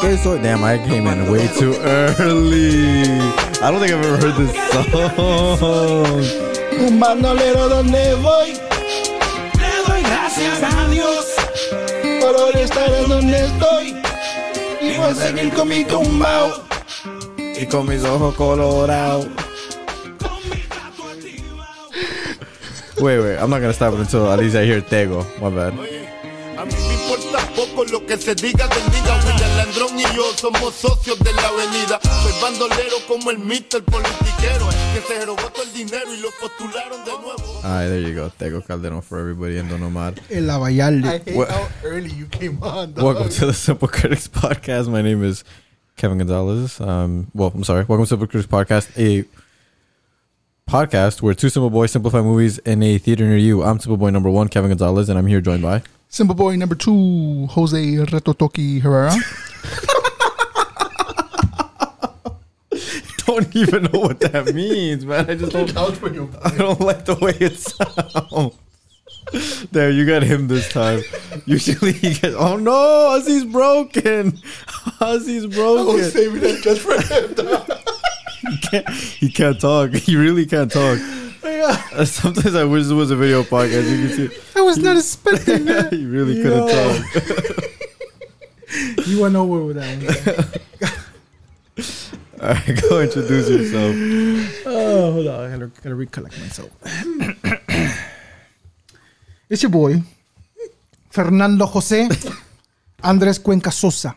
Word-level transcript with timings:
Aunque 0.00 0.16
digan. 0.16 0.42
Damn, 0.42 0.64
I 0.64 0.78
came 0.78 1.06
in 1.06 1.30
way 1.30 1.48
too 1.48 1.74
early. 1.82 3.02
I 3.60 3.70
don't 3.70 3.80
think 3.80 3.92
I've 3.92 4.04
ever 4.04 4.16
heard 4.18 4.36
this 4.36 4.52
song. 4.72 6.24
Un 6.78 7.00
bandolero 7.00 7.68
donde 7.68 8.14
voy. 8.16 8.52
Le 9.58 9.70
doy 9.86 10.02
gracias 10.02 10.62
a 10.62 10.88
Dios. 10.88 11.26
Por 12.20 12.56
estar 12.56 13.08
donde 13.08 13.44
estoy. 13.44 13.96
Y 14.80 14.96
voy 14.96 15.10
a 15.10 15.14
seguir 15.14 15.52
con 15.52 15.68
mi 15.68 15.84
tumbao. 15.84 16.62
Y 17.36 17.66
con 17.66 17.88
mis 17.88 18.04
ojos 18.04 18.34
colorados. 18.36 19.26
Wait, 23.00 23.20
wait, 23.20 23.38
I'm 23.38 23.48
not 23.50 23.60
gonna 23.60 23.72
stop 23.72 23.94
it 23.94 24.00
until 24.00 24.30
at 24.30 24.38
least 24.38 24.56
I 24.56 24.64
hear 24.64 24.80
Tego. 24.80 25.24
My 25.40 25.50
bad. 25.50 25.87
Somos 30.52 30.74
socios 30.74 31.18
de 31.18 31.32
la 31.34 31.48
avenida. 31.48 32.00
Soy 32.22 32.32
bandolero 32.40 32.96
como 33.06 33.30
el 33.30 33.38
Mister 33.38 33.82
politiquero. 33.84 34.66
Que 34.94 35.00
se 35.02 35.26
robó 35.26 35.42
todo 35.52 35.62
el 35.64 35.72
dinero 35.72 36.14
y 36.14 36.20
lo 36.20 36.28
postularon 36.40 37.04
de 37.04 37.10
nuevo. 37.12 37.60
Alright, 37.62 37.88
there 37.88 38.02
you 38.02 38.14
go. 38.14 38.30
Tego 38.30 38.62
Calderon 38.62 39.02
for 39.02 39.18
everybody 39.18 39.58
in 39.58 39.68
Don 39.68 39.82
Omar. 39.82 40.14
El 40.30 40.48
Abayalde. 40.50 41.06
I 41.06 41.18
hate 41.18 41.34
What- 41.36 41.50
how 41.50 41.68
early 41.84 42.10
you 42.12 42.26
came 42.26 42.58
on. 42.62 42.94
dog. 42.94 43.04
Welcome 43.04 43.28
to 43.28 43.46
the 43.46 43.52
Simple 43.52 43.88
Critics 43.88 44.28
Podcast. 44.28 44.88
My 44.88 45.02
name 45.02 45.22
is 45.22 45.44
Kevin 45.96 46.18
Gonzalez. 46.18 46.80
Um, 46.80 47.26
well, 47.34 47.52
I'm 47.54 47.64
sorry. 47.64 47.84
Welcome 47.86 48.04
to 48.04 48.08
Simple 48.08 48.26
Critics 48.26 48.50
Podcast, 48.50 48.88
a 48.96 49.24
podcast 50.70 51.20
where 51.22 51.34
two 51.34 51.48
simple 51.50 51.70
boys 51.70 51.90
simplify 51.92 52.20
movies 52.22 52.58
in 52.58 52.82
a 52.82 52.96
theater 52.98 53.24
near 53.26 53.36
you. 53.38 53.62
I'm 53.62 53.78
Simple 53.80 53.96
Boy 53.98 54.10
number 54.10 54.30
one, 54.30 54.48
Kevin 54.48 54.70
Gonzalez, 54.70 55.08
and 55.10 55.18
I'm 55.18 55.26
here 55.26 55.40
joined 55.42 55.62
by. 55.62 55.82
Simple 56.08 56.34
Boy 56.34 56.56
number 56.56 56.74
two, 56.74 57.46
Jose 57.50 57.76
Retotoki 58.06 58.80
Herrera. 58.80 59.14
I 63.28 63.32
don't 63.40 63.54
even 63.56 63.82
know 63.84 64.00
what 64.00 64.20
that 64.20 64.54
means, 64.54 65.04
man. 65.04 65.28
I 65.30 65.34
just 65.34 65.52
don't. 65.52 65.68
That 65.74 65.90
was 65.90 65.98
pretty 65.98 66.18
I 66.18 66.56
don't 66.56 66.80
like 66.80 67.04
the 67.04 67.14
way 67.16 67.34
it 67.38 67.58
sounds. 67.58 68.56
There, 69.70 69.90
you 69.90 70.06
got 70.06 70.22
him 70.22 70.48
this 70.48 70.72
time. 70.72 71.02
Usually 71.44 71.92
he 71.92 72.14
gets. 72.14 72.34
Oh 72.34 72.56
no, 72.56 72.72
Ozzy's 72.72 73.44
broken. 73.44 74.32
Ozzy's 75.00 75.44
I 75.44 75.46
was 75.46 75.54
broken. 75.54 76.10
saving 76.10 76.40
that 76.40 76.62
just 76.62 76.80
for 76.80 76.94
him. 76.94 77.34
He 78.50 78.56
can't, 78.58 78.88
he 78.88 79.28
can't 79.30 79.60
talk. 79.60 79.90
He 79.92 80.16
really 80.16 80.46
can't 80.46 80.72
talk. 80.72 80.98
Uh, 81.44 82.04
Sometimes 82.06 82.54
I 82.54 82.64
wish 82.64 82.84
this 82.84 82.92
was 82.92 83.10
a 83.10 83.16
video 83.16 83.42
podcast. 83.42 83.84
You 83.90 84.08
can 84.08 84.16
see. 84.30 84.38
I 84.56 84.62
was 84.62 84.78
not 84.78 84.96
expecting 84.96 85.66
that. 85.66 85.92
He 85.98 86.06
really 86.06 86.40
couldn't 86.42 86.68
talk. 86.68 87.04
You 89.06 89.20
went 89.20 89.34
nowhere 89.34 89.62
with 89.62 89.76
that 89.76 89.98
one. 91.76 91.84
All 92.40 92.48
right, 92.54 92.80
go 92.88 93.00
introduce 93.00 93.48
yourself. 93.50 93.96
Oh, 94.66 95.12
hold 95.12 95.26
on. 95.26 95.40
I 95.40 95.50
gotta, 95.50 95.66
gotta 95.82 95.94
recollect 95.94 96.38
myself. 96.38 96.70
it's 99.50 99.62
your 99.62 99.70
boy, 99.70 100.00
Fernando 101.10 101.66
Jose 101.66 102.08
Andres 103.02 103.38
Cuenca 103.40 103.72
Sosa, 103.72 104.14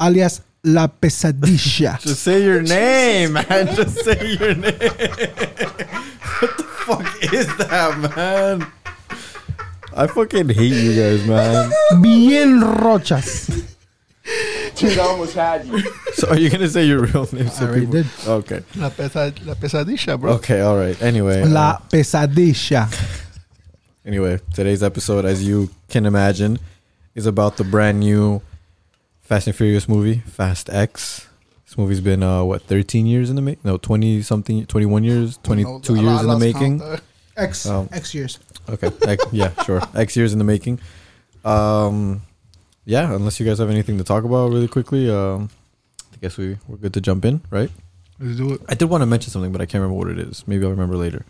alias 0.00 0.40
La 0.64 0.86
Pesadilla. 0.88 1.98
Just 2.00 2.22
say 2.22 2.42
your 2.42 2.62
name, 2.76 3.34
man. 3.34 3.74
Just 3.74 4.04
say 4.04 4.32
your 4.32 4.54
name. 4.54 4.72
what 4.72 6.56
the 6.56 6.64
fuck 6.86 7.22
is 7.32 7.46
that, 7.58 7.98
man? 8.16 8.66
I 9.94 10.06
fucking 10.06 10.48
hate 10.48 10.72
you 10.72 10.94
guys, 10.94 11.26
man. 11.26 11.70
Bien 12.00 12.58
Rochas. 12.60 13.74
Dude, 14.76 14.98
I 14.98 15.02
almost 15.02 15.34
had 15.34 15.66
you. 15.66 15.80
So, 16.14 16.28
are 16.28 16.38
you 16.38 16.50
gonna 16.50 16.68
say 16.68 16.84
your 16.84 17.00
real 17.06 17.28
name? 17.32 17.48
So 17.48 17.64
I 17.64 17.68
already 17.68 17.86
people- 17.86 18.02
did. 18.02 18.06
Okay. 18.26 18.62
La, 18.76 18.90
pesa, 18.90 19.32
la 19.46 19.54
pesadilla, 19.54 20.18
bro. 20.20 20.32
Okay. 20.34 20.60
All 20.60 20.76
right. 20.76 21.00
Anyway. 21.02 21.42
uh, 21.42 21.46
La 21.48 21.78
Pesadilla. 21.90 22.88
Anyway, 24.04 24.40
today's 24.54 24.82
episode, 24.82 25.24
as 25.24 25.46
you 25.46 25.70
can 25.88 26.06
imagine, 26.06 26.58
is 27.14 27.26
about 27.26 27.56
the 27.56 27.64
brand 27.64 28.00
new 28.00 28.40
Fast 29.20 29.46
and 29.46 29.54
Furious 29.56 29.88
movie, 29.88 30.20
Fast 30.26 30.70
X. 30.70 31.26
This 31.66 31.76
movie's 31.76 32.00
been 32.00 32.22
uh 32.22 32.42
what 32.44 32.62
13 32.62 33.04
years 33.06 33.28
in 33.28 33.36
the 33.36 33.42
making? 33.42 33.60
No, 33.64 33.76
20 33.76 34.22
something, 34.22 34.64
21 34.66 35.04
years, 35.04 35.38
22 35.42 35.94
years 36.00 36.22
in 36.22 36.28
the 36.28 36.38
making. 36.38 36.82
X. 37.36 37.66
Um, 37.66 37.88
X 37.92 38.14
years. 38.14 38.38
Okay, 38.68 38.90
X, 39.06 39.24
yeah, 39.32 39.52
sure. 39.64 39.82
X 39.94 40.16
years 40.16 40.32
in 40.32 40.38
the 40.38 40.44
making. 40.44 40.80
Um, 41.44 42.22
yeah. 42.88 43.12
Unless 43.12 43.38
you 43.38 43.44
guys 43.46 43.58
have 43.60 43.68
anything 43.70 43.98
to 44.00 44.04
talk 44.04 44.24
about 44.24 44.48
really 44.50 44.68
quickly, 44.68 45.10
um, 45.12 45.50
I 46.14 46.16
guess 46.24 46.36
we 46.40 46.56
we're 46.66 46.80
good 46.80 46.94
to 46.96 47.00
jump 47.04 47.24
in, 47.28 47.40
right? 47.52 47.70
Let's 48.18 48.36
do 48.40 48.54
it. 48.54 48.60
I 48.68 48.74
did 48.74 48.88
want 48.88 49.02
to 49.02 49.06
mention 49.06 49.30
something, 49.30 49.52
but 49.52 49.60
I 49.60 49.66
can't 49.66 49.82
remember 49.82 49.98
what 50.00 50.08
it 50.08 50.18
is. 50.18 50.42
Maybe 50.48 50.64
I'll 50.64 50.72
remember 50.72 50.96
later. 50.96 51.24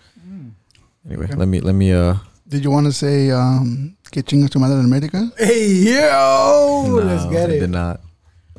Anyway, 1.06 1.24
Okay. 1.26 1.34
let 1.36 1.48
me 1.48 1.60
let 1.60 1.74
me 1.74 1.92
uh. 1.92 2.14
Did 2.48 2.64
you 2.64 2.70
want 2.70 2.86
to 2.86 2.92
say 2.92 3.30
um, 3.30 3.96
que 4.10 4.22
chingas 4.22 4.50
tu 4.50 4.58
madre 4.58 4.78
en 4.78 4.84
America? 4.86 5.30
Hey, 5.36 5.68
yo! 5.84 7.00
Let's 7.04 7.24
no, 7.24 7.30
get 7.30 7.50
I 7.50 7.54
it. 7.54 7.60
did 7.60 7.70
not. 7.70 8.00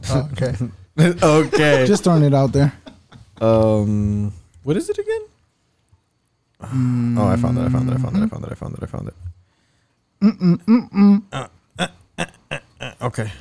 Oh, 0.09 0.29
okay. 0.33 0.53
okay. 1.23 1.85
Just 1.87 2.03
throwing 2.03 2.23
it 2.23 2.33
out 2.33 2.51
there. 2.53 2.71
Um, 3.41 4.31
what 4.63 4.77
is 4.77 4.89
it 4.89 4.97
again? 4.99 5.21
Oh, 7.17 7.25
I 7.27 7.35
found 7.37 7.57
it. 7.57 7.65
I 7.65 7.69
found 7.69 7.89
it. 7.89 7.93
I 7.93 7.97
found 7.97 8.15
it. 8.17 8.23
I 8.23 8.27
found 8.27 8.45
it. 8.45 8.51
I 8.51 8.55
found 8.55 8.73
it. 8.77 8.83
I 8.83 8.85
found 8.85 9.07
it. 9.09 9.15
Uh, 11.33 11.47
uh, 12.79 12.91
okay. 13.01 13.31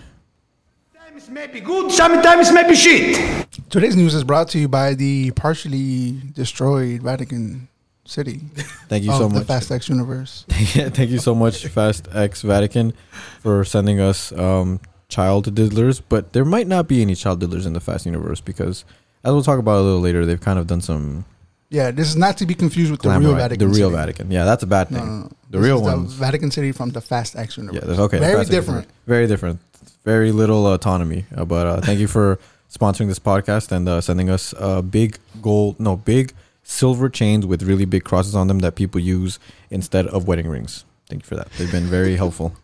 Sometimes 0.94 1.28
may 1.30 1.46
be 1.46 1.60
good, 1.60 1.90
sometimes 1.92 2.52
may 2.52 2.68
be 2.68 2.74
shit. 2.76 3.46
Today's 3.70 3.96
news 3.96 4.14
is 4.14 4.24
brought 4.24 4.48
to 4.50 4.58
you 4.58 4.68
by 4.68 4.94
the 4.94 5.30
partially 5.32 6.12
destroyed 6.34 7.02
Vatican 7.02 7.68
City 8.04 8.40
Thank 8.88 9.04
you 9.04 9.10
of 9.12 9.18
so 9.18 9.28
the 9.28 9.34
much. 9.34 9.46
Fast 9.46 9.70
X 9.70 9.88
universe. 9.88 10.46
Yeah, 10.74 10.88
thank 10.88 11.10
you 11.10 11.18
so 11.18 11.34
much, 11.34 11.66
Fast 11.66 12.08
X 12.14 12.40
Vatican, 12.42 12.94
for 13.40 13.64
sending 13.64 14.00
us 14.00 14.32
um, 14.32 14.80
child 15.08 15.54
diddlers. 15.54 16.00
But 16.08 16.32
there 16.32 16.44
might 16.44 16.66
not 16.66 16.88
be 16.88 17.02
any 17.02 17.14
child 17.14 17.40
diddlers 17.42 17.66
in 17.66 17.74
the 17.74 17.80
Fast 17.80 18.06
universe 18.06 18.40
because, 18.40 18.84
as 19.24 19.32
we'll 19.32 19.42
talk 19.42 19.58
about 19.58 19.78
a 19.78 19.82
little 19.82 20.00
later, 20.00 20.24
they've 20.24 20.40
kind 20.40 20.58
of 20.58 20.66
done 20.66 20.80
some 20.80 21.26
Yeah, 21.70 21.90
this 21.90 22.08
is 22.08 22.16
not 22.16 22.38
to 22.38 22.46
be 22.46 22.54
confused 22.54 22.90
with 22.90 23.02
the 23.02 23.10
real 23.10 23.34
Vatican 23.34 23.68
the 23.68 23.74
real 23.74 23.88
City. 23.90 23.96
Vatican. 23.96 24.30
Yeah, 24.30 24.44
that's 24.44 24.62
a 24.62 24.66
bad 24.66 24.88
thing. 24.88 24.98
no, 24.98 25.04
no. 25.04 25.32
The 25.50 25.58
This 25.58 25.66
real 25.66 25.82
one. 25.82 26.06
Vatican 26.06 26.50
City 26.50 26.72
from 26.72 26.90
the 26.90 27.00
Fast 27.00 27.36
X 27.36 27.56
universe. 27.58 27.80
Yeah, 27.80 27.86
that's 27.86 27.98
okay. 28.00 28.18
Very 28.18 28.44
different. 28.46 28.88
Very 29.06 29.26
different. 29.26 29.60
Very 30.04 30.32
little 30.32 30.66
autonomy. 30.72 31.26
Uh, 31.34 31.44
but 31.44 31.66
uh, 31.66 31.80
thank 31.82 32.00
you 32.00 32.08
for 32.08 32.38
sponsoring 32.72 33.08
this 33.08 33.18
podcast 33.18 33.70
and 33.72 33.88
uh, 33.88 34.00
sending 34.00 34.30
us 34.30 34.54
uh, 34.58 34.80
big 34.80 35.18
gold, 35.42 35.78
no, 35.78 35.96
big 35.96 36.32
silver 36.62 37.08
chains 37.10 37.44
with 37.44 37.62
really 37.62 37.84
big 37.84 38.04
crosses 38.04 38.34
on 38.34 38.46
them 38.48 38.60
that 38.60 38.74
people 38.74 39.00
use 39.00 39.38
instead 39.70 40.06
of 40.06 40.26
wedding 40.26 40.48
rings. 40.48 40.84
Thank 41.08 41.22
you 41.22 41.26
for 41.26 41.36
that. 41.36 41.50
They've 41.58 41.70
been 41.72 41.84
very 41.86 42.16
helpful 42.22 42.54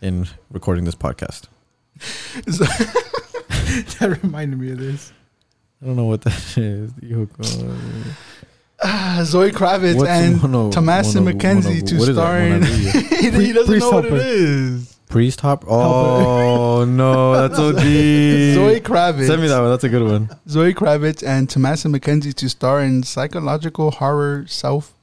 in 0.00 0.28
recording 0.50 0.84
this 0.84 0.94
podcast. 0.94 1.46
That 4.00 4.18
reminded 4.22 4.58
me 4.58 4.72
of 4.72 4.78
this. 4.78 5.12
I 5.80 5.86
don't 5.86 5.96
know 5.96 6.04
what 6.04 6.22
that 6.22 6.58
is. 6.58 6.92
You 8.84 8.88
go- 8.90 8.96
Ah, 8.96 9.22
Zoe 9.24 9.50
Kravitz 9.52 9.96
What's 9.96 10.10
and 10.10 10.42
mono- 10.42 10.70
Tomasa 10.70 11.20
mono- 11.20 11.32
McKenzie 11.36 11.64
mono- 11.64 11.86
to 11.86 11.98
what 11.98 12.08
is 12.08 12.16
that? 12.16 12.22
star 12.22 12.38
in. 12.38 12.60
Mona 12.60 12.70
he 13.42 13.52
doesn't 13.52 13.66
priest 13.66 13.80
know 13.86 13.90
what 13.90 14.04
it 14.06 14.10
helper. 14.12 14.24
is. 14.26 14.96
Priest 15.08 15.40
hop. 15.42 15.64
Oh 15.68 16.84
no, 16.88 17.32
that's 17.34 17.56
so 17.56 17.72
deep. 17.72 18.54
Zoe 18.54 18.80
Kravitz. 18.80 19.26
Send 19.26 19.42
me 19.42 19.48
that 19.48 19.60
one. 19.60 19.68
That's 19.70 19.84
a 19.84 19.88
good 19.88 20.02
one. 20.02 20.30
Zoe 20.48 20.72
Kravitz 20.74 21.22
and 21.26 21.48
Tomasa 21.50 21.88
McKenzie 21.88 22.32
to 22.34 22.48
star 22.48 22.82
in 22.82 23.02
psychological 23.02 23.90
horror 23.90 24.44
self 24.48 24.94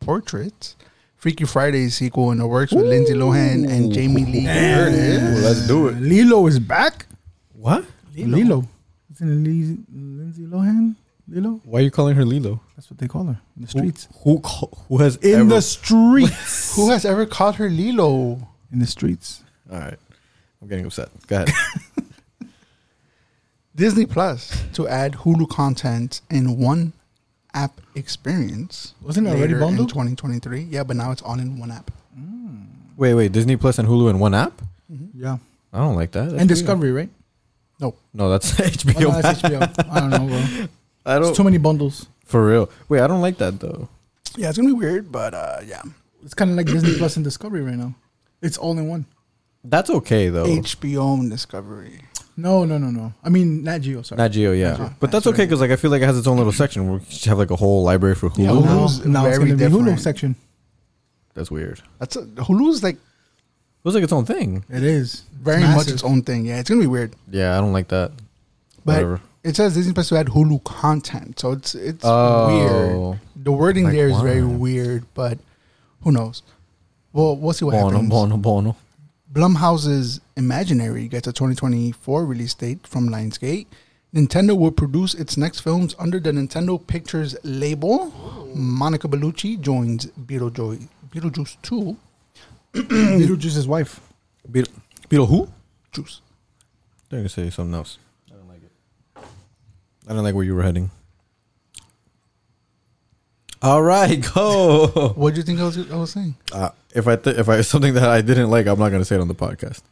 portraits. 0.00 0.74
Freaky 1.16 1.44
Friday 1.44 1.88
sequel 1.90 2.30
in 2.30 2.38
the 2.38 2.46
works 2.46 2.72
with 2.72 2.86
Lindsay 2.86 3.12
Lohan 3.14 3.68
and 3.68 3.92
Jamie 3.92 4.24
Lee 4.24 4.44
Curtis. 4.46 5.42
Let's 5.44 5.66
do 5.66 5.88
it. 5.88 5.96
Lilo 6.00 6.46
is 6.46 6.58
back. 6.60 7.06
What? 7.54 7.84
Lilo. 8.16 8.64
Isn't 9.14 9.46
it 9.46 9.78
Lindsay 9.92 10.44
Lohan? 10.46 10.94
Lilo? 11.28 11.60
Why 11.64 11.80
are 11.80 11.82
you 11.82 11.90
calling 11.90 12.16
her 12.16 12.24
Lilo? 12.24 12.60
That's 12.76 12.90
what 12.90 12.98
they 12.98 13.08
call 13.08 13.24
her 13.24 13.40
in 13.56 13.62
the 13.62 13.68
streets. 13.68 14.08
Who 14.24 14.36
who, 14.36 14.40
ca- 14.40 14.76
who 14.88 14.98
has 14.98 15.16
In 15.16 15.40
ever 15.40 15.48
the 15.48 15.62
streets. 15.62 16.74
Who 16.76 16.90
has 16.90 17.04
ever 17.04 17.26
called 17.26 17.56
her 17.56 17.68
Lilo? 17.68 18.48
in 18.72 18.78
the 18.80 18.86
streets. 18.86 19.42
All 19.72 19.78
right. 19.78 19.98
I'm 20.60 20.68
getting 20.68 20.84
upset. 20.84 21.08
Go 21.26 21.36
ahead. 21.36 21.50
Disney 23.74 24.06
Plus 24.06 24.64
to 24.74 24.88
add 24.88 25.12
Hulu 25.12 25.48
content 25.48 26.20
in 26.30 26.58
one 26.58 26.92
app 27.54 27.80
experience. 27.94 28.94
Wasn't 29.00 29.26
it 29.26 29.30
already 29.30 29.54
later 29.54 29.60
bundled? 29.60 29.88
in 29.88 29.94
2023? 30.16 30.62
Yeah, 30.62 30.82
but 30.82 30.96
now 30.96 31.12
it's 31.12 31.22
all 31.22 31.38
in 31.38 31.58
one 31.58 31.70
app. 31.70 31.90
Mm. 32.18 32.66
wait, 32.96 33.14
wait. 33.14 33.32
Disney 33.32 33.56
Plus 33.56 33.78
and 33.78 33.88
Hulu 33.88 34.10
in 34.10 34.18
one 34.18 34.34
app? 34.34 34.60
Mm-hmm. 34.92 35.22
Yeah. 35.22 35.38
I 35.72 35.78
don't 35.78 35.94
like 35.96 36.10
that. 36.12 36.30
That's 36.30 36.32
and 36.32 36.40
weird. 36.40 36.48
Discovery, 36.48 36.92
right? 36.92 37.10
No, 38.12 38.30
that's 38.30 38.52
Oh, 38.60 39.00
no, 39.00 39.10
that's 39.20 39.42
HBO. 39.42 39.90
I 39.90 40.00
don't 40.00 40.10
know, 40.10 40.26
bro. 40.26 40.66
I 41.06 41.18
don't. 41.18 41.34
too 41.34 41.44
many 41.44 41.58
bundles. 41.58 42.06
for 42.24 42.46
real. 42.46 42.70
Wait, 42.88 43.00
I 43.00 43.06
don't 43.06 43.20
like 43.20 43.38
that 43.38 43.60
though. 43.60 43.88
Yeah, 44.36 44.48
it's 44.48 44.58
gonna 44.58 44.68
be 44.68 44.74
weird, 44.74 45.10
but 45.10 45.34
uh, 45.34 45.60
yeah. 45.64 45.82
It's 46.24 46.34
kind 46.34 46.50
of 46.50 46.56
like 46.56 46.66
Disney 46.66 46.96
Plus 46.98 47.16
and 47.16 47.24
Discovery 47.24 47.62
right 47.62 47.76
now. 47.76 47.94
It's 48.42 48.58
all 48.58 48.76
in 48.78 48.88
one. 48.88 49.06
That's 49.64 49.88
okay 49.90 50.28
though. 50.28 50.44
HBO 50.46 51.14
and 51.20 51.30
Discovery. 51.30 52.02
No, 52.36 52.64
no, 52.64 52.78
no, 52.78 52.88
no. 52.90 53.12
I 53.24 53.30
mean, 53.30 53.64
Nat 53.64 53.78
Geo. 53.80 54.02
Sorry. 54.02 54.16
Nat 54.18 54.28
Geo, 54.28 54.52
yeah, 54.52 54.76
Geo. 54.76 54.94
but 55.00 55.10
that's 55.10 55.26
okay 55.26 55.44
because 55.44 55.60
like 55.60 55.70
I 55.72 55.76
feel 55.76 55.90
like 55.90 56.02
it 56.02 56.06
has 56.06 56.16
its 56.18 56.26
own 56.26 56.36
little 56.36 56.52
section 56.52 56.88
where 56.88 56.98
we 56.98 57.04
should 57.06 57.28
have 57.28 57.38
like 57.38 57.50
a 57.50 57.56
whole 57.56 57.82
library 57.82 58.14
for 58.14 58.30
Hulu. 58.30 58.38
Yeah, 58.38 58.52
now, 58.52 58.60
Hulu's 58.60 59.06
now 59.06 59.26
it's 59.26 59.38
very 59.38 59.48
going 59.48 59.58
to 59.58 59.64
be 59.68 59.72
Hulu 59.74 59.78
different. 59.78 60.00
section. 60.00 60.36
That's 61.34 61.50
weird. 61.50 61.80
That's 61.98 62.16
a, 62.16 62.22
Hulu's 62.22 62.82
like 62.82 62.94
It 62.96 63.00
was 63.84 63.94
like 63.94 64.04
its 64.04 64.12
own 64.12 64.24
thing. 64.24 64.64
It 64.70 64.82
is 64.84 65.22
very 65.40 65.62
It's 65.62 65.74
much 65.74 65.88
its 65.88 66.04
own 66.04 66.22
thing. 66.22 66.46
Yeah, 66.46 66.58
it's 66.60 66.68
gonna 66.68 66.80
be 66.80 66.86
weird. 66.86 67.14
Yeah, 67.30 67.56
I 67.56 67.60
don't 67.60 67.72
like 67.72 67.88
that. 67.88 68.12
But 68.84 68.94
Whatever. 68.94 69.20
It 69.48 69.56
says 69.56 69.74
Disney 69.74 69.92
Plus 69.92 70.08
to 70.10 70.16
add 70.16 70.26
Hulu 70.28 70.62
content, 70.64 71.38
so 71.40 71.52
it's 71.52 71.74
it's 71.74 72.04
Oh. 72.04 72.46
weird. 72.48 73.20
The 73.36 73.52
wording 73.52 73.84
Like 73.84 73.94
there 73.94 74.08
is 74.08 74.20
very 74.20 74.44
weird, 74.44 75.04
but 75.14 75.38
who 76.02 76.12
knows? 76.12 76.42
Well, 77.12 77.36
we'll 77.36 77.52
see 77.54 77.64
what 77.64 77.72
Bono, 77.72 77.90
happens. 77.90 78.10
bono, 78.10 78.36
bono. 78.36 78.76
Blumhouse's 79.32 80.20
Imaginary 80.36 81.08
gets 81.08 81.26
a 81.26 81.32
2024 81.32 82.24
release 82.24 82.54
date 82.54 82.86
from 82.86 83.08
Lionsgate. 83.08 83.66
Nintendo 84.14 84.56
will 84.56 84.70
produce 84.70 85.12
its 85.14 85.36
next 85.36 85.60
films 85.60 85.94
under 85.98 86.18
the 86.18 86.30
Nintendo 86.32 86.78
Pictures 86.86 87.36
label. 87.42 88.10
Monica 88.54 89.06
Bellucci 89.08 89.60
joins 89.60 90.06
Beetlejuice, 90.06 90.88
Beetlejuice 91.12 91.56
2. 91.62 91.96
Beetlejuice's 92.74 93.66
wife. 93.68 94.00
Beetle, 94.50 94.72
Beetle 95.08 95.26
who? 95.26 95.48
Juice. 95.92 96.20
They're 97.08 97.20
gonna 97.20 97.28
say 97.28 97.50
something 97.50 97.74
else. 97.74 97.98
I 98.30 98.34
don't 98.36 98.48
like 98.48 98.62
it. 98.62 99.22
I 100.08 100.14
don't 100.14 100.24
like 100.24 100.34
where 100.34 100.44
you 100.44 100.54
were 100.54 100.62
heading. 100.62 100.90
All 103.60 103.82
right, 103.82 104.16
go. 104.34 105.12
What 105.16 105.34
do 105.34 105.40
you 105.40 105.44
think 105.44 105.60
I 105.60 105.64
was, 105.64 105.90
I 105.90 105.96
was 105.96 106.12
saying? 106.12 106.34
Uh, 106.50 106.70
if 106.94 107.06
I 107.06 107.16
th- 107.16 107.36
if 107.36 107.48
I 107.48 107.60
something 107.62 107.94
that 107.94 108.08
I 108.08 108.22
didn't 108.22 108.50
like, 108.50 108.66
I'm 108.66 108.78
not 108.78 108.90
gonna 108.90 109.04
say 109.04 109.16
it 109.16 109.20
on 109.20 109.28
the 109.28 109.34
podcast. 109.34 109.82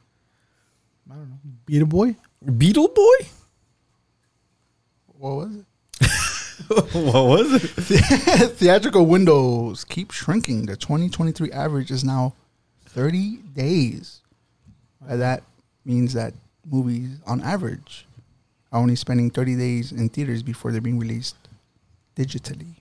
I 1.10 1.14
don't 1.14 1.28
know. 1.28 1.36
Beetle 1.66 1.88
Boy. 1.88 2.16
Beetle 2.56 2.88
Boy. 2.88 3.16
What 5.18 5.36
was 5.36 5.56
it? 5.56 5.64
what 6.94 7.26
was 7.26 7.90
it? 7.90 8.52
Theatrical 8.52 9.04
windows 9.06 9.84
keep 9.84 10.12
shrinking. 10.12 10.66
The 10.66 10.76
2023 10.76 11.52
average 11.52 11.90
is 11.90 12.04
now 12.04 12.34
30 12.86 13.36
days. 13.54 14.20
That 15.06 15.42
means 15.84 16.14
that 16.14 16.34
movies, 16.64 17.18
on 17.26 17.40
average, 17.42 18.05
are 18.76 18.80
only 18.82 18.96
spending 18.96 19.30
30 19.30 19.56
days 19.56 19.90
in 19.92 20.08
theaters 20.10 20.42
before 20.42 20.70
they're 20.70 20.80
being 20.82 20.98
released 20.98 21.36
digitally. 22.14 22.74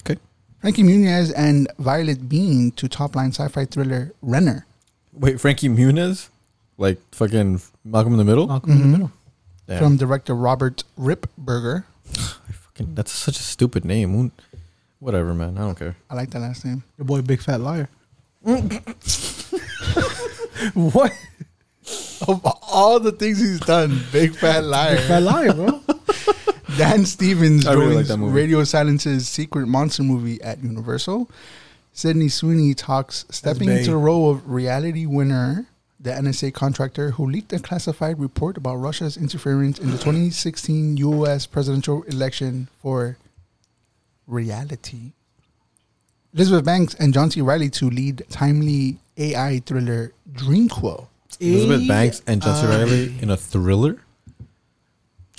Okay. 0.00 0.18
Frankie 0.60 0.82
Muniz 0.82 1.32
and 1.36 1.68
Violett 1.78 2.28
Beane 2.28 2.72
to 2.72 2.88
top 2.88 3.14
line 3.14 3.30
sci 3.32 3.46
fi 3.48 3.64
thriller 3.64 4.12
Renner. 4.20 4.66
Wait, 5.12 5.40
Frankie 5.40 5.68
Muniz, 5.68 6.28
like 6.78 6.98
fucking 7.12 7.60
Malcolm 7.84 8.12
in 8.12 8.18
the 8.18 8.24
Middle. 8.24 8.46
Malcolm 8.48 8.72
in 8.72 8.78
the 8.78 8.84
Mhm. 8.84 8.90
Middle. 8.92 9.12
Damn. 9.68 9.78
From 9.78 9.96
director 9.96 10.34
Robert 10.34 10.82
Rippberger. 10.98 11.84
fucking, 12.64 12.94
that's 12.94 13.12
such 13.12 13.38
a 13.38 13.42
stupid 13.42 13.84
name. 13.84 14.32
Whatever, 14.98 15.34
man. 15.34 15.56
I 15.56 15.60
don't 15.60 15.78
care. 15.78 15.96
I 16.10 16.14
like 16.14 16.30
that 16.30 16.40
last 16.40 16.64
name. 16.64 16.82
Your 16.98 17.04
boy, 17.04 17.22
Big 17.22 17.40
Fat 17.40 17.60
Liar. 17.60 17.88
what? 20.74 21.12
Of 22.28 22.40
all 22.44 23.00
the 23.00 23.10
things 23.10 23.40
he's 23.40 23.58
done, 23.60 24.00
big 24.12 24.36
fat 24.36 24.62
liar. 24.62 24.96
Big 24.96 25.06
Fat 25.06 25.22
Liar, 25.24 25.52
bro. 25.52 25.80
Dan 26.76 27.04
Stevens 27.04 27.66
I 27.66 27.72
really 27.72 27.86
joins 27.86 27.96
like 27.96 28.06
that 28.06 28.16
movie. 28.18 28.32
Radio 28.32 28.62
Silence's 28.64 29.28
secret 29.28 29.66
monster 29.66 30.04
movie 30.04 30.40
at 30.40 30.62
Universal. 30.62 31.28
Sydney 31.92 32.28
Sweeney 32.28 32.74
talks 32.74 33.26
stepping 33.30 33.68
into 33.68 33.90
the 33.90 33.96
role 33.96 34.30
of 34.30 34.48
reality 34.48 35.04
winner, 35.04 35.66
the 36.00 36.10
NSA 36.10 36.54
contractor 36.54 37.10
who 37.10 37.26
leaked 37.28 37.52
a 37.52 37.58
classified 37.58 38.18
report 38.18 38.56
about 38.56 38.76
Russia's 38.76 39.16
interference 39.16 39.78
in 39.78 39.90
the 39.90 39.98
2016 39.98 40.96
U.S. 40.98 41.46
presidential 41.46 42.02
election 42.04 42.68
for 42.80 43.18
reality. 44.26 45.12
Elizabeth 46.34 46.64
Banks 46.64 46.94
and 46.94 47.12
John 47.12 47.30
C. 47.30 47.42
Reilly 47.42 47.68
to 47.70 47.90
lead 47.90 48.24
timely 48.30 48.98
AI 49.18 49.60
thriller 49.66 50.12
Dreamquil. 50.32 51.08
Elizabeth 51.40 51.86
Banks 51.88 52.22
and 52.26 52.42
John 52.42 52.56
C. 52.60 52.66
uh, 52.66 52.70
Reilly 52.78 53.14
in 53.20 53.30
a 53.30 53.36
thriller. 53.36 54.00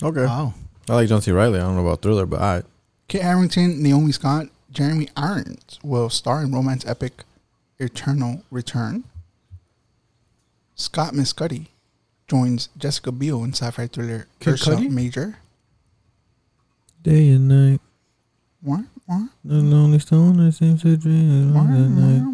Okay. 0.01 0.25
Wow. 0.25 0.54
I 0.90 0.95
like 0.95 1.07
John 1.10 1.22
C. 1.22 1.31
Reilly. 1.31 1.60
I 1.60 1.63
don't 1.63 1.75
know 1.75 1.86
about 1.86 2.01
thriller, 2.01 2.25
but 2.25 2.42
I. 2.42 2.63
Kit 3.07 3.22
Harington, 3.22 3.81
Naomi 3.84 4.12
Scott, 4.12 4.48
Jeremy 4.72 5.07
Irons 5.16 5.80
will 5.84 6.10
star 6.10 6.42
in 6.44 6.51
romance 6.51 6.86
epic 6.86 7.24
Eternal 7.80 8.44
Return. 8.50 9.04
Scott 10.75 11.13
Mescudi 11.13 11.68
joins 12.28 12.69
Jessica 12.78 13.12
Biel 13.12 13.44
in 13.44 13.51
sci-fi 13.54 13.88
thriller 13.88 14.28
Kid 14.39 14.54
Ursa 14.54 14.72
Cudi? 14.72 14.89
Major. 14.89 15.38
Day 17.04 17.30
and 17.30 17.48
night, 17.48 17.81
What? 18.62 18.86
What? 19.06 19.30
the 19.44 19.56
lonely 19.56 20.00
stoner 20.00 20.51
seems 20.51 20.81
to 20.84 20.96
dream 20.98 21.54
What? 21.54 21.66
of 21.66 21.72
the 21.74 21.89
night. 21.89 22.33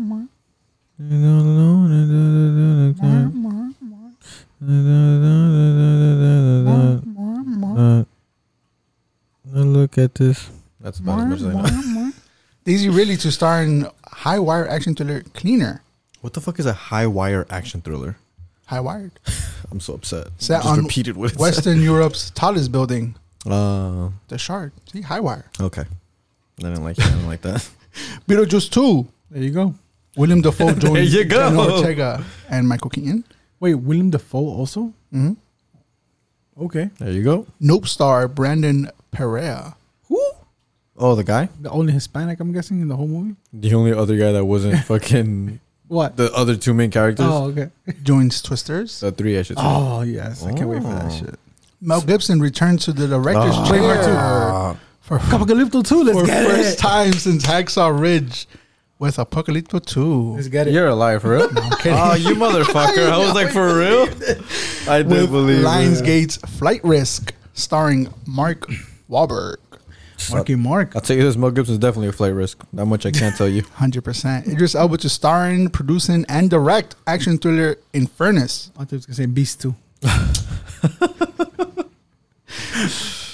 Look 9.51 9.97
at 9.97 10.15
this. 10.15 10.49
That's 10.79 10.99
about 10.99 11.19
as 11.31 11.41
much 11.41 11.41
as 11.41 11.45
I 11.45 11.93
know. 11.93 12.11
Daisy 12.65 12.89
Ridley 12.89 13.17
to 13.17 13.31
star 13.31 13.63
in 13.63 13.87
high 14.05 14.39
wire 14.39 14.67
action 14.67 14.93
thriller 14.95 15.21
Cleaner. 15.33 15.81
What 16.21 16.33
the 16.33 16.41
fuck 16.41 16.59
is 16.59 16.65
a 16.65 16.73
high 16.73 17.07
wire 17.07 17.47
action 17.49 17.81
thriller? 17.81 18.17
High 18.65 18.81
wired. 18.81 19.11
I'm 19.71 19.79
so 19.79 19.93
upset. 19.93 20.27
Set 20.37 20.57
Just 20.61 20.67
on 20.67 20.83
repeated 20.83 21.15
what 21.17 21.27
it 21.31 21.33
said. 21.35 21.39
Western 21.39 21.81
Europe's 21.81 22.29
tallest 22.31 22.71
building, 22.71 23.15
Uh, 23.45 24.09
the 24.27 24.37
Shard. 24.37 24.71
See, 24.91 25.01
high 25.01 25.19
wire. 25.21 25.45
okay. 25.59 25.81
I 26.59 26.61
didn't 26.61 26.83
like 26.83 26.97
it. 26.97 27.05
I 27.05 27.09
didn't 27.09 27.27
like 27.27 27.41
that. 27.41 27.67
Beetlejuice 28.27 28.69
2. 28.69 29.07
There 29.31 29.41
you 29.43 29.51
go. 29.51 29.73
William 30.19 30.41
Dafoe 30.41 30.71
There 30.73 30.75
joins 30.91 31.13
you 31.13 31.23
go. 31.23 31.49
Jenna 31.49 31.71
Ortega 31.77 32.23
and 32.49 32.67
Michael 32.67 32.89
Keaton. 32.89 33.23
Wait, 33.61 33.75
William 33.75 34.09
Dafoe 34.09 34.47
also? 34.59 34.93
hmm 35.11 35.33
Okay. 36.59 36.89
There 36.99 37.11
you 37.11 37.23
go. 37.23 37.47
Nope 37.59 37.87
star 37.87 38.27
Brandon 38.27 38.89
Perea. 39.11 39.75
Who? 40.09 40.21
Oh, 40.97 41.15
the 41.15 41.23
guy? 41.23 41.47
The 41.61 41.69
only 41.69 41.93
Hispanic, 41.93 42.39
I'm 42.41 42.51
guessing, 42.51 42.81
in 42.81 42.89
the 42.89 42.97
whole 42.97 43.07
movie? 43.07 43.35
The 43.53 43.73
only 43.73 43.93
other 43.93 44.17
guy 44.17 44.33
that 44.33 44.43
wasn't 44.43 44.83
fucking 44.91 45.59
What? 45.87 46.17
the 46.17 46.31
other 46.33 46.57
two 46.57 46.73
main 46.73 46.91
characters. 46.91 47.25
oh, 47.29 47.45
okay. 47.51 47.69
joins 48.03 48.41
Twisters. 48.41 48.99
The 48.99 49.11
three, 49.13 49.39
I 49.39 49.43
should 49.43 49.57
say. 49.57 49.63
Oh, 49.65 50.01
yes. 50.01 50.43
I 50.43 50.51
can't 50.53 50.69
wait 50.69 50.81
for 50.81 50.89
that 50.89 51.05
Oh. 51.13 51.15
shit. 51.17 51.39
Mel 51.81 52.01
Gibson 52.01 52.41
returns 52.41 52.83
to 52.85 52.91
the 52.91 53.07
director's 53.07 53.55
Ah. 53.55 53.69
chair 53.69 54.79
for, 54.99 55.17
Apocalypto 55.17 55.81
2, 55.87 56.03
let's 56.03 56.19
for 56.19 56.25
get 56.25 56.45
first 56.45 56.73
it. 56.77 56.81
time 56.81 57.13
since 57.13 57.45
Hacksaw 57.45 57.97
Ridge 57.97 58.47
with 58.99 59.15
Apocalypto 59.15 59.83
2. 59.83 60.35
Let's 60.35 60.47
get 60.49 60.67
it. 60.67 60.73
You're 60.73 60.89
a 60.89 60.95
liar 60.95 61.19
for 61.19 61.31
real. 61.31 61.49
kidding. 61.79 61.97
oh, 61.97 62.13
you 62.13 62.35
motherfucker! 62.35 63.09
I 63.09 63.17
was 63.17 63.33
like, 63.33 63.49
for 63.49 63.79
real? 63.79 64.03
I 64.87 65.01
did 65.01 65.07
with 65.09 65.31
believe 65.31 65.59
it. 65.59 65.65
Lionsgate's 65.65 66.37
Flight 66.57 66.83
Risk, 66.83 67.33
starring 67.53 68.13
Mark 68.27 68.67
Wahlberg. 69.09 69.55
Marky 70.29 70.55
Mark. 70.55 70.95
I'll 70.95 71.01
tell 71.01 71.15
you 71.15 71.23
this: 71.23 71.37
Mel 71.37 71.49
Gibson's 71.49 71.77
definitely 71.77 72.09
a 72.09 72.11
flight 72.11 72.33
risk. 72.33 72.61
That 72.73 72.85
much 72.85 73.05
I 73.05 73.11
can't 73.11 73.35
tell 73.35 73.47
you. 73.47 73.61
100%. 73.79 74.47
Idris 74.47 74.75
Elba 74.75 74.97
to 74.97 75.07
star 75.07 75.49
in, 75.49 75.69
producing, 75.69 76.25
and 76.27 76.49
direct 76.49 76.95
action 77.07 77.37
thriller 77.37 77.77
Infernus. 77.93 78.69
I 78.75 78.79
thought 78.79 78.89
he 78.89 78.95
was 78.97 79.05
going 79.05 79.15
to 79.15 79.21
say 79.21 79.25
Beast 79.27 79.61
2. 79.61 79.75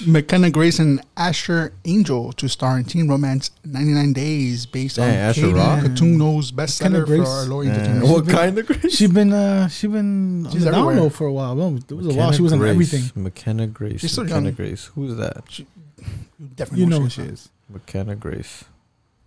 McKenna 0.04 0.50
Grace 0.50 0.78
and 0.78 1.00
Asher 1.16 1.72
Angel 1.84 2.32
to 2.34 2.48
star 2.48 2.76
in 2.78 2.84
teen 2.84 3.08
romance 3.08 3.50
99 3.64 4.12
Days 4.12 4.66
based 4.66 4.96
Dang, 4.96 5.08
on 5.10 5.14
Asher 5.14 5.40
Katie 5.42 5.52
Rock? 5.54 5.80
Cotugno's 5.84 6.52
McKenna 6.52 6.98
bestseller 6.98 7.00
for 7.00 7.06
Grace. 7.06 7.28
our 7.28 7.44
low 7.44 7.60
Yeah. 7.62 7.72
entertainment. 7.72 8.08
What 8.08 8.28
kind 8.28 8.58
of 8.58 8.66
grace? 8.66 8.94
She 8.96 9.06
been 9.06 9.32
uh 9.32 9.68
she 9.68 9.86
been 9.86 10.46
She's 10.50 10.66
on 10.66 10.72
the 10.72 10.78
everywhere. 10.78 10.96
download 10.96 11.12
for 11.12 11.26
a 11.26 11.32
while. 11.32 11.54
No, 11.54 11.76
it 11.76 11.92
was 11.92 12.06
a 12.06 12.14
while. 12.14 12.32
She 12.32 12.42
was 12.42 12.52
on 12.52 12.58
Grace. 12.58 12.70
everything. 12.72 13.10
McKenna 13.22 13.66
Grace. 13.66 14.00
She's 14.00 14.12
still 14.12 14.24
McKenna 14.24 14.46
young. 14.46 14.54
Grace. 14.54 14.84
Who's 14.94 15.16
that? 15.16 15.44
Definitely 16.56 16.80
You 16.84 16.86
know 16.90 16.96
know 16.98 17.02
who 17.04 17.10
she 17.10 17.22
is. 17.22 17.48
McKenna 17.68 18.16
Grace. 18.16 18.64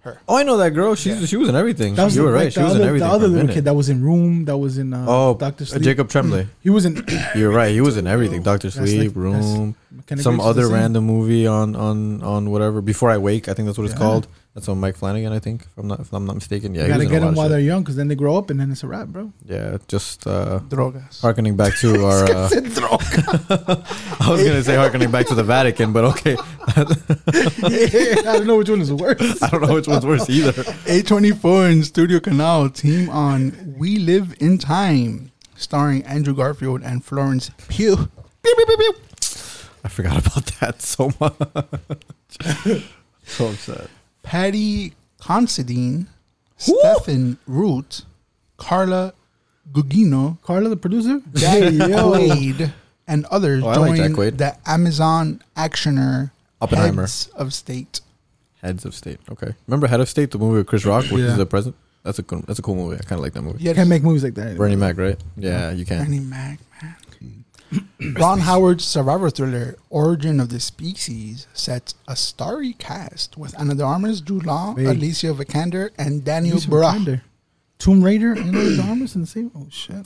Her. 0.01 0.17
Oh, 0.29 0.37
I 0.37 0.43
know 0.43 0.55
that 0.57 0.69
girl. 0.71 0.95
She's 0.95 1.19
Yeah. 1.19 1.25
she 1.25 1.35
was 1.35 1.49
in 1.49 1.55
everything. 1.55 1.95
That 1.95 2.05
was 2.05 2.15
you 2.15 2.23
were 2.23 2.31
like 2.31 2.43
right. 2.43 2.53
She 2.53 2.59
the 2.59 2.65
was 2.65 2.75
other, 2.75 2.83
in 2.83 2.87
everything. 2.87 3.07
The 3.09 3.13
other 3.13 3.27
little 3.27 3.53
kid 3.53 3.65
that 3.65 3.73
was 3.73 3.89
in 3.89 4.01
Room, 4.01 4.45
that 4.45 4.57
was 4.57 4.77
in 4.77 4.93
uh, 4.93 5.05
oh, 5.07 5.35
Doctor 5.35 5.63
uh, 5.63 5.67
Sleep. 5.67 5.83
Jacob 5.83 6.07
Tremblay. 6.09 6.47
He 6.61 6.69
was 6.69 6.85
in 6.85 7.05
You're 7.35 7.51
right. 7.51 7.71
He 7.71 7.81
was 7.81 7.97
in 7.97 8.07
everything. 8.07 8.41
Doctor 8.41 8.71
Sleep, 8.71 9.09
like- 9.09 9.15
Room, 9.15 9.75
some 10.17 10.39
other 10.39 10.69
random 10.69 11.03
movie 11.05 11.45
on 11.47 11.75
on 11.75 12.23
on 12.23 12.49
whatever. 12.49 12.81
Before 12.81 13.09
I 13.09 13.17
wake, 13.17 13.49
I 13.49 13.53
think 13.53 13.65
that's 13.65 13.77
what 13.77 13.85
it's 13.89 13.97
called. 13.97 14.27
That's 14.55 14.67
on 14.67 14.79
Mike 14.79 14.95
Flanagan, 14.97 15.31
I 15.31 15.39
think. 15.39 15.61
If 15.61 15.77
I'm 15.77 15.87
not 15.87 15.99
if 15.99 16.11
I'm 16.11 16.25
not 16.25 16.33
mistaken. 16.35 16.73
Yeah, 16.75 16.81
you 16.83 16.87
gotta 16.87 16.99
was 16.99 17.07
in 17.07 17.11
a 17.11 17.19
get 17.19 17.25
them 17.25 17.35
while 17.35 17.45
shit. 17.45 17.51
they're 17.51 17.59
young, 17.59 17.81
because 17.83 17.95
then 17.95 18.07
they 18.07 18.15
grow 18.15 18.35
up 18.35 18.49
and 18.49 18.59
then 18.59 18.71
it's 18.71 18.83
a 18.83 18.87
wrap, 18.87 19.07
bro. 19.07 19.31
Yeah, 19.45 19.77
just 19.87 20.25
uh 20.27 20.59
Drogas. 20.67 21.21
harkening 21.21 21.55
back 21.55 21.77
to 21.77 22.03
our. 22.05 22.23
Uh, 22.25 22.49
I 24.19 24.29
was 24.31 24.43
gonna 24.43 24.63
say 24.63 24.75
harkening 24.75 25.11
back 25.11 25.27
to 25.27 25.35
the 25.35 25.43
Vatican, 25.43 25.93
but 25.93 26.03
okay, 26.05 26.31
yeah, 27.69 28.29
I 28.31 28.37
don't 28.37 28.47
know 28.47 28.57
which 28.57 28.69
one 28.69 28.81
is 28.81 28.91
worse. 28.91 29.41
I 29.43 29.49
don't 29.49 29.61
know 29.61 29.75
which 29.75 29.87
one's 29.87 30.05
worse 30.05 30.29
either. 30.29 30.51
A24 30.51 31.71
and 31.71 31.85
Studio 31.85 32.19
Canal 32.19 32.69
team 32.69 33.09
on 33.09 33.75
We 33.77 33.97
Live 33.97 34.35
in 34.39 34.57
Time. 34.57 35.31
starring 35.55 36.03
Andrew 36.03 36.33
Garfield 36.33 36.81
and 36.83 37.03
Florence 37.05 37.51
Pugh. 37.67 37.95
Pew, 37.95 38.55
pew, 38.55 38.65
pew, 38.65 38.77
pew. 38.77 38.93
I 39.83 39.87
forgot 39.89 40.25
about 40.25 40.45
that 40.59 40.81
so 40.81 41.11
much. 41.19 42.83
so 43.25 43.47
upset. 43.47 43.89
Paddy 44.29 44.93
Considine, 45.19 46.05
Stephen 46.55 47.39
Root, 47.47 48.03
Carla 48.57 49.13
Gugino, 49.71 50.39
Carla, 50.43 50.69
the 50.69 50.77
producer. 50.77 51.19
Jack 51.33 51.57
Hey. 51.63 51.71
Quaid, 51.71 52.71
and 53.07 53.25
others 53.25 53.63
Oh, 53.63 53.69
I 53.69 53.77
like 53.77 53.95
Jack 53.95 54.11
joined 54.11 54.15
Quaid. 54.17 54.37
the 54.37 54.55
Amazon 54.69 55.41
actioner 55.57 56.29
Oppenheimer. 56.61 57.01
Heads 57.01 57.29
of 57.35 57.55
State. 57.55 58.01
Heads 58.61 58.85
of 58.85 58.93
State. 58.93 59.19
Okay. 59.31 59.55
Remember 59.65 59.87
Head 59.87 59.99
of 59.99 60.07
State, 60.07 60.29
the 60.29 60.37
movie 60.37 60.57
with 60.57 60.67
Chris 60.67 60.85
Rock, 60.85 61.05
which 61.05 61.23
Yeah. 61.23 61.31
is 61.31 61.37
the 61.37 61.47
president? 61.47 61.77
That's 62.03 62.19
a 62.19 62.23
cool, 62.23 62.43
that's 62.45 62.59
a 62.59 62.61
cool 62.61 62.75
movie. 62.75 62.97
I 62.97 62.99
kind 62.99 63.17
of 63.17 63.23
like 63.23 63.33
that 63.33 63.41
movie. 63.41 63.63
Yeah, 63.63 63.71
You 63.71 63.75
can't 63.75 63.89
make 63.89 64.03
movies 64.03 64.23
like 64.23 64.35
that. 64.35 64.57
Bernie 64.57 64.75
Mac, 64.75 64.95
right? 64.99 65.17
Yeah, 65.37 65.71
you 65.71 65.85
can. 65.85 66.03
Bernie 66.05 66.19
Mac, 66.19 66.59
man. 66.83 66.95
Ron 68.17 68.39
Howard's 68.39 68.83
survivor 68.83 69.29
thriller 69.29 69.77
Origin 69.89 70.39
of 70.39 70.49
the 70.49 70.59
Species 70.59 71.47
sets 71.53 71.95
a 72.07 72.15
starry 72.15 72.73
cast 72.73 73.37
with 73.37 73.57
Ana 73.59 73.75
de 73.75 73.83
Armas, 73.83 74.21
Jude 74.21 74.45
Law, 74.45 74.73
Wait. 74.75 74.87
Alicia 74.87 75.33
Vikander, 75.33 75.91
and 75.97 76.23
Daniel 76.23 76.55
Alicia 76.55 76.69
Bra. 76.69 76.93
Vikander. 76.93 77.21
Tomb 77.77 78.03
Raider 78.03 78.33
and 78.33 78.53
those 78.53 78.79
armors 78.79 79.15
in 79.15 79.21
the 79.21 79.27
same. 79.27 79.51
Oh 79.55 79.67
shit! 79.69 80.05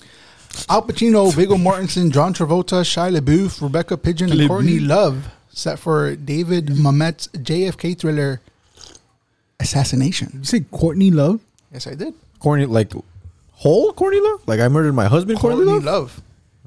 Al 0.70 0.84
Pacino, 0.84 1.34
Viggo 1.34 1.55
Mortensen, 1.55 2.12
John 2.12 2.34
Travolta, 2.34 2.84
Shia 2.84 3.17
LaBeouf, 3.17 3.62
Rebecca 3.62 3.98
Pidgeon, 3.98 4.32
and 4.32 4.48
Courtney 4.48 4.79
Love 4.79 5.32
set 5.50 5.79
for 5.79 6.15
David 6.15 6.67
mm-hmm. 6.67 6.84
Mamet's 6.84 7.27
JFK 7.29 7.98
thriller 7.98 8.41
Assassination. 9.60 10.32
You 10.34 10.43
say 10.43 10.60
Courtney 10.72 11.12
Love? 11.12 11.39
Yes, 11.72 11.88
I 11.88 11.96
did. 11.96 12.13
Corny, 12.39 12.65
like, 12.65 12.91
whole 13.53 13.93
Corny 13.93 14.20
Love? 14.20 14.48
Like, 14.48 14.60
I 14.60 14.67
murdered 14.67 14.93
my 14.93 15.05
husband, 15.05 15.39
Corny, 15.39 15.55
Courtney 15.55 15.74
Love? 15.74 15.86
Love. 15.86 16.22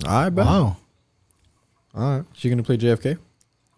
I 0.07 0.29
bet. 0.31 0.47
Wow. 0.47 0.77
All 1.97 2.17
right. 2.17 2.25
She 2.35 2.49
going 2.49 2.59
to 2.59 2.65
play 2.65 2.77
JFK? 2.77 3.19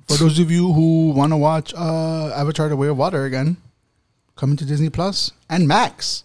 For 0.08 0.14
those 0.16 0.38
of 0.38 0.50
you 0.50 0.72
who 0.72 1.10
want 1.10 1.32
to 1.32 1.36
watch 1.36 1.72
uh, 1.74 2.32
Avatar: 2.34 2.68
The 2.68 2.76
Way 2.76 2.88
of 2.88 2.96
Water 2.96 3.24
again, 3.26 3.58
coming 4.36 4.56
to 4.56 4.64
Disney 4.64 4.88
Plus 4.90 5.32
and 5.50 5.68
Max, 5.68 6.24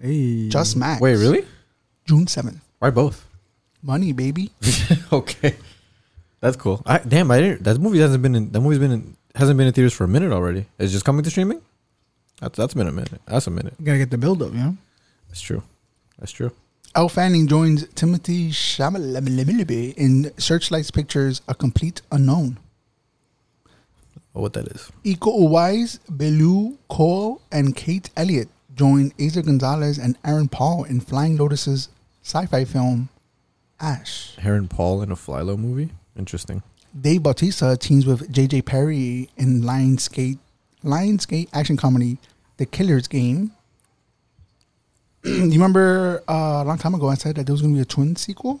Hey. 0.00 0.48
just 0.48 0.76
Max. 0.76 1.00
Wait, 1.00 1.16
really? 1.16 1.46
June 2.04 2.26
seventh. 2.26 2.60
Why 2.80 2.90
both? 2.90 3.24
Money, 3.80 4.12
baby. 4.12 4.50
okay. 5.12 5.56
That's 6.40 6.56
cool. 6.56 6.82
I, 6.84 6.98
damn, 6.98 7.30
I 7.30 7.40
didn't. 7.40 7.62
That 7.62 7.78
movie 7.80 8.00
hasn't 8.00 8.22
been 8.22 8.34
in. 8.34 8.50
That 8.50 8.60
movie's 8.60 8.80
been 8.80 8.90
in, 8.90 9.16
hasn't 9.36 9.56
been 9.56 9.68
in 9.68 9.72
theaters 9.72 9.92
for 9.92 10.02
a 10.04 10.08
minute 10.08 10.32
already. 10.32 10.66
It's 10.78 10.92
just 10.92 11.04
coming 11.04 11.22
to 11.22 11.30
streaming. 11.30 11.62
That's 12.40 12.56
that's 12.58 12.74
been 12.74 12.88
a 12.88 12.92
minute. 12.92 13.20
That's 13.26 13.46
a 13.46 13.50
minute. 13.50 13.74
You 13.78 13.86
gotta 13.86 13.98
get 13.98 14.10
the 14.10 14.18
build 14.18 14.42
up, 14.42 14.50
you 14.52 14.58
know. 14.58 14.76
That's 15.28 15.40
true. 15.40 15.62
That's 16.18 16.32
true. 16.32 16.50
Elle 16.94 17.08
Fanning 17.08 17.48
joins 17.48 17.84
Timothée 17.94 18.50
Chalamet 18.50 19.94
in 19.96 20.30
Searchlight's 20.36 20.90
Pictures: 20.90 21.40
A 21.48 21.54
Complete 21.54 22.02
Unknown. 22.10 22.58
What 24.34 24.52
that 24.52 24.66
is? 24.66 24.90
Iko 25.02 25.48
Uwais, 25.48 25.98
Beulah 26.10 26.74
Koale, 26.90 27.40
and 27.50 27.74
Kate 27.74 28.10
Elliott 28.14 28.48
join 28.74 29.10
Eiza 29.12 29.42
Gonzalez 29.42 29.96
and 29.96 30.18
Aaron 30.22 30.48
Paul 30.48 30.84
in 30.84 31.00
Flying 31.00 31.38
Lotus's 31.38 31.88
sci-fi 32.22 32.66
film 32.66 33.08
Ash. 33.80 34.36
Aaron 34.42 34.68
Paul 34.68 35.00
in 35.00 35.10
a 35.10 35.16
Flylo 35.16 35.56
movie. 35.56 35.90
Interesting. 36.18 36.62
Dave 37.00 37.22
Bautista 37.22 37.74
teams 37.78 38.04
with 38.04 38.30
J.J. 38.30 38.62
Perry 38.62 39.30
in 39.38 39.62
Lionsgate, 39.62 40.38
Lionsgate 40.84 41.48
action 41.54 41.78
comedy 41.78 42.18
The 42.58 42.66
Killer's 42.66 43.08
Game. 43.08 43.52
you 45.24 45.50
remember 45.52 46.22
uh, 46.28 46.62
a 46.62 46.64
long 46.64 46.78
time 46.78 46.94
ago 46.94 47.08
I 47.08 47.14
said 47.14 47.36
that 47.36 47.46
there 47.46 47.52
was 47.52 47.62
going 47.62 47.74
to 47.74 47.78
be 47.78 47.82
a 47.82 47.84
twin 47.84 48.16
sequel? 48.16 48.60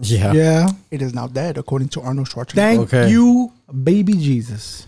Yeah. 0.00 0.32
Yeah. 0.32 0.68
It 0.90 1.02
is 1.02 1.14
now 1.14 1.26
dead, 1.26 1.58
according 1.58 1.88
to 1.90 2.00
Arnold 2.00 2.28
Schwarzenegger. 2.28 2.54
Thank 2.54 2.80
Okay. 2.82 3.10
you, 3.10 3.52
baby 3.84 4.14
Jesus. 4.14 4.86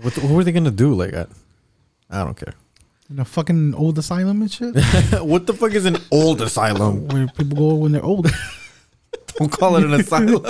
What, 0.00 0.14
the, 0.14 0.20
what 0.22 0.32
were 0.32 0.44
they 0.44 0.52
gonna 0.52 0.70
do? 0.70 0.94
Like, 0.94 1.14
I, 1.14 1.26
I 2.10 2.24
don't 2.24 2.36
care. 2.36 2.54
In 3.10 3.20
a 3.20 3.24
fucking 3.24 3.74
old 3.74 3.98
asylum 3.98 4.40
and 4.40 4.50
shit, 4.50 4.74
what 5.22 5.46
the 5.46 5.52
fuck 5.52 5.72
is 5.72 5.84
an 5.84 5.98
old 6.10 6.40
asylum? 6.40 7.06
where 7.12 7.26
people 7.28 7.56
go 7.58 7.74
when 7.74 7.92
they're 7.92 8.04
older. 8.04 8.30
Don't 9.36 9.50
call 9.52 9.76
it 9.76 9.84
an 9.84 9.94
asylum. 9.94 10.42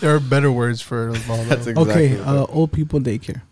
There 0.00 0.14
are 0.14 0.20
better 0.20 0.50
words 0.52 0.80
for 0.80 1.10
it. 1.10 1.20
That's 1.26 1.66
exactly 1.66 1.92
okay, 1.92 2.16
what 2.16 2.26
uh, 2.26 2.46
old 2.48 2.72
people 2.72 3.00
daycare. 3.00 3.42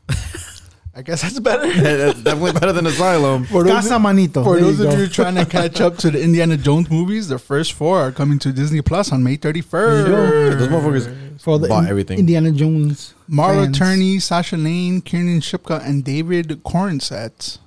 I 0.97 1.03
guess 1.03 1.21
that's 1.21 1.39
better. 1.41 1.71
That's 1.83 2.23
definitely 2.23 2.53
better 2.53 2.73
than 2.73 2.87
asylum. 2.87 3.45
For 3.45 3.63
those, 3.65 3.73
Casa 3.73 3.99
Manito. 3.99 4.43
for 4.43 4.55
There 4.55 4.65
those 4.65 4.81
you 4.81 4.89
of 4.89 4.99
you 4.99 5.07
trying 5.09 5.35
to 5.35 5.45
catch 5.59 5.79
up 5.83 5.99
to 5.99 6.11
the 6.11 6.23
Indiana 6.23 6.57
Jones 6.57 6.89
movies, 6.91 7.29
the 7.29 7.39
first 7.39 7.75
four 7.75 8.01
are 8.01 8.11
coming 8.13 8.39
to 8.39 8.51
Disney 8.51 8.81
Plus 8.81 9.13
on 9.13 9.23
May 9.23 9.37
31st. 9.37 10.59
Those 10.59 10.69
motherfuckers 10.69 11.41
for 11.43 11.59
the 11.59 11.69
bought 11.69 11.85
In- 11.85 11.91
everything. 11.91 12.19
Indiana 12.19 12.51
Jones. 12.51 13.13
Mara 13.29 13.65
fans. 13.65 13.77
Tierney, 13.79 14.19
Sasha 14.21 14.57
Lane, 14.57 15.03
Kiernan 15.03 15.41
Shipka, 15.41 15.85
and 15.87 16.03
David 16.03 16.63
Corenswet 16.65 17.59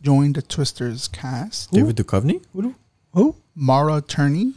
joined 0.00 0.36
the 0.36 0.42
Twisters 0.42 1.08
cast. 1.08 1.70
David 1.72 1.96
Duchovny, 1.96 2.42
Who? 2.54 2.74
Who? 3.12 3.36
Mara 3.54 4.00
Tierney, 4.00 4.54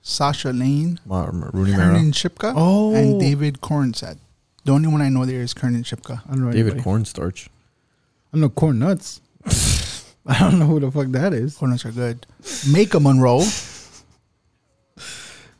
Sasha 0.00 0.52
Lane, 0.52 1.00
Ma- 1.04 1.30
Ma- 1.30 1.50
Rooney 1.52 1.72
Mara, 1.72 1.82
Kernan 1.92 2.12
Shipka, 2.12 2.54
Oh. 2.56 2.94
and 2.94 3.20
David 3.20 3.60
Corenswet. 3.60 4.16
The 4.64 4.72
only 4.72 4.88
one 4.88 5.02
I 5.02 5.08
know 5.08 5.24
there 5.24 5.40
is 5.42 5.54
Kern 5.54 5.74
and 5.74 5.84
Shipka. 5.84 6.22
I 6.26 6.30
don't 6.30 6.40
know. 6.44 6.52
David 6.52 6.74
anybody. 6.74 6.82
Cornstarch. 6.82 7.48
I 8.32 8.38
know 8.38 8.48
corn 8.48 8.78
nuts. 8.78 9.20
I 10.26 10.38
don't 10.38 10.58
know 10.58 10.66
who 10.66 10.80
the 10.80 10.90
fuck 10.90 11.08
that 11.08 11.34
is. 11.34 11.56
Corn 11.56 11.72
nuts 11.72 11.84
are 11.84 11.90
good. 11.92 12.26
Make 12.72 12.90
Maika 12.90 13.02
Monroe, 13.02 13.40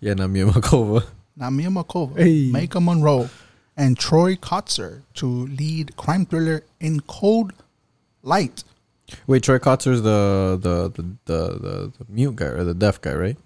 Yeah, 0.00 0.14
Namia 0.14 0.50
Makova. 0.50 1.04
not 1.36 1.50
Mia 1.52 1.68
Makova. 1.68 2.16
Hey. 2.18 2.50
Maika 2.50 2.82
Monroe, 2.82 3.28
and 3.76 3.96
Troy 3.98 4.34
Kotsur 4.36 5.02
to 5.14 5.26
lead 5.26 5.96
crime 5.96 6.26
thriller 6.26 6.62
in 6.80 7.00
Cold 7.00 7.52
Light. 8.22 8.64
Wait, 9.26 9.42
Troy 9.42 9.58
Kotsur's 9.58 10.02
the 10.02 10.58
the, 10.60 10.88
the 10.90 11.02
the 11.26 11.58
the 11.58 11.92
the 11.98 12.04
mute 12.08 12.36
guy 12.36 12.46
or 12.46 12.64
the 12.64 12.74
deaf 12.74 13.00
guy, 13.00 13.14
right? 13.14 13.36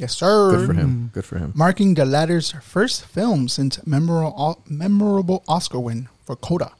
Yes, 0.00 0.16
sir. 0.16 0.56
Good 0.56 0.66
for 0.66 0.72
him. 0.72 0.88
Mm. 0.88 1.12
Good 1.12 1.24
for 1.26 1.38
him. 1.38 1.52
marking 1.54 1.92
the 1.94 2.06
latter's 2.06 2.52
first 2.52 3.04
film 3.04 3.48
since 3.48 3.84
memorable, 3.86 4.62
memorable 4.66 5.44
Oscar 5.46 5.78
win 5.78 6.08
for 6.24 6.36
Coda. 6.36 6.72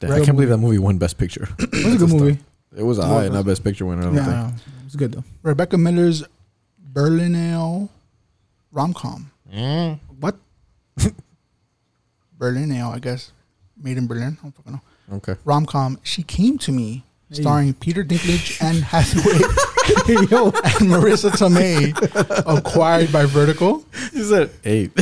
Damn, 0.00 0.12
I 0.12 0.24
can't 0.24 0.36
believe 0.36 0.48
that 0.48 0.58
movie 0.58 0.78
won 0.78 0.96
Best 0.96 1.18
Picture. 1.18 1.48
It 1.58 1.84
was 1.84 1.94
a 1.94 1.98
good 1.98 2.08
movie. 2.08 2.38
it 2.76 2.82
was 2.82 2.98
a 2.98 3.04
high, 3.04 3.28
not 3.28 3.44
Best 3.44 3.62
Picture 3.62 3.84
winner. 3.84 4.02
I 4.02 4.04
don't 4.06 4.14
think. 4.14 4.26
Yeah, 4.26 4.48
it 4.48 4.84
was 4.84 4.96
good 4.96 5.12
though. 5.12 5.24
Rebecca 5.42 5.76
Miller's 5.76 6.24
Berlinale 6.92 7.88
rom 8.72 8.94
com. 8.94 9.30
Mm. 9.52 9.98
What? 10.20 10.36
Berlinale, 12.38 12.94
I 12.94 12.98
guess, 13.00 13.32
made 13.76 13.98
in 13.98 14.06
Berlin. 14.06 14.38
I 14.38 14.42
don't 14.42 14.56
fucking 14.56 14.72
know. 14.72 15.16
Okay. 15.16 15.34
Rom 15.44 15.66
com. 15.66 15.98
She 16.02 16.22
came 16.22 16.56
to 16.58 16.72
me, 16.72 17.04
starring 17.30 17.74
Peter 17.74 18.02
Dinklage 18.04 18.60
and 18.62 18.82
Hathaway 18.84 19.38
Yo, 20.30 20.46
and 20.46 20.88
Marisa 20.90 21.30
Tomei, 21.30 21.92
acquired 22.46 23.10
by 23.12 23.24
Vertical. 23.26 23.84
You 24.12 24.24
said 24.24 24.50
eight. 24.64 24.94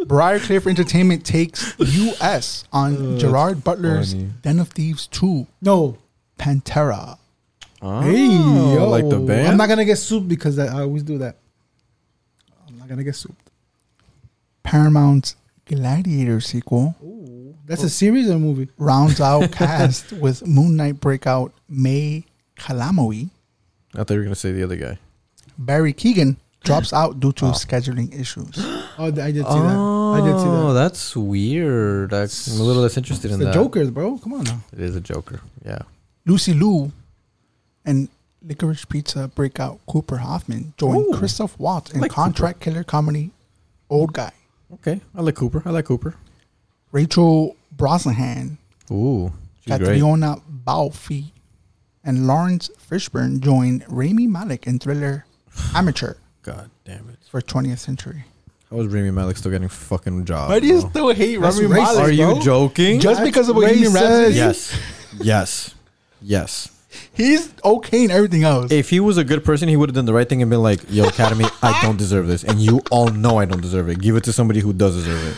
Briarcliff 0.00 0.66
Entertainment 0.66 1.24
takes 1.24 1.74
U.S. 1.78 2.64
on 2.72 3.14
uh, 3.14 3.18
Gerard 3.18 3.62
Butler's 3.64 4.12
funny. 4.14 4.30
Den 4.42 4.58
of 4.58 4.68
Thieves 4.70 5.06
2, 5.08 5.46
no. 5.62 5.98
Pantera. 6.38 7.18
Oh, 7.82 8.00
Hey, 8.00 8.26
yo. 8.26 8.88
like 8.88 9.08
the 9.08 9.18
band. 9.18 9.48
I'm 9.48 9.56
not 9.56 9.68
gonna 9.68 9.84
get 9.84 9.96
soup 9.96 10.26
because 10.28 10.58
I, 10.58 10.66
I 10.78 10.80
always 10.82 11.02
do 11.02 11.18
that. 11.18 11.36
I'm 12.66 12.78
not 12.78 12.88
gonna 12.88 13.04
get 13.04 13.16
soup. 13.16 13.36
Paramount's 14.62 15.36
Gladiator 15.66 16.40
sequel 16.40 16.96
That's 17.68 17.82
a 17.82 17.90
series 17.90 18.30
or 18.30 18.34
a 18.34 18.38
movie? 18.38 18.68
rounds 18.78 19.20
out 19.20 19.52
cast 19.52 20.12
with 20.24 20.46
Moon 20.46 20.74
Knight 20.76 21.00
breakout 21.00 21.52
May 21.68 22.24
Calamawy. 22.56 23.28
I 23.94 23.98
thought 23.98 24.10
you 24.10 24.18
were 24.18 24.24
gonna 24.24 24.34
say 24.34 24.52
the 24.52 24.62
other 24.62 24.76
guy. 24.76 24.98
Barry 25.58 25.92
Keoghan 25.92 26.36
drops 26.64 26.92
out 26.94 27.20
due 27.20 27.32
to 27.32 27.46
oh. 27.46 27.50
scheduling 27.50 28.18
issues. 28.18 28.58
Oh, 29.00 29.06
I 29.06 29.10
did 29.12 29.36
see 29.36 29.42
that. 29.42 29.46
I 29.46 30.20
did 30.24 30.40
see 30.40 30.48
Oh, 30.48 30.72
that's 30.72 31.14
weird. 31.14 32.12
I- 32.12 32.22
I'm 32.22 32.60
a 32.60 32.64
little 32.64 32.82
less 32.82 32.96
interested 32.96 33.26
It's 33.28 33.34
in 33.34 33.38
the 33.38 33.44
that. 33.44 33.54
Jokers, 33.54 33.92
bro. 33.92 34.18
Come 34.18 34.32
on 34.32 34.42
now. 34.42 34.60
It 34.72 34.80
is 34.80 34.96
a 34.96 35.00
Joker. 35.00 35.40
Yeah. 35.64 35.82
Lucy 36.26 36.52
Liu 36.52 36.90
and 37.84 38.08
Licorice 38.44 38.88
Pizza 38.88 39.28
breakout 39.28 39.78
Cooper 39.86 40.16
Hoffman 40.16 40.74
join 40.78 40.96
Ooh. 40.96 41.12
Christoph 41.16 41.56
Waltz 41.60 41.92
in 41.92 42.00
like 42.00 42.10
contract 42.10 42.58
killer 42.58 42.82
comedy 42.82 43.30
Old 43.88 44.12
Guy. 44.12 44.32
Okay. 44.74 45.00
I 45.14 45.22
like 45.22 45.36
Cooper. 45.36 45.62
I 45.64 45.70
like 45.70 45.84
Cooper. 45.84 46.16
Rachel 46.90 47.54
Brosnahan, 47.78 48.58
Ooh, 48.90 49.32
she's 49.64 49.68
great. 49.78 49.86
Catriona 49.86 50.42
Balfe, 50.48 51.32
and 52.04 52.26
Laurence 52.26 52.70
Fishburne 52.90 53.40
joined 53.40 53.84
Rami 53.88 54.26
Malek 54.26 54.66
in 54.66 54.78
thriller 54.78 55.24
Amateur 55.74 56.14
God 56.42 56.70
damn 56.84 57.08
it. 57.08 57.18
for 57.30 57.40
20th 57.40 57.78
Century. 57.78 58.24
How 58.70 58.80
is 58.80 58.88
Rami 58.88 59.10
Malek 59.12 59.36
still 59.36 59.50
getting 59.50 59.68
fucking 59.68 60.24
jobs? 60.26 60.50
Why 60.50 60.60
do 60.60 60.66
you 60.66 60.80
bro? 60.80 60.90
still 60.90 61.14
hate 61.14 61.40
That's 61.40 61.56
Rami 61.60 61.74
racist, 61.74 61.84
Malek? 61.84 62.04
Are 62.04 62.10
you 62.10 62.26
bro. 62.26 62.40
joking? 62.40 63.00
Just 63.00 63.22
because 63.22 63.48
of 63.48 63.54
Bohemian 63.56 63.92
Racist. 63.92 63.94
Rhapsody? 63.94 64.34
yes. 64.34 64.80
Yes. 65.20 65.74
Yes. 66.20 66.74
He's 67.12 67.52
okay 67.64 68.04
in 68.04 68.10
everything 68.10 68.44
else. 68.44 68.72
If 68.72 68.90
he 68.90 68.98
was 69.00 69.16
a 69.18 69.24
good 69.24 69.44
person, 69.44 69.68
he 69.68 69.76
would 69.76 69.88
have 69.90 69.94
done 69.94 70.04
the 70.06 70.12
right 70.12 70.28
thing 70.28 70.42
and 70.42 70.50
been 70.50 70.62
like, 70.62 70.80
"Yo, 70.88 71.06
Academy, 71.06 71.44
I 71.62 71.80
don't 71.82 71.96
deserve 71.98 72.26
this, 72.26 72.44
and 72.44 72.58
you 72.60 72.80
all 72.90 73.08
know 73.08 73.38
I 73.38 73.44
don't 73.44 73.60
deserve 73.60 73.88
it. 73.88 74.00
Give 74.00 74.16
it 74.16 74.24
to 74.24 74.32
somebody 74.32 74.60
who 74.60 74.72
does 74.72 74.94
deserve 74.96 75.22
it." 75.28 75.36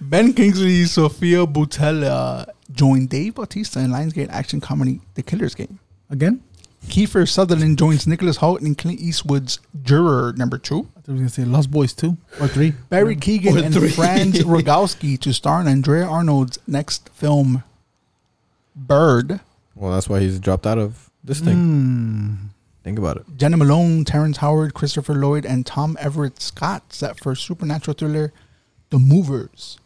Ben 0.00 0.32
Kingsley, 0.32 0.84
Sofia 0.84 1.46
Boutella 1.46 2.46
joined 2.72 3.08
Dave 3.08 3.34
Bautista 3.34 3.80
in 3.80 3.90
Lionsgate 3.90 4.28
action 4.30 4.60
comedy 4.60 5.00
The 5.14 5.22
Killer's 5.22 5.54
Game. 5.54 5.78
Again? 6.10 6.42
Kiefer 6.86 7.28
Sutherland 7.28 7.78
joins 7.78 8.06
Nicholas 8.06 8.38
Hoult 8.38 8.60
in 8.60 8.74
Clint 8.74 9.00
Eastwood's 9.00 9.58
Juror 9.82 10.32
number 10.36 10.56
two. 10.58 10.86
I 10.96 11.12
was 11.12 11.20
gonna 11.20 11.28
say 11.28 11.44
Lost 11.44 11.70
Boys 11.70 11.92
two 11.92 12.16
or 12.40 12.46
three. 12.46 12.74
Barry 12.90 13.16
Keoghan 13.16 13.60
Or 13.60 13.64
and 13.64 13.74
three. 13.74 13.88
Franz 13.90 14.40
Rogowski 14.40 15.18
to 15.20 15.32
star 15.32 15.60
in 15.60 15.66
Andrea 15.68 16.06
Arnold's 16.06 16.58
next 16.66 17.08
film, 17.08 17.64
Bird. 18.76 19.40
Well, 19.74 19.92
that's 19.92 20.08
why 20.08 20.20
he's 20.20 20.38
dropped 20.38 20.66
out 20.66 20.78
of 20.78 21.10
this 21.24 21.40
thing. 21.40 21.54
Hmm. 21.54 22.34
Think 22.84 22.98
about 23.00 23.16
it. 23.16 23.24
Jena 23.36 23.56
Malone, 23.56 24.04
Terrence 24.04 24.36
Howard, 24.36 24.74
Christopher 24.74 25.14
Lloyd, 25.14 25.44
and 25.44 25.66
Tom 25.66 25.96
Everett 25.98 26.40
Scott 26.40 26.92
set 26.92 27.18
for 27.18 27.34
supernatural 27.34 27.94
thriller 27.94 28.32
The 28.90 28.98
Movers. 29.00 29.78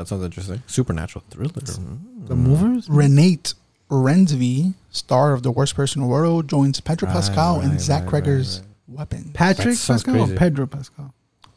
That 0.00 0.08
sounds 0.08 0.24
interesting. 0.24 0.62
Supernatural 0.66 1.22
thriller. 1.28 1.50
Mm. 1.50 2.26
The 2.26 2.34
movers. 2.34 2.88
Renate 2.88 3.52
Reinsve, 3.90 4.72
star 4.88 5.34
of 5.34 5.42
The 5.42 5.50
Worst 5.50 5.74
Person 5.74 6.00
in 6.00 6.08
the 6.08 6.10
World, 6.10 6.48
joins 6.48 6.80
Pedro 6.80 7.06
Right, 7.06 7.14
Pascal 7.14 7.58
right, 7.58 7.66
and 7.66 7.78
Zach 7.78 8.10
right, 8.10 8.24
Cregger's 8.24 8.60
right, 8.88 8.96
Weapon. 8.96 9.30
Patrick 9.34 9.66
That 9.66 9.76
sounds 9.76 10.04
Pascal 10.04 10.32
or. 10.32 10.36
Pedro 10.36 10.66
Pascal. 10.66 11.12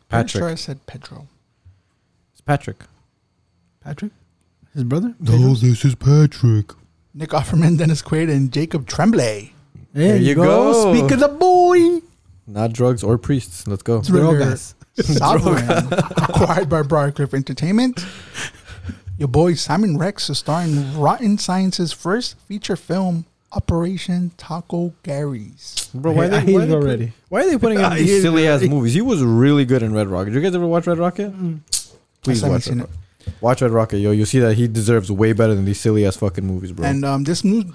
Pretty 0.09 0.27
sure 0.27 0.49
I 0.49 0.55
said 0.55 0.85
Pedro. 0.87 1.29
It's 2.33 2.41
Patrick. 2.41 2.83
Patrick, 3.79 4.11
his 4.73 4.83
brother. 4.83 5.15
No, 5.21 5.53
this 5.53 5.85
is 5.85 5.95
Patrick. 5.95 6.73
Nick 7.13 7.29
Offerman, 7.29 7.77
Dennis 7.77 8.01
Quaid, 8.01 8.29
and 8.29 8.51
Jacob 8.51 8.87
Tremblay. 8.87 9.53
There, 9.93 10.17
you 10.17 10.29
you 10.29 10.35
go. 10.35 10.43
go. 10.43 10.93
Speak 10.93 11.11
of 11.11 11.21
the 11.21 11.29
boy. 11.29 12.01
Not 12.45 12.73
drugs 12.73 13.03
or 13.03 13.17
priests. 13.17 13.67
Let's 13.67 13.83
go. 13.83 14.01
Thriller 14.01 14.37
Drogas. 14.37 14.73
Sovereign, 14.95 15.67
acquired 16.17 16.69
by 16.69 16.81
Briarcliff 16.83 17.33
Entertainment. 17.33 18.05
Your 19.17 19.27
boy 19.27 19.53
Simon 19.55 19.97
Rex 19.97 20.29
is 20.29 20.39
starring 20.39 20.97
Rotten 20.99 21.37
Science's 21.37 21.91
first 21.91 22.37
feature 22.47 22.75
film, 22.75 23.25
Operation 23.53 24.31
Taco 24.37 24.93
Gary's. 25.03 25.89
Bro, 25.93 26.13
why, 26.13 26.25
hate- 26.25 26.33
I 26.33 26.39
they, 26.39 26.45
hate 26.45 26.53
why, 26.55 26.63
it 26.63 26.67
they 26.67 26.97
put- 27.07 27.13
why 27.29 27.41
are 27.41 27.49
they 27.49 27.57
putting 27.57 27.79
him 27.79 27.85
in 27.93 27.97
these 27.97 28.21
silly 28.21 28.47
ass 28.47 28.61
movies? 28.63 28.93
He 28.93 29.01
was 29.01 29.23
really 29.23 29.65
good 29.65 29.81
in 29.83 29.93
Red 29.93 30.07
Rocket. 30.07 30.31
Did 30.31 30.35
you 30.35 30.41
guys 30.41 30.55
ever 30.55 30.67
watch 30.67 30.85
Red 30.87 30.97
Rocket? 30.99 31.33
Please 32.21 32.43
watch 32.43 32.63
seen 32.63 32.79
Red 32.79 32.89
Rocket. 32.89 33.41
Watch 33.41 33.61
Red 33.61 33.71
Rocket, 33.71 33.97
yo. 33.99 34.11
You'll 34.11 34.25
see 34.25 34.39
that 34.39 34.55
he 34.55 34.67
deserves 34.67 35.11
way 35.11 35.33
better 35.33 35.55
than 35.55 35.65
these 35.65 35.79
silly 35.79 36.05
ass 36.05 36.17
fucking 36.17 36.45
movies, 36.45 36.71
bro. 36.71 36.85
And 36.85 37.05
um, 37.05 37.23
this 37.23 37.43
news, 37.43 37.65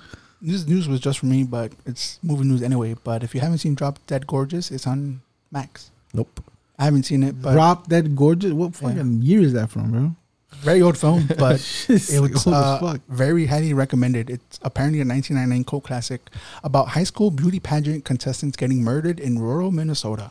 this 0.43 0.67
news 0.67 0.87
was 0.89 1.01
just 1.01 1.21
for 1.21 1.27
me, 1.27 1.43
but 1.43 1.73
it's 1.87 2.19
movie 2.23 2.45
news 2.45 2.63
anyway. 2.63 2.95
But 3.03 3.23
if 3.25 3.35
you 3.35 3.41
haven't 3.41 3.59
seen 3.59 3.75
Drop 3.75 3.99
Dead 4.07 4.27
Gorgeous, 4.27 4.71
it's 4.71 4.87
on 4.87 5.21
Max. 5.51 5.91
nope. 6.15 6.41
I 6.79 6.85
haven't 6.85 7.05
seen 7.05 7.23
it, 7.23 7.41
but 7.43 7.53
Drop 7.53 7.89
that 7.89 8.15
gorgeous. 8.15 8.53
What 8.53 8.75
fucking 8.77 9.23
year 9.23 9.41
is 9.41 9.53
that 9.55 9.71
from, 9.71 9.91
bro? 9.91 10.15
very 10.61 10.81
old 10.83 10.97
film. 10.97 11.27
But 11.39 11.57
It's 11.89 12.11
it 12.13 12.21
was 12.21 12.47
old 12.47 12.55
as 12.55 12.63
uh, 12.63 12.79
fuck. 12.81 13.01
very 13.09 13.47
highly 13.47 13.75
recommended. 13.75 14.31
It's 14.31 14.59
apparently 14.63 15.01
a 15.01 15.05
1999 15.05 15.65
cult 15.65 15.85
classic 15.85 16.21
about 16.65 16.89
high 16.89 17.05
school 17.05 17.31
beauty 17.31 17.61
pageant 17.61 18.05
contestants 18.05 18.57
getting 18.57 18.83
murdered 18.83 19.21
in 19.21 19.39
rural 19.39 19.71
Minnesota, 19.71 20.31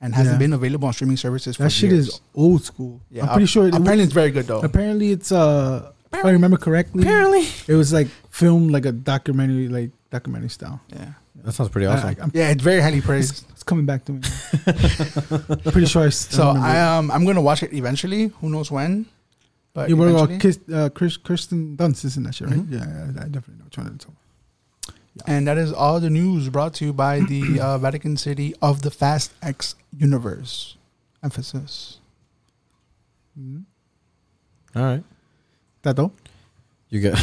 and 0.00 0.14
hasn't 0.14 0.34
Yeah. 0.34 0.38
been 0.38 0.52
available 0.52 0.86
on 0.88 0.94
streaming 0.94 1.16
services. 1.16 1.56
for 1.56 1.64
That 1.64 1.70
shit 1.70 1.90
years. 1.90 2.08
is 2.08 2.20
old 2.34 2.64
school. 2.64 3.00
Yeah, 3.10 3.22
I'm 3.24 3.28
pretty 3.34 3.46
sure. 3.46 3.68
It, 3.68 3.74
apparently 3.74 4.04
it's 4.04 4.12
very 4.14 4.30
good 4.30 4.46
though. 4.46 4.60
apparently 4.60 5.10
it's 5.12 5.30
uh. 5.32 5.92
If 6.12 6.24
I 6.24 6.30
remember 6.30 6.56
correctly, 6.56 7.02
Apparently. 7.04 7.46
it 7.68 7.74
was 7.76 7.92
like 7.92 8.08
filmed 8.30 8.72
like 8.72 8.84
a 8.84 8.90
documentary, 8.90 9.68
like 9.68 9.90
documentary 10.10 10.48
style. 10.50 10.80
Yeah, 10.92 11.12
That 11.44 11.52
sounds 11.52 11.70
pretty 11.70 11.86
awesome. 11.86 12.08
I, 12.08 12.16
am 12.24 12.32
yeah, 12.34 12.50
it's 12.50 12.64
very 12.64 12.80
highly 12.80 13.00
praised. 13.00 13.44
It's 13.60 13.64
coming 13.68 13.84
back 13.84 14.04
to 14.06 14.12
me. 14.12 14.20
pretty 15.70 15.86
sure 15.86 16.04
I. 16.04 16.06
s- 16.06 16.32
I 16.32 16.36
So 16.36 16.48
remember. 16.48 16.66
I 16.68 16.96
um 16.96 17.10
I'm 17.10 17.24
gonna 17.26 17.42
watch 17.42 17.62
it 17.62 17.72
eventually. 17.74 18.28
Who 18.40 18.48
knows 18.48 18.70
when? 18.70 19.04
But 19.74 19.88
You 19.90 19.96
were 19.96 20.08
about 20.08 20.30
eventually. 20.30 20.38
Kiss, 20.66 20.74
uh, 20.74 20.88
Chris, 20.88 21.16
Kirsten 21.18 21.76
Dunst, 21.76 22.04
isn't 22.04 22.22
that 22.24 22.34
shit, 22.34 22.48
right? 22.48 22.56
Mhm. 22.58 22.72
Yeah, 22.72 22.78
yeah, 22.88 23.22
I 23.24 23.28
definitely 23.28 23.58
know 23.60 23.64
which 23.66 23.76
one 23.78 23.92
it's 23.94 24.04
about. 24.04 24.16
And 25.28 25.46
that 25.46 25.58
is 25.58 25.72
all 25.72 26.00
the 26.00 26.08
news 26.10 26.48
brought 26.48 26.72
to 26.80 26.86
you 26.86 26.92
by 26.94 27.20
the 27.20 27.60
uh, 27.66 27.76
Vatican 27.78 28.16
City 28.16 28.54
of 28.62 28.80
the 28.82 28.90
Fast 28.90 29.32
X 29.42 29.74
universe. 29.96 30.76
Emphasis. 31.22 31.98
Hmm. 33.36 33.60
All 34.74 34.82
right. 34.84 35.04
Tato? 35.82 36.12
You 36.88 37.00
got 37.10 37.18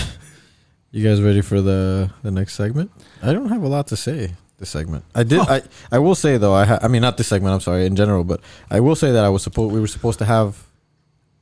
you 0.91 1.03
guys 1.03 1.19
ready 1.21 1.41
for 1.41 1.61
the 1.61 2.11
the 2.21 2.31
next 2.31 2.53
segment? 2.55 2.91
I 3.23 3.33
don't 3.33 3.49
have 3.49 3.63
a 3.63 3.67
lot 3.67 3.87
to 3.87 3.97
say 3.97 4.35
this 4.57 4.69
segment. 4.69 5.03
I 5.15 5.23
did 5.23 5.39
I 5.39 5.61
I 5.91 5.99
will 5.99 6.15
say 6.15 6.37
though 6.37 6.53
I 6.53 6.65
ha- 6.65 6.79
I 6.81 6.87
mean 6.87 7.01
not 7.01 7.17
this 7.17 7.27
segment, 7.27 7.53
I'm 7.53 7.61
sorry, 7.61 7.85
in 7.85 7.95
general, 7.95 8.23
but 8.23 8.41
I 8.71 8.79
will 8.79 8.95
say 8.95 9.11
that 9.11 9.23
I 9.23 9.29
was 9.29 9.43
supposed 9.43 9.73
we 9.73 9.79
were 9.79 9.87
supposed 9.87 10.19
to 10.19 10.25
have 10.25 10.65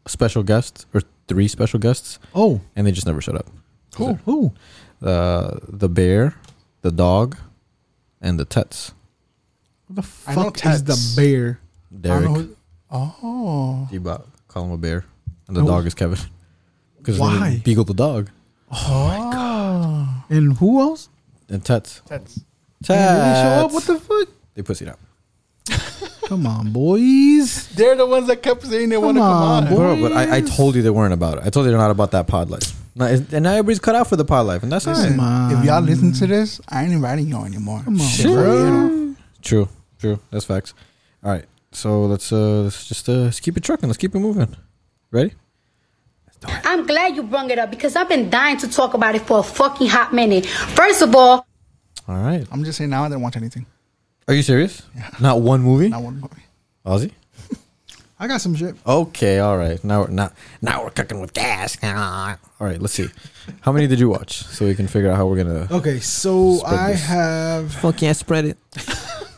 a 0.06 0.10
special 0.10 0.44
guest 0.44 0.86
or 0.94 1.02
three 1.28 1.48
special 1.48 1.80
guests 1.80 2.20
Oh, 2.34 2.62
and 2.76 2.86
they 2.86 2.92
just 2.92 3.08
never 3.08 3.22
showed 3.22 3.38
up. 3.38 3.48
who? 3.98 4.14
Who? 4.26 4.52
Uh 5.02 5.60
the 5.68 5.90
bear, 5.90 6.36
the 6.82 6.92
dog, 6.92 7.38
and 8.22 8.40
the 8.40 8.46
Tets. 8.46 8.94
What 9.88 9.96
the 10.04 10.08
I 10.28 10.36
know 10.36 10.44
fuck 10.44 10.66
is 10.66 10.84
the 10.84 10.98
bear? 11.16 11.60
Derek. 12.02 12.26
who- 12.30 12.56
oh. 12.92 13.88
D-Bot, 13.92 14.26
call 14.48 14.66
him 14.66 14.72
a 14.72 14.78
bear. 14.78 15.06
And 15.48 15.56
the 15.56 15.62
No. 15.62 15.68
dog 15.68 15.86
is 15.88 15.94
Kevin. 15.94 16.20
Because 16.98 17.20
Why? 17.20 17.62
Beagle 17.64 17.84
the 17.86 17.94
dog. 17.94 18.32
Oh. 18.72 20.24
And 20.30 20.58
who 20.58 20.82
else? 20.82 21.08
And 21.50 21.64
Tets. 22.84 22.88
That's 22.88 23.12
They 23.12 23.24
didn't 23.24 23.36
show 23.36 23.66
up. 23.66 23.72
What 23.72 23.84
the 23.84 24.00
fuck? 24.00 24.28
They 24.54 24.62
pussied 24.62 24.90
out. 24.90 25.00
Come 26.28 26.48
on, 26.48 26.72
boys. 26.72 27.68
they're 27.70 27.96
the 27.96 28.06
ones 28.06 28.28
that 28.28 28.42
kept 28.42 28.66
saying 28.66 28.90
they 28.90 28.98
want 28.98 29.18
to 29.18 29.22
come 29.22 29.32
on, 29.32 29.68
on. 29.68 29.76
Bro, 29.76 30.02
but 30.02 30.12
I, 30.12 30.38
I 30.38 30.42
told 30.42 30.76
you 30.76 30.82
they 30.82 30.90
weren't 30.90 31.14
about 31.14 31.38
it. 31.38 31.44
I 31.46 31.50
told 31.50 31.66
you 31.66 31.72
they're 31.72 31.80
not 31.80 31.92
about 31.92 32.12
that 32.12 32.26
pod 32.28 32.50
life. 32.50 32.74
Now, 32.96 33.06
and 33.06 33.44
now 33.44 33.52
everybody's 33.52 33.80
cut 33.80 33.94
out 33.94 34.08
for 34.08 34.16
the 34.16 34.26
pod 34.26 34.48
life, 34.48 34.64
and 34.64 34.72
that's 34.72 34.88
all 34.88 34.94
Listen, 34.94 35.18
right. 35.18 35.50
Come 35.52 35.60
if 35.60 35.66
y'all 35.66 35.82
listen 35.82 36.14
to 36.14 36.28
this, 36.28 36.60
I 36.68 36.84
ain't 36.84 36.94
inviting 36.94 37.28
y'all 37.28 37.46
anymore. 37.46 37.82
Come 37.84 38.02
on, 38.02 38.08
Shit, 38.08 38.26
bro. 38.26 39.16
True, 39.42 39.70
true. 40.00 40.20
That's 40.32 40.46
facts. 40.46 40.74
All 41.24 41.32
right, 41.32 41.46
so 41.72 42.06
let's 42.06 42.32
uh 42.32 42.62
let's 42.62 42.88
just 42.88 43.08
uh 43.08 43.14
let's 43.14 43.40
keep 43.40 43.58
it 43.58 43.64
trucking. 43.64 43.88
Let's 43.90 43.98
keep 43.98 44.16
it 44.16 44.20
moving. 44.20 44.56
Ready? 45.12 45.34
I'm 46.64 46.86
glad 46.86 47.16
you 47.16 47.24
brung 47.24 47.50
it 47.50 47.60
up 47.60 47.70
because 47.72 47.96
I've 47.96 48.10
been 48.10 48.30
dying 48.30 48.58
to 48.58 48.70
talk 48.70 48.94
about 48.94 49.16
it 49.16 49.22
for 49.22 49.40
a 49.40 49.44
fucking 49.44 49.88
hot 49.88 50.14
minute. 50.14 50.46
First 50.46 51.02
of 51.02 51.16
all, 51.16 51.45
All 52.08 52.18
right. 52.22 52.46
I'm 52.52 52.64
just 52.64 52.78
saying 52.78 52.90
now 52.90 53.04
I 53.04 53.08
didn't 53.10 53.22
watch 53.24 53.36
anything. 53.38 53.66
Are 54.28 54.34
you 54.34 54.42
serious? 54.42 54.82
Yeah. 54.96 55.10
Not 55.20 55.42
one 55.42 55.62
movie, 55.62 55.90
Not 55.90 56.02
one 56.04 56.16
movie. 56.20 56.44
Ozzy. 56.86 57.12
I 58.20 58.28
got 58.28 58.42
some 58.42 58.56
shit. 58.56 58.76
Okay, 58.88 59.40
all 59.40 59.58
right. 59.58 59.84
Now 59.84 60.02
we're 60.02 60.08
not 60.10 60.34
now 60.62 60.84
we're 60.84 60.90
cooking 60.92 61.20
with 61.20 61.34
gas. 61.34 61.78
All 61.84 62.66
right, 62.68 62.82
let's 62.82 62.94
see. 62.94 63.10
How 63.62 63.72
many 63.74 63.88
did 63.88 64.00
you 64.00 64.08
watch 64.10 64.44
so 64.44 64.66
we 64.66 64.74
can 64.74 64.88
figure 64.88 65.12
out 65.12 65.18
how 65.18 65.26
we're 65.28 65.44
gonna 65.44 65.68
Okay, 65.70 66.00
so 66.00 66.64
I 66.66 66.92
this. 66.94 67.04
have 67.06 67.74
fuck 67.82 68.02
yeah 68.02 68.14
spread 68.14 68.46
it. 68.46 68.58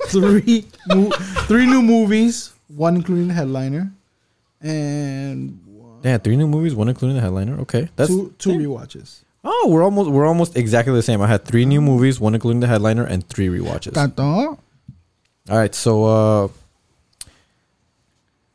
three 0.10 0.68
mo- 0.88 1.10
three 1.48 1.66
new 1.66 1.82
movies, 1.82 2.54
one 2.68 2.96
including 2.96 3.30
the 3.30 3.34
headliner, 3.34 3.92
and 4.62 5.60
one, 5.66 6.00
Yeah, 6.04 6.18
three 6.20 6.38
new 6.38 6.48
movies, 6.48 6.76
one 6.76 6.88
including 6.90 7.16
the 7.16 7.22
headliner. 7.22 7.60
Okay, 7.62 7.90
that's 7.96 8.10
two 8.10 8.34
two 8.38 8.52
rewatches. 8.52 9.24
Oh, 9.44 9.68
we're 9.70 9.84
almost 9.84 10.10
we're 10.10 10.26
almost 10.26 10.56
exactly 10.58 10.94
the 10.94 11.02
same. 11.02 11.22
I 11.22 11.28
had 11.28 11.46
three 11.46 11.66
new 11.66 11.82
movies, 11.82 12.20
one 12.20 12.34
including 12.34 12.60
the 12.60 12.68
headliner, 12.68 13.04
and 13.06 13.28
three 13.28 13.48
rewatches. 13.48 13.94
Tato. 13.94 14.24
All 14.24 15.58
right, 15.58 15.74
so 15.74 16.04
uh 16.06 16.48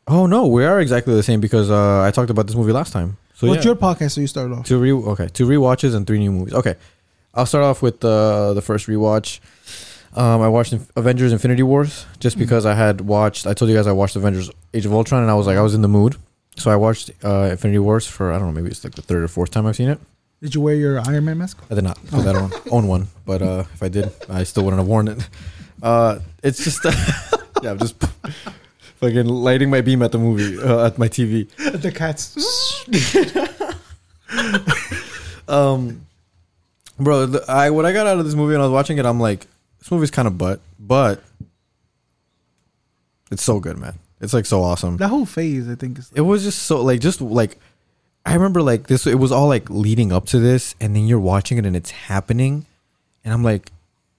Oh 0.08 0.26
no, 0.26 0.46
we 0.46 0.64
are 0.64 0.80
exactly 0.80 1.14
the 1.14 1.22
same 1.22 1.40
because 1.40 1.70
uh 1.70 2.02
I 2.02 2.10
talked 2.10 2.30
about 2.30 2.46
this 2.46 2.56
movie 2.56 2.72
last 2.72 2.92
time. 2.92 3.16
So 3.34 3.48
What's 3.48 3.64
yeah, 3.64 3.70
your 3.70 3.76
podcast? 3.76 4.12
So 4.12 4.20
you 4.20 4.26
start 4.26 4.52
off. 4.52 4.66
two 4.66 4.78
re 4.78 4.92
okay, 4.92 5.28
two 5.28 5.46
rewatches 5.46 5.94
and 5.94 6.06
three 6.06 6.18
new 6.18 6.32
movies. 6.32 6.54
Okay. 6.54 6.76
I'll 7.34 7.46
start 7.46 7.64
off 7.64 7.80
with 7.80 8.04
uh, 8.04 8.52
the 8.52 8.60
first 8.60 8.88
rewatch. 8.88 9.40
Um 10.14 10.42
I 10.42 10.48
watched 10.48 10.74
Avengers 10.96 11.32
Infinity 11.32 11.62
Wars 11.62 12.04
just 12.20 12.36
because 12.38 12.66
I 12.66 12.74
had 12.74 13.00
watched 13.00 13.46
I 13.46 13.54
told 13.54 13.70
you 13.70 13.76
guys 13.76 13.86
I 13.86 13.92
watched 13.92 14.16
Avengers 14.16 14.50
Age 14.74 14.84
of 14.84 14.92
Ultron 14.92 15.22
and 15.22 15.30
I 15.30 15.34
was 15.34 15.46
like 15.46 15.56
I 15.56 15.62
was 15.62 15.74
in 15.74 15.80
the 15.82 15.88
mood. 15.88 16.16
So 16.56 16.70
I 16.70 16.76
watched 16.76 17.10
uh 17.24 17.48
Infinity 17.52 17.78
Wars 17.78 18.06
for 18.06 18.32
I 18.32 18.38
don't 18.38 18.48
know, 18.48 18.52
maybe 18.52 18.68
it's 18.70 18.84
like 18.84 18.94
the 18.94 19.02
third 19.02 19.22
or 19.22 19.28
fourth 19.28 19.50
time 19.50 19.64
I've 19.66 19.76
seen 19.76 19.88
it. 19.88 19.98
Did 20.42 20.56
you 20.56 20.60
wear 20.60 20.74
your 20.74 20.98
Iron 21.06 21.24
Man 21.24 21.38
mask? 21.38 21.62
I 21.70 21.76
did 21.76 21.84
not 21.84 22.02
because 22.02 22.26
I 22.26 22.32
don't 22.32 22.52
own 22.72 22.86
one. 22.94 23.06
But 23.24 23.42
uh, 23.42 23.64
if 23.72 23.80
I 23.80 23.88
did, 23.88 24.10
I 24.28 24.42
still 24.42 24.64
wouldn't 24.64 24.80
have 24.80 24.88
worn 24.88 25.06
it. 25.06 25.28
Uh, 25.80 26.18
it's 26.42 26.64
just 26.64 26.84
yeah, 27.62 27.70
I'm 27.70 27.78
just 27.78 27.94
fucking 29.00 29.26
lighting 29.26 29.70
my 29.70 29.82
beam 29.82 30.02
at 30.02 30.10
the 30.10 30.18
movie 30.18 30.60
uh, 30.60 30.86
at 30.86 30.98
my 30.98 31.06
TV. 31.08 31.48
the 31.80 31.92
cats. 31.92 32.34
Um, 35.46 36.06
bro, 36.98 37.26
the, 37.26 37.44
I 37.48 37.70
what 37.70 37.86
I 37.86 37.92
got 37.92 38.08
out 38.08 38.18
of 38.18 38.24
this 38.24 38.34
movie 38.34 38.52
when 38.52 38.60
I 38.60 38.64
was 38.64 38.72
watching 38.72 38.98
it, 38.98 39.06
I'm 39.06 39.20
like, 39.20 39.46
this 39.78 39.90
movie's 39.90 40.10
kind 40.10 40.26
of 40.26 40.38
butt, 40.38 40.60
but 40.78 41.22
it's 43.30 43.44
so 43.44 43.60
good, 43.60 43.78
man. 43.78 43.98
It's 44.20 44.32
like 44.34 44.46
so 44.46 44.62
awesome. 44.62 44.96
That 44.96 45.08
whole 45.08 45.26
phase, 45.26 45.68
I 45.68 45.74
think, 45.76 45.98
is 45.98 46.10
It 46.14 46.20
was 46.22 46.42
just 46.42 46.62
so 46.62 46.82
like 46.82 47.00
just 47.00 47.20
like 47.20 47.58
I 48.24 48.34
remember 48.34 48.62
like 48.62 48.86
this. 48.86 49.06
It 49.06 49.18
was 49.18 49.32
all 49.32 49.48
like 49.48 49.68
leading 49.68 50.12
up 50.12 50.26
to 50.26 50.38
this, 50.38 50.74
and 50.80 50.94
then 50.94 51.06
you're 51.06 51.18
watching 51.20 51.58
it 51.58 51.66
and 51.66 51.74
it's 51.76 51.90
happening, 51.90 52.66
and 53.24 53.34
I'm 53.34 53.42
like, 53.42 53.70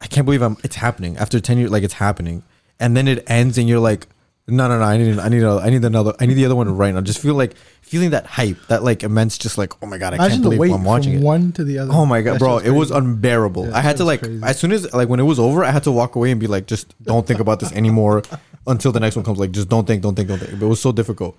I 0.02 0.08
can't 0.08 0.26
believe 0.26 0.42
I'm. 0.42 0.58
It's 0.64 0.76
happening 0.76 1.18
after 1.18 1.40
ten 1.40 1.58
years. 1.58 1.72
Like 1.72 1.84
it's 1.84 1.94
happening, 1.96 2.44
and 2.80 2.98
then 2.98 3.08
it 3.08 3.24
ends, 3.28 3.58
and 3.58 3.70
you're 3.70 3.80
like, 3.80 4.08
no, 4.46 4.68
no, 4.68 4.78
no. 4.78 4.84
I 4.84 4.98
need, 4.98 5.18
I 5.20 5.30
need, 5.30 5.44
a, 5.44 5.52
I 5.64 5.70
need 5.70 5.86
another. 5.86 6.14
I 6.20 6.26
need 6.26 6.34
the 6.34 6.44
other 6.46 6.56
one 6.56 6.76
right 6.76 6.94
now. 6.94 7.00
Just 7.00 7.22
feel 7.22 7.36
like 7.36 7.56
feeling 7.82 8.10
that 8.10 8.26
hype, 8.26 8.58
that 8.68 8.84
like 8.84 9.04
immense, 9.04 9.38
just 9.38 9.58
like, 9.58 9.72
oh 9.82 9.86
my 9.86 9.98
god, 9.98 10.12
I 10.14 10.18
Imagine 10.18 10.42
can't 10.42 10.56
believe 10.56 10.74
I'm 10.74 10.84
watching 10.84 11.14
it. 11.14 11.22
one 11.22 11.54
to 11.54 11.64
the 11.64 11.80
other. 11.80 11.94
Oh 11.94 12.06
my 12.06 12.22
god, 12.22 12.34
That 12.34 12.40
bro! 12.40 12.58
It 12.58 12.72
was 12.72 12.92
unbearable. 12.92 13.68
Yeah, 13.70 13.78
I 13.78 13.82
had 13.82 13.96
to 13.98 14.04
like 14.04 14.20
crazy. 14.22 14.44
as 14.44 14.60
soon 14.60 14.74
as 14.74 14.94
like 14.94 15.08
when 15.08 15.22
it 15.22 15.24
was 15.24 15.40
over, 15.40 15.64
I 15.64 15.72
had 15.72 15.84
to 15.84 15.92
walk 15.92 16.18
away 16.18 16.32
and 16.32 16.42
be 16.42 16.48
like, 16.48 16.68
just 16.68 16.94
don't 17.02 17.26
think 17.26 17.40
about 17.40 17.62
this 17.62 17.72
anymore 17.72 18.24
until 18.68 18.92
the 18.92 19.00
next 19.00 19.16
one 19.16 19.24
comes. 19.24 19.40
Like, 19.40 19.52
just 19.52 19.70
don't 19.70 19.88
think, 19.88 20.04
don't 20.04 20.16
think, 20.16 20.28
don't 20.28 20.40
think. 20.40 20.62
It 20.62 20.66
was 20.66 20.82
so 20.82 20.92
difficult. 20.92 21.38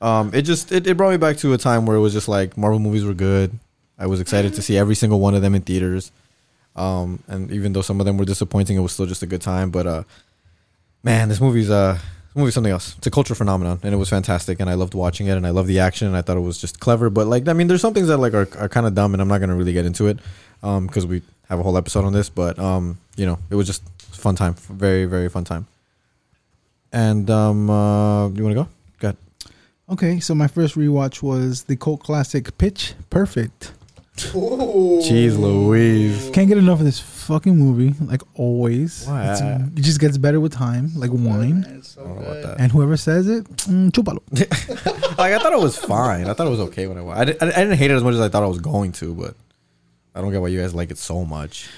Um, 0.00 0.30
it 0.34 0.42
just 0.42 0.72
it, 0.72 0.86
it 0.86 0.96
brought 0.96 1.10
me 1.10 1.16
back 1.16 1.38
to 1.38 1.52
a 1.52 1.58
time 1.58 1.86
where 1.86 1.96
it 1.96 2.00
was 2.00 2.12
just 2.12 2.28
like 2.28 2.56
Marvel 2.56 2.78
movies 2.78 3.04
were 3.04 3.14
good. 3.14 3.58
I 3.98 4.06
was 4.06 4.20
excited 4.20 4.54
to 4.54 4.62
see 4.62 4.76
every 4.76 4.94
single 4.94 5.20
one 5.20 5.34
of 5.34 5.42
them 5.42 5.54
in 5.54 5.62
theaters. 5.62 6.12
Um, 6.74 7.22
and 7.26 7.50
even 7.50 7.72
though 7.72 7.80
some 7.80 8.00
of 8.00 8.06
them 8.06 8.18
were 8.18 8.26
disappointing, 8.26 8.76
it 8.76 8.80
was 8.80 8.92
still 8.92 9.06
just 9.06 9.22
a 9.22 9.26
good 9.26 9.40
time. 9.40 9.70
But 9.70 9.86
uh, 9.86 10.02
man, 11.02 11.28
this 11.28 11.40
movie's 11.40 11.70
uh, 11.70 11.94
this 11.94 12.36
movie's 12.36 12.54
something 12.54 12.72
else. 12.72 12.94
It's 12.98 13.06
a 13.06 13.10
culture 13.10 13.34
phenomenon, 13.34 13.80
and 13.82 13.94
it 13.94 13.96
was 13.96 14.10
fantastic. 14.10 14.60
And 14.60 14.68
I 14.68 14.74
loved 14.74 14.92
watching 14.92 15.28
it, 15.28 15.36
and 15.36 15.46
I 15.46 15.50
loved 15.50 15.68
the 15.68 15.80
action. 15.80 16.06
And 16.06 16.16
I 16.16 16.20
thought 16.20 16.36
it 16.36 16.40
was 16.40 16.60
just 16.60 16.78
clever. 16.78 17.08
But 17.08 17.26
like, 17.26 17.48
I 17.48 17.54
mean, 17.54 17.68
there's 17.68 17.80
some 17.80 17.94
things 17.94 18.08
that 18.08 18.18
like 18.18 18.34
are, 18.34 18.48
are 18.58 18.68
kind 18.68 18.86
of 18.86 18.94
dumb, 18.94 19.14
and 19.14 19.22
I'm 19.22 19.28
not 19.28 19.38
gonna 19.38 19.56
really 19.56 19.72
get 19.72 19.86
into 19.86 20.08
it, 20.08 20.18
um, 20.62 20.86
because 20.86 21.06
we 21.06 21.22
have 21.48 21.58
a 21.58 21.62
whole 21.62 21.78
episode 21.78 22.04
on 22.04 22.12
this. 22.12 22.28
But 22.28 22.58
um, 22.58 22.98
you 23.16 23.24
know, 23.24 23.38
it 23.48 23.54
was 23.54 23.66
just 23.66 23.82
fun 24.12 24.36
time, 24.36 24.54
very 24.54 25.06
very 25.06 25.30
fun 25.30 25.44
time. 25.44 25.66
And 26.92 27.28
um, 27.30 27.70
uh, 27.70 28.28
you 28.28 28.44
want 28.44 28.56
to 28.56 28.64
go? 28.64 28.68
Go 29.88 29.92
ahead. 29.94 29.98
Okay, 30.14 30.20
so 30.20 30.34
my 30.34 30.46
first 30.48 30.74
rewatch 30.74 31.22
was 31.22 31.64
the 31.64 31.76
cult 31.76 32.00
classic 32.02 32.56
Pitch 32.58 32.94
Perfect. 33.10 33.72
Jeez 34.16 35.38
Louise. 35.38 36.30
Can't 36.32 36.48
get 36.48 36.56
enough 36.56 36.78
of 36.78 36.86
this 36.86 36.98
fucking 36.98 37.54
movie, 37.54 37.94
like 38.04 38.22
always. 38.34 39.06
Why? 39.06 39.24
It's- 39.32 39.40
it 39.76 39.82
just 39.82 40.00
gets 40.00 40.16
better 40.16 40.40
with 40.40 40.52
time, 40.52 40.90
like 40.96 41.10
wine. 41.12 41.66
It's 41.68 41.90
so 41.90 42.00
I 42.00 42.04
don't 42.04 42.16
know 42.16 42.22
about 42.22 42.42
that. 42.42 42.60
And 42.60 42.72
whoever 42.72 42.96
says 42.96 43.28
it, 43.28 43.44
mm, 43.44 43.90
chúpalo. 43.90 44.20
like 45.18 45.32
I 45.34 45.38
thought 45.38 45.52
it 45.52 45.60
was 45.60 45.76
fine. 45.76 46.28
I 46.28 46.32
thought 46.32 46.46
it 46.46 46.50
was 46.50 46.60
okay 46.60 46.86
when 46.86 46.96
I 46.96 47.02
watched. 47.02 47.20
I, 47.20 47.24
did, 47.26 47.42
I 47.42 47.46
didn't 47.46 47.76
hate 47.76 47.90
it 47.90 47.94
as 47.94 48.02
much 48.02 48.14
as 48.14 48.20
I 48.20 48.28
thought 48.30 48.42
I 48.42 48.46
was 48.46 48.58
going 48.58 48.92
to, 48.92 49.14
but 49.14 49.34
I 50.14 50.22
don't 50.22 50.32
get 50.32 50.40
why 50.40 50.48
you 50.48 50.60
guys 50.60 50.74
like 50.74 50.90
it 50.90 50.98
so 50.98 51.24
much. 51.24 51.68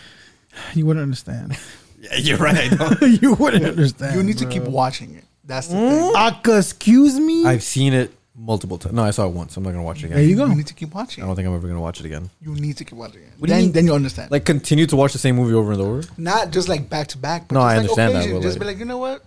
You 0.75 0.87
wouldn't 0.87 1.03
understand. 1.03 1.59
Yeah, 2.01 2.15
you're 2.15 2.39
right. 2.39 2.71
you 3.21 3.35
wouldn't 3.35 3.65
understand. 3.65 4.15
You 4.15 4.23
need 4.23 4.39
to 4.39 4.45
bro. 4.45 4.53
keep 4.53 4.63
watching 4.63 5.17
it. 5.17 5.25
That's 5.49 5.67
the 5.69 5.75
Mm. 5.77 5.91
thing. 5.91 6.13
Aka, 6.17 6.59
excuse 6.59 7.19
me. 7.19 7.45
I've 7.45 7.63
seen 7.65 7.93
it 7.95 8.13
multiple 8.37 8.79
times. 8.79 8.95
No, 8.95 9.03
I 9.03 9.11
saw 9.11 9.27
it 9.27 9.33
once. 9.33 9.57
I'm 9.57 9.65
not 9.65 9.71
gonna 9.71 9.83
watch 9.83 9.99
it 10.03 10.05
again. 10.07 10.19
there 10.19 10.25
you 10.27 10.37
go. 10.37 10.47
You 10.47 10.55
need 10.55 10.67
to 10.69 10.75
keep 10.75 10.95
watching. 10.95 11.25
I 11.25 11.27
don't 11.27 11.35
think 11.37 11.49
I'm 11.49 11.55
ever 11.57 11.67
gonna 11.67 11.81
watch 11.81 11.99
it 12.01 12.07
again. 12.07 12.31
You 12.41 12.55
need 12.55 12.77
to 12.77 12.85
keep 12.85 12.97
watching 12.99 13.23
it. 13.23 13.31
What 13.39 13.49
do 13.49 13.57
you 13.57 13.63
then, 13.63 13.73
then 13.73 13.87
you 13.87 13.95
understand. 13.95 14.31
Like 14.31 14.45
continue 14.45 14.87
to 14.87 14.95
watch 14.95 15.13
the 15.15 15.19
same 15.19 15.35
movie 15.37 15.55
over 15.55 15.73
and 15.73 15.81
over. 15.81 16.05
not 16.17 16.53
just 16.53 16.69
like 16.69 16.89
back 16.89 17.09
to 17.09 17.19
back. 17.19 17.49
But 17.49 17.55
No, 17.55 17.61
just 17.61 17.65
I 17.65 17.69
like 17.73 17.79
understand 17.81 18.15
that, 18.15 18.19
occasion. 18.21 18.37
but, 18.37 18.43
Just 18.43 18.55
like- 18.57 18.61
be 18.61 18.67
like, 18.73 18.79
you 18.79 18.85
know 18.85 18.99
what? 18.99 19.25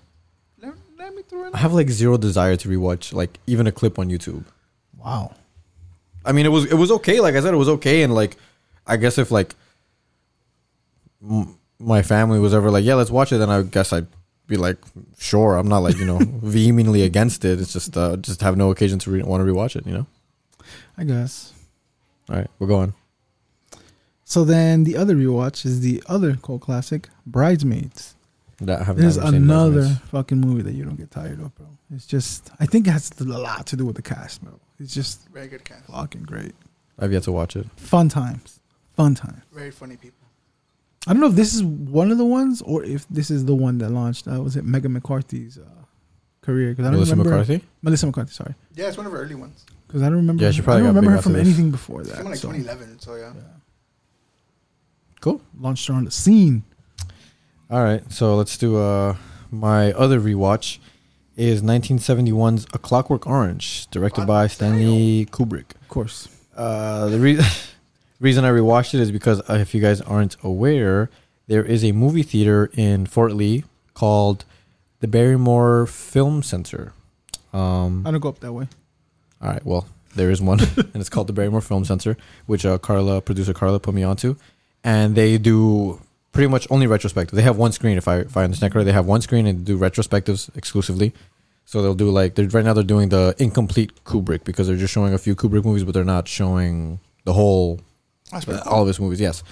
Let, 0.62 0.74
let 1.00 1.16
me 1.16 1.24
throw 1.28 1.44
it. 1.48 1.52
I 1.54 1.58
have 1.58 1.74
like 1.74 1.90
zero 1.90 2.16
desire 2.18 2.56
to 2.56 2.70
rewatch 2.70 3.12
like 3.14 3.40
even 3.48 3.68
a 3.68 3.72
clip 3.74 4.00
on 4.00 4.08
YouTube. 4.10 4.46
wow. 5.04 5.34
I 6.24 6.32
mean, 6.34 6.46
it 6.46 6.50
was 6.50 6.66
it 6.66 6.76
was 6.76 6.92
okay. 6.92 7.20
Like 7.20 7.34
I 7.36 7.42
said, 7.42 7.52
it 7.54 7.58
was 7.58 7.68
okay, 7.70 8.04
and 8.04 8.14
like 8.14 8.38
I 8.86 8.96
guess 8.98 9.18
if 9.18 9.32
like 9.32 9.56
m- 11.28 11.58
my 11.80 12.02
family 12.04 12.40
was 12.40 12.54
ever 12.54 12.70
like, 12.70 12.86
yeah, 12.86 12.94
let's 12.94 13.10
watch 13.12 13.32
it, 13.32 13.38
then 13.40 13.50
I 13.50 13.64
guess 13.64 13.92
I'd 13.92 14.06
be 14.52 14.58
like, 14.58 14.78
sure. 15.18 15.56
I'm 15.56 15.68
not 15.68 15.80
like 15.80 15.98
you 15.98 16.06
know 16.06 16.20
vehemently 16.44 17.02
against 17.04 17.44
it. 17.44 17.60
It's 17.60 17.74
just 17.74 17.98
uh, 17.98 18.18
just 18.18 18.42
have 18.42 18.56
no 18.58 18.70
occasion 18.70 19.00
to 19.00 19.12
re- 19.12 19.24
want 19.24 19.46
to 19.46 19.52
rewatch 19.52 19.76
it. 19.76 19.88
You 19.88 19.94
know. 19.94 20.08
I 20.98 21.04
guess. 21.06 21.54
All 22.30 22.36
right, 22.36 22.48
we're 22.60 22.68
going. 22.68 22.94
So 24.24 24.46
then 24.46 24.84
the 24.86 24.96
other 24.96 25.16
rewatch 25.16 25.66
is 25.66 25.82
the 25.82 26.02
other 26.08 26.38
cult 26.38 26.62
classic, 26.62 27.10
Bridesmaids. 27.26 28.16
That 28.62 28.82
I 28.82 28.84
have 28.84 28.96
This 28.96 29.18
is 29.18 29.24
another 29.24 29.88
fucking 30.12 30.40
movie 30.40 30.62
that 30.62 30.74
you 30.74 30.86
don't 30.86 30.96
get 30.96 31.10
tired 31.12 31.42
of, 31.42 31.54
bro. 31.56 31.68
It's 31.94 32.06
just, 32.06 32.52
I 32.60 32.66
think 32.68 32.88
it 32.88 32.92
has 32.92 33.12
a 33.20 33.24
lot 33.26 33.66
to 33.68 33.76
do 33.76 33.86
with 33.86 33.96
the 33.96 34.02
cast, 34.04 34.42
bro. 34.44 34.54
It's 34.80 34.94
just 34.94 35.28
Very 35.34 35.48
good 35.48 35.66
cast. 35.66 35.88
fucking 35.88 36.24
great. 36.24 36.54
I've 37.00 37.12
yet 37.12 37.24
to 37.24 37.32
watch 37.32 37.56
it. 37.56 37.66
Fun 37.76 38.08
times. 38.08 38.60
Fun 38.96 39.16
times. 39.16 39.42
Very 39.52 39.72
funny 39.72 39.98
people. 39.98 40.21
I 41.08 41.14
don't 41.14 41.22
know 41.22 41.28
if 41.28 41.36
this 41.36 41.54
is 41.54 41.64
one 41.64 42.12
of 42.12 42.18
the 42.18 42.26
ones 42.26 42.62
or 42.62 42.84
if 42.84 43.08
this 43.10 43.32
is 43.32 43.46
the 43.46 43.56
one 43.56 43.80
that 43.80 43.90
launched. 43.90 44.28
Uh, 44.28 44.42
was 44.42 44.56
it 44.56 44.66
Megan 44.66 44.94
McCarthy's 44.94 45.58
uh, 45.58 45.64
career? 46.42 46.72
Because 46.72 46.86
I 46.86 46.90
don't 46.90 46.98
Melissa 47.00 47.16
remember. 47.16 47.38
McCarthy. 47.38 47.66
Melissa 47.82 48.06
McCarthy, 48.06 48.32
sorry. 48.34 48.56
Yeah, 48.76 48.88
it's 48.88 48.98
one 48.98 49.06
of 49.08 49.12
her 49.12 49.22
early 49.22 49.36
ones. 49.36 49.66
Because 49.88 50.04
I 50.04 50.06
don't 50.06 50.18
remember. 50.18 50.44
Yeah, 50.44 50.52
she 50.52 50.62
probably. 50.62 50.84
I 50.84 50.86
probably 50.86 51.02
don't 51.02 51.06
remember 51.06 51.16
her 51.18 51.22
from 51.22 51.34
this. 51.34 51.48
anything 51.48 51.72
before 51.72 52.04
that. 52.04 52.14
came 52.16 52.26
in 52.26 52.32
like 52.32 52.40
so, 52.40 52.50
2011. 52.52 53.00
So 53.00 53.16
yeah. 53.16 53.34
Cool. 55.20 55.42
launched 55.60 55.88
her 55.88 55.94
on 55.94 56.06
the 56.06 56.12
scene. 56.12 56.64
All 57.70 57.84
right, 57.84 58.04
so 58.12 58.36
let's 58.36 58.58
do 58.58 58.78
uh 58.78 59.16
my 59.50 59.94
other 59.94 60.20
rewatch 60.20 60.80
is 61.38 61.62
1971's 61.62 62.66
A 62.74 62.78
Clockwork 62.80 63.26
Orange, 63.28 63.88
directed 63.92 64.26
by 64.28 64.48
Stanley 64.48 65.26
Kubrick. 65.32 65.72
Of 65.82 65.88
course. 65.88 66.28
Uh, 66.56 67.08
the 67.08 67.20
re- 67.20 67.40
reason 68.22 68.46
I 68.46 68.52
rewatched 68.52 68.94
it 68.94 69.02
is 69.02 69.12
because 69.12 69.42
uh, 69.50 69.56
if 69.56 69.74
you 69.74 69.82
guys 69.82 70.00
aren't 70.02 70.38
aware, 70.44 71.10
there 71.48 71.64
is 71.64 71.84
a 71.84 71.92
movie 71.92 72.24
theater 72.24 72.70
in 72.74 73.06
Fort 73.06 73.34
Lee 73.34 73.66
called 73.94 74.46
the 75.02 75.08
Barrymore 75.08 75.88
Film 75.88 76.44
Center. 76.44 76.94
Um, 77.52 78.08
I 78.08 78.12
don't 78.12 78.22
go 78.22 78.30
up 78.30 78.40
that 78.40 78.54
way. 78.54 78.68
all 79.42 79.50
right, 79.50 79.66
well, 79.66 79.88
there 80.16 80.30
is 80.30 80.42
one, 80.42 80.60
and 80.78 80.96
it's 80.96 81.10
called 81.10 81.28
the 81.28 81.34
Barrymore 81.34 81.62
Film 81.62 81.84
Center, 81.84 82.16
which 82.46 82.66
uh, 82.66 82.78
Carla, 82.78 83.20
producer 83.22 83.54
Carla, 83.54 83.80
put 83.80 83.94
me 83.94 84.04
onto, 84.04 84.36
and 84.84 85.16
they 85.16 85.38
do 85.38 86.00
pretty 86.32 86.48
much 86.48 86.68
only 86.70 86.88
retrospective. 86.88 87.36
They 87.36 87.42
have 87.42 87.58
one 87.58 87.72
screen, 87.72 87.98
if 87.98 88.08
I 88.08 88.20
if 88.20 88.38
I 88.38 88.44
understand 88.44 88.72
correctly, 88.72 88.92
they 88.92 88.96
have 88.96 89.08
one 89.08 89.22
screen 89.22 89.48
and 89.48 89.66
do 89.66 89.78
retrospectives 89.78 90.56
exclusively. 90.56 91.14
So 91.66 91.82
they'll 91.82 91.96
do 91.96 92.10
like 92.10 92.36
they're 92.36 92.48
right 92.48 92.66
now 92.66 92.74
they're 92.74 92.84
doing 92.84 93.10
the 93.10 93.36
incomplete 93.38 94.04
Kubrick 94.04 94.44
because 94.44 94.68
they're 94.68 94.78
just 94.78 94.94
showing 94.94 95.14
a 95.14 95.18
few 95.18 95.36
Kubrick 95.36 95.66
movies, 95.66 95.84
but 95.84 95.94
they're 95.94 96.04
not 96.04 96.28
showing 96.28 97.00
the 97.24 97.34
whole 97.34 97.80
cool. 98.46 98.60
all 98.66 98.82
of 98.82 98.88
his 98.88 99.00
movies. 99.00 99.20
Yes. 99.20 99.44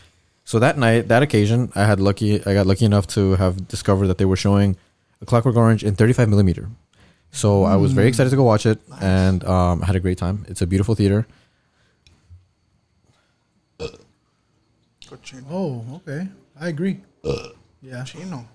So 0.46 0.60
that 0.60 0.78
night, 0.78 1.08
that 1.10 1.22
occasion, 1.22 1.72
I 1.76 1.84
had 1.84 2.00
lucky. 2.00 2.44
I 2.46 2.54
got 2.54 2.66
lucky 2.66 2.86
enough 2.86 3.06
to 3.08 3.36
have 3.36 3.68
discovered 3.68 4.08
that 4.08 4.18
they 4.18 4.26
were 4.26 4.36
showing 4.36 4.78
a 5.22 5.26
Clockwork 5.26 5.56
Orange 5.56 5.84
in 5.84 5.96
35 5.96 6.30
millimeter. 6.30 6.70
So 7.32 7.64
I 7.64 7.76
was 7.76 7.94
very 7.94 8.08
excited 8.08 8.32
to 8.32 8.36
go 8.36 8.44
watch 8.44 8.66
it, 8.66 8.80
and 9.00 9.44
um, 9.44 9.84
I 9.84 9.86
had 9.86 9.96
a 9.96 10.00
great 10.00 10.18
time. 10.18 10.46
It's 10.48 10.62
a 10.62 10.68
beautiful 10.68 10.96
theater. 10.96 11.28
Oh, 15.52 15.84
okay. 15.98 16.28
I 16.60 16.70
agree. 16.70 17.02
yeah. 17.82 18.04
Chino. 18.04 18.48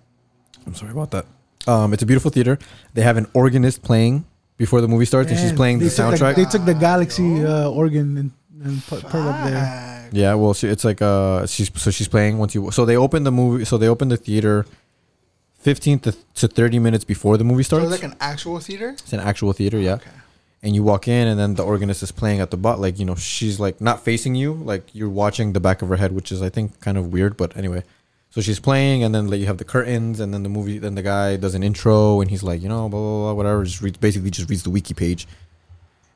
I'm 0.67 0.75
sorry 0.75 0.93
about 0.93 1.11
that. 1.13 1.27
Um, 1.67 1.93
it's 1.93 2.03
a 2.03 2.07
beautiful 2.07 2.31
theater. 2.31 2.59
They 2.95 3.03
have 3.03 3.17
an 3.17 3.27
organist 3.35 3.83
playing 3.83 4.25
before 4.57 4.81
the 4.81 4.89
movie 4.89 5.05
starts, 5.05 5.31
and 5.31 5.39
she's 5.39 5.53
playing 5.53 5.79
the 5.79 5.87
they 5.87 5.95
took 5.95 6.15
soundtrack. 6.15 6.37
they 6.37 6.45
took 6.45 6.65
the 6.65 6.75
Galaxy 6.75 7.45
uh, 7.45 7.71
organ 7.71 8.19
and, 8.19 8.31
and 8.65 8.83
put, 8.85 9.03
put 9.03 9.21
it 9.21 9.27
up 9.27 9.45
there. 9.45 9.94
Yeah, 10.15 10.35
well, 10.35 10.55
she, 10.55 10.69
it's 10.69 10.85
like 10.85 11.03
uh, 11.03 11.45
she's 11.47 11.71
so 11.75 11.91
she's 11.91 12.07
playing 12.09 12.39
once 12.39 12.55
you. 12.55 12.71
So 12.71 12.85
they 12.87 12.97
open 12.97 13.25
the 13.25 13.33
movie. 13.33 13.65
So 13.65 13.79
they 13.79 13.89
open 13.89 14.09
the 14.11 14.17
theater, 14.17 14.65
fifteen 15.59 15.99
to, 16.07 16.13
to 16.41 16.47
thirty 16.47 16.79
minutes 16.79 17.05
before 17.05 17.37
the 17.37 17.43
movie 17.45 17.65
So 17.65 17.79
starts. 17.79 17.85
it's 17.93 18.03
like 18.03 18.11
an 18.13 18.17
actual 18.21 18.61
theater. 18.61 18.91
it's 18.91 19.13
an 19.13 19.21
actual 19.21 19.53
theater, 19.53 19.79
yeah. 19.79 19.95
Okay. 19.95 20.11
And 20.63 20.75
you 20.75 20.83
walk 20.83 21.09
in, 21.09 21.27
and 21.29 21.39
then 21.39 21.57
the 21.57 21.65
organist 21.65 22.03
is 22.03 22.13
playing 22.13 22.41
at 22.41 22.51
the 22.53 22.57
bot. 22.57 22.79
Like 22.79 22.99
you 23.01 23.05
know, 23.05 23.17
she's 23.17 23.59
like 23.59 23.81
not 23.81 24.05
facing 24.05 24.35
you, 24.37 24.55
like 24.55 24.95
you're 24.95 25.11
watching 25.11 25.53
the 25.53 25.61
back 25.61 25.83
of 25.83 25.89
her 25.89 25.97
head, 25.97 26.13
which 26.13 26.31
is 26.31 26.41
I 26.43 26.49
think 26.49 26.79
kind 26.81 26.97
of 26.97 27.13
weird. 27.13 27.37
But 27.37 27.57
anyway, 27.57 27.83
so 28.31 28.41
she's 28.41 28.61
playing, 28.61 29.03
and 29.03 29.13
then 29.15 29.27
like, 29.29 29.41
you 29.41 29.47
have 29.47 29.59
the 29.59 29.65
curtains, 29.65 30.21
and 30.21 30.33
then 30.33 30.43
the 30.45 30.49
movie. 30.49 30.79
Then 30.79 30.95
the 30.95 31.03
guy 31.03 31.37
does 31.37 31.55
an 31.57 31.63
intro, 31.65 32.21
and 32.21 32.31
he's 32.31 32.43
like, 32.45 32.63
you 32.63 32.69
know, 32.69 32.89
blah 32.89 33.01
blah 33.01 33.21
blah, 33.23 33.33
whatever. 33.35 33.65
Just 33.65 33.83
reads 33.83 33.99
basically 33.99 34.31
just 34.31 34.49
reads 34.49 34.63
the 34.63 34.71
wiki 34.71 34.95
page, 34.95 35.27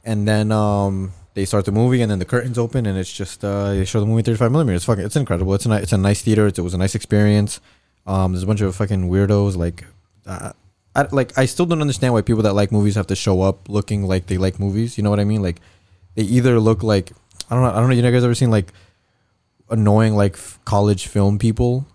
and 0.04 0.26
then 0.28 0.52
um 0.52 1.12
they 1.38 1.44
start 1.44 1.64
the 1.66 1.70
movie, 1.72 2.02
and 2.02 2.10
then 2.10 2.18
the 2.18 2.24
curtains 2.24 2.58
open, 2.58 2.84
and 2.84 2.98
it's 2.98 3.12
just 3.12 3.44
uh 3.44 3.72
they 3.72 3.84
show 3.84 4.00
the 4.00 4.06
movie 4.06 4.22
35 4.22 4.50
millimeters. 4.50 4.78
It's 4.78 4.86
fucking, 4.86 5.04
it's 5.04 5.14
incredible. 5.14 5.54
It's 5.54 5.66
a 5.66 5.68
ni- 5.68 5.76
it's 5.76 5.92
a 5.92 5.96
nice 5.96 6.20
theater. 6.20 6.48
It's, 6.48 6.58
it 6.58 6.62
was 6.62 6.74
a 6.74 6.78
nice 6.78 6.96
experience. 6.96 7.60
Um, 8.08 8.32
there's 8.32 8.42
a 8.42 8.46
bunch 8.46 8.60
of 8.60 8.74
fucking 8.74 9.08
weirdos 9.08 9.56
like. 9.56 9.84
Uh, 10.26 10.50
I, 10.96 11.06
like 11.12 11.38
I 11.38 11.44
still 11.46 11.64
don't 11.64 11.80
understand 11.80 12.12
why 12.12 12.22
people 12.22 12.42
that 12.42 12.54
like 12.54 12.72
movies 12.72 12.96
have 12.96 13.06
to 13.06 13.14
show 13.14 13.40
up 13.42 13.68
looking 13.68 14.02
like 14.02 14.26
they 14.26 14.36
like 14.36 14.58
movies. 14.58 14.98
You 14.98 15.04
know 15.04 15.10
what 15.10 15.20
I 15.20 15.24
mean? 15.24 15.42
Like 15.42 15.60
they 16.16 16.22
either 16.24 16.58
look 16.58 16.82
like 16.82 17.12
I 17.48 17.54
don't 17.54 17.62
know. 17.62 17.70
I 17.70 17.78
don't 17.78 17.88
know. 17.88 17.94
You 17.94 18.02
guys 18.02 18.24
ever 18.24 18.34
seen 18.34 18.50
like 18.50 18.72
annoying 19.70 20.16
like 20.16 20.34
f- 20.34 20.58
college 20.64 21.06
film 21.06 21.38
people 21.38 21.86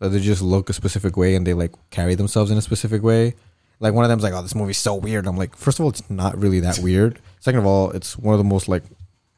that 0.00 0.10
they 0.10 0.20
just 0.20 0.42
look 0.42 0.68
a 0.68 0.74
specific 0.74 1.16
way 1.16 1.34
and 1.36 1.46
they 1.46 1.54
like 1.54 1.72
carry 1.88 2.14
themselves 2.14 2.50
in 2.50 2.58
a 2.58 2.62
specific 2.62 3.02
way. 3.02 3.34
Like 3.80 3.94
one 3.94 4.04
of 4.04 4.10
them's 4.10 4.22
like, 4.22 4.34
"Oh, 4.34 4.42
this 4.42 4.54
movie's 4.54 4.78
so 4.78 4.94
weird." 4.94 5.26
I'm 5.26 5.36
like, 5.36 5.56
first 5.56 5.78
of 5.78 5.84
all, 5.84 5.90
it's 5.90 6.08
not 6.10 6.38
really 6.38 6.60
that 6.60 6.78
weird. 6.78 7.18
Second 7.40 7.60
of 7.60 7.66
all, 7.66 7.90
it's 7.90 8.16
one 8.18 8.34
of 8.34 8.38
the 8.38 8.44
most 8.44 8.68
like 8.68 8.82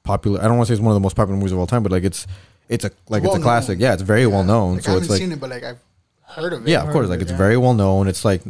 popular. 0.02 0.40
I 0.40 0.44
don't 0.44 0.56
want 0.56 0.66
to 0.66 0.72
say 0.72 0.74
it's 0.74 0.82
one 0.82 0.90
of 0.90 0.96
the 0.96 1.00
most 1.00 1.14
popular 1.16 1.36
movies 1.38 1.52
of 1.52 1.58
all 1.58 1.66
time, 1.66 1.82
but 1.82 1.92
like 1.92 2.04
it's 2.04 2.26
it's 2.68 2.84
a 2.84 2.90
like 3.08 3.22
it's 3.24 3.34
a 3.36 3.40
classic. 3.40 3.78
known. 3.78 3.82
Yeah, 3.82 3.92
it's 3.94 4.02
very 4.02 4.26
well 4.26 4.44
known. 4.44 4.74
Like, 4.74 4.80
I 4.80 4.82
so 4.82 4.90
haven't 4.90 5.02
it's 5.04 5.10
like 5.10 5.20
seen 5.20 5.32
it, 5.32 5.40
but 5.40 5.50
like 5.50 5.62
I've 5.62 5.78
heard 6.26 6.52
of 6.52 6.66
it. 6.66 6.70
yeah, 6.70 6.82
of 6.82 6.90
course. 6.92 7.08
Like 7.08 7.20
it's 7.20 7.30
very 7.30 7.56
well 7.56 7.74
known. 7.74 8.08
It's 8.08 8.24
like 8.24 8.42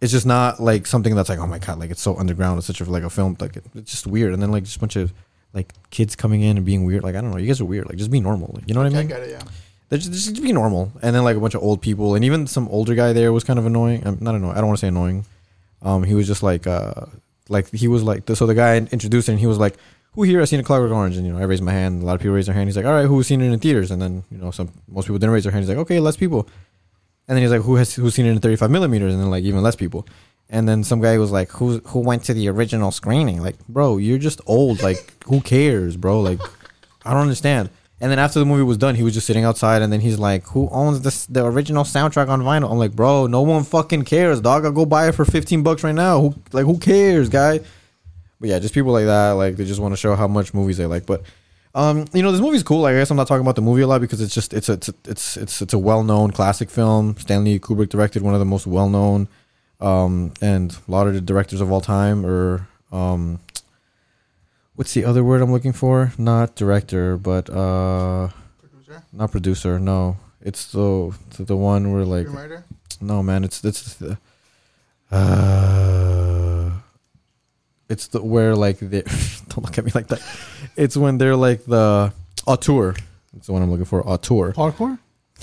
it's 0.00 0.12
just 0.12 0.26
not 0.26 0.60
like 0.60 0.86
something 0.86 1.14
that's 1.14 1.28
like 1.30 1.38
oh 1.38 1.46
my 1.46 1.58
god, 1.58 1.78
like 1.78 1.90
it's 1.90 2.02
so 2.02 2.16
underground. 2.16 2.58
It's 2.58 2.66
such 2.66 2.80
a 2.80 2.84
like 2.84 3.02
a 3.02 3.10
film. 3.10 3.36
Like 3.40 3.56
it, 3.56 3.64
it's 3.74 3.90
just 3.90 4.06
weird. 4.06 4.34
And 4.34 4.42
then 4.42 4.50
like 4.50 4.64
just 4.64 4.76
a 4.76 4.80
bunch 4.80 4.96
of 4.96 5.14
like 5.54 5.72
kids 5.90 6.14
coming 6.14 6.42
in 6.42 6.58
and 6.58 6.66
being 6.66 6.84
weird. 6.84 7.02
Like 7.02 7.14
I 7.16 7.22
don't 7.22 7.30
know, 7.30 7.38
you 7.38 7.46
guys 7.46 7.60
are 7.60 7.64
weird. 7.64 7.88
Like 7.88 7.96
just 7.96 8.10
be 8.10 8.20
normal. 8.20 8.50
Like, 8.54 8.68
you 8.68 8.74
know 8.74 8.80
what 8.82 8.92
I 8.92 8.96
I 8.96 9.00
mean? 9.00 9.08
get 9.08 9.22
it. 9.22 9.30
Yeah. 9.30 9.42
Just, 9.96 10.12
just 10.12 10.42
be 10.42 10.52
normal, 10.52 10.92
and 11.00 11.16
then 11.16 11.24
like 11.24 11.34
a 11.36 11.40
bunch 11.40 11.54
of 11.54 11.62
old 11.62 11.80
people, 11.80 12.14
and 12.14 12.22
even 12.22 12.46
some 12.46 12.68
older 12.68 12.94
guy 12.94 13.14
there 13.14 13.32
was 13.32 13.42
kind 13.42 13.58
of 13.58 13.64
annoying. 13.64 14.06
Um, 14.06 14.18
not 14.20 14.34
annoying. 14.34 14.52
I 14.52 14.58
don't 14.58 14.66
want 14.66 14.78
to 14.78 14.80
say 14.82 14.88
annoying. 14.88 15.24
Um, 15.82 16.02
he 16.02 16.14
was 16.14 16.26
just 16.26 16.42
like, 16.42 16.66
uh, 16.66 17.06
like 17.48 17.70
he 17.70 17.88
was 17.88 18.02
like, 18.02 18.28
so 18.34 18.46
the 18.46 18.54
guy 18.54 18.76
introduced 18.76 19.28
it, 19.28 19.32
and 19.32 19.40
he 19.40 19.46
was 19.46 19.58
like, 19.58 19.76
"Who 20.12 20.22
here 20.22 20.40
has 20.40 20.50
seen 20.50 20.60
a 20.60 20.62
Clockwork 20.62 20.92
Orange?" 20.92 21.16
And 21.16 21.26
you 21.26 21.32
know, 21.32 21.38
I 21.38 21.44
raised 21.44 21.62
my 21.62 21.72
hand. 21.72 22.02
A 22.02 22.06
lot 22.06 22.14
of 22.14 22.20
people 22.20 22.34
raised 22.34 22.48
their 22.48 22.54
hand. 22.54 22.68
He's 22.68 22.76
like, 22.76 22.86
"All 22.86 22.92
right, 22.92 23.06
who's 23.06 23.26
seen 23.26 23.40
it 23.40 23.52
in 23.52 23.58
theaters?" 23.58 23.90
And 23.90 24.00
then 24.02 24.24
you 24.30 24.38
know, 24.38 24.50
some 24.50 24.70
most 24.88 25.06
people 25.06 25.18
didn't 25.18 25.32
raise 25.32 25.44
their 25.44 25.52
hand. 25.52 25.64
He's 25.64 25.68
like, 25.68 25.78
"Okay, 25.78 26.00
less 26.00 26.16
people." 26.16 26.48
And 27.26 27.36
then 27.36 27.42
he's 27.42 27.52
like, 27.52 27.62
"Who 27.62 27.76
has 27.76 27.94
who's 27.94 28.14
seen 28.14 28.26
it 28.26 28.30
in 28.30 28.40
35 28.40 28.70
millimeters?" 28.70 29.12
And 29.12 29.22
then 29.22 29.30
like 29.30 29.44
even 29.44 29.62
less 29.62 29.76
people. 29.76 30.06
And 30.50 30.68
then 30.68 30.82
some 30.82 31.00
guy 31.00 31.18
was 31.18 31.30
like, 31.30 31.50
"Who 31.52 31.78
who 31.86 32.00
went 32.00 32.24
to 32.24 32.34
the 32.34 32.48
original 32.48 32.90
screening?" 32.90 33.42
Like, 33.42 33.58
bro, 33.68 33.98
you're 33.98 34.18
just 34.18 34.40
old. 34.46 34.82
Like, 34.82 35.24
who 35.24 35.40
cares, 35.40 35.96
bro? 35.96 36.20
Like, 36.20 36.40
I 37.04 37.12
don't 37.12 37.22
understand. 37.22 37.70
And 38.00 38.12
then 38.12 38.18
after 38.20 38.38
the 38.38 38.44
movie 38.44 38.62
was 38.62 38.76
done, 38.76 38.94
he 38.94 39.02
was 39.02 39.14
just 39.14 39.26
sitting 39.26 39.44
outside, 39.44 39.82
and 39.82 39.92
then 39.92 40.00
he's 40.00 40.18
like, 40.18 40.44
"Who 40.48 40.68
owns 40.70 41.00
this 41.00 41.26
the 41.26 41.44
original 41.44 41.84
soundtrack 41.84 42.28
on 42.28 42.42
vinyl?" 42.42 42.70
I'm 42.70 42.78
like, 42.78 42.92
"Bro, 42.92 43.26
no 43.26 43.42
one 43.42 43.64
fucking 43.64 44.04
cares, 44.04 44.40
dog. 44.40 44.64
I'll 44.64 44.72
go 44.72 44.86
buy 44.86 45.08
it 45.08 45.16
for 45.16 45.24
15 45.24 45.62
bucks 45.62 45.82
right 45.82 45.94
now. 45.94 46.20
Who 46.20 46.34
like 46.52 46.64
who 46.64 46.78
cares, 46.78 47.28
guy?" 47.28 47.60
But 48.40 48.50
yeah, 48.50 48.58
just 48.60 48.72
people 48.74 48.92
like 48.92 49.06
that, 49.06 49.32
like 49.32 49.56
they 49.56 49.64
just 49.64 49.80
want 49.80 49.92
to 49.92 49.96
show 49.96 50.14
how 50.14 50.28
much 50.28 50.54
movies 50.54 50.76
they 50.76 50.86
like. 50.86 51.06
But 51.06 51.22
um, 51.74 52.06
you 52.12 52.22
know, 52.22 52.32
this 52.32 52.40
movie's 52.40 52.62
cool. 52.62 52.82
Like, 52.82 52.94
I 52.94 52.98
guess 52.98 53.10
I'm 53.10 53.16
not 53.16 53.26
talking 53.26 53.42
about 53.42 53.56
the 53.56 53.62
movie 53.62 53.82
a 53.82 53.86
lot 53.86 54.00
because 54.00 54.20
it's 54.20 54.34
just 54.34 54.54
it's 54.54 54.68
a, 54.68 54.74
it's 54.74 54.88
a, 54.88 54.94
it's 55.04 55.36
it's 55.36 55.62
it's 55.62 55.72
a 55.72 55.78
well 55.78 56.04
known 56.04 56.30
classic 56.30 56.70
film. 56.70 57.16
Stanley 57.18 57.58
Kubrick 57.58 57.88
directed 57.88 58.22
one 58.22 58.34
of 58.34 58.40
the 58.40 58.46
most 58.46 58.66
well 58.66 58.88
known, 58.88 59.28
um, 59.80 60.32
and 60.40 60.70
the 60.70 61.22
directors 61.24 61.60
of 61.60 61.72
all 61.72 61.80
time 61.80 62.24
or 62.24 62.66
um, 62.92 63.40
what's 64.78 64.94
the 64.94 65.04
other 65.04 65.24
word 65.24 65.42
I'm 65.42 65.50
looking 65.50 65.72
for? 65.72 66.12
Not 66.16 66.54
director, 66.54 67.16
but 67.16 67.50
uh, 67.50 68.28
Producer, 68.60 69.02
not 69.12 69.30
producer. 69.32 69.78
No, 69.80 70.16
it's 70.40 70.70
the 70.70 71.12
the, 71.36 71.42
the 71.44 71.56
one 71.56 71.92
where 71.92 72.04
like 72.04 72.26
screenwriter. 72.28 72.62
no 73.00 73.22
man, 73.22 73.42
it's 73.42 73.64
it's 73.64 73.94
the 73.94 74.16
uh, 75.10 76.70
it's 77.88 78.06
the 78.06 78.22
where 78.22 78.54
like 78.54 78.78
they 78.78 79.02
don't 79.48 79.64
look 79.64 79.78
at 79.78 79.84
me 79.84 79.90
like 79.96 80.06
that. 80.08 80.22
It's 80.76 80.96
when 80.96 81.18
they're 81.18 81.36
like 81.36 81.64
the 81.64 82.12
auteur. 82.46 82.94
That's 83.34 83.46
the 83.46 83.52
one 83.52 83.62
I'm 83.62 83.70
looking 83.70 83.84
for. 83.84 84.06
Auteur. 84.06 84.52
Parkour. 84.52 84.98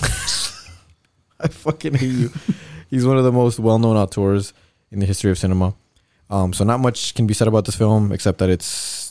I 1.38 1.48
fucking 1.48 1.94
hate 1.94 2.10
you. 2.10 2.30
He's 2.88 3.04
one 3.04 3.18
of 3.18 3.24
the 3.24 3.32
most 3.32 3.58
well-known 3.58 3.96
auteurs 3.96 4.54
in 4.90 5.00
the 5.00 5.06
history 5.06 5.30
of 5.30 5.36
cinema. 5.38 5.74
Um, 6.30 6.52
so 6.52 6.64
not 6.64 6.80
much 6.80 7.14
can 7.14 7.26
be 7.26 7.34
said 7.34 7.46
about 7.46 7.66
this 7.66 7.76
film 7.76 8.10
except 8.10 8.38
that 8.38 8.48
it's 8.48 9.05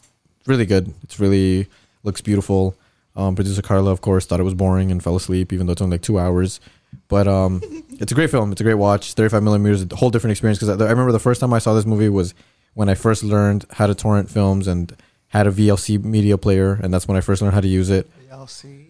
really 0.48 0.66
good. 0.66 0.94
It's 1.04 1.20
really 1.20 1.68
looks 2.04 2.22
beautiful. 2.22 2.76
Um, 3.16 3.36
producer 3.36 3.62
Carla, 3.62 3.92
of 3.92 4.02
course, 4.02 4.26
thought 4.26 4.40
it 4.40 4.44
was 4.44 4.54
boring 4.54 4.92
and 4.92 5.02
fell 5.02 5.16
asleep, 5.16 5.54
even 5.54 5.68
though 5.68 5.74
it's 5.74 5.82
only 5.82 5.96
like 5.96 6.02
two 6.02 6.20
hours. 6.20 6.60
But 7.08 7.28
um, 7.28 7.62
it's 7.92 8.12
a 8.12 8.16
great 8.16 8.30
film. 8.30 8.52
It's 8.52 8.62
a 8.62 8.64
great 8.64 8.76
watch. 8.76 9.14
35 9.14 9.44
millimeters, 9.44 9.84
a 9.84 9.96
whole 9.96 10.10
different 10.10 10.32
experience. 10.32 10.60
Because 10.60 10.82
I, 10.82 10.86
I 10.86 10.90
remember 10.90 11.12
the 11.12 11.20
first 11.20 11.40
time 11.40 11.54
I 11.54 11.60
saw 11.60 11.74
this 11.74 11.86
movie 11.86 12.10
was 12.10 12.34
when 12.74 12.90
I 12.90 12.96
first 12.96 13.24
learned 13.24 13.66
how 13.72 13.88
to 13.88 13.96
torrent 13.96 14.30
films 14.30 14.68
and 14.68 14.96
had 15.30 15.48
a 15.48 15.52
VLC 15.52 16.04
media 16.04 16.38
player, 16.38 16.80
and 16.82 16.94
that's 16.94 17.08
when 17.08 17.18
I 17.18 17.22
first 17.22 17.42
learned 17.42 17.56
how 17.56 17.62
to 17.62 17.68
use 17.68 17.90
it. 17.90 18.10
LC. 18.30 18.86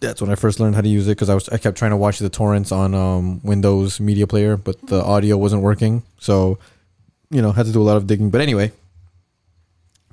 That's 0.00 0.20
when 0.20 0.30
I 0.30 0.34
first 0.34 0.60
learned 0.60 0.74
how 0.74 0.80
to 0.80 0.88
use 0.88 1.06
it 1.06 1.12
because 1.12 1.30
I 1.30 1.34
was 1.34 1.48
I 1.48 1.56
kept 1.56 1.78
trying 1.78 1.92
to 1.92 1.96
watch 1.96 2.18
the 2.18 2.28
torrents 2.28 2.72
on 2.72 2.94
um, 2.94 3.40
Windows 3.42 4.00
Media 4.00 4.26
Player, 4.26 4.56
but 4.56 4.80
the 4.86 5.02
audio 5.14 5.36
wasn't 5.36 5.62
working. 5.62 6.02
So, 6.18 6.58
you 7.30 7.40
know, 7.40 7.52
had 7.52 7.66
to 7.66 7.72
do 7.72 7.80
a 7.80 7.84
lot 7.84 7.96
of 7.96 8.06
digging. 8.06 8.30
But 8.30 8.40
anyway, 8.40 8.72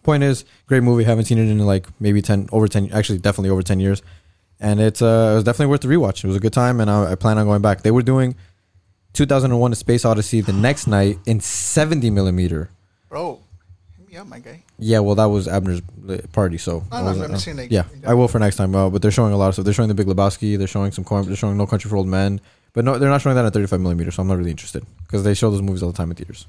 point 0.04 0.24
is, 0.24 0.46
great 0.68 0.84
movie. 0.84 1.04
Haven't 1.04 1.26
seen 1.26 1.38
it 1.38 1.50
in 1.50 1.60
like 1.60 1.88
maybe 2.00 2.22
ten 2.22 2.48
over 2.52 2.68
ten, 2.68 2.92
actually 2.92 3.20
definitely 3.20 3.50
over 3.50 3.62
ten 3.64 3.80
years, 3.80 4.02
and 4.60 4.80
it's 4.80 5.02
uh 5.02 5.32
it 5.34 5.36
was 5.36 5.44
definitely 5.44 5.68
worth 5.68 5.82
the 5.82 5.88
rewatch. 5.88 6.24
It 6.24 6.28
was 6.28 6.36
a 6.36 6.40
good 6.40 6.54
time, 6.54 6.80
and 6.80 6.90
I, 6.90 7.12
I 7.12 7.16
plan 7.16 7.38
on 7.38 7.46
going 7.46 7.62
back. 7.62 7.82
They 7.82 7.92
were 7.92 8.02
doing 8.02 8.36
2001: 9.14 9.72
A 9.72 9.76
Space 9.76 10.06
Odyssey 10.06 10.42
the 10.42 10.54
next 10.68 10.88
night 10.88 11.20
in 11.26 11.40
70 11.40 12.10
millimeter. 12.10 12.70
Bro, 13.10 13.40
hit 13.98 14.08
me 14.10 14.18
up, 14.18 14.28
my 14.28 14.40
guy. 14.40 14.64
Yeah, 14.80 15.00
well, 15.00 15.16
that 15.16 15.26
was 15.26 15.48
Abner's 15.48 15.82
uh, 16.10 16.18
party, 16.34 16.58
so 16.58 16.84
No, 16.92 16.98
I 16.98 17.00
no, 17.02 17.06
wasn't- 17.08 17.26
I'm 17.30 17.36
uh, 17.36 17.38
saying, 17.38 17.58
like, 17.58 17.72
yeah, 17.72 17.84
I 18.08 18.14
will 18.14 18.28
for 18.28 18.40
next 18.40 18.56
time. 18.56 18.74
Uh, 18.74 18.90
but 18.90 19.02
they're 19.02 19.12
showing 19.12 19.34
a 19.34 19.38
lot 19.38 19.50
of 19.50 19.54
stuff. 19.56 19.66
They're 19.66 19.74
showing 19.74 19.90
the 19.90 19.94
Big 19.96 20.08
Lebowski. 20.08 20.58
They're 20.58 20.68
showing 20.68 20.92
some. 20.92 21.04
Corn, 21.04 21.26
They're 21.28 21.36
showing 21.36 21.58
No 21.58 21.68
Country 21.68 21.90
for 21.90 21.98
Old 21.98 22.08
Men. 22.08 22.42
But 22.74 22.86
no, 22.86 22.98
they're 22.98 23.10
not 23.10 23.22
showing 23.22 23.36
that 23.36 23.46
at 23.46 23.52
35 23.54 23.82
millimeter. 23.82 24.12
So 24.12 24.22
I'm 24.22 24.30
not 24.30 24.38
really 24.38 24.50
interested 24.52 24.86
because 25.06 25.24
they 25.26 25.34
show 25.34 25.52
those 25.52 25.62
movies 25.62 25.84
all 25.84 25.92
the 25.92 25.98
time 25.98 26.10
in 26.10 26.16
theaters. 26.16 26.48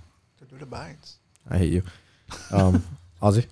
Do 0.48 0.56
the 0.56 0.66
bites. 0.66 1.16
I 1.50 1.58
hate 1.58 1.72
you, 1.72 1.82
um, 2.52 2.84
Ozzy. 3.22 3.46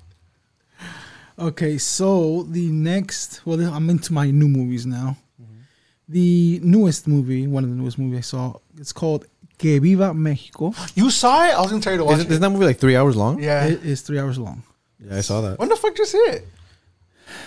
Okay, 1.39 1.79
so 1.79 2.43
the 2.43 2.69
next, 2.69 3.41
well, 3.47 3.59
I'm 3.73 3.89
into 3.89 4.13
my 4.13 4.31
new 4.31 4.49
movies 4.49 4.85
now. 4.87 5.17
The 6.09 6.61
newest 6.63 7.07
movie, 7.07 7.47
one 7.47 7.63
of 7.65 7.71
the 7.71 7.77
newest 7.77 7.97
movies 7.99 8.19
I 8.19 8.23
saw, 8.23 8.55
it's 8.77 8.93
called 8.93 9.27
Que 9.59 9.79
Viva 9.81 10.13
Mexico. 10.13 10.75
You 10.97 11.09
saw 11.11 11.45
it? 11.47 11.55
I 11.55 11.61
was 11.61 11.71
gonna 11.71 11.81
tell 11.81 11.93
you 11.93 11.99
to 11.99 12.05
watch 12.05 12.15
Isn't, 12.15 12.27
it. 12.27 12.31
isn't 12.33 12.43
that 12.43 12.51
movie 12.51 12.65
like 12.67 12.79
three 12.79 12.97
hours 12.97 13.17
long? 13.17 13.41
Yeah. 13.41 13.65
It 13.67 13.85
is 13.85 14.01
three 14.03 14.19
hours 14.19 14.37
long. 14.39 14.63
Yeah, 15.03 15.19
I 15.19 15.21
saw 15.21 15.41
that. 15.43 15.59
when 15.59 15.69
the 15.69 15.77
fuck 15.77 15.93
did 15.93 16.01
you 16.01 16.07
see 16.07 16.19
it? 16.19 16.47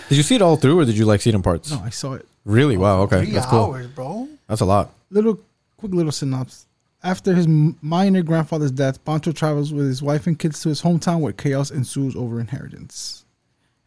Did 0.08 0.16
you 0.16 0.22
see 0.24 0.34
it 0.36 0.42
all 0.42 0.56
through, 0.56 0.80
or 0.80 0.84
did 0.86 0.96
you 0.96 1.04
like 1.04 1.20
see 1.20 1.28
it 1.30 1.34
in 1.36 1.42
parts? 1.42 1.70
No, 1.70 1.80
I 1.84 1.90
saw 1.90 2.14
it. 2.14 2.26
Really? 2.46 2.76
Wow. 2.78 3.02
Okay, 3.02 3.24
Three 3.26 3.34
that's 3.34 3.46
cool. 3.46 3.64
hours, 3.66 3.86
bro. 3.88 4.28
That's 4.48 4.62
a 4.62 4.64
lot. 4.64 4.90
Little, 5.10 5.38
quick 5.76 5.92
little 5.92 6.10
synopsis. 6.12 6.66
After 7.04 7.34
his 7.34 7.46
m- 7.46 7.76
minor 7.82 8.22
grandfather's 8.22 8.70
death, 8.72 9.04
Pancho 9.04 9.30
travels 9.32 9.72
with 9.72 9.86
his 9.86 10.02
wife 10.02 10.26
and 10.26 10.38
kids 10.38 10.60
to 10.62 10.70
his 10.70 10.80
hometown 10.82 11.20
where 11.20 11.32
chaos 11.34 11.70
ensues 11.70 12.16
over 12.16 12.40
inheritance. 12.40 13.24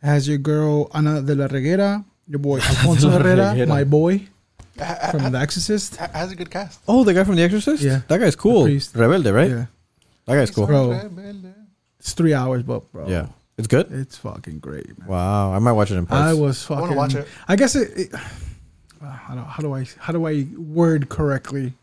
It 0.04 0.06
has 0.06 0.28
your 0.28 0.38
girl 0.38 0.88
Ana 0.94 1.22
de 1.24 1.34
la 1.36 1.48
Reguera, 1.48 2.06
your 2.28 2.38
boy 2.40 2.58
Alfonso 2.62 3.10
Herrera, 3.10 3.66
my 3.66 3.84
boy 3.84 4.28
from 5.12 5.32
The 5.32 5.40
Exorcist. 5.40 5.96
Has 5.96 6.32
a 6.32 6.36
good 6.36 6.52
cast. 6.52 6.80
Oh, 6.88 7.04
the 7.04 7.14
guy 7.16 7.24
from 7.24 7.36
The 7.36 7.42
Exorcist. 7.42 7.82
Yeah. 7.82 8.02
that 8.08 8.20
guy's 8.20 8.36
cool. 8.36 8.64
The 8.66 8.70
priest. 8.70 8.94
Rebelde, 8.94 9.34
right? 9.34 9.50
Yeah, 9.50 9.66
That 10.26 10.36
guy's 10.36 10.52
cool. 10.52 10.68
Bro. 10.68 11.10
it's 12.00 12.14
three 12.14 12.36
hours, 12.36 12.62
but 12.62 12.92
bro, 12.92 13.08
Yeah, 13.10 13.30
it's 13.58 13.68
good. 13.68 13.92
it's 13.92 14.16
fucking 14.18 14.60
great, 14.60 14.96
man. 15.00 15.08
Wow, 15.08 15.54
I 15.54 15.58
might 15.60 15.72
watch 15.72 15.90
it 15.90 15.96
in 15.98 16.06
parts. 16.06 16.22
I 16.22 16.34
was 16.34 16.70
I 16.70 16.74
wanna 16.76 16.84
fucking. 16.86 16.98
watch 16.98 17.16
it. 17.16 17.28
I 17.48 17.56
guess 17.56 17.76
it. 17.76 17.98
it 17.98 18.14
uh, 18.14 18.18
how, 19.10 19.34
do, 19.34 19.42
how 19.42 19.62
do 19.64 19.74
I 19.74 19.86
how 19.98 20.14
do 20.14 20.28
I 20.28 20.46
word 20.56 21.10
correctly? 21.10 21.74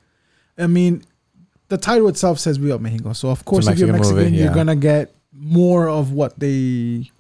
I 0.57 0.69
mean, 0.69 1.03
the 1.69 1.79
title 1.79 2.09
itself 2.09 2.39
says 2.39 2.59
"We 2.59 2.73
Up 2.73 2.81
Mexico," 2.81 3.13
so 3.13 3.31
of 3.31 3.45
course, 3.45 3.67
if 3.69 3.79
you're 3.79 3.93
Mexican 3.93 4.17
movie, 4.25 4.37
you're 4.37 4.55
gonna 4.55 4.77
get 4.77 5.15
more 5.33 5.89
of 5.89 6.13
what 6.13 6.39
they 6.39 7.11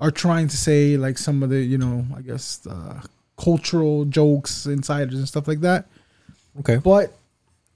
are 0.00 0.10
trying 0.10 0.48
to 0.48 0.56
say, 0.56 0.96
like 0.96 1.18
some 1.18 1.42
of 1.42 1.50
the 1.50 1.60
you 1.62 1.78
know, 1.78 2.04
I 2.16 2.20
guess 2.22 2.66
uh, 2.66 3.00
cultural 3.38 4.04
jokes, 4.04 4.66
insiders, 4.66 5.14
and 5.18 5.26
stuff 5.28 5.48
like 5.48 5.60
that. 5.60 5.86
okay. 6.60 6.76
But 6.76 7.16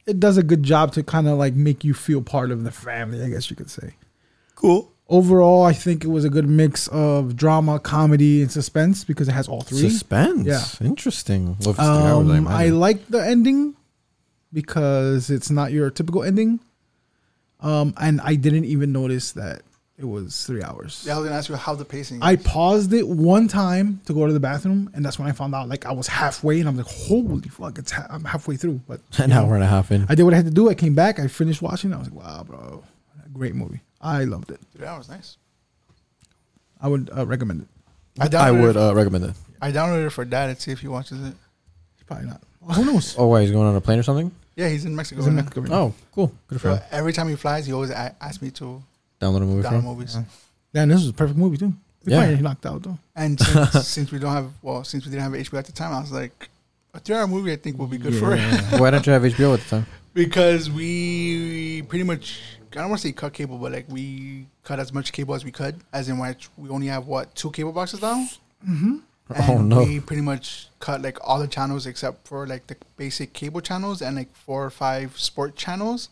it 0.07 0.19
does 0.21 0.37
a 0.39 0.43
good 0.43 0.63
job 0.63 0.93
to 0.93 1.03
kind 1.03 1.29
of 1.29 1.37
like 1.39 1.55
make 1.55 1.85
you 1.85 1.95
feel 1.95 2.23
part 2.23 2.51
of 2.51 2.65
the 2.65 2.71
family, 2.71 3.23
I 3.23 3.29
guess 3.29 3.51
you 3.51 3.57
could 3.57 3.71
say. 3.71 3.95
Cool. 4.55 4.91
Overall, 5.11 5.65
I 5.65 5.73
think 5.73 6.05
it 6.05 6.09
was 6.09 6.25
a 6.25 6.31
good 6.31 6.47
mix 6.49 6.87
of 6.89 7.35
drama, 7.35 7.79
comedy, 7.79 8.43
and 8.43 8.53
suspense 8.53 9.05
because 9.05 9.27
it 9.29 9.33
has 9.33 9.49
all 9.49 9.63
three. 9.63 9.79
Suspense. 9.89 10.47
Yeah. 10.47 10.63
Interesting. 10.87 11.47
Well, 11.47 11.55
if 11.61 11.67
it's 11.69 11.77
three 11.77 11.85
hours, 11.87 12.31
I 12.31 12.37
Um, 12.39 12.49
I 12.49 12.69
like 12.69 13.09
the 13.09 13.19
ending 13.27 13.75
because 14.53 15.31
it's 15.31 15.51
not 15.51 15.73
your 15.73 15.91
typical 15.91 16.23
ending. 16.23 16.61
Um, 17.61 17.95
and 18.01 18.21
I 18.21 18.35
didn't 18.37 18.65
even 18.67 18.93
notice 18.93 19.33
that 19.33 19.63
it 19.99 20.05
was 20.05 20.47
three 20.47 20.63
hours. 20.63 21.03
Yeah, 21.07 21.15
I 21.15 21.19
was 21.19 21.27
gonna 21.27 21.39
ask 21.39 21.49
you 21.49 21.57
how 21.57 21.75
the 21.75 21.85
pacing. 21.85 22.21
I 22.23 22.35
is. 22.35 22.43
paused 22.45 22.93
it 22.93 23.07
one 23.09 23.49
time 23.49 24.01
to 24.07 24.13
go 24.15 24.27
to 24.29 24.33
the 24.33 24.39
bathroom, 24.39 24.91
and 24.95 25.05
that's 25.05 25.19
when 25.19 25.29
I 25.29 25.33
found 25.33 25.57
out. 25.57 25.69
Like 25.69 25.87
I 25.87 25.93
was 25.93 26.07
halfway, 26.07 26.61
and 26.61 26.69
I'm 26.69 26.77
like, 26.77 26.87
"Holy 26.87 27.49
fuck!" 27.49 27.79
It's 27.79 27.91
ha- 27.91 28.07
I'm 28.09 28.23
halfway 28.25 28.57
through. 28.57 28.81
But 28.87 29.01
An 29.19 29.33
hour 29.33 29.55
and 29.57 29.65
a 29.65 29.67
half 29.67 29.91
in. 29.91 30.07
I 30.09 30.15
did 30.15 30.23
what 30.23 30.35
I 30.35 30.37
had 30.37 30.45
to 30.47 30.53
do. 30.53 30.69
I 30.71 30.75
came 30.75 30.95
back. 30.95 31.19
I 31.19 31.27
finished 31.27 31.61
watching. 31.63 31.93
I 31.93 31.99
was 31.99 32.09
like, 32.11 32.25
"Wow, 32.25 32.45
bro, 32.45 32.85
great 33.33 33.57
movie. 33.57 33.81
I 34.01 34.23
loved 34.23 34.53
it. 34.53 34.61
Three 34.77 34.87
hours, 34.87 35.09
nice. 35.09 35.37
I 36.81 36.87
would 36.87 37.11
uh, 37.17 37.27
recommend 37.27 37.63
it." 37.63 37.69
I 38.21 38.29
downloaded 38.29 38.35
I 38.41 38.51
would 38.53 38.77
It, 38.77 38.83
uh, 38.83 38.95
recommend 38.95 39.25
it. 39.25 39.35
I 39.61 39.73
downloaded 39.73 40.07
it 40.07 40.11
for 40.11 40.25
dad 40.25 40.55
to 40.55 40.63
see 40.63 40.71
if 40.71 40.79
he 40.79 40.87
watches 40.87 41.21
it. 41.27 41.35
Probably 42.07 42.27
not. 42.29 42.41
Who 42.63 42.85
knows? 42.85 43.15
Oh, 43.19 43.27
why 43.29 43.43
he's 43.43 43.51
going 43.51 43.67
on 43.67 43.75
a 43.77 43.81
plane 43.81 43.99
or 43.99 44.03
something? 44.03 44.31
Yeah, 44.57 44.69
he's 44.69 44.85
in 44.85 44.95
Mexico. 44.95 45.21
It's 45.21 45.29
in 45.29 45.37
right. 45.37 45.45
Mexico 45.45 45.61
right. 45.63 45.73
Oh, 45.73 45.95
cool. 46.13 46.33
Good 46.49 46.61
for 46.61 46.69
So 46.69 46.75
him. 46.75 46.83
every 46.91 47.13
time 47.13 47.29
he 47.29 47.37
flies, 47.37 47.67
he 47.67 47.73
always 47.73 47.91
a- 47.91 48.15
asks 48.21 48.43
me 48.43 48.51
to 48.53 48.83
Download 49.21 49.37
a 49.37 49.41
movie 49.41 49.63
download 49.69 49.73
him. 49.79 49.85
movies. 49.85 50.17
Yeah, 50.73 50.83
and 50.83 50.91
this 50.91 51.01
was 51.01 51.09
a 51.11 51.13
perfect 51.13 51.39
movie 51.39 51.57
too. 51.57 51.73
We 52.05 52.13
Yeah. 52.13 52.25
probably 52.27 52.43
knocked 52.43 52.67
out 52.67 52.83
though. 52.83 52.99
And 53.17 53.39
since, 53.41 53.87
since 53.89 54.13
we 54.13 54.19
don't 54.19 54.33
have, 54.33 54.51
well, 54.63 54.85
since 54.85 55.05
we 55.05 55.11
didn't 55.13 55.23
have 55.23 55.33
HBO 55.33 55.59
at 55.59 55.67
the 55.67 55.73
time, 55.73 55.93
I 55.93 56.01
was 56.01 56.13
like, 56.13 56.49
a 56.95 56.99
three-hour 57.01 57.27
movie 57.29 57.53
I 57.53 57.57
think 57.57 57.79
will 57.79 57.87
be 57.87 57.99
good 57.99 58.15
for 58.17 58.35
it 58.35 58.41
Why 58.81 58.91
don't 58.91 59.07
you 59.07 59.13
have 59.13 59.23
HBO 59.23 59.55
at 59.55 59.61
the 59.61 59.69
time? 59.69 59.87
because 60.15 60.71
we 60.71 61.83
pretty 61.83 62.05
much, 62.05 62.41
I 62.73 62.77
don't 62.77 62.89
want 62.91 63.01
to 63.03 63.09
say 63.09 63.13
cut 63.13 63.33
cable, 63.33 63.59
but 63.59 63.73
like 63.73 63.87
we 63.89 64.47
cut 64.65 64.81
as 64.81 64.93
much 64.93 65.13
cable 65.13 65.35
as 65.35 65.45
we 65.45 65.51
could, 65.53 65.77
as 65.93 66.09
in 66.09 66.19
which 66.19 66.49
we 66.57 66.69
only 66.71 66.87
have 66.89 67.07
what 67.07 67.35
two 67.35 67.51
cable 67.51 67.73
boxes 67.73 68.01
now. 68.03 68.27
Mm-hmm. 68.69 68.97
Oh, 69.49 69.59
no. 69.61 69.85
We 69.85 70.01
pretty 70.01 70.23
much 70.23 70.69
cut 70.81 71.03
like 71.03 71.19
all 71.23 71.39
the 71.39 71.49
channels 71.49 71.87
except 71.87 72.27
for 72.27 72.47
like 72.47 72.67
the 72.67 72.77
basic 72.97 73.33
cable 73.33 73.61
channels 73.61 74.01
and 74.03 74.17
like 74.17 74.35
four 74.35 74.65
or 74.65 74.71
five 74.71 75.19
sport 75.19 75.55
channels. 75.57 76.09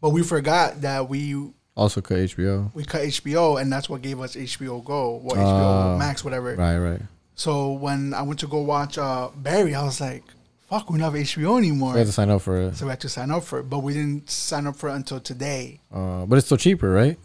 But 0.00 0.10
we 0.10 0.22
forgot 0.22 0.80
that 0.82 1.08
we 1.08 1.50
Also, 1.76 2.00
cut 2.00 2.18
HBO. 2.18 2.70
we 2.74 2.84
cut 2.84 3.02
HBO, 3.02 3.60
and 3.60 3.72
that's 3.72 3.88
what 3.88 4.02
gave 4.02 4.20
us 4.20 4.34
HBO 4.36 4.84
Go, 4.84 5.22
Ah, 5.30 5.34
HBO 5.34 5.98
Max, 5.98 6.22
whatever. 6.24 6.54
Right, 6.56 6.78
right. 6.78 7.00
So 7.34 7.72
when 7.72 8.12
I 8.14 8.22
went 8.22 8.40
to 8.40 8.46
go 8.46 8.58
watch 8.60 8.98
uh, 8.98 9.28
Barry, 9.36 9.74
I 9.74 9.82
was 9.82 10.00
like, 10.00 10.24
"Fuck, 10.68 10.90
we 10.90 10.98
don't 10.98 11.10
have 11.12 11.20
HBO 11.20 11.56
anymore." 11.56 11.92
We 11.94 11.98
had 12.00 12.06
to 12.06 12.12
sign 12.12 12.28
up 12.30 12.42
for 12.42 12.60
it, 12.60 12.76
so 12.76 12.84
we 12.86 12.90
had 12.90 13.00
to 13.00 13.08
sign 13.08 13.30
up 13.30 13.44
for 13.44 13.60
it, 13.60 13.70
but 13.70 13.78
we 13.78 13.94
didn't 13.94 14.28
sign 14.30 14.66
up 14.66 14.76
for 14.76 14.90
it 14.90 14.94
until 14.94 15.20
today. 15.20 15.80
uh, 15.92 16.26
but 16.26 16.36
it's 16.36 16.46
still 16.46 16.58
cheaper, 16.58 16.90
right? 16.90 17.18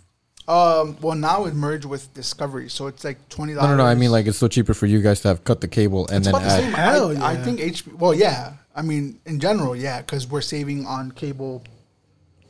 Um, 0.48 0.96
well, 1.02 1.16
now 1.16 1.46
it 1.46 1.56
merged 1.56 1.86
with 1.86 2.14
Discovery, 2.14 2.70
so 2.70 2.86
it's 2.88 3.04
like 3.04 3.18
twenty 3.30 3.54
No, 3.54 3.62
dollars. 3.62 3.78
no, 3.78 3.84
no. 3.84 3.90
I 3.90 3.96
mean, 3.96 4.12
like 4.12 4.28
it's 4.28 4.38
still 4.38 4.50
cheaper 4.50 4.74
for 4.76 4.86
you 4.86 5.02
guys 5.02 5.22
to 5.22 5.30
have 5.30 5.44
cut 5.44 5.60
the 5.62 5.68
cable 5.68 6.08
and 6.08 6.18
it's 6.18 6.26
then 6.28 6.36
about 6.36 6.44
the 6.44 6.52
add. 6.54 6.60
same. 6.62 6.74
Hell 6.74 7.24
I, 7.24 7.32
I 7.32 7.38
think 7.38 7.60
HBO. 7.60 7.98
Well, 7.98 8.14
yeah. 8.14 8.54
I 8.76 8.82
mean, 8.84 9.20
in 9.26 9.40
general, 9.40 9.76
yeah, 9.76 10.02
because 10.02 10.28
we're 10.28 10.42
saving 10.42 10.86
on 10.86 11.10
cable, 11.12 11.64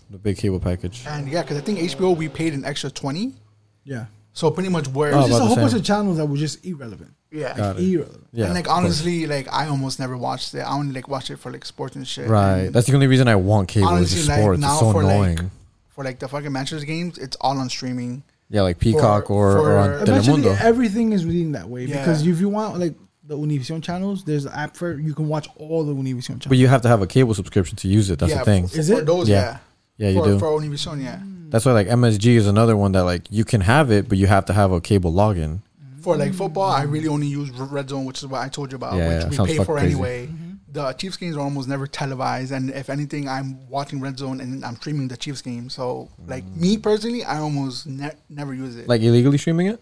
the 0.09 0.17
big 0.17 0.37
cable 0.37 0.59
package. 0.59 1.03
and 1.07 1.27
yeah, 1.29 1.41
because 1.43 1.57
I 1.57 1.61
think 1.61 1.79
HBO 1.79 2.15
we 2.17 2.27
paid 2.29 2.53
an 2.53 2.65
extra 2.65 2.89
twenty, 2.89 3.33
Yeah. 3.85 4.05
so 4.33 4.51
pretty 4.51 4.69
much 4.69 4.87
where. 4.89 5.13
Oh, 5.13 5.19
It's 5.19 5.27
just 5.29 5.37
about 5.39 5.45
a 5.45 5.49
the 5.49 5.55
whole 5.55 5.63
bunch 5.63 5.73
of 5.79 5.83
channels 5.85 6.17
that 6.17 6.25
were 6.25 6.35
just 6.37 6.65
irrelevant. 6.65 7.13
yeah, 7.31 7.55
Got 7.55 7.79
it. 7.79 7.83
Irrelevant. 7.93 8.27
Yeah, 8.33 8.45
and 8.45 8.55
like 8.55 8.65
of 8.65 8.71
course. 8.73 8.77
honestly, 8.85 9.25
like 9.27 9.47
I 9.53 9.67
almost 9.67 9.99
never 9.99 10.17
watched 10.17 10.53
it. 10.53 10.59
I 10.59 10.73
only 10.73 10.93
like 10.93 11.07
watch 11.07 11.29
it 11.29 11.37
for 11.37 11.49
like 11.51 11.63
sports 11.63 11.95
and 11.95 12.05
shit. 12.07 12.27
right? 12.27 12.57
And 12.63 12.73
That's 12.73 12.87
the 12.87 12.93
only 12.93 13.07
reason 13.07 13.27
I 13.29 13.35
want 13.37 13.69
cable. 13.69 13.87
honestly, 13.87 14.19
is 14.19 14.25
just 14.25 14.29
like 14.29 14.39
sports. 14.39 14.59
now 14.59 14.71
it's 14.71 14.79
so 14.81 14.91
for 14.91 15.01
annoying. 15.03 15.35
like 15.37 15.45
for 15.95 16.03
like 16.03 16.19
the 16.19 16.27
fucking 16.27 16.51
Manchester 16.51 16.85
games, 16.85 17.17
it's 17.17 17.37
all 17.39 17.57
on 17.57 17.69
streaming. 17.69 18.23
yeah, 18.49 18.61
like 18.61 18.77
Peacock 18.79 19.27
for- 19.27 19.57
or, 19.57 19.69
or 19.71 19.77
on 19.77 19.89
Eventually, 20.01 20.43
Telemundo. 20.43 20.61
everything 20.61 21.13
is 21.13 21.25
reading 21.25 21.53
that 21.53 21.67
way 21.67 21.85
Yeah. 21.85 21.99
because 21.99 22.27
if 22.27 22.39
you 22.39 22.49
want 22.49 22.77
like 22.79 22.93
the 23.23 23.35
Univision 23.35 23.81
channels, 23.81 24.23
there's 24.23 24.45
an 24.45 24.51
app 24.53 24.75
for 24.75 24.99
you 24.99 25.15
can 25.15 25.27
watch 25.27 25.47
all 25.57 25.83
the 25.83 25.95
Univision 25.95 26.27
channels. 26.27 26.47
But 26.47 26.57
you 26.57 26.67
have 26.67 26.81
to 26.83 26.87
have 26.89 27.01
a 27.01 27.07
cable 27.07 27.33
subscription 27.33 27.75
to 27.77 27.87
use 27.87 28.09
it. 28.11 28.19
That's 28.19 28.31
yeah, 28.33 28.39
the 28.39 28.45
thing. 28.45 28.67
For, 28.67 28.77
Is 28.77 28.89
for 28.89 28.99
it? 28.99 29.05
those? 29.05 29.27
Yeah. 29.29 29.57
Yeah, 29.97 30.09
Yeah, 30.09 30.09
you 30.09 30.19
for, 30.19 30.25
do. 30.27 30.39
for 30.39 30.61
Univision. 30.61 31.03
Yeah, 31.03 31.17
hmm. 31.17 31.49
That's 31.49 31.65
why 31.65 31.71
like 31.71 31.87
MSG 31.87 32.35
is 32.35 32.45
another 32.45 32.75
one 32.75 32.91
that 32.91 33.03
like 33.03 33.23
you 33.31 33.45
can 33.45 33.61
have 33.61 33.89
it, 33.89 34.09
but 34.09 34.17
you 34.17 34.27
have 34.27 34.45
to 34.45 34.53
have 34.53 34.71
a 34.71 34.81
cable 34.81 35.11
login. 35.13 35.61
for 36.01 36.17
like 36.17 36.31
hmm. 36.31 36.37
football, 36.37 36.69
I 36.69 36.83
really 36.83 37.07
only 37.07 37.27
use 37.27 37.49
Red 37.51 37.89
Zone, 37.89 38.05
which 38.05 38.19
is 38.19 38.27
what 38.27 38.41
I 38.41 38.49
told 38.49 38.71
you 38.71 38.75
about, 38.75 38.95
Yeah, 38.95 39.09
yeah, 39.21 39.27
which 39.29 39.39
we 39.39 39.47
pay 39.47 39.57
for 39.63 39.75
crazy. 39.77 39.93
anyway. 39.93 40.27
Hmm. 40.27 40.44
The 40.75 40.91
Chiefs 40.99 41.17
games 41.17 41.35
are 41.37 41.41
almost 41.49 41.67
never 41.69 41.87
televised, 41.87 42.51
and 42.51 42.69
if 42.69 42.89
anything, 42.89 43.23
I'm 43.35 43.47
watching 43.69 44.01
Red 44.01 44.15
Zone 44.19 44.41
and 44.43 44.63
I'm 44.67 44.75
streaming 44.75 45.07
the 45.07 45.15
Chiefs 45.23 45.41
game. 45.41 45.69
So, 45.69 46.09
like 46.27 46.43
me 46.63 46.77
personally, 46.77 47.23
I 47.23 47.39
almost 47.39 47.87
ne- 47.87 48.17
never 48.29 48.53
use 48.53 48.75
it. 48.75 48.87
Like 48.87 49.01
illegally 49.01 49.37
streaming 49.37 49.67
it, 49.67 49.79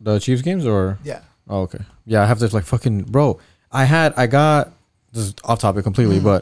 the 0.00 0.18
Chiefs 0.18 0.42
games 0.42 0.66
or 0.66 0.98
yeah, 1.04 1.20
oh, 1.48 1.60
okay, 1.66 1.78
yeah, 2.06 2.22
I 2.22 2.26
have 2.26 2.40
this 2.40 2.52
like 2.52 2.64
fucking 2.64 3.04
bro. 3.04 3.38
I 3.70 3.84
had 3.84 4.12
I 4.16 4.26
got 4.26 4.72
this 5.12 5.24
is 5.28 5.34
off 5.44 5.60
topic 5.60 5.84
completely, 5.84 6.18
Mm. 6.18 6.24
but 6.24 6.40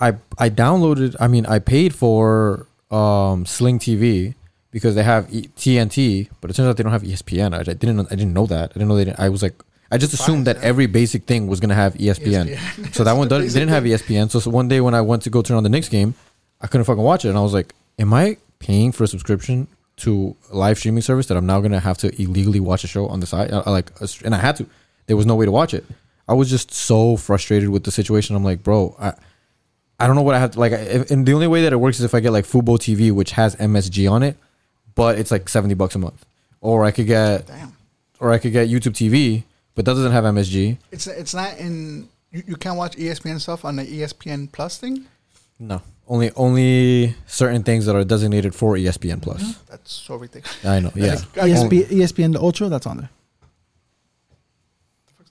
I 0.00 0.08
I 0.38 0.50
downloaded. 0.50 1.14
I 1.20 1.28
mean, 1.28 1.46
I 1.46 1.58
paid 1.60 1.94
for 1.94 2.66
um 2.90 3.46
Sling 3.46 3.78
TV 3.78 4.34
because 4.72 4.94
they 4.96 5.04
have 5.04 5.32
e- 5.32 5.48
TNT, 5.56 6.28
but 6.40 6.50
it 6.50 6.54
turns 6.54 6.68
out 6.68 6.76
they 6.76 6.82
don't 6.82 6.92
have 6.92 7.02
ESPN. 7.04 7.54
I, 7.54 7.60
I 7.60 7.62
didn't 7.62 8.00
I 8.12 8.16
didn't 8.20 8.34
know 8.34 8.46
that. 8.46 8.70
I 8.70 8.72
didn't 8.74 8.88
know 8.88 8.96
they. 8.96 9.04
Didn't, 9.04 9.20
I 9.20 9.28
was 9.28 9.42
like. 9.46 9.54
I 9.90 9.98
just 9.98 10.12
assumed 10.12 10.46
that 10.46 10.56
every 10.58 10.86
basic 10.86 11.24
thing 11.24 11.46
was 11.46 11.60
gonna 11.60 11.74
have 11.74 11.94
ESPN. 11.94 12.56
ESPN. 12.56 12.94
So 12.94 13.04
that 13.04 13.12
one 13.12 13.28
the 13.28 13.36
doesn't, 13.36 13.46
basic 13.46 13.60
didn't 13.60 13.70
have. 13.70 13.84
ESPN. 13.84 14.30
So, 14.30 14.40
so 14.40 14.50
one 14.50 14.68
day 14.68 14.80
when 14.80 14.94
I 14.94 15.00
went 15.00 15.22
to 15.22 15.30
go 15.30 15.42
turn 15.42 15.56
on 15.56 15.62
the 15.62 15.68
Knicks 15.68 15.88
game, 15.88 16.14
I 16.60 16.66
couldn't 16.66 16.84
fucking 16.84 17.02
watch 17.02 17.24
it, 17.24 17.28
and 17.28 17.38
I 17.38 17.42
was 17.42 17.52
like, 17.52 17.74
"Am 17.98 18.12
I 18.12 18.38
paying 18.58 18.92
for 18.92 19.04
a 19.04 19.06
subscription 19.06 19.68
to 19.98 20.36
a 20.52 20.56
live 20.56 20.78
streaming 20.78 21.02
service 21.02 21.26
that 21.26 21.36
I'm 21.36 21.46
now 21.46 21.60
gonna 21.60 21.80
have 21.80 21.98
to 21.98 22.22
illegally 22.22 22.60
watch 22.60 22.84
a 22.84 22.88
show 22.88 23.06
on 23.06 23.20
the 23.20 23.26
side?" 23.26 23.52
I, 23.52 23.60
I 23.60 23.70
like, 23.70 23.90
and 24.24 24.34
I 24.34 24.38
had 24.38 24.56
to. 24.56 24.66
There 25.06 25.16
was 25.16 25.26
no 25.26 25.36
way 25.36 25.44
to 25.44 25.52
watch 25.52 25.72
it. 25.72 25.84
I 26.28 26.34
was 26.34 26.50
just 26.50 26.72
so 26.72 27.16
frustrated 27.16 27.68
with 27.68 27.84
the 27.84 27.92
situation. 27.92 28.34
I'm 28.34 28.42
like, 28.42 28.64
bro, 28.64 28.96
I, 28.98 29.12
I 30.00 30.06
don't 30.06 30.16
know 30.16 30.22
what 30.22 30.34
I 30.34 30.40
have 30.40 30.52
to 30.52 30.60
like. 30.60 30.72
If, 30.72 31.10
and 31.10 31.24
the 31.24 31.32
only 31.32 31.46
way 31.46 31.62
that 31.62 31.72
it 31.72 31.76
works 31.76 31.98
is 31.98 32.04
if 32.04 32.14
I 32.14 32.20
get 32.20 32.32
like 32.32 32.44
Fubo 32.44 32.76
TV, 32.76 33.12
which 33.12 33.32
has 33.32 33.54
MSG 33.56 34.10
on 34.10 34.22
it, 34.22 34.36
but 34.94 35.18
it's 35.18 35.30
like 35.30 35.48
seventy 35.48 35.74
bucks 35.74 35.94
a 35.94 35.98
month, 35.98 36.26
or 36.60 36.84
I 36.84 36.90
could 36.90 37.06
get, 37.06 37.46
damn, 37.46 37.72
or 38.18 38.32
I 38.32 38.38
could 38.38 38.52
get 38.52 38.68
YouTube 38.68 38.92
TV, 38.94 39.44
but 39.76 39.84
that 39.84 39.94
doesn't 39.94 40.10
have 40.12 40.24
MSG. 40.24 40.78
it's 40.90 41.06
it's 41.06 41.34
not 41.34 41.56
in. 41.58 42.08
You, 42.32 42.42
you 42.48 42.56
can't 42.56 42.76
watch 42.76 42.96
ESPN 42.96 43.40
stuff 43.40 43.64
on 43.64 43.76
the 43.76 43.84
ESPN 43.84 44.50
Plus 44.50 44.78
thing. 44.78 45.06
No, 45.60 45.80
only 46.08 46.32
only 46.34 47.14
certain 47.26 47.62
things 47.62 47.86
that 47.86 47.94
are 47.94 48.02
designated 48.04 48.54
for 48.54 48.74
ESPN 48.74 49.22
Plus. 49.22 49.56
That's 49.70 49.92
so 49.92 50.16
ridiculous. 50.16 50.64
I 50.66 50.80
know. 50.80 50.90
Yeah. 50.96 51.14
I- 51.36 51.48
ESP, 51.48 51.84
ESPN 51.86 52.32
the 52.32 52.40
Ultra, 52.40 52.68
that's 52.68 52.86
on 52.86 52.96
there. 52.98 53.10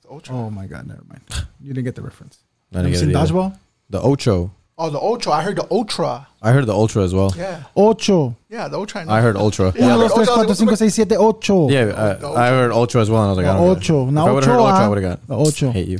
The 0.04 0.10
Ultra? 0.10 0.36
Oh 0.36 0.50
my 0.50 0.68
god, 0.68 0.88
never 0.88 1.04
mind. 1.08 1.22
You 1.62 1.74
didn't 1.74 1.86
get 1.86 1.96
the 1.96 2.02
reference. 2.02 2.40
I 2.74 2.78
Have 2.78 2.86
didn't 2.86 2.88
you 2.88 2.94
get 2.94 3.00
seen 3.00 3.10
it 3.12 3.16
either. 3.16 3.34
Dodgeball? 3.34 3.60
The 3.90 4.02
Ocho. 4.02 4.52
Oh, 4.78 4.90
the 4.90 5.00
Ultra. 5.00 5.32
I 5.32 5.42
heard 5.42 5.56
the 5.56 5.66
Ultra. 5.72 6.28
I 6.42 6.52
heard 6.52 6.66
the 6.66 6.74
Ultra 6.74 7.04
as 7.04 7.14
well. 7.14 7.34
Yeah, 7.38 7.64
Ocho. 7.78 8.36
yeah, 8.50 8.68
the 8.68 8.78
Ultra. 8.78 9.06
I 9.10 9.22
heard 9.22 9.38
Ultra. 9.38 9.72
Yeah, 9.76 9.86
Uno, 9.96 10.00
dos, 10.00 10.14
tres, 10.14 10.28
Ultra- 10.28 10.44
cuatro, 10.46 10.56
cinco, 10.58 10.76
seis, 10.76 10.94
siete, 10.94 11.14
ocho. 11.18 11.70
Yeah, 11.70 11.86
the 11.86 12.28
I, 12.28 12.48
I 12.48 12.50
heard 12.50 12.72
Ultra 12.72 13.02
as 13.02 13.10
well, 13.10 13.22
and 13.22 13.28
I 13.28 13.32
was 13.32 13.38
like, 13.38 13.46
I 13.48 13.54
don't 13.58 13.78
Ocho. 13.78 14.10
If 14.10 14.18
I 14.18 14.32
would 14.32 14.44
have 14.44 14.54
heard 14.54 14.60
Ultra, 14.60 14.86
I 14.86 14.88
would 14.90 15.02
have 15.02 15.12
got. 15.22 15.28
The 15.28 15.38
Ocho. 15.38 15.72
Hate 15.72 15.88
you. 15.88 16.00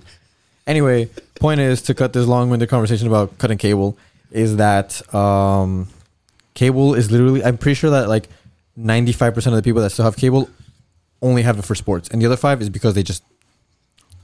Anyway, 0.68 1.10
point 1.40 1.62
is 1.62 1.82
to 1.84 1.94
cut 1.94 2.12
this 2.12 2.26
long-winded 2.28 2.68
conversation 2.68 3.08
about 3.08 3.38
cutting 3.38 3.58
cable 3.58 3.98
is 4.32 4.58
that 4.58 5.02
um, 5.16 5.88
cable 6.54 6.96
is 6.96 7.10
literally. 7.12 7.44
I'm 7.46 7.58
pretty 7.58 7.76
sure 7.76 7.92
that 7.92 8.10
like 8.10 8.28
95 8.76 9.34
percent 9.34 9.54
of 9.56 9.58
the 9.64 9.68
people 9.68 9.82
that 9.84 9.92
still 9.92 10.06
have 10.06 10.18
cable 10.18 10.50
only 11.22 11.44
have 11.44 11.58
it 11.58 11.64
for 11.64 11.76
sports, 11.76 12.10
and 12.10 12.22
the 12.22 12.26
other 12.26 12.36
five 12.36 12.62
is 12.62 12.70
because 12.70 12.94
they 12.94 13.04
just 13.04 13.24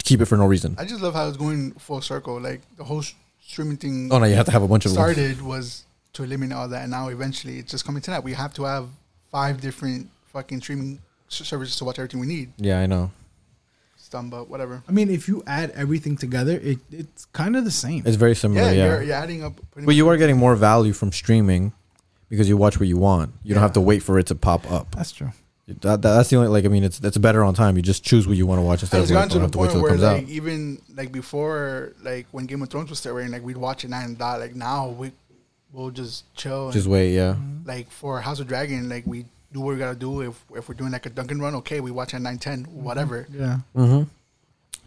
keep 0.03 0.19
it 0.19 0.25
for 0.25 0.35
no 0.37 0.45
reason. 0.45 0.75
I 0.77 0.83
just 0.85 1.01
love 1.01 1.13
how 1.13 1.27
it's 1.29 1.37
going 1.37 1.71
full 1.73 2.01
circle. 2.01 2.39
Like 2.39 2.59
the 2.75 2.83
whole 2.83 3.01
sh- 3.01 3.13
streaming 3.51 3.77
thing 3.77 4.09
Oh 4.11 4.19
no, 4.19 4.25
you 4.25 4.35
have 4.35 4.45
to 4.47 4.51
have 4.51 4.63
a 4.63 4.67
bunch 4.67 4.85
of 4.85 4.91
them. 4.93 5.01
started 5.03 5.41
was 5.41 5.83
to 6.13 6.23
eliminate 6.23 6.57
all 6.57 6.67
that, 6.69 6.81
and 6.83 6.91
now 6.91 7.07
eventually 7.09 7.59
it's 7.59 7.71
just 7.71 7.85
coming 7.85 8.01
to 8.03 8.11
that. 8.11 8.23
We 8.23 8.33
have 8.33 8.53
to 8.55 8.63
have 8.63 8.87
five 9.31 9.61
different 9.61 10.09
fucking 10.33 10.59
streaming 10.61 10.99
s- 11.29 11.47
services 11.47 11.75
to 11.77 11.85
watch 11.85 11.99
everything 11.99 12.19
we 12.19 12.27
need. 12.27 12.51
Yeah, 12.57 12.79
I 12.81 12.85
know. 12.85 13.11
It's 13.95 14.09
dumb, 14.09 14.29
but 14.29 14.49
whatever. 14.49 14.83
I 14.89 14.91
mean, 14.91 15.09
if 15.09 15.27
you 15.27 15.43
add 15.47 15.71
everything 15.71 16.17
together, 16.17 16.59
it, 16.61 16.79
it's 16.91 17.25
kind 17.25 17.55
of 17.55 17.63
the 17.65 17.71
same. 17.71 18.03
It's 18.05 18.17
very 18.17 18.35
similar. 18.35 18.61
Yeah, 18.61 18.71
Yeah, 18.71 18.85
You're, 18.87 19.03
you're 19.03 19.15
adding 19.15 19.43
up. 19.43 19.53
pretty 19.71 19.85
but 19.85 19.95
you 19.95 20.07
are 20.09 20.17
getting 20.17 20.37
more 20.37 20.55
value 20.55 20.91
from 20.93 21.11
streaming 21.11 21.71
because 22.29 22.49
you 22.49 22.57
watch 22.57 22.79
what 22.79 22.87
you 22.89 22.97
want. 22.97 23.33
You 23.43 23.53
don't 23.53 23.61
have 23.63 23.73
to 23.73 23.81
wait 23.81 24.01
for 24.03 24.17
it 24.19 24.27
to 24.27 24.35
pop 24.35 24.69
up. 24.71 24.95
That's 24.95 25.11
true. 25.11 25.31
That, 25.81 26.01
that- 26.01 26.15
that's 26.15 26.29
the 26.29 26.35
only 26.37 26.49
like. 26.49 26.65
I 26.65 26.67
mean, 26.67 26.83
it's 26.83 26.99
it's 26.99 27.17
better 27.17 27.43
on 27.43 27.53
time. 27.53 27.75
You 27.77 27.81
just 27.81 28.03
choose 28.03 28.27
what 28.27 28.35
you 28.37 28.45
want 28.45 28.59
to 28.59 28.63
watch 28.63 28.81
instead 28.81 28.97
And 28.97 29.03
of 29.05 29.09
it's 29.09 29.11
wait, 29.11 29.15
gotten 29.15 29.29
to 29.29 29.35
the 29.35 29.41
have 29.41 29.51
point 29.71 29.81
where 29.81 29.91
comes 29.91 30.01
like 30.03 30.23
out. 30.23 30.29
even 30.29 30.81
like 30.95 31.11
before 31.11 31.93
like 32.03 32.27
when 32.31 32.45
Game 32.45 32.61
of 32.61 32.69
Thrones 32.69 32.89
was 32.89 32.99
still 32.99 33.17
airing, 33.17 33.31
like 33.31 33.43
we'd 33.43 33.57
watch 33.57 33.83
it 33.85 33.89
nine 33.89 34.05
and 34.05 34.17
dot. 34.17 34.39
Like 34.39 34.55
now 34.55 34.89
we 34.89 35.11
we'll 35.71 35.91
just 35.91 36.25
chill. 36.35 36.65
and, 36.65 36.73
Just 36.73 36.87
wait. 36.87 37.13
Yeah. 37.13 37.35
like 37.65 37.89
for 37.89 38.19
House 38.21 38.39
of 38.39 38.47
Dragon, 38.47 38.89
like 38.89 39.05
we 39.07 39.25
do 39.53 39.61
what 39.61 39.73
we 39.73 39.77
gotta 39.79 39.97
do. 39.97 40.21
If 40.21 40.43
if 40.55 40.67
we're 40.69 40.75
doing 40.75 40.91
like 40.91 41.05
a 41.05 41.09
Dunkin' 41.09 41.39
run, 41.39 41.55
okay, 41.55 41.79
we 41.79 41.91
watch 41.91 42.13
at 42.13 42.21
nine 42.21 42.37
ten, 42.39 42.63
whatever. 42.65 43.27
Yeah. 43.31 43.59
Mm-hmm. 43.75 44.03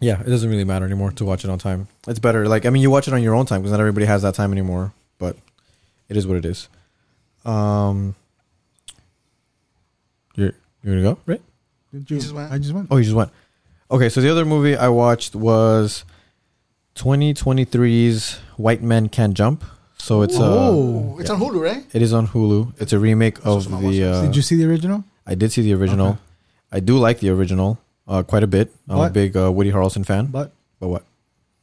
Yeah, 0.01 0.19
it 0.19 0.25
doesn't 0.27 0.49
really 0.49 0.65
matter 0.65 0.85
anymore 0.85 1.11
to 1.13 1.23
watch 1.25 1.45
it 1.45 1.49
on 1.49 1.57
time. 1.57 1.87
It's 2.07 2.19
better. 2.19 2.47
Like 2.47 2.65
I 2.65 2.69
mean, 2.69 2.81
you 2.81 2.91
watch 2.91 3.07
it 3.07 3.13
on 3.13 3.23
your 3.23 3.33
own 3.33 3.45
time 3.45 3.61
because 3.61 3.71
not 3.71 3.79
everybody 3.79 4.05
has 4.05 4.23
that 4.23 4.35
time 4.35 4.51
anymore. 4.51 4.91
But 5.19 5.37
it 6.09 6.17
is 6.17 6.27
what 6.27 6.35
it 6.37 6.45
is. 6.45 6.67
Um, 7.45 8.15
you're 10.85 10.93
you're 10.93 11.03
gonna 11.03 11.15
go 11.15 11.21
right? 11.25 11.41
Did 11.91 12.09
you? 12.11 12.15
You 12.17 12.21
just 12.21 12.33
went? 12.33 12.51
I 12.51 12.57
just 12.57 12.73
went. 12.73 12.87
Oh, 12.91 12.97
you 12.97 13.03
just 13.03 13.15
went. 13.15 13.31
Okay, 13.91 14.09
so 14.09 14.21
the 14.21 14.29
other 14.29 14.45
movie 14.45 14.75
I 14.77 14.87
watched 14.89 15.35
was 15.35 16.05
2023's 16.95 18.35
White 18.57 18.81
Men 18.81 19.09
Can't 19.09 19.33
Jump. 19.33 19.63
So 19.97 20.21
it's 20.21 20.37
uh, 20.37 20.43
Oh. 20.43 21.17
It's 21.19 21.29
on 21.29 21.39
Hulu, 21.39 21.61
right? 21.61 21.83
it 21.93 22.01
is 22.01 22.13
on 22.13 22.27
Hulu. 22.27 22.73
It's 22.79 22.93
a 22.93 22.99
remake 22.99 23.37
of 23.45 23.69
the. 23.69 24.03
Uh, 24.03 24.21
Did 24.23 24.35
you 24.35 24.41
see 24.41 24.55
the 24.55 24.65
original? 24.65 25.03
I 25.25 25.35
did 25.35 25.51
see 25.51 25.61
the 25.61 25.73
original. 25.73 26.09
Okay. 26.09 26.19
I 26.73 26.79
do 26.79 26.97
like 26.97 27.19
the 27.19 27.29
original 27.29 27.79
uh, 28.07 28.21
quite 28.23 28.43
a 28.43 28.47
bit. 28.47 28.71
I'm 28.87 28.99
a 28.99 29.09
big 29.09 29.35
uh, 29.35 29.51
Woody 29.51 29.71
Harrelson 29.71 30.05
fan. 30.05 30.27
But 30.27 30.51
But 30.79 30.87
what? 30.89 31.03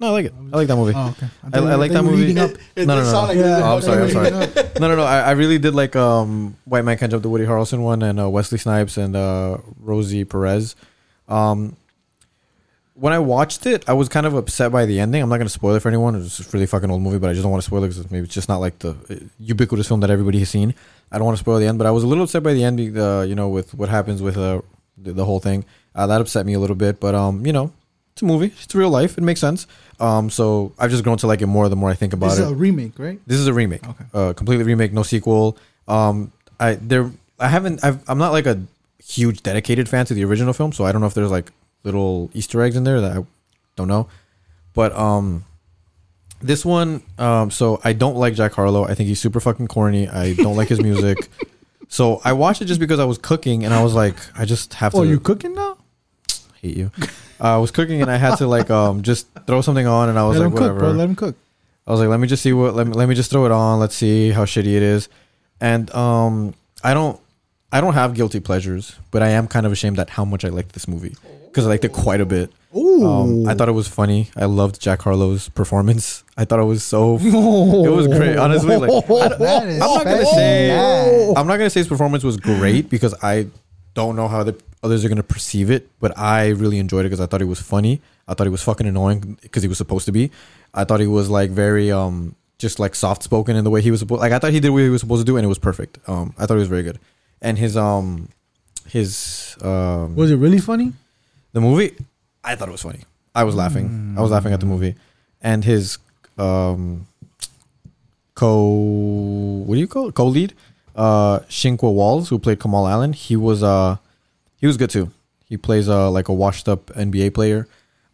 No, 0.02 0.08
I 0.08 0.10
like 0.10 0.26
it. 0.26 0.34
I 0.52 0.56
like 0.56 0.66
that 0.66 0.74
movie. 0.76 0.92
oh, 0.96 1.10
okay. 1.10 1.28
I- 1.52 1.58
you 1.60 1.68
I 1.68 1.74
like 1.76 1.92
that 1.92 2.02
movie. 2.02 2.16
leading 2.16 2.38
up. 2.38 2.50
It 2.74 2.86
No, 2.88 2.96
no, 3.00 3.04
no. 3.10 3.22
like 3.22 3.36
Yeah. 3.38 3.60
Oh, 3.62 3.76
I'm 3.76 3.82
sorry. 3.82 4.02
I'm 4.02 4.10
sorry. 4.10 4.30
no, 4.80 4.88
no, 4.88 4.96
no. 4.96 5.04
I, 5.04 5.20
I 5.20 5.30
really 5.30 5.58
did 5.58 5.76
like 5.76 5.94
um, 5.94 6.56
White 6.64 6.84
Man 6.84 6.98
Can't 6.98 7.10
Jump, 7.12 7.22
the 7.22 7.28
Woody 7.28 7.44
Harrelson 7.46 7.82
one, 7.84 8.02
and 8.02 8.18
uh, 8.18 8.28
Wesley 8.28 8.58
Snipes 8.58 8.96
and 8.96 9.14
uh, 9.14 9.58
Rosie 9.80 10.24
Perez. 10.24 10.74
Um, 11.28 11.76
when 12.94 13.12
I 13.12 13.20
watched 13.20 13.64
it, 13.64 13.88
I 13.88 13.92
was 13.94 14.08
kind 14.08 14.26
of 14.26 14.34
upset 14.34 14.70
by 14.72 14.84
the 14.86 14.98
ending. 15.00 15.22
I'm 15.22 15.28
not 15.28 15.36
going 15.36 15.46
to 15.46 15.52
spoil 15.52 15.74
it 15.76 15.80
for 15.80 15.88
anyone. 15.88 16.14
It's 16.16 16.40
a 16.40 16.50
really 16.52 16.66
fucking 16.66 16.90
old 16.90 17.00
movie, 17.00 17.18
but 17.18 17.30
I 17.30 17.32
just 17.32 17.42
don't 17.44 17.52
want 17.52 17.62
to 17.62 17.66
spoil 17.66 17.84
it 17.84 17.88
because 17.88 18.10
maybe 18.10 18.24
it's 18.24 18.34
just 18.34 18.48
not 18.48 18.58
like 18.58 18.80
the 18.80 18.90
uh, 19.08 19.14
ubiquitous 19.38 19.86
film 19.88 20.00
that 20.00 20.10
everybody 20.10 20.40
has 20.40 20.50
seen. 20.50 20.74
I 21.12 21.18
don't 21.18 21.24
want 21.24 21.36
to 21.38 21.42
spoil 21.44 21.58
the 21.60 21.66
end, 21.66 21.78
but 21.78 21.86
I 21.86 21.92
was 21.92 22.02
a 22.02 22.06
little 22.08 22.24
upset 22.24 22.42
by 22.42 22.54
the 22.54 22.64
ending. 22.64 22.98
Uh, 22.98 23.22
you 23.22 23.34
know, 23.36 23.48
with 23.48 23.72
what 23.74 23.88
happens 23.88 24.20
with 24.20 24.36
uh, 24.36 24.62
the, 24.98 25.12
the 25.12 25.24
whole 25.24 25.38
thing, 25.40 25.64
uh, 25.94 26.06
that 26.08 26.20
upset 26.20 26.44
me 26.44 26.54
a 26.54 26.58
little 26.58 26.76
bit. 26.76 26.98
But 27.00 27.14
um, 27.14 27.46
you 27.46 27.52
know, 27.52 27.72
it's 28.12 28.22
a 28.22 28.24
movie. 28.24 28.52
It's 28.62 28.74
real 28.74 28.90
life. 28.90 29.16
It 29.16 29.22
makes 29.22 29.40
sense. 29.40 29.66
Um, 30.00 30.30
so 30.30 30.72
I've 30.78 30.90
just 30.90 31.04
grown 31.04 31.16
to 31.18 31.26
like 31.26 31.42
it 31.42 31.46
more 31.46 31.68
the 31.68 31.76
more 31.76 31.90
I 31.90 31.94
think 31.94 32.12
about 32.12 32.26
it. 32.26 32.30
This 32.30 32.38
it. 32.40 32.44
is 32.44 32.50
a 32.50 32.54
remake, 32.54 32.98
right? 32.98 33.20
This 33.26 33.38
is 33.38 33.46
a 33.46 33.52
remake. 33.52 33.86
Okay. 33.86 34.04
Uh, 34.12 34.32
completely 34.32 34.64
remake, 34.64 34.92
no 34.92 35.02
sequel. 35.02 35.56
Um, 35.88 36.32
I 36.58 36.74
there 36.74 37.10
I 37.38 37.48
haven't 37.48 37.84
I've, 37.84 38.08
I'm 38.08 38.18
not 38.18 38.32
like 38.32 38.46
a 38.46 38.62
huge 39.02 39.42
dedicated 39.42 39.88
fan 39.88 40.06
to 40.06 40.14
the 40.14 40.24
original 40.24 40.52
film, 40.52 40.72
so 40.72 40.84
I 40.84 40.92
don't 40.92 41.00
know 41.00 41.06
if 41.06 41.14
there's 41.14 41.30
like 41.30 41.52
little 41.84 42.30
Easter 42.34 42.62
eggs 42.62 42.76
in 42.76 42.84
there 42.84 43.00
that 43.00 43.16
I 43.16 43.24
don't 43.76 43.88
know. 43.88 44.08
But 44.74 44.92
um, 44.96 45.44
this 46.40 46.64
one, 46.64 47.02
um, 47.18 47.50
so 47.50 47.80
I 47.84 47.92
don't 47.92 48.16
like 48.16 48.34
Jack 48.34 48.52
Harlow. 48.52 48.84
I 48.84 48.94
think 48.94 49.08
he's 49.08 49.20
super 49.20 49.40
fucking 49.40 49.68
corny. 49.68 50.08
I 50.08 50.34
don't 50.34 50.56
like 50.56 50.68
his 50.68 50.80
music. 50.82 51.28
So 51.88 52.20
I 52.24 52.32
watched 52.32 52.62
it 52.62 52.66
just 52.66 52.80
because 52.80 52.98
I 52.98 53.04
was 53.04 53.18
cooking, 53.18 53.64
and 53.64 53.74
I 53.74 53.82
was 53.82 53.94
like, 53.94 54.16
I 54.38 54.44
just 54.44 54.74
have 54.74 54.92
to. 54.92 54.98
Oh, 54.98 55.04
to 55.04 55.10
you 55.10 55.20
cooking 55.20 55.54
now? 55.54 55.76
hate 56.62 56.76
you. 56.76 56.90
I 57.42 57.56
was 57.58 57.70
cooking 57.70 58.00
and 58.02 58.10
I 58.10 58.16
had 58.16 58.36
to 58.36 58.46
like 58.46 58.70
um 58.70 59.02
just 59.02 59.26
throw 59.46 59.60
something 59.60 59.86
on 59.86 60.08
and 60.08 60.18
I 60.18 60.24
was 60.26 60.38
Let 60.38 60.44
like 60.44 60.52
him 60.52 60.58
cook, 60.58 60.60
whatever. 60.62 60.78
bro. 60.78 60.90
Let 60.92 61.08
him 61.08 61.16
cook. 61.16 61.36
I 61.86 61.90
was 61.90 62.00
like, 62.00 62.08
let 62.08 62.20
me 62.20 62.28
just 62.28 62.42
see 62.42 62.52
what 62.52 62.74
let 62.74 62.86
me 62.86 62.92
let 62.94 63.08
me 63.08 63.14
just 63.14 63.30
throw 63.30 63.44
it 63.46 63.52
on. 63.52 63.80
Let's 63.80 63.94
see 63.96 64.30
how 64.30 64.44
shitty 64.44 64.74
it 64.76 64.82
is. 64.82 65.08
And 65.60 65.92
um, 65.94 66.54
I 66.84 66.94
don't 66.94 67.18
I 67.72 67.80
don't 67.80 67.94
have 67.94 68.14
guilty 68.14 68.38
pleasures, 68.40 68.96
but 69.10 69.22
I 69.22 69.30
am 69.30 69.48
kind 69.48 69.66
of 69.66 69.72
ashamed 69.72 69.98
at 69.98 70.10
how 70.10 70.24
much 70.24 70.44
I 70.44 70.48
liked 70.48 70.72
this 70.72 70.86
movie 70.86 71.16
because 71.46 71.66
I 71.66 71.70
liked 71.70 71.84
it 71.84 71.92
quite 71.92 72.20
a 72.20 72.26
bit. 72.26 72.52
Ooh. 72.76 73.04
Um, 73.06 73.46
I 73.48 73.54
thought 73.54 73.68
it 73.68 73.72
was 73.72 73.86
funny. 73.88 74.30
I 74.36 74.44
loved 74.46 74.80
Jack 74.80 75.02
Harlow's 75.02 75.48
performance. 75.50 76.24
I 76.38 76.44
thought 76.46 76.60
it 76.60 76.64
was 76.64 76.82
so. 76.82 77.18
it 77.20 77.90
was 77.90 78.06
great, 78.08 78.36
honestly. 78.38 78.76
Like, 78.76 78.90
I 78.90 79.28
don't- 79.28 79.38
That 79.40 79.68
is 79.68 79.82
I'm 79.82 79.94
not 79.94 80.04
gonna 80.04 80.24
say. 80.26 81.28
I'm 81.36 81.46
not 81.46 81.56
gonna 81.58 81.68
say 81.70 81.80
his 81.80 81.88
performance 81.88 82.24
was 82.24 82.36
great 82.38 82.88
because 82.88 83.14
I 83.22 83.48
don't 83.94 84.16
know 84.16 84.28
how 84.28 84.42
the 84.44 84.54
others 84.82 85.04
are 85.04 85.08
gonna 85.08 85.22
perceive 85.22 85.70
it, 85.70 85.88
but 86.00 86.16
I 86.18 86.48
really 86.48 86.78
enjoyed 86.78 87.04
it 87.06 87.08
because 87.10 87.20
I 87.20 87.26
thought 87.26 87.42
it 87.42 87.46
was 87.46 87.60
funny. 87.60 88.00
I 88.28 88.34
thought 88.34 88.46
it 88.46 88.50
was 88.50 88.62
fucking 88.62 88.86
annoying 88.86 89.38
because 89.42 89.62
he 89.62 89.68
was 89.68 89.78
supposed 89.78 90.06
to 90.06 90.12
be. 90.12 90.30
I 90.74 90.84
thought 90.84 91.00
he 91.00 91.06
was 91.06 91.28
like 91.28 91.50
very 91.50 91.90
um 91.92 92.34
just 92.58 92.78
like 92.78 92.94
soft 92.94 93.22
spoken 93.22 93.56
in 93.56 93.64
the 93.64 93.70
way 93.70 93.82
he 93.82 93.90
was 93.90 94.00
supposed. 94.00 94.20
Like 94.20 94.32
I 94.32 94.38
thought 94.38 94.52
he 94.52 94.60
did 94.60 94.70
what 94.70 94.82
he 94.82 94.88
was 94.88 95.00
supposed 95.00 95.20
to 95.20 95.24
do, 95.30 95.36
and 95.36 95.44
it 95.44 95.48
was 95.48 95.58
perfect. 95.58 95.98
Um, 96.08 96.34
I 96.38 96.46
thought 96.46 96.54
he 96.54 96.60
was 96.60 96.68
very 96.68 96.82
good, 96.84 96.98
and 97.40 97.58
his 97.58 97.76
um 97.76 98.28
his 98.88 99.56
um 99.62 100.14
Was 100.16 100.30
it 100.30 100.36
really 100.36 100.58
funny? 100.58 100.92
the 101.54 101.60
movie 101.60 101.94
i 102.42 102.54
thought 102.56 102.66
it 102.68 102.72
was 102.72 102.80
funny 102.80 103.00
i 103.34 103.44
was 103.44 103.54
laughing 103.54 104.14
i 104.16 104.22
was 104.22 104.30
laughing 104.30 104.54
at 104.54 104.60
the 104.60 104.64
movie 104.64 104.94
and 105.42 105.64
his 105.64 105.98
um 106.38 107.06
co 108.34 109.62
what 109.66 109.74
do 109.74 109.80
you 109.80 109.86
call 109.86 110.08
it 110.08 110.14
co-lead 110.14 110.54
uh 110.96 111.40
Sinqua 111.40 111.92
Walls 111.92 112.28
who 112.30 112.38
played 112.38 112.58
Kamal 112.60 112.88
Allen 112.88 113.12
he 113.12 113.36
was 113.36 113.62
uh 113.62 113.96
he 114.62 114.66
was 114.66 114.78
good 114.78 114.88
too 114.88 115.10
he 115.44 115.58
plays 115.58 115.88
uh 115.88 116.10
like 116.10 116.28
a 116.28 116.32
washed 116.32 116.68
up 116.68 116.86
NBA 116.86 117.34
player 117.34 117.68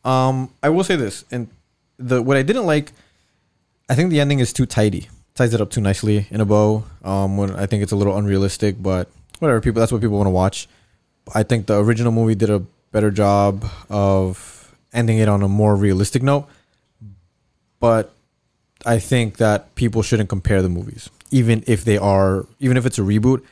um 0.04 0.52
I 0.62 0.70
will 0.70 0.82
say 0.82 0.96
this 0.96 1.24
and 1.30 1.46
the 1.98 2.20
what 2.20 2.36
I 2.36 2.42
didn't 2.42 2.66
like 2.66 2.90
I 3.88 3.94
think 3.94 4.10
the 4.10 4.18
ending 4.18 4.40
is 4.40 4.52
too 4.52 4.66
tidy 4.66 5.08
ties 5.36 5.54
it 5.54 5.60
up 5.60 5.70
too 5.70 5.80
nicely 5.80 6.26
in 6.30 6.40
a 6.40 6.44
bow 6.44 6.82
um 7.04 7.36
when 7.36 7.54
I 7.54 7.66
think 7.66 7.84
it's 7.84 7.92
a 7.92 7.96
little 7.96 8.16
unrealistic 8.16 8.82
but 8.82 9.08
whatever 9.38 9.60
people 9.60 9.78
that's 9.78 9.92
what 9.92 10.00
people 10.00 10.16
want 10.16 10.26
to 10.26 10.30
watch 10.30 10.66
I 11.34 11.42
think 11.42 11.66
the 11.66 11.78
original 11.78 12.10
movie 12.10 12.34
did 12.34 12.50
a 12.50 12.64
better 12.92 13.10
job 13.10 13.64
of 13.90 14.74
ending 14.92 15.18
it 15.18 15.28
on 15.28 15.42
a 15.42 15.48
more 15.48 15.76
realistic 15.76 16.22
note. 16.22 16.46
But 17.80 18.12
I 18.86 18.98
think 18.98 19.36
that 19.36 19.74
people 19.74 20.02
shouldn't 20.02 20.28
compare 20.28 20.62
the 20.62 20.68
movies, 20.68 21.10
even 21.30 21.62
if 21.66 21.84
they 21.84 21.98
are, 21.98 22.46
even 22.58 22.76
if 22.76 22.86
it's 22.86 22.98
a 22.98 23.02
reboot. 23.02 23.42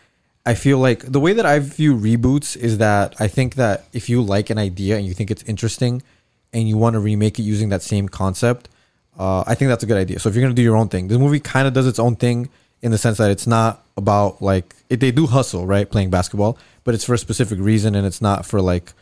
I 0.46 0.54
feel 0.54 0.78
like 0.78 1.00
the 1.00 1.18
way 1.18 1.32
that 1.32 1.44
I 1.44 1.58
view 1.58 1.96
reboots 1.96 2.56
is 2.56 2.78
that 2.78 3.16
I 3.18 3.26
think 3.26 3.56
that 3.56 3.84
if 3.92 4.08
you 4.08 4.22
like 4.22 4.48
an 4.48 4.58
idea 4.58 4.96
and 4.96 5.04
you 5.04 5.12
think 5.12 5.32
it's 5.32 5.42
interesting 5.42 6.02
and 6.52 6.68
you 6.68 6.76
want 6.76 6.94
to 6.94 7.00
remake 7.00 7.40
it 7.40 7.42
using 7.42 7.68
that 7.70 7.82
same 7.82 8.08
concept, 8.08 8.68
uh, 9.18 9.42
I 9.44 9.56
think 9.56 9.70
that's 9.70 9.82
a 9.82 9.86
good 9.86 9.96
idea. 9.96 10.20
So 10.20 10.28
if 10.28 10.36
you're 10.36 10.42
gonna 10.42 10.54
do 10.54 10.62
your 10.62 10.76
own 10.76 10.88
thing, 10.88 11.08
this 11.08 11.18
movie 11.18 11.40
kind 11.40 11.66
of 11.66 11.74
does 11.74 11.88
its 11.88 11.98
own 11.98 12.14
thing 12.14 12.48
in 12.80 12.92
the 12.92 12.98
sense 12.98 13.18
that 13.18 13.30
it's 13.30 13.48
not 13.48 13.84
about 13.96 14.40
like 14.40 14.76
it, 14.88 15.00
they 15.00 15.10
do 15.10 15.26
hustle 15.26 15.66
right 15.66 15.90
playing 15.90 16.10
basketball, 16.10 16.58
but 16.84 16.94
it's 16.94 17.04
for 17.04 17.14
a 17.14 17.18
specific 17.18 17.58
reason 17.58 17.96
and 17.96 18.06
it's 18.06 18.22
not 18.22 18.46
for 18.46 18.60
like 18.60 18.92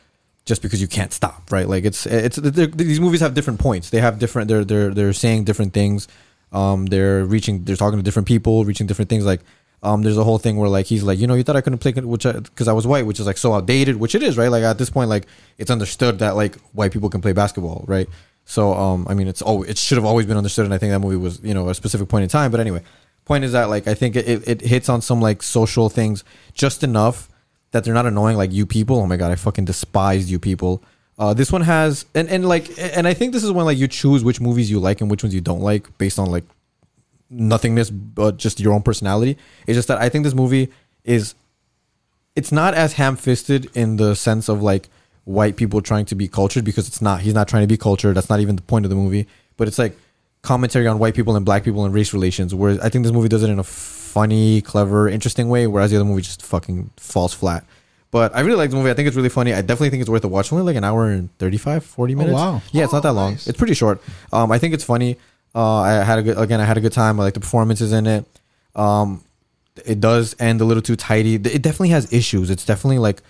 just 0.46 0.62
because 0.62 0.80
you 0.80 0.88
can't 0.88 1.12
stop 1.12 1.52
right. 1.52 1.68
Like 1.68 1.84
it's 1.84 2.06
it's 2.06 2.36
these 2.36 3.00
movies 3.00 3.20
have 3.20 3.34
different 3.34 3.60
points. 3.60 3.90
They 3.90 4.00
have 4.00 4.18
different 4.18 4.48
they're 4.48 4.64
they're 4.64 4.94
they're 4.94 5.12
saying 5.12 5.44
different 5.44 5.74
things. 5.74 6.08
Um, 6.52 6.86
they're 6.86 7.24
reaching 7.24 7.64
they're 7.64 7.76
talking 7.76 7.98
to 7.98 8.02
different 8.02 8.28
people, 8.28 8.64
reaching 8.64 8.86
different 8.86 9.10
things. 9.10 9.26
Like 9.26 9.40
um, 9.84 10.02
there's 10.02 10.16
a 10.16 10.24
whole 10.24 10.38
thing 10.38 10.56
where 10.56 10.68
like 10.68 10.86
he's 10.86 11.02
like 11.02 11.18
you 11.18 11.26
know 11.26 11.34
you 11.34 11.42
thought 11.42 11.56
I 11.56 11.60
couldn't 11.60 11.78
play 11.78 11.92
which 11.92 12.24
because 12.24 12.68
I, 12.68 12.72
was 12.72 12.86
white, 12.86 13.06
which 13.06 13.20
is 13.20 13.26
like 13.26 13.36
so 13.36 13.52
outdated, 13.52 13.96
which 13.96 14.14
it 14.14 14.22
is 14.22 14.38
right. 14.38 14.48
Like 14.48 14.64
at 14.64 14.78
this 14.78 14.90
point, 14.90 15.10
like 15.10 15.26
it's 15.58 15.70
understood 15.70 16.18
that 16.20 16.36
like 16.36 16.56
white 16.72 16.92
people 16.92 17.10
can 17.10 17.20
play 17.20 17.32
basketball, 17.32 17.84
right? 17.86 18.08
So 18.46 18.72
um, 18.74 19.06
I 19.08 19.14
mean, 19.14 19.28
it's 19.28 19.42
always 19.42 19.70
it 19.70 19.78
should 19.78 19.96
have 19.96 20.04
always 20.04 20.26
been 20.26 20.36
understood, 20.36 20.64
and 20.64 20.74
I 20.74 20.78
think 20.78 20.92
that 20.92 21.00
movie 21.00 21.16
was 21.16 21.40
you 21.42 21.54
know 21.54 21.68
a 21.68 21.74
specific 21.74 22.08
point 22.08 22.22
in 22.22 22.28
time. 22.28 22.50
But 22.50 22.60
anyway, 22.60 22.82
point 23.24 23.44
is 23.44 23.52
that 23.52 23.68
like 23.68 23.86
I 23.86 23.94
think 23.94 24.16
it, 24.16 24.28
it, 24.28 24.48
it 24.48 24.60
hits 24.62 24.88
on 24.88 25.02
some 25.02 25.20
like 25.20 25.42
social 25.42 25.88
things 25.88 26.24
just 26.52 26.82
enough 26.82 27.28
that 27.72 27.84
they're 27.84 27.94
not 27.94 28.06
annoying 28.06 28.36
like 28.36 28.52
you 28.52 28.66
people. 28.66 28.96
Oh 28.96 29.06
my 29.06 29.16
god, 29.16 29.30
I 29.30 29.36
fucking 29.36 29.64
despised 29.64 30.28
you 30.28 30.38
people. 30.38 30.82
Uh, 31.18 31.32
this 31.32 31.52
one 31.52 31.62
has 31.62 32.06
and 32.14 32.28
and 32.28 32.46
like 32.48 32.70
and 32.78 33.06
I 33.06 33.14
think 33.14 33.32
this 33.32 33.44
is 33.44 33.52
when 33.52 33.66
like 33.66 33.78
you 33.78 33.88
choose 33.88 34.24
which 34.24 34.40
movies 34.40 34.70
you 34.70 34.80
like 34.80 35.00
and 35.00 35.10
which 35.10 35.22
ones 35.22 35.34
you 35.34 35.40
don't 35.40 35.60
like 35.60 35.96
based 35.98 36.18
on 36.18 36.30
like 36.30 36.44
nothingness 37.30 37.90
but 37.90 38.36
just 38.36 38.60
your 38.60 38.72
own 38.72 38.82
personality. 38.82 39.36
It's 39.66 39.76
just 39.76 39.88
that 39.88 39.98
I 39.98 40.08
think 40.08 40.24
this 40.24 40.34
movie 40.34 40.70
is 41.04 41.34
it's 42.36 42.50
not 42.52 42.74
as 42.74 42.94
ham-fisted 42.94 43.70
in 43.74 43.96
the 43.96 44.14
sense 44.14 44.48
of 44.48 44.62
like 44.62 44.88
white 45.24 45.56
people 45.56 45.80
trying 45.80 46.04
to 46.06 46.14
be 46.14 46.28
cultured 46.28 46.64
because 46.64 46.88
it's 46.88 47.00
not. 47.00 47.20
He's 47.20 47.34
not 47.34 47.48
trying 47.48 47.62
to 47.62 47.66
be 47.68 47.76
cultured. 47.76 48.16
That's 48.16 48.28
not 48.28 48.40
even 48.40 48.56
the 48.56 48.62
point 48.62 48.84
of 48.84 48.90
the 48.90 48.96
movie. 48.96 49.26
But 49.56 49.68
it's 49.68 49.78
like 49.78 49.96
commentary 50.42 50.86
on 50.86 50.98
white 50.98 51.14
people 51.14 51.36
and 51.36 51.44
black 51.44 51.64
people 51.64 51.84
and 51.84 51.94
race 51.94 52.12
relations. 52.12 52.54
Whereas 52.54 52.78
I 52.80 52.88
think 52.88 53.04
this 53.04 53.12
movie 53.12 53.28
does 53.28 53.42
it 53.42 53.50
in 53.50 53.58
a 53.58 53.64
funny, 53.64 54.60
clever, 54.60 55.08
interesting 55.08 55.48
way. 55.48 55.66
Whereas 55.66 55.90
the 55.90 55.96
other 55.96 56.04
movie 56.04 56.22
just 56.22 56.42
fucking 56.42 56.90
falls 56.96 57.32
flat. 57.32 57.64
But 58.10 58.34
I 58.36 58.40
really 58.40 58.56
like 58.56 58.70
the 58.70 58.76
movie. 58.76 58.90
I 58.90 58.94
think 58.94 59.08
it's 59.08 59.16
really 59.16 59.28
funny. 59.28 59.52
I 59.52 59.60
definitely 59.60 59.90
think 59.90 60.00
it's 60.02 60.10
worth 60.10 60.22
a 60.24 60.28
watch. 60.28 60.52
Only 60.52 60.64
like 60.64 60.76
an 60.76 60.84
hour 60.84 61.10
and 61.10 61.36
35, 61.38 61.84
40 61.84 62.14
minutes. 62.14 62.34
wow. 62.34 62.62
Yeah, 62.70 62.84
it's 62.84 62.92
not 62.92 63.02
that 63.02 63.12
long. 63.12 63.32
nice. 63.32 63.48
It's 63.48 63.58
pretty 63.58 63.74
short. 63.74 64.00
Um, 64.32 64.52
I 64.52 64.58
think 64.58 64.72
it's 64.74 64.84
funny. 64.84 65.16
Uh, 65.54 65.80
I 65.80 66.04
had 66.04 66.18
a 66.18 66.22
good 66.22 66.38
again. 66.38 66.60
I 66.60 66.64
had 66.64 66.76
a 66.76 66.80
good 66.80 66.92
time. 66.92 67.20
I 67.20 67.24
like 67.24 67.34
the 67.34 67.40
performances 67.40 67.92
in 67.92 68.06
it. 68.06 68.24
Um, 68.74 69.22
it 69.84 70.00
does 70.00 70.34
end 70.38 70.60
a 70.60 70.64
little 70.64 70.82
too 70.82 70.96
tidy. 70.96 71.34
It 71.36 71.62
definitely 71.62 71.90
has 71.90 72.12
issues. 72.12 72.50
It's 72.50 72.64
definitely 72.64 72.98
like 72.98 73.22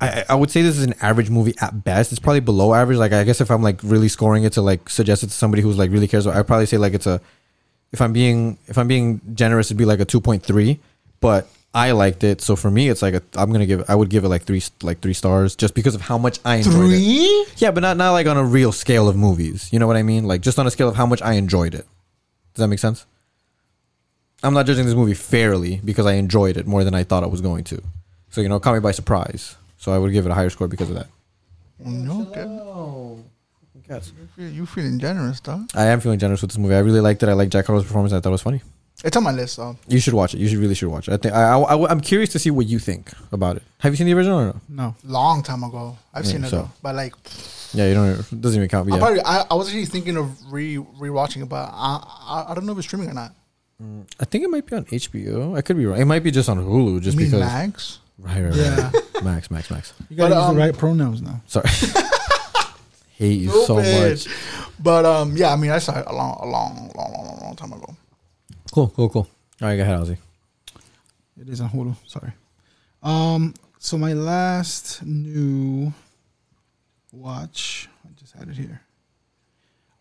I, 0.00 0.24
I 0.28 0.34
would 0.34 0.50
say 0.50 0.62
this 0.62 0.76
is 0.76 0.84
an 0.84 0.94
average 1.00 1.30
movie 1.30 1.54
at 1.60 1.84
best. 1.84 2.12
It's 2.12 2.18
probably 2.18 2.40
below 2.40 2.74
average. 2.74 2.98
Like 2.98 3.12
I 3.12 3.24
guess 3.24 3.40
if 3.40 3.50
I'm 3.50 3.62
like 3.62 3.80
really 3.82 4.08
scoring 4.08 4.44
it 4.44 4.52
to 4.54 4.62
like 4.62 4.88
suggest 4.90 5.22
it 5.22 5.28
to 5.28 5.32
somebody 5.32 5.62
who's 5.62 5.78
like 5.78 5.90
really 5.90 6.08
cares, 6.08 6.26
I'd 6.26 6.46
probably 6.46 6.66
say 6.66 6.78
like 6.78 6.94
it's 6.94 7.06
a. 7.06 7.20
If 7.92 8.02
I'm 8.02 8.12
being 8.12 8.58
if 8.66 8.78
I'm 8.78 8.88
being 8.88 9.20
generous, 9.34 9.68
it'd 9.68 9.76
be 9.78 9.84
like 9.84 10.00
a 10.00 10.04
two 10.04 10.20
point 10.20 10.42
three. 10.42 10.80
But 11.20 11.48
I 11.76 11.90
liked 11.92 12.24
it, 12.24 12.40
so 12.40 12.56
for 12.56 12.70
me, 12.70 12.88
it's 12.88 13.02
like 13.02 13.12
a. 13.14 13.22
I'm 13.34 13.52
gonna 13.52 13.66
give. 13.66 13.84
I 13.88 13.94
would 13.94 14.08
give 14.08 14.24
it 14.24 14.28
like 14.28 14.44
three 14.44 14.62
like 14.82 15.00
three 15.00 15.12
stars 15.12 15.54
just 15.54 15.74
because 15.74 15.94
of 15.94 16.00
how 16.00 16.16
much 16.16 16.40
I 16.42 16.56
enjoyed 16.56 16.72
it. 16.74 16.96
Three? 16.96 17.46
Yeah, 17.58 17.70
but 17.70 17.80
not 17.80 17.98
not 17.98 18.12
like 18.12 18.26
on 18.26 18.38
a 18.38 18.44
real 18.44 18.72
scale 18.72 19.08
of 19.10 19.14
movies. 19.16 19.68
You 19.72 19.78
know 19.78 19.86
what 19.86 19.96
I 19.96 20.02
mean? 20.02 20.24
Like 20.24 20.40
just 20.40 20.58
on 20.58 20.66
a 20.66 20.70
scale 20.70 20.88
of 20.88 20.96
how 20.96 21.04
much 21.04 21.20
I 21.20 21.34
enjoyed 21.34 21.74
it. 21.74 21.84
Does 22.54 22.62
that 22.62 22.68
make 22.68 22.78
sense? 22.78 23.04
I'm 24.42 24.54
not 24.54 24.64
judging 24.66 24.86
this 24.86 24.94
movie 24.94 25.12
fairly 25.14 25.80
because 25.84 26.06
I 26.06 26.14
enjoyed 26.14 26.56
it 26.56 26.66
more 26.66 26.82
than 26.82 26.94
I 26.94 27.04
thought 27.04 27.22
I 27.22 27.26
was 27.26 27.42
going 27.42 27.64
to. 27.64 27.82
So 28.30 28.40
you 28.40 28.48
know, 28.48 28.56
it 28.56 28.62
caught 28.62 28.74
me 28.74 28.80
by 28.80 28.92
surprise. 28.92 29.56
So 29.76 29.92
I 29.92 29.98
would 29.98 30.12
give 30.12 30.24
it 30.24 30.30
a 30.30 30.34
higher 30.34 30.48
score 30.50 30.68
because 30.68 30.88
of 30.88 30.96
that. 30.96 31.08
No, 31.78 32.22
okay. 32.30 32.46
Yes. 33.88 34.12
You 34.18 34.26
feel- 34.34 34.50
You 34.54 34.66
feeling 34.66 34.98
generous, 34.98 35.40
dog? 35.40 35.68
I 35.74 35.84
am 35.86 36.00
feeling 36.00 36.18
generous 36.18 36.40
with 36.40 36.50
this 36.52 36.58
movie. 36.58 36.74
I 36.74 36.78
really 36.80 37.00
liked 37.00 37.22
it. 37.22 37.28
I 37.28 37.34
like 37.34 37.50
Jack 37.50 37.66
Harlow's 37.66 37.84
performance. 37.84 38.12
I 38.14 38.20
thought 38.20 38.30
it 38.30 38.32
was 38.32 38.42
funny. 38.42 38.62
It's 39.04 39.16
on 39.16 39.22
my 39.24 39.30
list, 39.32 39.54
so 39.56 39.76
You 39.88 40.00
should 40.00 40.14
watch 40.14 40.34
it. 40.34 40.38
You 40.38 40.48
should 40.48 40.58
really 40.58 40.74
should 40.74 40.88
watch 40.88 41.06
it. 41.08 41.12
I 41.14 41.16
think 41.18 41.34
I, 41.34 41.58
I, 41.58 41.90
I'm 41.90 42.00
curious 42.00 42.30
to 42.30 42.38
see 42.38 42.50
what 42.50 42.66
you 42.66 42.78
think 42.78 43.12
about 43.30 43.56
it. 43.56 43.62
Have 43.80 43.92
you 43.92 43.96
seen 43.96 44.06
the 44.06 44.14
original 44.14 44.38
or 44.40 44.44
no? 44.46 44.60
No. 44.68 44.94
long 45.04 45.42
time 45.42 45.62
ago. 45.64 45.98
I've 46.14 46.24
Yeah, 46.24 46.30
seen 46.32 46.44
it 46.44 46.48
so- 46.48 46.56
though, 46.62 46.70
but 46.82 46.94
like 46.94 47.12
Yeah, 47.74 47.88
you 47.88 47.94
don't. 47.94 48.08
It 48.32 48.40
doesn't 48.40 48.56
even 48.58 48.68
count. 48.68 48.88
Yeah. 48.88 48.98
probably 48.98 49.20
I, 49.20 49.44
I 49.50 49.54
was 49.54 49.68
actually 49.68 49.84
thinking 49.86 50.16
of 50.16 50.30
re 50.52 50.76
rewatching 50.78 51.42
it, 51.42 51.48
but 51.48 51.68
I, 51.72 52.02
I 52.26 52.46
I 52.50 52.54
don't 52.54 52.64
know 52.64 52.72
if 52.72 52.78
it's 52.78 52.86
streaming 52.86 53.10
or 53.10 53.14
not. 53.14 53.32
I 54.18 54.24
think 54.24 54.42
it 54.44 54.48
might 54.48 54.64
be 54.64 54.74
on 54.74 54.86
HBO. 54.86 55.54
I 55.56 55.60
could 55.60 55.76
be 55.76 55.84
wrong. 55.84 56.00
It 56.00 56.06
might 56.06 56.22
be 56.24 56.30
just 56.30 56.48
on 56.48 56.58
Hulu, 56.58 57.02
just 57.02 57.14
you 57.18 57.24
mean 57.24 57.30
because. 57.32 57.40
Max? 57.46 57.98
Right, 58.18 58.40
right, 58.42 58.54
Yeah. 58.54 58.90
right. 58.90 59.04
Max, 59.24 59.50
Max, 59.50 59.70
Max. 59.70 59.92
You 60.08 60.16
gotta 60.16 60.34
But, 60.34 60.40
use 60.40 60.48
um, 60.48 60.56
the 60.56 60.60
right 60.62 60.76
pronouns 60.78 61.20
now. 61.20 61.42
Sorry. 61.46 61.68
Hate 63.18 63.40
you 63.40 63.64
so 63.66 63.76
much. 63.76 64.26
But 64.78 65.04
um, 65.04 65.36
yeah, 65.36 65.52
I 65.52 65.56
mean, 65.56 65.70
I 65.70 65.78
saw 65.78 65.98
it 65.98 66.06
a 66.06 66.12
long, 66.14 66.38
a 66.40 66.46
long, 66.46 66.90
long, 66.96 67.12
long, 67.12 67.26
long, 67.26 67.40
long 67.42 67.56
time 67.56 67.72
ago. 67.74 67.94
Cool, 68.76 68.88
cool, 68.94 69.08
cool. 69.08 69.26
All 69.62 69.68
right, 69.68 69.76
go 69.76 69.84
ahead, 69.84 69.98
Ozzy. 70.00 70.18
It 71.40 71.48
is 71.48 71.62
on 71.62 71.70
Hulu. 71.70 71.96
Sorry. 72.06 72.30
Um. 73.02 73.54
So 73.78 73.96
my 73.96 74.12
last 74.12 75.02
new 75.02 75.94
watch. 77.10 77.88
I 78.04 78.10
just 78.20 78.34
had 78.34 78.50
it 78.50 78.56
here. 78.58 78.82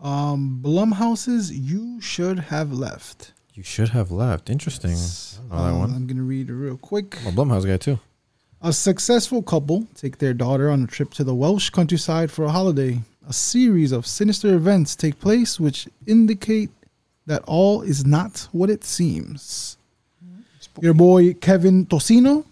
Um, 0.02 0.60
Blumhouse's 0.62 1.54
"You 1.58 2.02
Should 2.02 2.38
Have 2.52 2.74
Left." 2.74 3.32
You 3.54 3.64
should 3.64 3.90
have 3.90 4.12
left. 4.12 4.50
Interesting. 4.50 4.92
I 4.92 5.56
that 5.56 5.72
Um, 5.72 5.80
one. 5.80 5.94
I'm 5.96 6.06
gonna 6.06 6.24
read 6.24 6.50
it 6.50 6.54
real 6.54 6.76
quick. 6.76 7.18
I'm 7.22 7.28
a 7.28 7.32
Blumhouse 7.32 7.66
guy 7.66 7.78
too. 7.78 8.00
A 8.62 8.74
successful 8.74 9.42
couple 9.42 9.88
take 9.96 10.18
their 10.18 10.34
daughter 10.34 10.70
on 10.70 10.84
a 10.84 10.88
trip 10.88 11.14
to 11.14 11.24
the 11.24 11.34
Welsh 11.34 11.70
countryside 11.70 12.30
for 12.30 12.44
a 12.44 12.52
holiday. 12.52 13.04
A 13.26 13.32
series 13.32 13.94
of 13.94 14.06
sinister 14.06 14.54
events 14.54 14.98
take 14.98 15.18
place 15.22 15.62
which 15.62 15.88
indicate 16.06 16.75
that 17.28 17.42
all 17.46 17.82
is 17.82 18.06
not 18.06 18.48
what 18.52 18.70
it 18.70 18.84
seems. 18.84 19.78
Your 20.82 20.94
boy 20.94 21.34
Kevin 21.36 21.86
Tocino, 21.86 22.46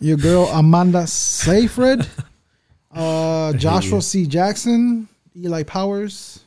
your 0.00 0.16
girl 0.16 0.46
Amanda 0.48 1.06
Seyfried, 1.06 2.06
uh, 2.92 3.52
Joshua 3.54 4.02
C. 4.02 4.26
Jackson, 4.26 5.08
Eli 5.36 5.62
Powers. 5.62 6.40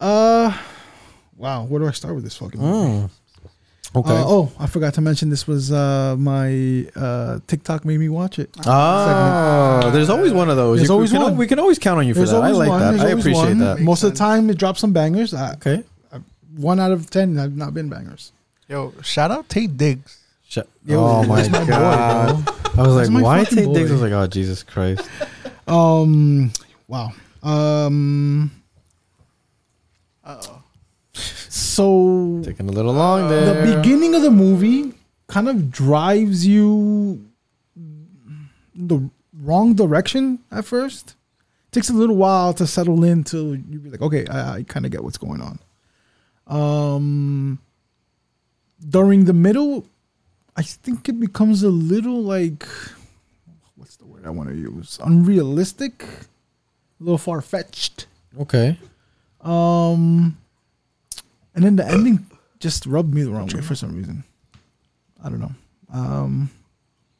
Uh, 0.00 0.56
wow, 1.36 1.64
where 1.64 1.80
do 1.80 1.88
I 1.88 1.90
start 1.92 2.14
with 2.14 2.24
this 2.24 2.36
fucking? 2.36 2.60
Mm. 2.60 3.10
Okay. 3.94 4.10
Uh, 4.10 4.24
oh, 4.26 4.52
I 4.58 4.66
forgot 4.66 4.94
to 4.94 5.00
mention 5.00 5.30
this 5.30 5.46
was 5.46 5.72
uh, 5.72 6.16
my 6.18 6.86
uh, 6.94 7.38
TikTok 7.46 7.84
made 7.86 7.98
me 7.98 8.08
watch 8.10 8.38
it. 8.38 8.50
Ah, 8.66 9.88
there's 9.92 10.10
always 10.10 10.32
one 10.32 10.50
of 10.50 10.56
those. 10.56 10.78
There's 10.78 10.88
You- 10.88 10.94
always 10.94 11.12
we 11.12 11.16
can, 11.18 11.22
one. 11.24 11.36
We 11.38 11.46
can 11.46 11.58
always 11.58 11.78
count 11.78 11.98
on 11.98 12.06
you 12.06 12.12
for 12.12 12.18
There's 12.18 12.30
that. 12.32 12.42
I 12.42 12.50
like 12.50 12.68
one. 12.68 12.80
that. 12.80 12.90
There's 12.90 13.02
I 13.04 13.18
appreciate 13.18 13.34
one. 13.34 13.58
that. 13.60 13.80
Most 13.80 14.02
of 14.02 14.10
the 14.12 14.16
time, 14.18 14.50
it 14.50 14.58
drops 14.58 14.80
some 14.80 14.92
bangers. 14.92 15.32
Uh, 15.32 15.54
Okay. 15.56 15.82
One 16.56 16.80
out 16.80 16.90
of 16.92 17.10
ten 17.10 17.36
have 17.36 17.56
not 17.56 17.74
been 17.74 17.88
bangers. 17.88 18.32
Yo, 18.68 18.92
shout 19.02 19.30
out 19.30 19.48
Taye 19.48 19.74
Diggs. 19.76 20.18
Sh- 20.48 20.58
Yo, 20.84 21.04
oh 21.04 21.22
my 21.24 21.46
my 21.48 21.64
god! 21.66 22.44
bro. 22.44 22.54
I 22.84 22.86
was 22.86 22.96
That's 22.96 23.10
like, 23.10 23.22
why 23.24 23.44
Tate 23.44 23.64
take 23.64 23.74
digs? 23.74 23.90
I 23.90 23.94
was 23.94 24.02
like, 24.02 24.12
oh 24.12 24.26
Jesus 24.26 24.62
Christ! 24.62 25.08
Um, 25.68 26.52
wow. 26.86 27.10
Um, 27.42 28.52
Uh-oh. 30.24 30.62
so 31.12 32.40
Taking 32.44 32.68
a 32.68 32.72
little 32.72 32.92
long 32.92 33.28
there. 33.28 33.66
the 33.66 33.76
beginning 33.76 34.14
of 34.14 34.22
the 34.22 34.30
movie 34.30 34.94
kind 35.26 35.48
of 35.48 35.72
drives 35.72 36.46
you 36.46 37.24
the 38.76 39.10
wrong 39.42 39.74
direction 39.74 40.38
at 40.52 40.64
first. 40.64 41.16
Takes 41.72 41.90
a 41.90 41.92
little 41.92 42.14
while 42.16 42.52
to 42.54 42.64
settle 42.64 43.02
in 43.02 43.24
till 43.24 43.56
you 43.56 43.80
be 43.80 43.90
like, 43.90 44.02
okay, 44.02 44.24
I, 44.28 44.58
I 44.58 44.62
kind 44.62 44.86
of 44.86 44.92
get 44.92 45.02
what's 45.02 45.18
going 45.18 45.40
on. 45.40 45.58
Um, 46.46 47.58
during 48.88 49.24
the 49.24 49.32
middle, 49.32 49.86
I 50.56 50.62
think 50.62 51.08
it 51.08 51.18
becomes 51.18 51.62
a 51.62 51.68
little 51.70 52.22
like, 52.22 52.66
what's 53.76 53.96
the 53.96 54.06
word 54.06 54.24
I 54.26 54.30
want 54.30 54.48
to 54.50 54.54
use? 54.54 54.98
Unrealistic, 55.04 56.02
a 56.04 57.02
little 57.04 57.18
far 57.18 57.40
fetched. 57.40 58.06
Okay. 58.40 58.78
Um, 59.40 60.36
and 61.54 61.64
then 61.64 61.76
the 61.76 61.86
ending 61.86 62.26
just 62.60 62.86
rubbed 62.86 63.12
me 63.14 63.22
the 63.22 63.30
wrong 63.30 63.48
way 63.48 63.60
for 63.60 63.74
some 63.74 63.94
reason. 63.96 64.24
I 65.22 65.28
don't 65.28 65.40
know. 65.40 65.52
Um, 65.92 66.50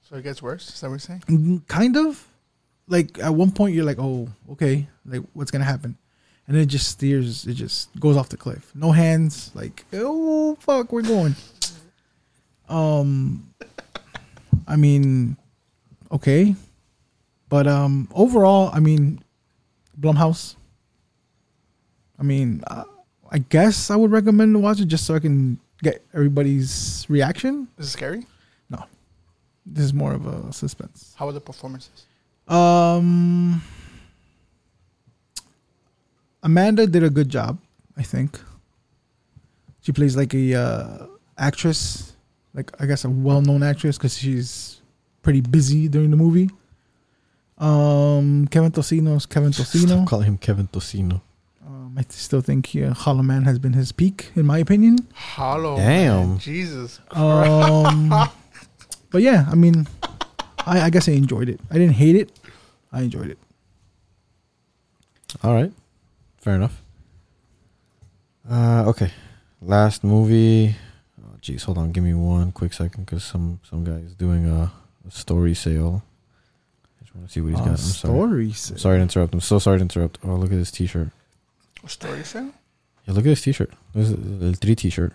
So 0.03 0.16
it 0.16 0.22
gets 0.22 0.41
worse. 0.43 0.68
Is 0.68 0.81
that 0.81 0.87
what 0.89 0.93
you're 0.95 0.99
saying? 1.01 1.22
mm, 1.29 1.66
kind 1.68 1.97
of. 1.97 2.27
Like 2.89 3.18
at 3.18 3.35
one 3.35 3.51
point 3.51 3.74
you're 3.74 3.85
like, 3.85 3.99
oh, 3.99 4.29
okay, 4.53 4.87
like 5.05 5.22
what's 5.33 5.51
gonna 5.51 5.64
happen, 5.64 5.97
and 6.49 6.57
it 6.57 6.66
just 6.66 6.88
steers. 6.88 7.47
It 7.47 7.55
just 7.55 7.99
goes 7.99 8.16
off 8.16 8.28
the 8.28 8.36
cliff. 8.36 8.70
No 8.74 8.92
hands. 8.92 9.51
Like, 9.55 9.84
oh 9.92 10.57
fuck, 10.61 10.92
we're 10.92 11.03
going. 11.03 11.34
Um, 12.68 13.53
I 14.66 14.76
mean, 14.76 15.36
okay, 16.11 16.55
but 17.49 17.66
um, 17.66 18.09
overall, 18.14 18.70
I 18.72 18.80
mean, 18.80 19.22
Blumhouse. 20.01 20.57
I 22.18 22.22
mean, 22.22 22.62
uh, 22.66 22.84
I 23.30 23.38
guess 23.38 23.90
I 23.90 23.97
would 23.97 24.11
recommend 24.11 24.55
to 24.55 24.59
watch 24.59 24.80
it 24.80 24.86
just 24.86 25.05
so 25.05 25.14
I 25.14 25.18
can 25.18 25.59
get 25.82 26.05
everybody's 26.14 27.07
reaction. 27.09 27.68
Is 27.78 27.88
it 27.88 27.90
scary? 27.90 28.26
No, 28.70 28.84
this 29.64 29.84
is 29.84 29.94
more 29.94 30.12
of 30.12 30.26
a 30.26 30.53
suspense. 30.53 31.14
How 31.16 31.28
are 31.28 31.32
the 31.32 31.40
performances? 31.40 32.07
Um, 32.49 33.62
Amanda 36.47 36.86
did 36.86 37.03
a 37.03 37.11
good 37.11 37.28
job, 37.28 37.59
I 37.97 38.03
think. 38.03 38.38
She 39.80 39.90
plays 39.90 40.16
like 40.16 40.32
a 40.32 40.55
uh, 40.55 41.07
actress, 41.36 42.14
like 42.55 42.70
I 42.80 42.86
guess 42.86 43.05
a 43.05 43.11
well-known 43.11 43.64
actress 43.64 43.99
because 43.99 44.16
she's 44.16 44.80
pretty 45.22 45.40
busy 45.40 45.88
during 45.88 46.12
the 46.12 46.16
movie. 46.16 46.49
Um, 47.59 48.47
Kevin 48.47 48.70
Tocino's 48.70 49.26
Kevin 49.26 49.51
Tocino. 49.51 49.88
Stop 49.88 50.07
calling 50.09 50.26
him 50.26 50.38
Kevin 50.38 50.68
Tocino. 50.68 51.20
Um, 51.66 51.97
I 51.99 52.05
still 52.11 52.42
think 52.42 52.70
uh, 52.76 52.94
Hollow 52.94 53.24
Man 53.24 53.42
has 53.42 53.59
been 53.59 53.72
his 53.72 53.90
peak, 53.90 54.30
in 54.36 54.47
my 54.47 54.59
opinion. 54.59 54.99
Hollow. 55.14 55.76
Damn. 55.76 56.28
man. 56.28 56.38
Jesus. 56.38 57.01
Um, 57.11 58.09
but 59.11 59.20
yeah, 59.20 59.47
I 59.51 59.57
mean, 59.57 59.88
I, 60.64 60.82
I 60.82 60.90
guess 60.90 61.09
I 61.09 61.12
enjoyed 61.12 61.49
it. 61.49 61.59
I 61.72 61.74
didn't 61.74 61.94
hate 61.94 62.14
it. 62.14 62.30
I 62.92 63.03
enjoyed 63.03 63.30
it. 63.30 63.38
All 65.42 65.53
right, 65.53 65.72
fair 66.47 66.55
enough. 66.55 66.80
Uh, 68.49 68.84
okay, 68.86 69.11
last 69.61 70.05
movie. 70.05 70.76
Oh, 71.20 71.34
jeez, 71.42 71.64
hold 71.64 71.76
on, 71.78 71.90
give 71.90 72.05
me 72.05 72.14
one 72.14 72.53
quick 72.53 72.72
second, 72.72 73.05
because 73.05 73.24
some 73.24 73.59
some 73.68 73.82
guy 73.82 73.99
is 74.07 74.14
doing 74.14 74.47
a, 74.47 74.70
a 75.07 75.11
story 75.11 75.55
sale. 75.55 76.05
I 77.01 77.05
just 77.05 77.16
want 77.16 77.26
to 77.26 77.32
see 77.32 77.40
what 77.40 77.51
he's 77.51 77.59
got. 77.59 77.68
I'm 77.70 77.76
sorry. 77.76 78.53
Stories. 78.53 78.70
I'm 78.70 78.78
sorry 78.78 78.99
to 78.99 79.03
interrupt. 79.03 79.34
I'm 79.34 79.40
so 79.40 79.59
sorry 79.59 79.78
to 79.78 79.82
interrupt. 79.82 80.18
Oh, 80.22 80.36
look 80.36 80.53
at 80.53 80.59
this 80.59 80.70
T-shirt. 80.70 81.09
A 81.82 81.88
story 81.88 82.22
sale? 82.22 82.53
Yeah, 83.07 83.14
look 83.14 83.26
at 83.26 83.34
this 83.34 83.42
T-shirt. 83.42 83.70
This 83.92 84.11
is 84.11 84.55
a 84.55 84.55
three 84.55 84.76
T-shirt. 84.76 85.12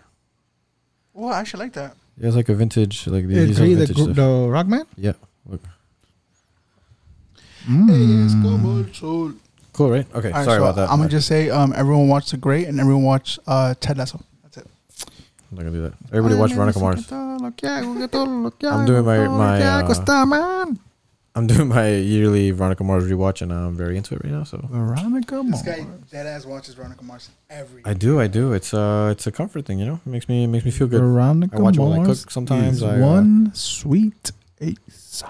Oh, 1.15 1.29
I 1.29 1.39
actually 1.39 1.63
like 1.65 1.73
that. 1.79 1.95
Yeah, 2.17 2.27
it's 2.27 2.35
like 2.35 2.49
a 2.49 2.55
vintage, 2.55 3.07
like 3.07 3.23
Uh, 3.23 3.27
these 3.27 3.55
three, 3.57 3.71
are 3.71 3.75
the, 3.79 3.85
vintage 3.87 3.95
group, 3.95 4.07
stuff. 4.15 4.15
the 4.17 4.49
rock 4.51 4.67
man. 4.67 4.85
Yeah, 4.97 5.13
look. 5.47 5.61
Es 7.63 8.33
como 8.43 8.79
el 8.83 8.93
sol. 8.93 9.35
Cool, 9.73 9.89
right? 9.91 10.05
Okay, 10.13 10.27
All 10.29 10.33
right, 10.33 10.45
sorry 10.45 10.57
so 10.57 10.63
about 10.63 10.75
that. 10.75 10.89
I'm 10.89 10.97
gonna 10.97 11.09
just 11.09 11.27
say, 11.27 11.49
um, 11.49 11.73
everyone 11.75 12.07
watch 12.07 12.31
The 12.31 12.37
Great 12.37 12.67
and 12.67 12.79
everyone 12.79 13.03
watch 13.03 13.39
uh, 13.47 13.73
Ted 13.79 13.97
Lasso. 13.97 14.19
That's 14.43 14.57
it. 14.57 14.67
I'm 15.51 15.57
not 15.57 15.63
gonna 15.63 15.71
do 15.77 15.81
that. 15.83 15.93
Everybody 16.11 16.35
watch 16.35 16.53
Veronica 16.53 16.79
Mars. 16.79 17.11
I'm 17.11 17.41
I'm 17.43 18.85
doing 18.85 19.05
my- 19.05 19.27
my, 19.27 19.61
uh, 19.61 19.87
uh, 19.87 20.73
I'm 21.33 21.47
doing 21.47 21.69
my 21.69 21.87
yearly 21.95 22.51
Veronica 22.51 22.83
Mars 22.83 23.09
rewatch, 23.09 23.41
and 23.41 23.53
I'm 23.53 23.75
very 23.77 23.95
into 23.95 24.15
it 24.15 24.23
right 24.25 24.33
now. 24.33 24.43
So 24.43 24.57
Veronica 24.69 25.41
Mars. 25.41 25.63
This 25.63 25.77
guy 25.77 25.85
dead 26.11 26.27
ass 26.27 26.45
watches 26.45 26.73
Veronica 26.73 27.05
Mars 27.05 27.29
every. 27.49 27.81
I 27.85 27.93
do, 27.93 28.19
I 28.19 28.27
do. 28.27 28.51
It's 28.51 28.73
uh, 28.73 29.09
it's 29.13 29.27
a 29.27 29.31
comfort 29.31 29.65
thing, 29.65 29.79
you 29.79 29.85
know. 29.85 30.01
It 30.05 30.09
makes 30.09 30.27
me 30.27 30.45
makes 30.47 30.65
me 30.65 30.71
feel 30.71 30.87
good. 30.87 30.99
Veronica 30.99 31.55
I 31.57 31.61
watch 31.61 31.77
it 31.77 31.79
while 31.79 31.93
I 31.93 31.97
Mars 31.97 32.23
cook 32.25 32.31
sometimes, 32.31 32.77
is 32.77 32.83
I, 32.83 32.97
uh, 32.97 32.99
one 32.99 33.51
sweet 33.55 34.31
ace. 34.59 35.23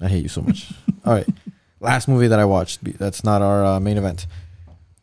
I 0.00 0.08
hate 0.08 0.22
you 0.22 0.28
so 0.28 0.42
much. 0.42 0.70
All 1.06 1.14
right, 1.14 1.28
last 1.80 2.08
movie 2.08 2.28
that 2.28 2.38
I 2.38 2.44
watched. 2.44 2.82
That's 2.98 3.24
not 3.24 3.42
our 3.42 3.64
uh, 3.64 3.80
main 3.80 3.96
event. 3.96 4.26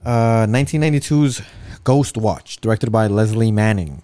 Uh, 0.03 0.45
1992's 0.47 1.41
Ghostwatch, 1.84 2.59
directed 2.61 2.91
by 2.91 3.07
Lesley 3.07 3.51
Manning. 3.51 4.01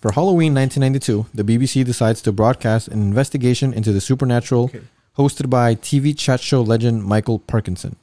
For 0.00 0.12
Halloween 0.12 0.54
1992, 0.54 1.26
the 1.34 1.44
BBC 1.44 1.84
decides 1.84 2.22
to 2.22 2.32
broadcast 2.32 2.88
an 2.88 3.00
investigation 3.02 3.72
into 3.72 3.92
the 3.92 4.00
supernatural, 4.00 4.64
Okay. 4.64 4.80
hosted 5.18 5.50
by 5.50 5.74
TV 5.74 6.16
chat 6.16 6.40
show 6.40 6.62
legend 6.62 7.04
Michael 7.04 7.38
Parkinson. 7.38 7.96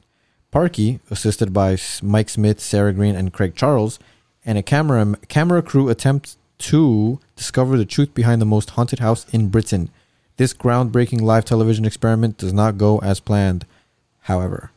Parky, 0.52 1.00
assisted 1.10 1.52
by 1.52 1.76
Mike 2.02 2.28
Smith, 2.28 2.60
Sarah 2.60 2.92
Greene, 2.92 3.16
and 3.16 3.32
Craig 3.32 3.54
Charles, 3.54 3.98
and 4.46 4.56
a 4.56 4.62
camera 4.62 5.16
camera 5.28 5.60
crew 5.60 5.88
attempt 5.90 6.36
to 6.58 7.20
discover 7.36 7.76
the 7.76 7.84
truth 7.84 8.14
behind 8.14 8.40
the 8.40 8.46
most 8.46 8.70
haunted 8.70 9.00
house 9.00 9.26
in 9.32 9.48
Britain. 9.48 9.90
This 10.38 10.54
groundbreaking 10.54 11.20
live 11.20 11.44
television 11.44 11.84
experiment 11.84 12.38
does 12.38 12.52
not 12.52 12.78
go 12.78 12.98
as 13.00 13.20
planned. 13.20 13.66
However, 14.28 14.70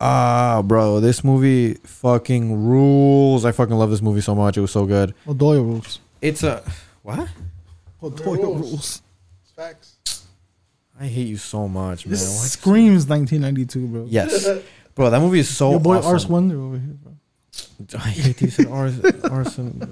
ah, 0.00 0.62
bro, 0.64 1.00
this 1.00 1.24
movie 1.24 1.74
fucking 1.82 2.64
rules. 2.68 3.44
I 3.44 3.50
fucking 3.50 3.74
love 3.74 3.90
this 3.90 4.00
movie 4.00 4.20
so 4.20 4.36
much. 4.36 4.56
It 4.56 4.60
was 4.60 4.70
so 4.70 4.86
good. 4.86 5.16
O'Doyle 5.26 5.64
rules. 5.64 5.98
It's 6.22 6.44
a 6.44 6.62
what? 7.02 7.28
O'Doyle 8.00 8.54
rules. 8.54 9.02
Facts. 9.56 9.96
I 11.00 11.06
hate 11.06 11.26
you 11.26 11.36
so 11.38 11.66
much, 11.66 12.06
man. 12.06 12.10
This 12.12 12.22
Why- 12.22 12.46
screams 12.46 13.08
1992, 13.08 13.86
bro. 13.88 14.06
Yes, 14.08 14.48
bro. 14.94 15.10
That 15.10 15.20
movie 15.20 15.40
is 15.40 15.48
so. 15.48 15.72
Your 15.72 15.80
boy 15.80 15.96
awesome. 15.96 16.12
Ars 16.12 16.26
Wonder 16.28 16.60
over 16.60 16.78
here, 16.78 16.96
bro. 17.02 17.12
I 17.98 18.10
hate 18.10 18.40
you 18.40 18.50
said 18.50 18.66
Ars, 18.66 19.00
Arson. 19.24 19.82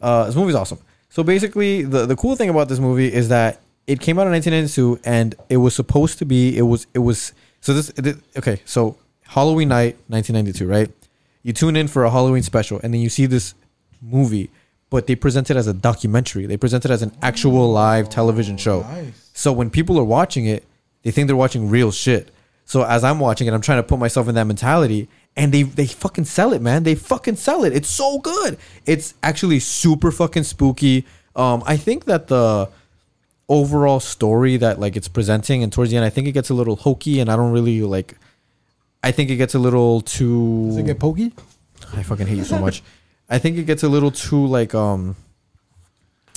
Uh, 0.00 0.26
this 0.26 0.36
movie's 0.36 0.54
awesome. 0.54 0.78
So 1.10 1.24
basically, 1.24 1.82
the 1.82 2.06
the 2.06 2.14
cool 2.14 2.36
thing 2.36 2.48
about 2.48 2.68
this 2.68 2.78
movie 2.78 3.12
is 3.12 3.28
that 3.30 3.60
it 3.88 4.00
came 4.00 4.20
out 4.20 4.26
in 4.28 4.32
1992, 4.32 5.00
and 5.04 5.34
it 5.48 5.56
was 5.56 5.74
supposed 5.74 6.18
to 6.20 6.24
be. 6.24 6.56
It 6.56 6.62
was. 6.62 6.86
It 6.94 7.00
was. 7.00 7.32
So 7.62 7.72
this. 7.72 7.88
it- 7.96 8.18
okay. 8.36 8.60
So 8.66 8.96
Halloween 9.24 9.68
night, 9.68 9.96
1992, 10.08 10.66
right? 10.66 10.90
You 11.42 11.52
tune 11.54 11.74
in 11.76 11.88
for 11.88 12.04
a 12.04 12.10
Halloween 12.10 12.42
special, 12.42 12.78
and 12.82 12.92
then 12.92 13.00
you 13.00 13.08
see 13.08 13.24
this 13.26 13.54
movie, 14.02 14.50
but 14.90 15.06
they 15.06 15.14
present 15.16 15.50
it 15.50 15.56
as 15.56 15.66
a 15.66 15.72
documentary. 15.72 16.44
They 16.46 16.56
present 16.58 16.84
it 16.84 16.90
as 16.90 17.00
an 17.02 17.12
actual 17.22 17.72
live 17.72 18.10
television 18.10 18.56
show. 18.58 18.82
So 19.32 19.52
when 19.52 19.70
people 19.70 19.98
are 19.98 20.04
watching 20.04 20.44
it, 20.44 20.64
they 21.02 21.10
think 21.10 21.26
they're 21.28 21.34
watching 21.36 21.68
real 21.70 21.90
shit. 21.90 22.30
So 22.64 22.84
as 22.84 23.02
I'm 23.02 23.18
watching 23.18 23.46
it, 23.48 23.54
I'm 23.54 23.60
trying 23.60 23.78
to 23.78 23.82
put 23.82 23.98
myself 23.98 24.28
in 24.28 24.34
that 24.36 24.44
mentality, 24.46 25.08
and 25.36 25.50
they 25.52 25.62
they 25.64 25.86
fucking 25.86 26.26
sell 26.26 26.52
it, 26.52 26.62
man. 26.62 26.82
They 26.84 26.94
fucking 26.94 27.36
sell 27.36 27.64
it. 27.64 27.72
It's 27.72 27.88
so 27.88 28.18
good. 28.20 28.58
It's 28.86 29.14
actually 29.22 29.58
super 29.60 30.10
fucking 30.12 30.44
spooky. 30.44 31.06
Um, 31.34 31.62
I 31.66 31.76
think 31.76 32.04
that 32.04 32.28
the 32.28 32.68
overall 33.52 34.00
story 34.00 34.56
that 34.56 34.80
like 34.80 34.96
it's 34.96 35.08
presenting, 35.08 35.62
and 35.62 35.72
towards 35.72 35.90
the 35.90 35.96
end, 35.96 36.06
I 36.06 36.10
think 36.10 36.26
it 36.26 36.32
gets 36.32 36.50
a 36.50 36.54
little 36.54 36.76
hokey, 36.76 37.20
and 37.20 37.30
I 37.30 37.36
don't 37.36 37.52
really 37.52 37.82
like. 37.82 38.16
I 39.02 39.12
think 39.12 39.30
it 39.30 39.36
gets 39.36 39.54
a 39.54 39.58
little 39.58 40.00
too. 40.00 40.66
Does 40.68 40.76
it 40.78 40.86
get 40.86 40.98
pokey? 40.98 41.32
I 41.94 42.02
fucking 42.02 42.26
hate 42.26 42.38
you 42.38 42.44
so 42.44 42.58
much. 42.58 42.82
I 43.28 43.38
think 43.38 43.58
it 43.58 43.64
gets 43.64 43.82
a 43.82 43.88
little 43.88 44.10
too 44.10 44.46
like 44.46 44.74
um 44.74 45.16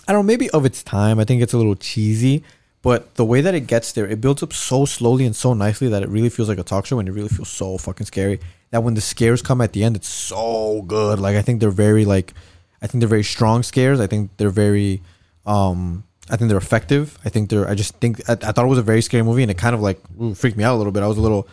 I 0.07 0.13
don't 0.13 0.25
know, 0.25 0.27
maybe 0.27 0.49
of 0.51 0.65
its 0.65 0.83
time. 0.83 1.19
I 1.19 1.25
think 1.25 1.41
it's 1.41 1.53
a 1.53 1.57
little 1.57 1.75
cheesy, 1.75 2.43
but 2.81 3.15
the 3.15 3.25
way 3.25 3.41
that 3.41 3.55
it 3.55 3.67
gets 3.67 3.91
there, 3.91 4.07
it 4.07 4.21
builds 4.21 4.43
up 4.43 4.53
so 4.53 4.85
slowly 4.85 5.25
and 5.25 5.35
so 5.35 5.53
nicely 5.53 5.87
that 5.89 6.03
it 6.03 6.09
really 6.09 6.29
feels 6.29 6.49
like 6.49 6.59
a 6.59 6.63
talk 6.63 6.85
show 6.85 6.99
and 6.99 7.09
it 7.09 7.11
really 7.11 7.29
feels 7.29 7.49
so 7.49 7.77
fucking 7.77 8.05
scary. 8.07 8.39
That 8.71 8.83
when 8.83 8.93
the 8.93 9.01
scares 9.01 9.41
come 9.41 9.61
at 9.61 9.73
the 9.73 9.83
end, 9.83 9.95
it's 9.95 10.07
so 10.07 10.83
good. 10.87 11.19
Like 11.19 11.35
I 11.35 11.41
think 11.41 11.59
they're 11.59 11.69
very 11.69 12.05
like 12.05 12.33
I 12.81 12.85
I 12.85 12.87
think 12.87 13.01
they're 13.01 13.09
very 13.09 13.23
strong 13.23 13.63
scares. 13.63 13.99
I 13.99 14.05
think 14.05 14.29
they're 14.37 14.51
very, 14.51 15.01
um, 15.47 16.03
I 16.29 16.37
think 16.37 16.49
they're 16.49 16.57
effective. 16.57 17.17
I 17.23 17.29
think 17.29 17.49
they're. 17.49 17.67
I 17.67 17.75
just 17.75 17.95
think 17.95 18.27
I, 18.29 18.33
I 18.33 18.51
thought 18.51 18.65
it 18.65 18.69
was 18.69 18.79
a 18.79 18.83
very 18.83 19.01
scary 19.01 19.23
movie, 19.23 19.41
and 19.43 19.51
it 19.51 19.57
kind 19.57 19.75
of 19.75 19.81
like 19.81 19.99
ooh, 20.19 20.33
freaked 20.33 20.57
me 20.57 20.63
out 20.63 20.75
a 20.75 20.77
little 20.77 20.91
bit. 20.91 21.03
I 21.03 21.07
was 21.07 21.17
a 21.17 21.21
little, 21.21 21.47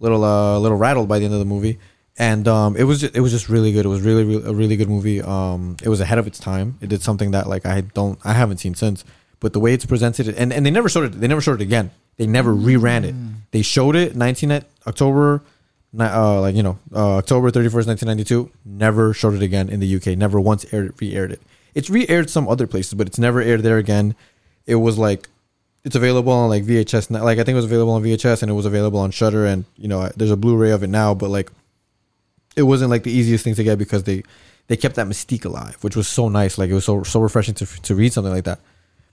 little, 0.00 0.24
uh, 0.24 0.58
little 0.58 0.78
rattled 0.78 1.08
by 1.08 1.18
the 1.18 1.24
end 1.24 1.34
of 1.34 1.40
the 1.40 1.46
movie, 1.46 1.78
and 2.18 2.48
um, 2.48 2.76
it 2.76 2.84
was 2.84 3.00
just, 3.00 3.14
it 3.16 3.20
was 3.20 3.32
just 3.32 3.48
really 3.48 3.72
good. 3.72 3.84
It 3.84 3.88
was 3.88 4.00
really, 4.00 4.24
really 4.24 4.48
a 4.48 4.52
really 4.52 4.76
good 4.76 4.88
movie. 4.88 5.20
Um, 5.20 5.76
it 5.82 5.88
was 5.88 6.00
ahead 6.00 6.18
of 6.18 6.26
its 6.26 6.38
time. 6.38 6.78
It 6.80 6.88
did 6.88 7.02
something 7.02 7.32
that 7.32 7.48
like 7.48 7.66
I 7.66 7.82
don't, 7.82 8.18
I 8.24 8.32
haven't 8.32 8.58
seen 8.58 8.74
since. 8.74 9.04
But 9.40 9.52
the 9.52 9.60
way 9.60 9.74
it's 9.74 9.84
presented, 9.84 10.28
and 10.28 10.52
and 10.52 10.64
they 10.64 10.70
never 10.70 10.88
showed 10.88 11.04
it. 11.04 11.20
They 11.20 11.28
never 11.28 11.42
showed 11.42 11.60
it 11.60 11.64
again. 11.64 11.90
They 12.16 12.26
never 12.26 12.54
reran 12.54 13.04
it. 13.04 13.14
They 13.50 13.62
showed 13.62 13.96
it 13.96 14.16
19 14.16 14.62
October 14.86 15.42
uh, 16.00 16.40
like 16.40 16.54
you 16.54 16.62
know, 16.62 16.78
uh, 16.94 17.16
October 17.16 17.50
thirty 17.50 17.68
first, 17.68 17.86
nineteen 17.86 18.06
ninety 18.08 18.24
two. 18.24 18.50
Never 18.64 19.12
showed 19.14 19.34
it 19.34 19.42
again 19.42 19.68
in 19.68 19.80
the 19.80 19.96
UK. 19.96 20.18
Never 20.18 20.40
once 20.40 20.64
aired 20.72 20.94
re-aired 21.00 21.32
it. 21.32 21.42
It's 21.74 21.90
re-aired 21.90 22.30
some 22.30 22.48
other 22.48 22.66
places, 22.66 22.94
but 22.94 23.06
it's 23.06 23.18
never 23.18 23.40
aired 23.40 23.62
there 23.62 23.78
again. 23.78 24.14
It 24.66 24.76
was 24.76 24.98
like 24.98 25.28
it's 25.84 25.96
available 25.96 26.32
on 26.32 26.48
like 26.48 26.64
VHS. 26.64 27.10
Like 27.10 27.38
I 27.38 27.44
think 27.44 27.50
it 27.50 27.56
was 27.56 27.64
available 27.66 27.92
on 27.92 28.02
VHS 28.02 28.42
and 28.42 28.50
it 28.50 28.54
was 28.54 28.66
available 28.66 28.98
on 28.98 29.10
Shudder, 29.10 29.44
and 29.44 29.64
you 29.76 29.88
know, 29.88 30.08
there's 30.16 30.30
a 30.30 30.36
Blu-ray 30.36 30.70
of 30.70 30.82
it 30.82 30.88
now. 30.88 31.14
But 31.14 31.30
like, 31.30 31.50
it 32.56 32.62
wasn't 32.62 32.90
like 32.90 33.02
the 33.02 33.12
easiest 33.12 33.44
thing 33.44 33.54
to 33.54 33.64
get 33.64 33.78
because 33.78 34.04
they 34.04 34.22
they 34.68 34.76
kept 34.76 34.94
that 34.94 35.06
mystique 35.06 35.44
alive, 35.44 35.76
which 35.82 35.96
was 35.96 36.08
so 36.08 36.28
nice. 36.28 36.56
Like 36.56 36.70
it 36.70 36.74
was 36.74 36.84
so 36.84 37.02
so 37.02 37.20
refreshing 37.20 37.54
to 37.54 37.66
to 37.66 37.94
read 37.94 38.12
something 38.12 38.32
like 38.32 38.44
that. 38.44 38.60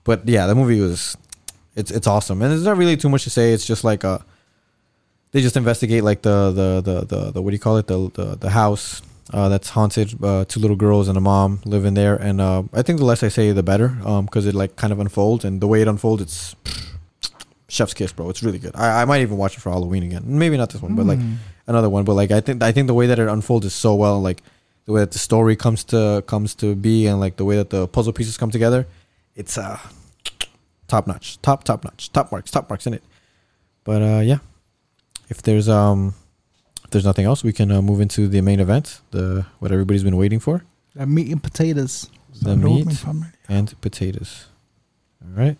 But 0.04 0.26
yeah, 0.26 0.46
the 0.46 0.54
movie 0.54 0.80
was 0.80 1.16
it's 1.76 1.90
it's 1.90 2.06
awesome, 2.06 2.40
and 2.42 2.50
there's 2.50 2.64
not 2.64 2.76
really 2.76 2.96
too 2.96 3.08
much 3.08 3.24
to 3.24 3.30
say. 3.30 3.52
It's 3.52 3.66
just 3.66 3.84
like 3.84 4.04
uh 4.04 4.18
they 5.32 5.40
just 5.40 5.56
investigate 5.56 6.04
like 6.04 6.22
the 6.22 6.52
the 6.52 6.80
the 6.80 7.00
the, 7.04 7.30
the 7.32 7.42
what 7.42 7.50
do 7.50 7.54
you 7.54 7.60
call 7.60 7.76
it 7.76 7.86
the 7.86 8.10
the, 8.14 8.36
the 8.36 8.50
house 8.50 9.02
uh, 9.32 9.48
that's 9.48 9.70
haunted. 9.70 10.22
Uh, 10.22 10.44
two 10.46 10.60
little 10.60 10.76
girls 10.76 11.08
and 11.08 11.16
a 11.16 11.20
mom 11.20 11.60
live 11.64 11.84
in 11.84 11.94
there, 11.94 12.16
and 12.16 12.40
uh, 12.40 12.62
I 12.72 12.82
think 12.82 12.98
the 12.98 13.04
less 13.04 13.22
I 13.22 13.28
say, 13.28 13.52
the 13.52 13.62
better, 13.62 13.88
because 14.22 14.46
it 14.46 14.54
like 14.54 14.76
kind 14.76 14.92
of 14.92 15.00
unfolds, 15.00 15.44
and 15.44 15.60
the 15.60 15.66
way 15.66 15.82
it 15.82 15.88
unfolds, 15.88 16.22
it's 16.22 16.56
chef's 17.68 17.94
kiss, 17.94 18.12
bro. 18.12 18.28
It's 18.28 18.42
really 18.42 18.58
good. 18.58 18.76
I, 18.76 19.02
I 19.02 19.04
might 19.06 19.22
even 19.22 19.38
watch 19.38 19.56
it 19.56 19.60
for 19.60 19.70
Halloween 19.70 20.02
again. 20.02 20.24
Maybe 20.26 20.56
not 20.56 20.70
this 20.70 20.82
one, 20.82 20.94
but 20.94 21.06
like 21.06 21.18
another 21.66 21.88
one. 21.88 22.04
But 22.04 22.14
like 22.14 22.30
I 22.30 22.40
think 22.40 22.62
I 22.62 22.72
think 22.72 22.86
the 22.86 22.94
way 22.94 23.06
that 23.06 23.18
it 23.18 23.28
unfolds 23.28 23.66
is 23.66 23.74
so 23.74 23.94
well, 23.94 24.20
like 24.20 24.42
the 24.84 24.92
way 24.92 25.00
that 25.00 25.12
the 25.12 25.18
story 25.18 25.56
comes 25.56 25.84
to 25.84 26.22
comes 26.26 26.54
to 26.56 26.74
be, 26.74 27.06
and 27.06 27.18
like 27.18 27.36
the 27.36 27.44
way 27.44 27.56
that 27.56 27.70
the 27.70 27.88
puzzle 27.88 28.12
pieces 28.12 28.36
come 28.36 28.50
together, 28.50 28.86
it's 29.34 29.56
uh 29.56 29.78
top 30.88 31.06
notch, 31.06 31.40
top 31.40 31.64
top 31.64 31.84
notch, 31.84 32.12
top 32.12 32.30
marks, 32.30 32.50
top 32.50 32.68
marks 32.68 32.86
in 32.86 32.94
it. 32.94 33.02
But 33.84 34.02
uh 34.02 34.20
yeah, 34.20 34.38
if 35.30 35.40
there's 35.40 35.68
um 35.68 36.14
there's 36.92 37.04
nothing 37.04 37.24
else, 37.26 37.42
we 37.42 37.52
can 37.52 37.70
uh, 37.72 37.82
move 37.82 38.00
into 38.00 38.28
the 38.28 38.40
main 38.40 38.60
event, 38.60 39.00
the 39.10 39.46
what 39.58 39.72
everybody's 39.72 40.04
been 40.04 40.16
waiting 40.16 40.38
for, 40.40 40.64
That 40.94 41.08
meat 41.08 41.30
and 41.30 41.42
potatoes. 41.42 42.08
the 42.40 42.56
meat 42.56 43.04
and 43.48 43.80
potatoes. 43.80 44.46
All 45.24 45.42
right, 45.44 45.56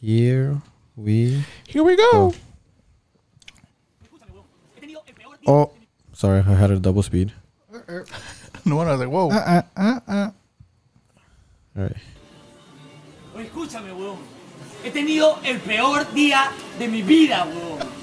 here 0.00 0.60
we 0.96 1.44
Here 1.66 1.82
we 1.82 1.96
go. 1.96 2.34
Oh, 5.46 5.70
sorry, 6.12 6.38
I 6.40 6.54
had 6.54 6.70
a 6.70 6.78
double 6.78 7.02
speed. 7.02 7.32
No 8.64 8.76
one 8.76 8.86
I 8.86 8.92
was 8.92 9.00
like, 9.00 9.08
whoa. 9.10 9.28
Uh, 9.30 9.34
uh, 9.34 9.62
uh, 9.76 10.00
uh. 10.06 10.30
All 11.76 11.82
right. 11.82 11.96
Oye, 13.34 13.46
escúchame, 13.50 13.92
weón. 13.92 14.18
He 14.84 14.90
tenido 14.92 15.40
el 15.42 15.58
peor 15.58 16.04
día 16.14 16.52
de 16.78 16.86
mi 16.86 17.02
vida, 17.02 17.44
weón. 17.44 18.01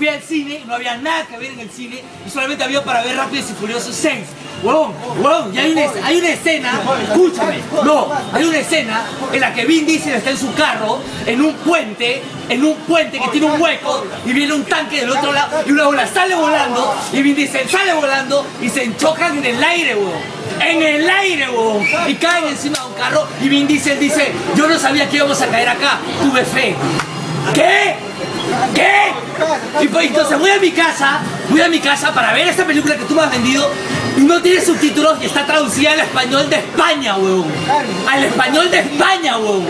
Fui 0.00 0.08
al 0.08 0.22
cine, 0.22 0.62
no 0.66 0.76
había 0.76 0.96
nada 0.96 1.26
que 1.26 1.36
ver 1.36 1.50
en 1.50 1.60
el 1.60 1.70
cine 1.70 2.02
y 2.26 2.30
solamente 2.30 2.64
había 2.64 2.82
para 2.82 3.02
ver 3.02 3.16
Rápidos 3.16 3.50
y 3.50 3.52
Furiosos 3.52 3.94
6. 3.94 4.20
Weón, 4.62 4.94
weón, 5.22 5.54
y 5.54 5.58
hay 5.58 5.72
una, 5.72 6.06
hay 6.06 6.18
una 6.18 6.28
escena, 6.30 6.80
escúchame, 7.02 7.58
no, 7.84 8.08
hay 8.32 8.44
una 8.44 8.56
escena 8.56 9.04
en 9.30 9.40
la 9.42 9.52
que 9.52 9.66
Vin 9.66 9.84
Diesel 9.84 10.14
está 10.14 10.30
en 10.30 10.38
su 10.38 10.54
carro, 10.54 11.00
en 11.26 11.42
un 11.42 11.52
puente, 11.52 12.22
en 12.48 12.64
un 12.64 12.76
puente 12.76 13.18
que 13.20 13.28
tiene 13.28 13.46
un 13.48 13.60
hueco 13.60 14.06
y 14.24 14.32
viene 14.32 14.54
un 14.54 14.64
tanque 14.64 15.00
del 15.00 15.10
otro 15.10 15.34
lado 15.34 15.62
y 15.66 15.70
una 15.70 15.84
bola 15.84 16.06
sale 16.06 16.34
volando 16.34 16.94
y 17.12 17.20
Vin 17.20 17.36
Diesel 17.36 17.68
sale 17.68 17.92
volando 17.92 18.46
y 18.62 18.70
se 18.70 18.96
chocan 18.96 19.36
en 19.36 19.44
el 19.44 19.62
aire, 19.62 19.96
weón. 19.96 20.40
En 20.66 20.82
el 20.82 21.10
aire, 21.10 21.50
weón. 21.50 21.86
Y 22.08 22.14
caen 22.14 22.46
encima 22.46 22.78
de 22.78 22.86
un 22.86 22.94
carro 22.94 23.28
y 23.42 23.50
Vin 23.50 23.66
Diesel 23.66 24.00
dice, 24.00 24.32
yo 24.56 24.66
no 24.66 24.78
sabía 24.78 25.10
que 25.10 25.16
íbamos 25.16 25.42
a 25.42 25.46
caer 25.48 25.68
acá, 25.68 25.98
tuve 26.22 26.42
fe. 26.42 26.74
¿Qué? 27.54 27.96
¿Qué? 28.74 29.84
Y 29.84 29.88
pues 29.88 30.06
entonces 30.08 30.38
voy 30.38 30.50
a 30.50 30.58
mi 30.58 30.70
casa, 30.72 31.20
voy 31.48 31.60
a 31.60 31.68
mi 31.68 31.80
casa 31.80 32.12
para 32.12 32.32
ver 32.32 32.48
esta 32.48 32.66
película 32.66 32.96
que 32.96 33.04
tú 33.04 33.14
me 33.14 33.22
has 33.22 33.30
vendido 33.30 33.68
y 34.16 34.20
no 34.22 34.42
tiene 34.42 34.60
subtítulos 34.60 35.22
y 35.22 35.26
está 35.26 35.46
traducida 35.46 35.92
al 35.92 36.00
español 36.00 36.50
de 36.50 36.56
España, 36.56 37.16
weón. 37.16 37.46
Al 38.08 38.24
español 38.24 38.70
de 38.70 38.78
España, 38.80 39.38
weón. 39.38 39.66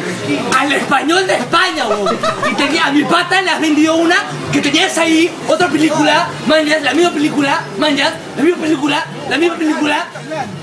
Al 0.59 0.73
español 0.73 1.27
de 1.27 1.35
España, 1.35 1.87
weón. 1.89 2.19
Y 2.51 2.55
tenía, 2.55 2.87
a 2.87 2.93
mi 2.93 3.05
pata 3.05 3.41
le 3.43 3.51
has 3.51 3.61
vendido 3.61 3.97
una 3.97 4.17
que 4.53 4.61
tenías 4.61 4.97
ahí, 4.99 5.31
otra 5.47 5.69
película, 5.69 6.29
manjas, 6.47 6.83
la 6.83 6.95
misma 6.95 7.13
película, 7.13 7.63
manjas, 7.79 8.13
la 8.37 8.43
misma 8.43 8.63
película, 8.63 9.07
la 9.29 9.39
misma 9.39 9.57
película, 9.57 10.07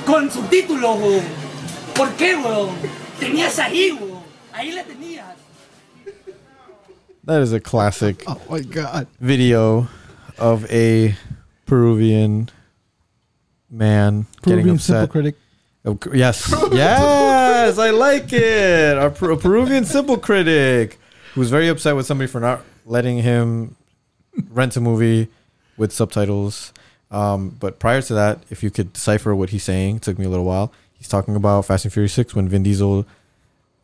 con 0.05 0.31
subtítulos, 0.31 0.97
weón. 0.99 1.23
¿Por 1.95 2.09
qué, 2.11 2.35
weón? 2.35 2.69
Tenías 3.19 3.57
ahí, 3.59 3.91
weón. 3.91 4.23
Ahí 4.53 4.71
la 4.71 4.83
tenías. 4.83 4.96
That 7.27 7.41
is 7.41 7.53
a 7.53 7.59
classic 7.59 8.23
Oh 8.27 8.41
my 8.49 8.61
god. 8.61 9.07
video 9.19 9.87
of 10.37 10.65
a 10.71 11.15
Peruvian 11.65 12.49
man 13.69 14.21
getting 14.41 14.53
Peruvian 14.53 14.75
upset. 14.75 14.87
simple 14.87 15.07
critic. 15.11 15.35
Of 15.85 15.99
cou- 15.99 16.11
Yes, 16.15 16.49
yes, 16.71 17.77
I 17.77 17.89
like 17.91 18.31
it. 18.33 18.97
A, 18.97 19.09
Per- 19.09 19.31
a 19.31 19.37
Peruvian 19.37 19.85
simple 19.85 20.17
critic 20.17 20.99
who's 21.33 21.49
very 21.49 21.67
upset 21.67 21.95
with 21.95 22.05
somebody 22.05 22.27
for 22.27 22.39
not 22.39 22.61
letting 22.85 23.19
him 23.19 23.75
rent 24.49 24.75
a 24.77 24.81
movie 24.81 25.27
with 25.77 25.91
subtitles. 25.91 26.73
Um, 27.11 27.49
but 27.59 27.79
prior 27.79 28.01
to 28.01 28.13
that, 28.15 28.39
if 28.49 28.63
you 28.63 28.69
could 28.71 28.93
decipher 28.93 29.33
what 29.35 29.49
he's 29.51 29.63
saying, 29.63 29.97
it 29.97 30.01
took 30.01 30.17
me 30.19 30.25
a 30.25 30.29
little 30.29 30.45
while. 30.45 30.71
He's 30.93 31.07
talking 31.07 31.35
about 31.35 31.65
Fast 31.65 31.85
and 31.85 31.93
Furious 31.93 32.13
Six 32.13 32.33
when 32.35 32.49
Vin 32.49 32.63
Diesel 32.63 33.05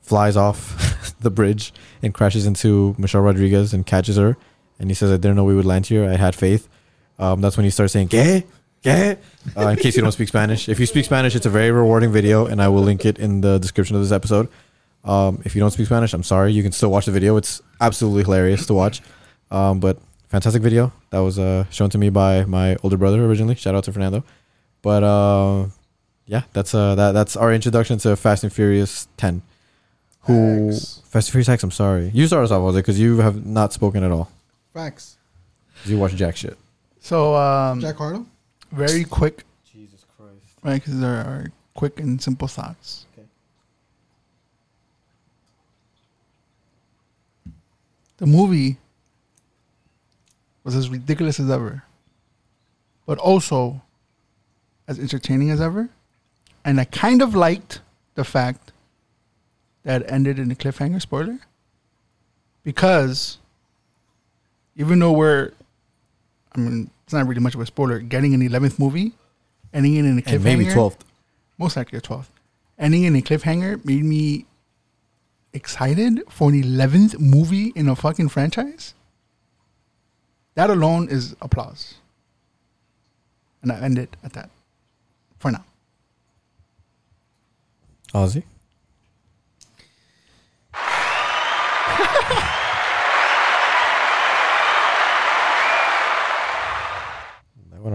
flies 0.02 0.36
off 0.36 0.76
the 1.12 1.30
bridge 1.30 1.74
and 2.01 2.14
crashes 2.14 2.45
into 2.45 2.95
Michelle 2.97 3.22
Rodriguez 3.22 3.74
and 3.74 3.86
catches 3.86 4.18
her, 4.18 4.38
and 4.80 4.89
he 4.89 4.93
says, 4.93 5.12
"I 5.12 5.18
didn't 5.18 5.36
know 5.36 5.43
we 5.43 5.56
would 5.56 5.66
land 5.66 5.88
here. 5.88 6.10
I 6.10 6.16
had 6.16 6.36
faith." 6.36 6.68
Um, 7.20 7.41
that's 7.41 7.58
when 7.58 7.64
he 7.64 7.70
starts 7.70 7.93
saying 7.93 8.10
"que, 8.10 8.43
que." 8.84 9.18
Uh, 9.58 9.68
in 9.68 9.78
case 9.78 9.95
you 9.95 10.01
don't 10.01 10.12
speak 10.12 10.28
Spanish, 10.30 10.70
if 10.70 10.80
you 10.80 10.86
speak 10.86 11.06
Spanish, 11.06 11.36
it's 11.36 11.45
a 11.45 11.49
very 11.49 11.72
rewarding 11.72 12.12
video, 12.12 12.45
and 12.45 12.62
I 12.62 12.68
will 12.68 12.82
link 12.82 13.06
it 13.06 13.20
in 13.20 13.41
the 13.41 13.60
description 13.60 13.95
of 13.95 14.01
this 14.01 14.12
episode. 14.12 14.47
Um, 15.04 15.41
if 15.43 15.56
you 15.56 15.60
don't 15.60 15.72
speak 15.72 15.86
Spanish, 15.88 16.14
I'm 16.14 16.24
sorry. 16.24 16.54
You 16.54 16.64
can 16.64 16.72
still 16.72 16.89
watch 16.89 17.06
the 17.06 17.12
video. 17.12 17.36
It's 17.38 17.62
absolutely 17.82 18.24
hilarious 18.24 18.66
to 18.68 18.74
watch. 18.74 19.01
Um, 19.51 19.80
but 19.80 19.99
fantastic 20.30 20.64
video 20.64 20.91
that 21.12 21.20
was 21.20 21.38
uh, 21.38 21.66
shown 21.70 21.89
to 21.91 21.97
me 21.97 22.10
by 22.10 22.45
my 22.45 22.76
older 22.84 22.97
brother 22.97 23.24
originally. 23.26 23.56
Shout 23.56 23.76
out 23.76 23.84
to 23.84 23.93
Fernando. 23.93 24.24
But 24.82 25.04
uh, 25.04 25.68
yeah, 26.26 26.43
that's 26.54 26.74
uh, 26.74 26.95
that 26.95 27.12
that's 27.12 27.36
our 27.36 27.54
introduction 27.54 27.97
to 27.99 28.16
Fast 28.16 28.43
and 28.43 28.51
Furious 28.51 29.08
10. 29.18 29.41
Who 30.24 30.71
Fast 30.71 31.13
and 31.13 31.26
Furious 31.32 31.49
X? 31.49 31.63
I'm 31.63 31.71
sorry. 31.71 32.09
You 32.13 32.28
start 32.28 32.45
us 32.45 32.51
off, 32.51 32.63
with 32.63 32.76
it 32.78 32.80
because 32.80 32.99
you 32.99 33.17
have 33.19 33.45
not 33.45 33.74
spoken 33.74 34.03
at 34.03 34.11
all. 34.11 34.30
Facts. 34.74 35.17
'Cause 35.82 35.91
you 35.91 35.97
watch 35.99 36.15
jack 36.15 36.36
shit. 36.38 36.57
So, 37.01 37.36
um, 37.36 37.82
Jack 37.82 37.97
Harlow. 37.97 38.26
very 38.71 39.03
quick, 39.03 39.43
Jesus 39.69 40.05
Christ. 40.17 40.32
right? 40.63 40.76
Because 40.76 40.99
there 41.01 41.15
are 41.15 41.51
quick 41.74 41.99
and 41.99 42.21
simple 42.21 42.47
thoughts. 42.47 43.05
Okay. 43.13 43.28
The 48.17 48.26
movie 48.26 48.78
was 50.63 50.76
as 50.76 50.89
ridiculous 50.89 51.39
as 51.41 51.49
ever, 51.49 51.84
but 53.05 53.17
also 53.17 53.82
as 54.88 54.97
entertaining 54.99 55.49
as 55.49 55.59
ever. 55.59 55.89
And 56.63 56.80
I 56.80 56.86
kind 56.86 57.21
of 57.21 57.36
liked 57.36 57.82
the 58.15 58.24
fact 58.24 58.62
that 59.84 60.10
ended 60.12 60.40
in 60.40 60.50
a 60.52 60.56
cliffhanger 60.56 61.02
spoiler 61.02 61.40
because 62.64 63.38
even 64.76 65.00
though 65.00 65.12
we're, 65.12 65.52
I 66.56 66.60
mean, 66.60 66.90
it's 67.04 67.14
not 67.14 67.28
really 67.28 67.42
much 67.42 67.54
of 67.56 67.62
a 67.62 67.66
spoiler, 67.66 68.00
getting 68.00 68.34
an 68.34 68.42
11th 68.48 68.80
movie, 68.80 69.12
ending 69.74 69.96
in 69.96 70.18
a 70.18 70.22
cliffhanger 70.22 70.34
And 70.36 70.44
maybe 70.44 70.66
12th. 70.66 71.00
most 71.58 71.76
likely 71.78 71.98
a 71.98 72.02
12th. 72.02 72.28
Ending 72.80 73.04
in 73.04 73.16
a 73.16 73.22
cliffhanger 73.22 73.84
made 73.86 74.04
me 74.04 74.46
excited 75.54 76.22
for 76.30 76.50
an 76.50 76.64
11th 76.64 77.20
movie 77.20 77.72
in 77.76 77.88
a 77.88 77.96
fucking 77.96 78.30
franchise. 78.30 78.94
That 80.56 80.70
alone 80.70 81.10
is 81.10 81.36
applause. 81.42 81.96
And 83.62 83.72
I 83.72 83.80
end 83.80 83.98
it 84.00 84.16
at 84.24 84.34
that 84.34 84.50
for 85.40 85.52
now. 85.52 85.64
Ozzy? 88.14 88.44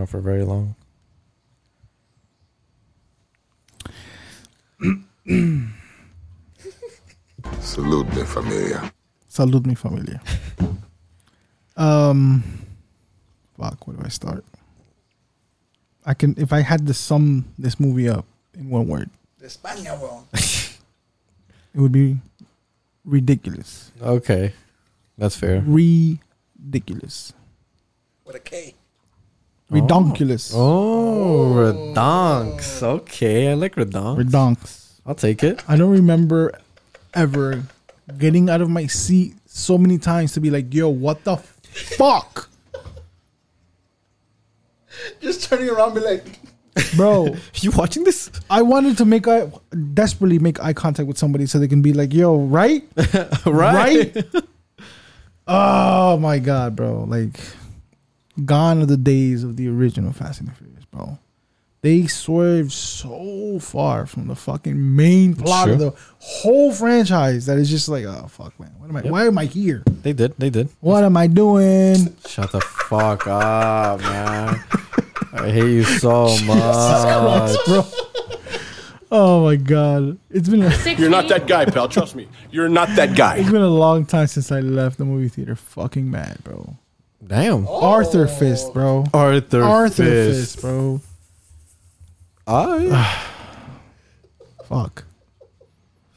for 0.08 0.20
very 0.20 0.42
long. 0.42 0.74
Salute 7.60 8.08
mi 8.16 8.24
familia. 8.24 8.92
Salute 9.28 9.66
mi 9.66 9.74
familia. 9.74 10.20
um, 11.76 12.42
fuck. 13.56 13.86
Where 13.86 13.96
do 13.96 14.02
I 14.04 14.08
start? 14.08 14.44
I 16.06 16.14
can 16.14 16.34
if 16.38 16.52
I 16.52 16.60
had 16.62 16.86
to 16.86 16.94
sum 16.94 17.44
this 17.58 17.78
movie 17.78 18.08
up 18.08 18.24
in 18.54 18.70
one 18.70 18.88
word. 18.88 19.10
España, 19.42 19.98
bro. 20.00 20.24
it 20.32 21.76
would 21.76 21.92
be 21.92 22.16
ridiculous. 23.04 23.92
Okay, 24.00 24.54
that's 25.18 25.36
fair. 25.36 25.62
Ridiculous. 25.66 27.34
With 28.24 28.36
a 28.36 28.40
K. 28.40 28.74
Redonkulous. 29.70 30.52
Oh. 30.54 30.58
oh, 30.58 31.54
redonks. 31.54 32.82
Okay, 32.82 33.50
I 33.50 33.54
like 33.54 33.74
redonks. 33.74 34.24
Redonks. 34.24 35.00
I'll 35.04 35.14
take 35.14 35.44
it. 35.44 35.62
I 35.68 35.76
don't 35.76 35.90
remember 35.90 36.58
ever 37.14 37.62
getting 38.16 38.48
out 38.48 38.60
of 38.60 38.70
my 38.70 38.86
seat 38.86 39.34
so 39.46 39.76
many 39.76 39.98
times 39.98 40.32
to 40.32 40.40
be 40.40 40.50
like, 40.50 40.72
yo, 40.72 40.88
what 40.88 41.24
the 41.24 41.36
fuck? 41.36 42.48
Just 45.20 45.48
turning 45.48 45.68
around, 45.68 45.94
be 45.94 46.00
like, 46.00 46.24
Bro, 46.96 47.36
You 47.60 47.70
watching 47.72 48.04
this? 48.04 48.30
I 48.50 48.62
wanted 48.62 48.96
to 48.98 49.04
make 49.04 49.26
eye, 49.26 49.50
desperately 49.94 50.38
make 50.38 50.62
eye 50.62 50.72
contact 50.72 51.06
with 51.06 51.18
somebody 51.18 51.46
so 51.46 51.58
they 51.58 51.68
can 51.68 51.82
be 51.82 51.92
like, 51.92 52.12
yo, 52.12 52.36
right? 52.36 52.86
right? 53.46 54.14
right. 54.14 54.24
Oh 55.46 56.18
my 56.18 56.38
god, 56.38 56.76
bro! 56.76 57.04
Like, 57.04 57.40
gone 58.44 58.82
are 58.82 58.86
the 58.86 58.96
days 58.96 59.42
of 59.44 59.56
the 59.56 59.68
original 59.68 60.12
Fast 60.12 60.40
and 60.40 60.48
the 60.48 60.54
Furious, 60.54 60.84
bro. 60.86 61.18
They 61.80 62.08
swerved 62.08 62.72
so 62.72 63.58
far 63.60 64.04
from 64.06 64.26
the 64.26 64.34
fucking 64.34 64.96
main 64.96 65.34
plot 65.36 65.68
of 65.68 65.78
the 65.78 65.94
whole 66.18 66.72
franchise 66.72 67.46
that 67.46 67.56
is 67.56 67.70
just 67.70 67.88
like, 67.88 68.04
oh 68.04 68.26
fuck, 68.28 68.58
man, 68.58 68.72
what 68.78 68.90
am 68.90 68.96
I? 68.96 69.02
Why 69.02 69.26
am 69.28 69.38
I 69.38 69.44
here? 69.44 69.84
They 70.02 70.12
did. 70.12 70.34
They 70.38 70.50
did. 70.50 70.70
What 70.80 71.04
am 71.04 71.16
I 71.16 71.28
doing? 71.28 72.16
Shut 72.26 72.50
the 72.50 72.60
fuck 72.60 73.28
up, 73.28 74.00
man. 74.00 74.60
I 75.34 75.50
hate 75.50 75.70
you 75.70 75.84
so 75.84 76.24
much. 76.46 77.56
bro. 77.66 77.84
Oh 79.10 79.44
my 79.44 79.54
god, 79.56 80.18
it's 80.30 80.48
been 80.48 80.62
a, 80.62 80.94
You're 80.98 81.08
not 81.08 81.28
that 81.28 81.46
guy, 81.46 81.64
pal. 81.64 81.88
Trust 81.88 82.14
me. 82.16 82.28
You're 82.50 82.68
not 82.68 82.88
that 82.96 83.16
guy. 83.16 83.36
it's 83.36 83.50
been 83.50 83.62
a 83.62 83.68
long 83.68 84.04
time 84.04 84.26
since 84.26 84.50
I 84.52 84.60
left 84.60 84.98
the 84.98 85.04
movie 85.04 85.28
theater. 85.28 85.54
Fucking 85.54 86.10
mad, 86.10 86.42
bro. 86.44 86.76
Damn. 87.28 87.68
Arthur 87.68 88.26
Fist, 88.26 88.72
bro. 88.72 89.04
Arthur, 89.12 89.62
Arthur 89.62 90.04
Fist. 90.04 90.54
Fist, 90.54 90.60
bro. 90.62 91.00
I 92.46 93.16
Fuck, 94.68 95.04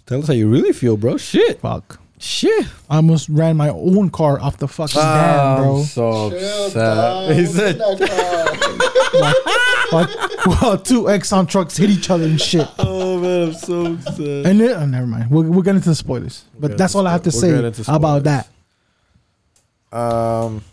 tell 0.05 0.19
us 0.19 0.27
how 0.27 0.33
you 0.33 0.49
really 0.49 0.73
feel, 0.73 0.97
bro. 0.97 1.17
Shit. 1.17 1.61
fuck. 1.61 1.99
Shit. 2.17 2.67
I 2.89 2.97
almost 2.97 3.29
ran 3.29 3.57
my 3.57 3.69
own 3.69 4.09
car 4.11 4.39
off 4.39 4.57
the 4.57 4.67
fucking 4.67 5.01
dam, 5.01 5.57
bro. 5.57 5.77
I'm 5.79 5.83
so 5.85 6.27
upset. 6.27 7.35
He 7.35 7.45
said, 7.47 7.79
Like, 9.91 10.07
well, 10.45 10.77
two 10.77 11.03
Exxon 11.03 11.49
trucks 11.49 11.75
hit 11.75 11.89
each 11.89 12.09
other 12.09 12.23
and 12.23 12.39
shit. 12.39 12.65
"Oh 12.79 13.19
man, 13.19 13.49
I'm 13.49 13.53
so 13.53 13.87
upset." 13.93 14.45
And 14.45 14.61
then, 14.61 14.69
oh, 14.75 14.85
never 14.85 15.05
mind. 15.07 15.29
We'll, 15.29 15.43
we'll 15.43 15.61
get 15.63 15.75
into 15.75 15.89
the 15.89 15.95
spoilers. 15.95 16.45
But 16.57 16.69
get 16.69 16.77
that's 16.77 16.93
into 16.93 16.99
all 16.99 17.07
I 17.07 17.11
have 17.11 17.23
to 17.23 17.29
spo- 17.31 17.41
we'll 17.41 17.61
get 17.63 17.75
say 17.75 17.79
into 17.81 17.93
about 17.95 18.23
that. 18.23 18.47
Um, 19.91 20.63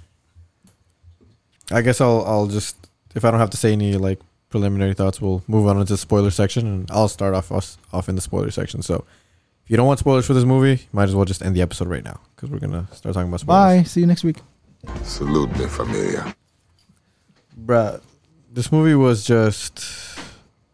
I 1.71 1.83
guess 1.83 2.01
I'll 2.01 2.25
I'll 2.27 2.47
just 2.47 2.77
if 3.15 3.25
I 3.25 3.31
don't 3.31 3.41
have 3.41 3.51
to 3.51 3.57
say 3.57 3.73
any 3.73 3.95
like 3.97 4.21
preliminary 4.51 4.95
thoughts, 4.95 5.21
we'll 5.21 5.43
move 5.47 5.67
on 5.67 5.79
into 5.79 5.93
the 5.93 5.99
spoiler 5.99 6.31
section, 6.31 6.67
and 6.67 6.91
I'll 6.91 7.09
start 7.09 7.35
off 7.35 7.53
us 7.53 7.77
off 7.93 8.09
in 8.09 8.15
the 8.15 8.21
spoiler 8.23 8.51
section. 8.51 8.81
So, 8.83 9.05
if 9.65 9.71
you 9.71 9.77
don't 9.77 9.87
want 9.87 9.99
spoilers 9.99 10.27
for 10.27 10.35
this 10.35 10.45
movie, 10.45 10.87
might 10.93 11.05
as 11.05 11.15
well 11.15 11.25
just 11.27 11.43
end 11.43 11.55
the 11.55 11.63
episode 11.63 11.89
right 11.89 12.05
now 12.05 12.21
because 12.35 12.51
we're 12.51 12.59
gonna 12.59 12.87
start 12.95 13.15
talking 13.15 13.29
about 13.29 13.41
spoilers. 13.41 13.81
Bye. 13.81 13.83
See 13.85 14.01
you 14.01 14.07
next 14.07 14.25
week. 14.25 14.39
Salute 15.03 15.51
mi 15.59 15.67
familia. 15.67 16.35
Bruh, 17.65 18.01
this 18.53 18.71
movie 18.73 18.95
was 18.95 19.25
just 19.25 19.85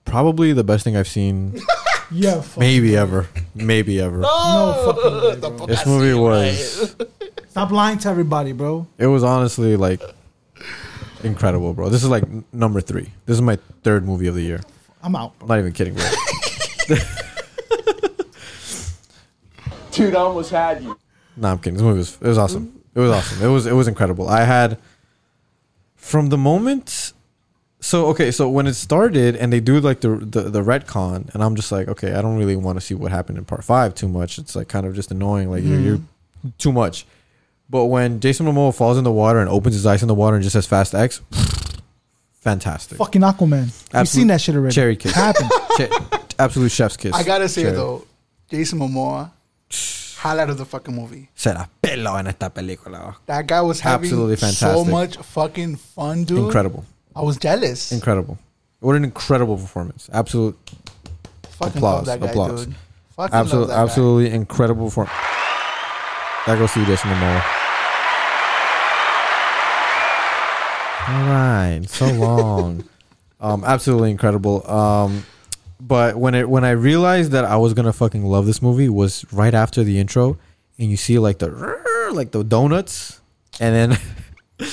probably 0.04 0.52
the 0.52 0.64
best 0.64 0.84
thing 0.84 0.96
I've 0.96 1.08
seen, 1.08 1.60
Yeah. 2.10 2.42
Fuck. 2.42 2.58
maybe 2.58 2.96
ever, 2.96 3.26
maybe 3.54 4.00
ever. 4.00 4.18
No, 4.18 4.92
fucking 4.94 5.20
way, 5.22 5.36
bro. 5.56 5.66
This 5.66 5.86
movie 5.86 6.14
was 6.14 6.94
Stop 7.48 7.70
lying 7.70 7.98
to 7.98 8.08
everybody, 8.08 8.52
bro. 8.52 8.86
it 8.98 9.06
was 9.06 9.24
honestly 9.24 9.76
like 9.76 10.02
incredible, 11.22 11.74
bro. 11.74 11.88
This 11.88 12.02
is 12.02 12.08
like 12.08 12.24
number 12.52 12.80
three. 12.80 13.12
This 13.26 13.34
is 13.34 13.42
my 13.42 13.56
third 13.82 14.04
movie 14.04 14.26
of 14.26 14.34
the 14.34 14.42
year. 14.42 14.60
I'm 15.02 15.16
out. 15.16 15.34
I'm 15.40 15.48
not 15.48 15.58
even 15.58 15.72
kidding, 15.72 15.94
bro. 15.94 16.04
Dude, 19.90 20.16
I 20.16 20.20
almost 20.20 20.50
had 20.50 20.82
you. 20.82 20.98
No, 21.36 21.48
I'm 21.48 21.58
kidding. 21.58 21.74
This 21.74 21.82
movie 21.82 21.98
was 21.98 22.16
it 22.20 22.26
was 22.28 22.38
awesome. 22.38 22.82
It 22.94 23.00
was 23.00 23.10
awesome. 23.10 23.42
It 23.42 23.48
was 23.48 23.66
it 23.66 23.74
was 23.74 23.88
incredible. 23.88 24.28
I 24.28 24.44
had 24.44 24.78
from 25.96 26.28
the 26.28 26.38
moment 26.38 27.12
so 27.84 28.06
okay, 28.06 28.30
so 28.30 28.48
when 28.48 28.66
it 28.66 28.72
started 28.72 29.36
and 29.36 29.52
they 29.52 29.60
do 29.60 29.78
like 29.78 30.00
the 30.00 30.16
the, 30.16 30.42
the 30.44 30.62
retcon, 30.62 31.32
and 31.34 31.44
I'm 31.44 31.54
just 31.54 31.70
like, 31.70 31.86
okay, 31.86 32.14
I 32.14 32.22
don't 32.22 32.38
really 32.38 32.56
want 32.56 32.80
to 32.80 32.80
see 32.80 32.94
what 32.94 33.12
happened 33.12 33.36
in 33.36 33.44
part 33.44 33.62
five 33.62 33.94
too 33.94 34.08
much. 34.08 34.38
It's 34.38 34.56
like 34.56 34.68
kind 34.68 34.86
of 34.86 34.94
just 34.94 35.10
annoying. 35.10 35.50
Like 35.50 35.64
you're, 35.64 35.78
you're 35.78 35.98
mm. 35.98 36.56
too 36.56 36.72
much. 36.72 37.04
But 37.70 37.86
when 37.86 38.20
Jason 38.20 38.46
Momoa 38.46 38.74
falls 38.74 38.98
in 38.98 39.04
the 39.04 39.10
water 39.12 39.38
and 39.40 39.48
opens 39.48 39.74
his 39.74 39.86
eyes 39.86 40.02
in 40.02 40.08
the 40.08 40.14
water 40.14 40.36
and 40.36 40.42
just 40.42 40.52
says 40.52 40.66
Fast 40.66 40.94
X, 40.94 41.20
fantastic. 42.40 42.98
Fucking 42.98 43.22
Aquaman. 43.22 43.72
You've 43.94 44.08
seen 44.08 44.26
that 44.28 44.40
shit 44.40 44.54
already. 44.54 44.74
Cherry 44.74 44.96
kiss. 44.96 45.12
Happened. 45.12 45.50
Che- 45.76 45.90
absolute 46.38 46.70
chef's 46.70 46.96
kiss. 46.96 47.12
I 47.14 47.24
gotta 47.24 47.48
say 47.48 47.62
Cherry. 47.62 47.74
though, 47.74 48.04
Jason 48.48 48.78
Momoa, 48.78 49.30
highlight 50.18 50.48
of 50.50 50.58
the 50.58 50.64
fucking 50.64 50.94
movie. 50.94 51.28
Se 51.34 51.52
la 51.52 51.66
pelo 51.82 52.14
en 52.16 52.28
esta 52.28 52.48
película. 52.50 53.16
That 53.26 53.46
guy 53.48 53.60
was 53.60 53.80
having 53.80 54.06
Absolutely 54.08 54.36
so 54.36 54.46
fantastic. 54.46 54.92
much 54.92 55.16
fucking 55.16 55.76
fun, 55.76 56.22
dude. 56.24 56.38
Incredible. 56.38 56.84
I 57.16 57.22
was 57.22 57.38
jealous. 57.38 57.90
Incredible. 57.92 58.38
What 58.80 58.94
an 58.96 59.02
incredible 59.04 59.56
performance. 59.56 60.08
Absolute 60.12 60.56
Fucking 61.58 61.78
applause, 61.78 62.06
love 62.06 62.20
that 62.20 62.20
guy, 62.20 62.30
applause. 62.30 62.66
dude. 62.66 62.74
Fucking 63.16 63.34
absolute, 63.34 63.60
love 63.60 63.68
that 63.70 63.74
guy. 63.74 63.82
absolutely 63.82 64.30
incredible 64.30 64.84
performance. 64.86 65.16
That 66.46 66.58
goes 66.58 66.72
to 66.74 66.80
you, 66.80 66.86
Jason 66.86 67.10
Momoa. 67.10 67.42
All 71.06 71.24
right, 71.26 71.80
so 71.86 72.06
long. 72.12 72.84
um, 73.40 73.62
absolutely 73.64 74.10
incredible. 74.10 74.68
Um, 74.70 75.24
but 75.80 76.16
when 76.16 76.34
it 76.34 76.48
when 76.48 76.64
I 76.64 76.70
realized 76.70 77.32
that 77.32 77.44
I 77.44 77.56
was 77.56 77.74
gonna 77.74 77.92
fucking 77.92 78.24
love 78.24 78.46
this 78.46 78.62
movie 78.62 78.88
was 78.88 79.24
right 79.32 79.52
after 79.54 79.84
the 79.84 79.98
intro, 79.98 80.38
and 80.78 80.90
you 80.90 80.96
see 80.96 81.18
like 81.18 81.38
the 81.38 81.48
like 82.12 82.30
the 82.30 82.42
donuts, 82.42 83.20
and 83.60 83.74
then 83.74 83.98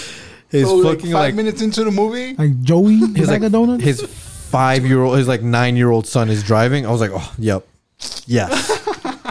his 0.50 0.68
So, 0.68 0.76
like, 0.76 0.98
fucking 1.00 1.12
five 1.12 1.22
like 1.22 1.36
minutes 1.36 1.62
into 1.62 1.84
the 1.84 1.92
movie, 1.92 2.34
Like 2.36 2.62
Joey, 2.62 2.96
his 2.98 3.16
his 3.16 3.30
like 3.30 3.44
a 3.44 3.50
donut, 3.50 3.82
his 3.82 4.02
five 4.02 4.86
year 4.86 5.02
old 5.04 5.18
his 5.18 5.28
like 5.28 5.42
nine 5.42 5.76
year 5.76 5.90
old 5.90 6.08
son 6.08 6.30
is 6.30 6.44
driving. 6.44 6.86
I 6.86 6.92
was 6.92 7.02
like, 7.02 7.12
oh, 7.14 7.34
yep, 7.38 7.68
yes, 8.26 8.81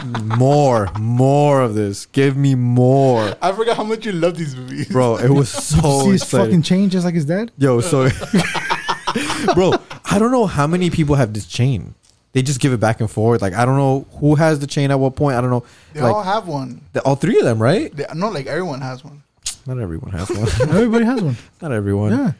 more, 0.03 0.89
more 0.99 1.61
of 1.61 1.75
this. 1.75 2.05
Give 2.07 2.35
me 2.37 2.55
more, 2.55 3.35
I 3.41 3.51
forgot 3.51 3.77
how 3.77 3.83
much 3.83 4.05
you 4.05 4.11
love 4.11 4.37
these 4.37 4.55
movies. 4.55 4.87
bro. 4.89 5.17
It 5.17 5.29
was 5.29 5.51
Did 5.69 5.75
you 5.75 5.81
so 5.81 6.01
see 6.03 6.11
his 6.11 6.21
exciting. 6.23 6.45
fucking 6.47 6.61
chain 6.63 6.89
just 6.89 7.05
like 7.05 7.15
his 7.15 7.25
dad? 7.25 7.51
Yo, 7.57 7.81
so 7.81 8.09
bro, 9.53 9.73
I 10.05 10.17
don't 10.19 10.31
know 10.31 10.45
how 10.45 10.67
many 10.67 10.89
people 10.89 11.15
have 11.15 11.33
this 11.33 11.45
chain. 11.45 11.95
They 12.33 12.41
just 12.41 12.59
give 12.61 12.71
it 12.71 12.79
back 12.79 13.01
and 13.01 13.11
forth. 13.11 13.41
Like 13.41 13.53
I 13.53 13.65
don't 13.65 13.77
know 13.77 14.05
who 14.19 14.35
has 14.35 14.59
the 14.59 14.67
chain 14.67 14.89
at 14.91 14.99
what 14.99 15.15
point. 15.15 15.35
I 15.37 15.41
don't 15.41 15.49
know. 15.49 15.63
They 15.93 16.01
like 16.01 16.13
all 16.13 16.23
have 16.23 16.47
one. 16.47 16.81
the, 16.93 17.01
all 17.01 17.15
three 17.15 17.37
of 17.39 17.43
them, 17.45 17.61
right? 17.61 17.93
They, 17.95 18.05
not 18.15 18.33
like 18.33 18.47
everyone 18.47 18.79
has 18.81 19.03
one. 19.03 19.23
Not 19.65 19.79
everyone 19.79 20.11
has 20.11 20.29
one. 20.29 20.39
Everybody 20.75 21.05
has 21.05 21.21
one. 21.21 21.37
Not 21.61 21.71
everyone. 21.71 22.11
Yeah. 22.11 22.31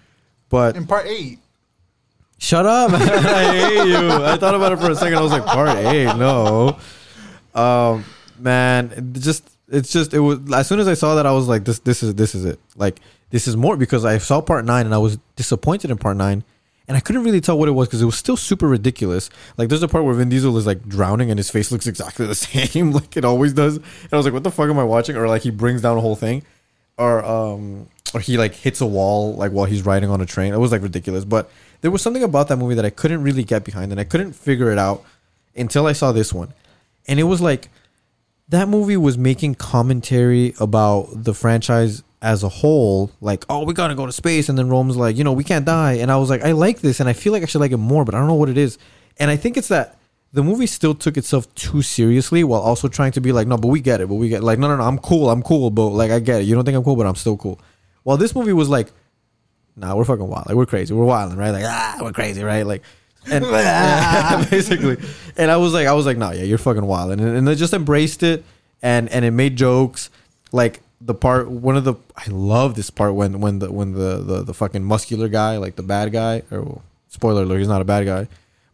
But 0.50 0.76
In 0.76 0.88
part 0.88 1.06
eight, 1.06 1.38
Shut 2.40 2.66
up! 2.66 2.92
I 2.94 3.44
hate 3.54 3.88
you. 3.88 4.10
I 4.12 4.36
thought 4.38 4.56
about 4.56 4.72
it 4.72 4.80
for 4.80 4.90
a 4.90 4.96
second. 4.96 5.20
I 5.20 5.22
was 5.22 5.32
like, 5.32 5.46
part 5.46 5.78
eight, 5.78 6.16
no. 6.16 6.80
Um, 7.56 8.06
man, 8.40 8.92
it 8.96 9.20
just 9.20 9.50
it's 9.68 9.92
just 9.92 10.14
it 10.14 10.20
was. 10.20 10.40
As 10.54 10.68
soon 10.68 10.80
as 10.80 10.88
I 10.88 10.94
saw 10.94 11.16
that, 11.16 11.26
I 11.26 11.32
was 11.32 11.48
like, 11.48 11.66
this 11.66 11.80
this 11.80 12.04
is 12.04 12.16
this 12.16 12.36
is 12.36 12.46
it. 12.46 12.60
Like 12.76 13.00
this 13.30 13.48
is 13.48 13.56
more 13.56 13.78
because 13.78 14.06
I 14.06 14.18
saw 14.18 14.42
part 14.42 14.66
nine 14.66 14.86
and 14.86 14.94
I 14.94 14.98
was 14.98 15.18
disappointed 15.36 15.92
in 15.92 15.98
part 15.98 16.18
nine, 16.18 16.44
and 16.88 16.98
I 16.98 17.00
couldn't 17.00 17.24
really 17.24 17.42
tell 17.42 17.58
what 17.58 17.70
it 17.70 17.72
was 17.72 17.88
because 17.88 18.02
it 18.02 18.06
was 18.06 18.18
still 18.18 18.38
super 18.38 18.68
ridiculous. 18.68 19.30
Like 19.58 19.70
there's 19.70 19.84
a 19.84 19.88
part 19.88 20.04
where 20.04 20.14
Vin 20.14 20.30
Diesel 20.30 20.58
is 20.58 20.66
like 20.66 20.88
drowning 20.88 21.30
and 21.30 21.40
his 21.40 21.50
face 21.50 21.72
looks 21.72 21.88
exactly 21.88 22.26
the 22.26 22.36
same, 22.76 22.92
like 22.92 23.16
it 23.16 23.26
always 23.26 23.54
does. 23.54 23.78
And 23.78 24.14
I 24.14 24.18
was 24.18 24.26
like, 24.26 24.34
what 24.34 24.44
the 24.44 24.52
fuck 24.52 24.70
am 24.70 24.80
I 24.80 24.84
watching? 24.84 25.16
Or 25.16 25.28
like 25.28 25.42
he 25.42 25.52
brings 25.52 25.82
down 25.82 25.98
a 25.98 26.02
whole 26.02 26.16
thing, 26.16 26.44
or 26.98 27.24
um, 27.24 27.88
or 28.14 28.20
he 28.20 28.38
like 28.38 28.54
hits 28.54 28.82
a 28.82 28.86
wall 28.86 29.36
like 29.36 29.52
while 29.52 29.66
he's 29.66 29.86
riding 29.86 30.10
on 30.10 30.22
a 30.22 30.26
train. 30.26 30.54
It 30.54 30.60
was 30.60 30.72
like 30.72 30.82
ridiculous, 30.82 31.26
but 31.26 31.50
there 31.82 31.92
was 31.92 32.02
something 32.02 32.24
about 32.24 32.48
that 32.50 32.58
movie 32.58 32.76
that 32.76 32.86
I 32.86 32.90
couldn't 32.90 33.24
really 33.24 33.44
get 33.44 33.64
behind, 33.64 33.92
and 33.92 34.00
I 34.00 34.04
couldn't 34.04 34.34
figure 34.34 34.72
it 34.72 34.78
out 34.78 35.04
until 35.56 35.86
I 35.88 35.94
saw 35.94 36.12
this 36.12 36.34
one, 36.34 36.54
and 37.08 37.20
it 37.20 37.24
was 37.24 37.42
like 37.42 37.70
that 38.50 38.68
movie 38.68 38.98
was 38.98 39.18
making 39.18 39.56
commentary 39.56 40.54
about 40.60 41.08
the 41.14 41.34
franchise 41.34 42.04
as 42.22 42.44
a 42.44 42.50
whole, 42.50 43.10
like, 43.20 43.46
oh, 43.50 43.64
we 43.64 43.74
gotta 43.74 43.96
go 43.96 44.06
to 44.06 44.12
space, 44.12 44.50
and 44.50 44.58
then 44.58 44.70
Rome's 44.70 44.98
like, 44.98 45.18
you 45.18 45.24
know, 45.24 45.34
we 45.34 45.44
can't 45.44 45.66
die, 45.66 45.94
and 45.94 46.12
I 46.12 46.18
was 46.18 46.30
like, 46.30 46.44
I 46.44 46.52
like 46.52 46.82
this, 46.82 47.00
and 47.00 47.10
I 47.10 47.14
feel 47.14 47.34
like 47.34 47.44
I 47.44 47.46
should 47.46 47.62
like 47.62 47.72
it 47.72 47.78
more, 47.78 48.06
but 48.06 48.14
I 48.14 48.20
don't 48.20 48.28
know 48.28 48.36
what 48.36 48.50
it 48.50 48.58
is, 48.58 48.78
and 49.18 49.32
I 49.32 49.38
think 49.38 49.58
it's 49.58 49.70
that 49.70 49.98
the 50.34 50.44
movie 50.44 50.68
still 50.68 50.94
took 50.94 51.18
itself 51.18 51.54
too 51.56 51.82
seriously 51.82 52.44
while 52.44 52.62
also 52.62 52.88
trying 52.88 53.12
to 53.14 53.22
be 53.22 53.32
like, 53.32 53.48
no, 53.48 53.58
but 53.58 53.68
we 53.68 53.82
get 53.82 54.02
it, 54.02 54.08
but 54.08 54.16
we 54.16 54.30
get 54.30 54.44
like, 54.44 54.60
no, 54.60 54.68
no, 54.68 54.78
no, 54.78 54.84
I'm 54.84 55.00
cool, 55.00 55.30
I'm 55.30 55.44
cool, 55.44 55.72
but 55.72 55.88
like 55.88 56.12
I 56.12 56.20
get 56.20 56.42
it. 56.42 56.44
You 56.46 56.56
don't 56.56 56.64
think 56.64 56.78
I'm 56.78 56.84
cool, 56.84 56.96
but 56.96 57.06
I'm 57.06 57.16
still 57.16 57.36
cool. 57.36 57.60
While 58.04 58.18
this 58.18 58.34
movie 58.34 58.54
was 58.54 58.70
like, 58.70 58.92
nah, 59.76 59.96
we're 59.96 60.06
fucking 60.06 60.28
wild, 60.28 60.48
like 60.48 60.56
we're 60.56 60.66
crazy, 60.66 60.94
we're 60.94 61.06
wilding, 61.06 61.38
right? 61.38 61.52
Like 61.52 61.66
ah, 61.66 61.98
we're 62.02 62.14
crazy, 62.14 62.44
right? 62.44 62.66
Like. 62.66 62.84
And 63.30 63.46
basically, 64.50 64.98
and 65.38 65.52
I 65.52 65.58
was 65.58 65.74
like, 65.74 65.88
I 65.88 65.94
was 65.94 66.06
like, 66.06 66.18
no, 66.18 66.32
yeah, 66.32 66.44
you're 66.44 66.58
fucking 66.58 66.86
wild, 66.86 67.12
and 67.12 67.22
and 67.22 67.50
I 67.50 67.56
just 67.56 67.74
embraced 67.74 68.24
it, 68.24 68.44
and 68.82 69.10
and 69.10 69.24
it 69.24 69.32
made 69.32 69.56
jokes, 69.56 70.10
like 70.52 70.82
the 71.00 71.14
part, 71.14 71.50
one 71.50 71.76
of 71.76 71.84
the, 71.84 71.96
I 72.16 72.30
love 72.30 72.76
this 72.76 72.90
part 72.90 73.16
when 73.16 73.40
when 73.42 73.60
the 73.60 73.72
when 73.72 73.94
the 73.94 74.18
the, 74.18 74.44
the 74.44 74.54
fucking 74.54 74.84
muscular 74.84 75.28
guy, 75.28 75.58
like 75.58 75.76
the 75.76 75.84
bad 75.84 76.12
guy, 76.12 76.44
or 76.52 76.62
well, 76.62 76.82
spoiler 77.10 77.44
alert, 77.44 77.60
he's 77.60 77.68
not 77.68 77.82
a 77.82 77.86
bad 77.86 78.06
guy, 78.06 78.28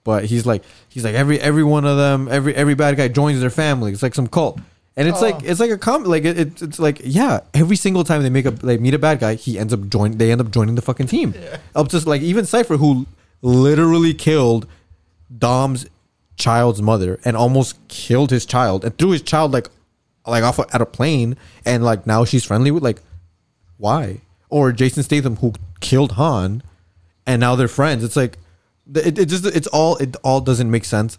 but 0.04 0.26
he's 0.26 0.46
like 0.46 0.64
he's 0.90 1.04
like 1.04 1.16
every 1.16 1.40
every 1.40 1.64
one 1.64 1.86
of 1.86 1.98
them 1.98 2.28
every 2.30 2.56
every 2.56 2.76
bad 2.76 2.98
guy 2.98 3.08
joins 3.08 3.40
their 3.40 3.50
family. 3.50 3.92
It's 3.92 4.04
like 4.04 4.16
some 4.16 4.28
cult. 4.28 4.60
And 4.96 5.08
it's 5.08 5.22
like 5.22 5.36
oh. 5.36 5.42
it's 5.44 5.60
like 5.60 5.70
a 5.70 5.78
com 5.78 6.06
like 6.06 6.26
it, 6.26 6.40
it's 6.40 6.62
it's 6.64 6.80
like 6.80 7.00
yeah 7.04 7.42
every 7.54 7.76
single 7.76 8.04
time 8.04 8.24
they 8.24 8.32
make 8.32 8.48
a 8.48 8.52
they 8.52 8.80
meet 8.80 8.96
a 8.96 9.00
bad 9.00 9.20
guy 9.20 9.36
he 9.36 9.60
ends 9.60 9.72
up 9.72 9.88
join 9.90 10.18
they 10.18 10.32
end 10.32 10.42
up 10.42 10.50
joining 10.50 10.74
the 10.74 10.82
fucking 10.82 11.06
team. 11.06 11.36
Up 11.76 11.88
to 11.90 12.00
like 12.10 12.24
even 12.24 12.46
Cypher 12.46 12.78
who 12.78 13.06
literally 13.42 14.14
killed 14.14 14.68
Dom's 15.36 15.86
child's 16.38 16.82
mother 16.82 17.20
and 17.26 17.36
almost 17.36 17.76
killed 17.88 18.30
his 18.32 18.46
child 18.46 18.86
and 18.86 18.98
threw 18.98 19.12
his 19.12 19.22
child 19.22 19.52
like 19.52 19.70
like 20.26 20.44
off 20.44 20.60
at 20.60 20.82
a 20.82 20.86
plane 20.86 21.36
and 21.66 21.84
like 21.84 22.06
now 22.06 22.26
she's 22.26 22.44
friendly 22.44 22.72
with 22.72 22.84
like 22.84 23.02
why? 23.78 24.22
Or 24.50 24.72
Jason 24.72 25.04
Statham 25.04 25.38
who 25.38 25.54
killed 25.80 26.14
Han 26.14 26.64
and 27.26 27.40
now 27.40 27.56
they're 27.56 27.68
friends. 27.68 28.04
It's 28.04 28.16
like 28.16 28.38
it, 28.94 29.18
it 29.18 29.26
just 29.26 29.46
it's 29.46 29.68
all 29.68 29.98
it 29.98 30.16
all 30.24 30.42
doesn't 30.42 30.70
make 30.70 30.86
sense. 30.86 31.18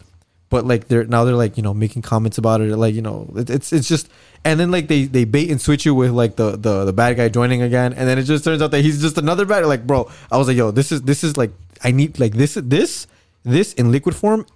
But 0.51 0.67
like 0.67 0.89
they're 0.89 1.05
now 1.05 1.25
they're 1.25 1.35
like 1.35 1.57
you 1.57 1.63
know 1.63 1.75
making 1.75 2.03
comments 2.03 2.39
about 2.39 2.61
it. 2.61 2.75
Like 2.75 2.95
you 2.95 3.03
know 3.03 3.31
it, 3.37 3.51
it's 3.51 3.73
it's 3.73 3.87
just 3.87 4.09
and 4.45 4.59
then 4.59 4.71
like 4.71 4.89
they 4.89 5.05
they 5.05 5.25
bait 5.25 5.51
and 5.51 5.61
switch 5.61 5.85
you 5.85 5.95
with 5.95 6.11
like 6.11 6.37
the 6.37 6.53
the 6.53 6.85
the 6.87 6.93
bad 6.93 7.17
guy 7.17 7.29
joining 7.29 7.61
again. 7.61 7.93
And 7.93 8.09
then 8.09 8.19
it 8.19 8.23
just 8.23 8.45
turns 8.45 8.63
out 8.63 8.71
that 8.71 8.81
he's 8.81 9.01
just 9.01 9.19
another 9.19 9.45
bad 9.45 9.67
like 9.67 9.87
bro 9.87 10.11
i 10.31 10.39
was 10.39 10.49
like 10.49 10.57
yo 10.57 10.71
this 10.71 10.91
is 10.91 11.03
this 11.03 11.23
is 11.23 11.37
like 11.37 11.51
i 11.85 11.91
need 11.91 12.19
like 12.19 12.35
this 12.35 12.55
this 12.63 13.07
this 13.45 13.73
in 13.75 13.91
liquid 13.93 14.15
form 14.15 14.47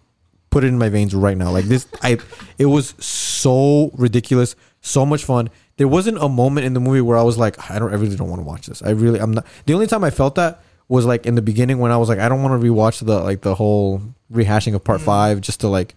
put 0.51 0.65
it 0.65 0.69
in 0.69 0.79
my 0.79 0.89
veins 0.89 1.15
right 1.15 1.37
now 1.37 1.51
like 1.51 1.65
this 1.65 1.87
i 2.03 2.19
it 2.59 2.67
was 2.67 2.95
so 2.99 3.91
ridiculous 3.95 4.55
so 4.81 5.07
much 5.07 5.25
fun 5.25 5.49
there 5.77 5.89
wasn't 5.89 6.17
a 6.19 6.29
moment 6.29 6.67
in 6.67 6.75
the 6.75 6.81
movie 6.81 7.01
where 7.01 7.17
i 7.17 7.23
was 7.23 7.39
like 7.39 7.71
i 7.71 7.79
don't 7.79 7.93
i 7.93 7.97
really 7.97 8.17
don't 8.17 8.29
want 8.29 8.41
to 8.41 8.45
watch 8.45 8.67
this 8.67 8.83
i 8.83 8.91
really 8.91 9.19
i'm 9.19 9.33
not 9.33 9.47
the 9.67 9.75
only 9.75 9.87
time 9.87 10.05
i 10.05 10.11
felt 10.11 10.35
that 10.35 10.63
was 10.93 11.07
like 11.07 11.25
in 11.25 11.37
the 11.37 11.43
beginning 11.43 11.79
when 11.79 11.91
I 11.91 11.97
was 11.97 12.11
like, 12.11 12.19
I 12.19 12.29
don't 12.29 12.43
want 12.43 12.61
to 12.61 12.69
rewatch 12.69 13.03
the 13.03 13.19
like 13.21 13.41
the 13.41 13.55
whole 13.55 14.03
rehashing 14.31 14.75
of 14.75 14.85
part 14.85 14.99
mm-hmm. 14.99 15.07
five 15.07 15.41
just 15.41 15.61
to 15.61 15.69
like 15.69 15.95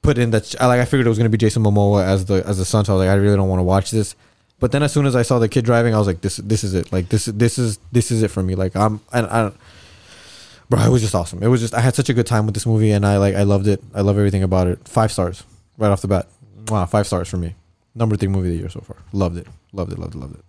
put 0.00 0.16
in 0.16 0.30
that. 0.30 0.54
Like 0.58 0.80
I 0.80 0.86
figured 0.86 1.06
it 1.06 1.10
was 1.10 1.18
gonna 1.18 1.28
be 1.28 1.36
Jason 1.36 1.62
Momoa 1.62 2.04
as 2.04 2.24
the 2.24 2.42
as 2.46 2.56
the 2.56 2.64
son. 2.64 2.86
So 2.86 2.94
I 2.94 2.96
was 2.96 3.06
like, 3.06 3.12
I 3.12 3.16
really 3.16 3.36
don't 3.36 3.50
want 3.50 3.60
to 3.60 3.64
watch 3.64 3.90
this. 3.90 4.16
But 4.60 4.72
then 4.72 4.82
as 4.82 4.92
soon 4.92 5.04
as 5.04 5.14
I 5.14 5.20
saw 5.20 5.38
the 5.38 5.46
kid 5.46 5.66
driving, 5.66 5.94
I 5.94 5.98
was 5.98 6.06
like, 6.06 6.22
this 6.22 6.38
this 6.38 6.64
is 6.64 6.72
it. 6.72 6.90
Like 6.90 7.10
this 7.10 7.26
this 7.26 7.58
is 7.58 7.78
this 7.92 8.10
is 8.10 8.22
it 8.22 8.30
for 8.30 8.42
me. 8.42 8.54
Like 8.54 8.74
I'm 8.74 9.02
I, 9.12 9.20
I 9.20 9.52
bro, 10.68 10.80
it 10.84 10.90
was 10.90 11.02
just 11.02 11.14
awesome. 11.14 11.42
It 11.42 11.48
was 11.48 11.60
just 11.60 11.74
I 11.74 11.80
had 11.80 11.94
such 11.94 12.08
a 12.08 12.14
good 12.14 12.26
time 12.26 12.46
with 12.46 12.54
this 12.54 12.66
movie, 12.66 12.90
and 12.90 13.06
I 13.06 13.18
like 13.18 13.34
I 13.34 13.42
loved 13.42 13.66
it. 13.66 13.82
I 13.94 14.00
love 14.00 14.18
everything 14.18 14.42
about 14.42 14.66
it. 14.66 14.86
Five 14.86 15.12
stars 15.12 15.42
right 15.76 15.90
off 15.90 16.02
the 16.02 16.08
bat. 16.08 16.28
Wow, 16.68 16.86
five 16.86 17.06
stars 17.06 17.28
for 17.28 17.36
me. 17.36 17.54
Number 17.94 18.16
three 18.16 18.28
movie 18.28 18.48
of 18.48 18.54
the 18.54 18.60
year 18.60 18.68
so 18.68 18.80
far. 18.80 18.96
Loved 19.12 19.38
it. 19.38 19.46
Loved 19.72 19.92
it. 19.92 19.98
Loved 19.98 20.14
it. 20.14 20.18
Loved 20.18 20.34
it. 20.36 20.44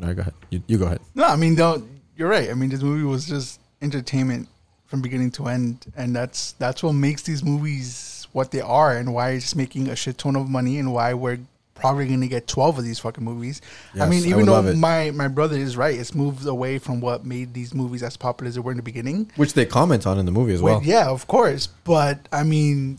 All 0.00 0.06
right, 0.06 0.16
go 0.16 0.20
ahead. 0.22 0.34
You, 0.50 0.62
you 0.66 0.78
go 0.78 0.86
ahead. 0.86 1.00
No, 1.14 1.24
I 1.24 1.36
mean, 1.36 1.54
don't. 1.54 1.84
You're 2.16 2.28
right. 2.28 2.50
I 2.50 2.54
mean, 2.54 2.70
this 2.70 2.82
movie 2.82 3.04
was 3.04 3.26
just 3.26 3.60
entertainment 3.80 4.48
from 4.86 5.02
beginning 5.02 5.30
to 5.32 5.48
end, 5.48 5.86
and 5.96 6.14
that's 6.14 6.52
that's 6.52 6.82
what 6.82 6.92
makes 6.92 7.22
these 7.22 7.42
movies 7.42 8.26
what 8.32 8.50
they 8.50 8.60
are, 8.60 8.96
and 8.96 9.12
why 9.12 9.30
it's 9.30 9.54
making 9.54 9.88
a 9.88 9.96
shit 9.96 10.18
ton 10.18 10.36
of 10.36 10.48
money, 10.48 10.78
and 10.78 10.92
why 10.92 11.14
we're 11.14 11.40
probably 11.74 12.06
going 12.06 12.20
to 12.20 12.28
get 12.28 12.46
twelve 12.46 12.78
of 12.78 12.84
these 12.84 12.98
fucking 12.98 13.24
movies. 13.24 13.60
I 14.00 14.06
mean, 14.06 14.24
even 14.24 14.46
would 14.46 14.46
though 14.46 14.74
my 14.74 15.10
my 15.10 15.28
brother 15.28 15.56
is 15.56 15.76
right, 15.76 15.98
it's 15.98 16.14
moved 16.14 16.46
away 16.46 16.78
from 16.78 17.00
what 17.00 17.24
made 17.24 17.54
these 17.54 17.74
movies 17.74 18.02
as 18.02 18.16
popular 18.16 18.48
as 18.48 18.54
they 18.54 18.60
were 18.60 18.70
in 18.70 18.76
the 18.76 18.82
beginning. 18.82 19.30
Which 19.36 19.54
they 19.54 19.66
comment 19.66 20.06
on 20.06 20.18
in 20.18 20.26
the 20.26 20.32
movie 20.32 20.54
as 20.54 20.62
well. 20.62 20.76
Well, 20.76 20.84
yeah, 20.84 21.08
of 21.08 21.26
course, 21.26 21.68
but 21.84 22.28
I 22.32 22.42
mean, 22.44 22.98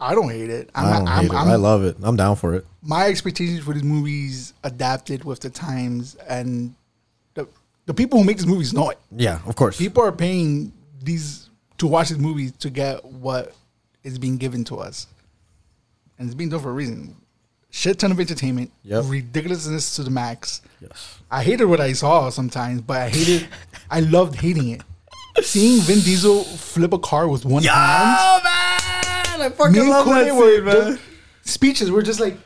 I 0.00 0.14
don't 0.14 0.30
hate 0.30 0.50
it. 0.50 0.70
I'm, 0.74 0.84
I 0.86 0.98
don't 0.98 1.08
I'm, 1.08 1.22
hate 1.22 1.30
it. 1.30 1.34
I'm, 1.34 1.48
I 1.48 1.54
love 1.56 1.84
it. 1.84 1.96
I'm 2.02 2.16
down 2.16 2.36
for 2.36 2.54
it. 2.54 2.66
my 2.84 3.06
expectations 3.06 3.60
for 3.60 3.72
these 3.74 3.82
movies 3.82 4.52
adapted 4.62 5.24
with 5.24 5.40
the 5.40 5.50
times 5.50 6.14
and 6.28 6.74
the 7.34 7.48
the 7.86 7.94
people 7.94 8.18
who 8.18 8.24
make 8.24 8.36
these 8.36 8.46
movies 8.46 8.72
know 8.72 8.90
it. 8.90 8.98
Yeah, 9.10 9.40
of 9.46 9.56
course. 9.56 9.76
People 9.78 10.02
are 10.02 10.12
paying 10.12 10.72
these 11.02 11.48
to 11.78 11.86
watch 11.86 12.10
these 12.10 12.18
movies 12.18 12.52
to 12.52 12.70
get 12.70 13.04
what 13.04 13.54
is 14.02 14.18
being 14.18 14.36
given 14.36 14.64
to 14.64 14.76
us, 14.76 15.06
and 16.18 16.26
it's 16.28 16.34
being 16.34 16.50
done 16.50 16.60
for 16.60 16.70
a 16.70 16.72
reason. 16.72 17.16
Shit 17.70 17.98
ton 17.98 18.12
of 18.12 18.20
entertainment, 18.20 18.70
Yep. 18.84 19.04
ridiculousness 19.08 19.96
to 19.96 20.04
the 20.04 20.10
max. 20.10 20.62
Yes. 20.80 21.18
I 21.30 21.42
hated 21.42 21.64
what 21.64 21.80
I 21.80 21.92
saw 21.92 22.30
sometimes, 22.30 22.80
but 22.82 22.98
I 22.98 23.08
hated. 23.08 23.48
I 23.90 24.00
loved 24.00 24.36
hating 24.36 24.68
it. 24.70 24.82
Seeing 25.42 25.80
Vin 25.82 25.98
Diesel 26.00 26.44
flip 26.44 26.92
a 26.92 26.98
car 27.00 27.26
with 27.26 27.44
one 27.44 27.64
hand. 27.64 28.16
Oh 28.20 28.40
man, 28.44 29.40
I 29.40 29.68
Me 29.70 29.80
and 29.80 29.88
Kone 29.92 30.38
were 30.38 30.72
just- 30.72 31.02
speeches. 31.42 31.90
We're 31.90 32.02
just 32.02 32.20
like, 32.20 32.36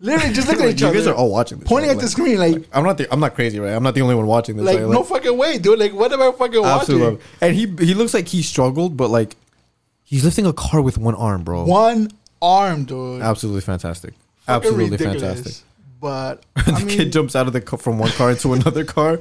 literally 0.00 0.32
just 0.34 0.48
looking 0.48 0.64
at 0.64 0.70
each 0.72 0.80
you 0.80 0.86
other. 0.86 0.96
You 0.96 1.02
guys 1.02 1.08
are 1.08 1.14
all 1.14 1.30
watching 1.30 1.58
this. 1.58 1.68
pointing 1.68 1.90
right? 1.90 1.96
at 1.98 2.02
the 2.02 2.08
screen, 2.08 2.38
like, 2.38 2.66
I'm 2.72 2.84
not 2.84 2.96
the 2.98 3.12
I'm 3.12 3.20
not 3.20 3.34
crazy, 3.34 3.60
right? 3.60 3.72
I'm 3.74 3.82
not 3.82 3.94
the 3.94 4.00
only 4.00 4.14
one 4.14 4.26
watching 4.26 4.56
this. 4.56 4.64
like, 4.64 4.78
right? 4.80 4.88
no 4.88 5.02
fucking 5.02 5.36
way, 5.36 5.58
dude. 5.58 5.78
Like, 5.78 5.92
what 5.92 6.12
am 6.12 6.22
I 6.22 6.32
fucking 6.32 6.62
watching? 6.62 7.00
love. 7.00 7.22
And 7.42 7.54
he 7.54 7.66
he 7.84 7.92
looks 7.94 8.14
like 8.14 8.28
he 8.28 8.42
struggled, 8.42 8.96
but 8.96 9.10
like 9.10 9.36
he's 10.04 10.24
lifting 10.24 10.46
a 10.46 10.52
car 10.52 10.80
with 10.80 10.98
one 10.98 11.14
arm, 11.14 11.42
bro. 11.44 11.64
One 11.64 12.10
arm, 12.40 12.84
dude. 12.84 13.22
Absolutely 13.22 13.60
fantastic. 13.62 14.14
Fucking 14.46 14.54
Absolutely 14.68 14.90
ridiculous. 14.90 15.22
fantastic. 15.22 15.64
But 16.00 16.44
the 16.66 16.72
I 16.72 16.78
mean, 16.80 16.88
kid 16.88 17.12
jumps 17.12 17.34
out 17.34 17.46
of 17.46 17.52
the 17.52 17.60
ca- 17.60 17.78
from 17.78 17.98
one 17.98 18.10
car 18.10 18.30
into 18.30 18.52
another 18.52 18.84
car. 18.84 19.18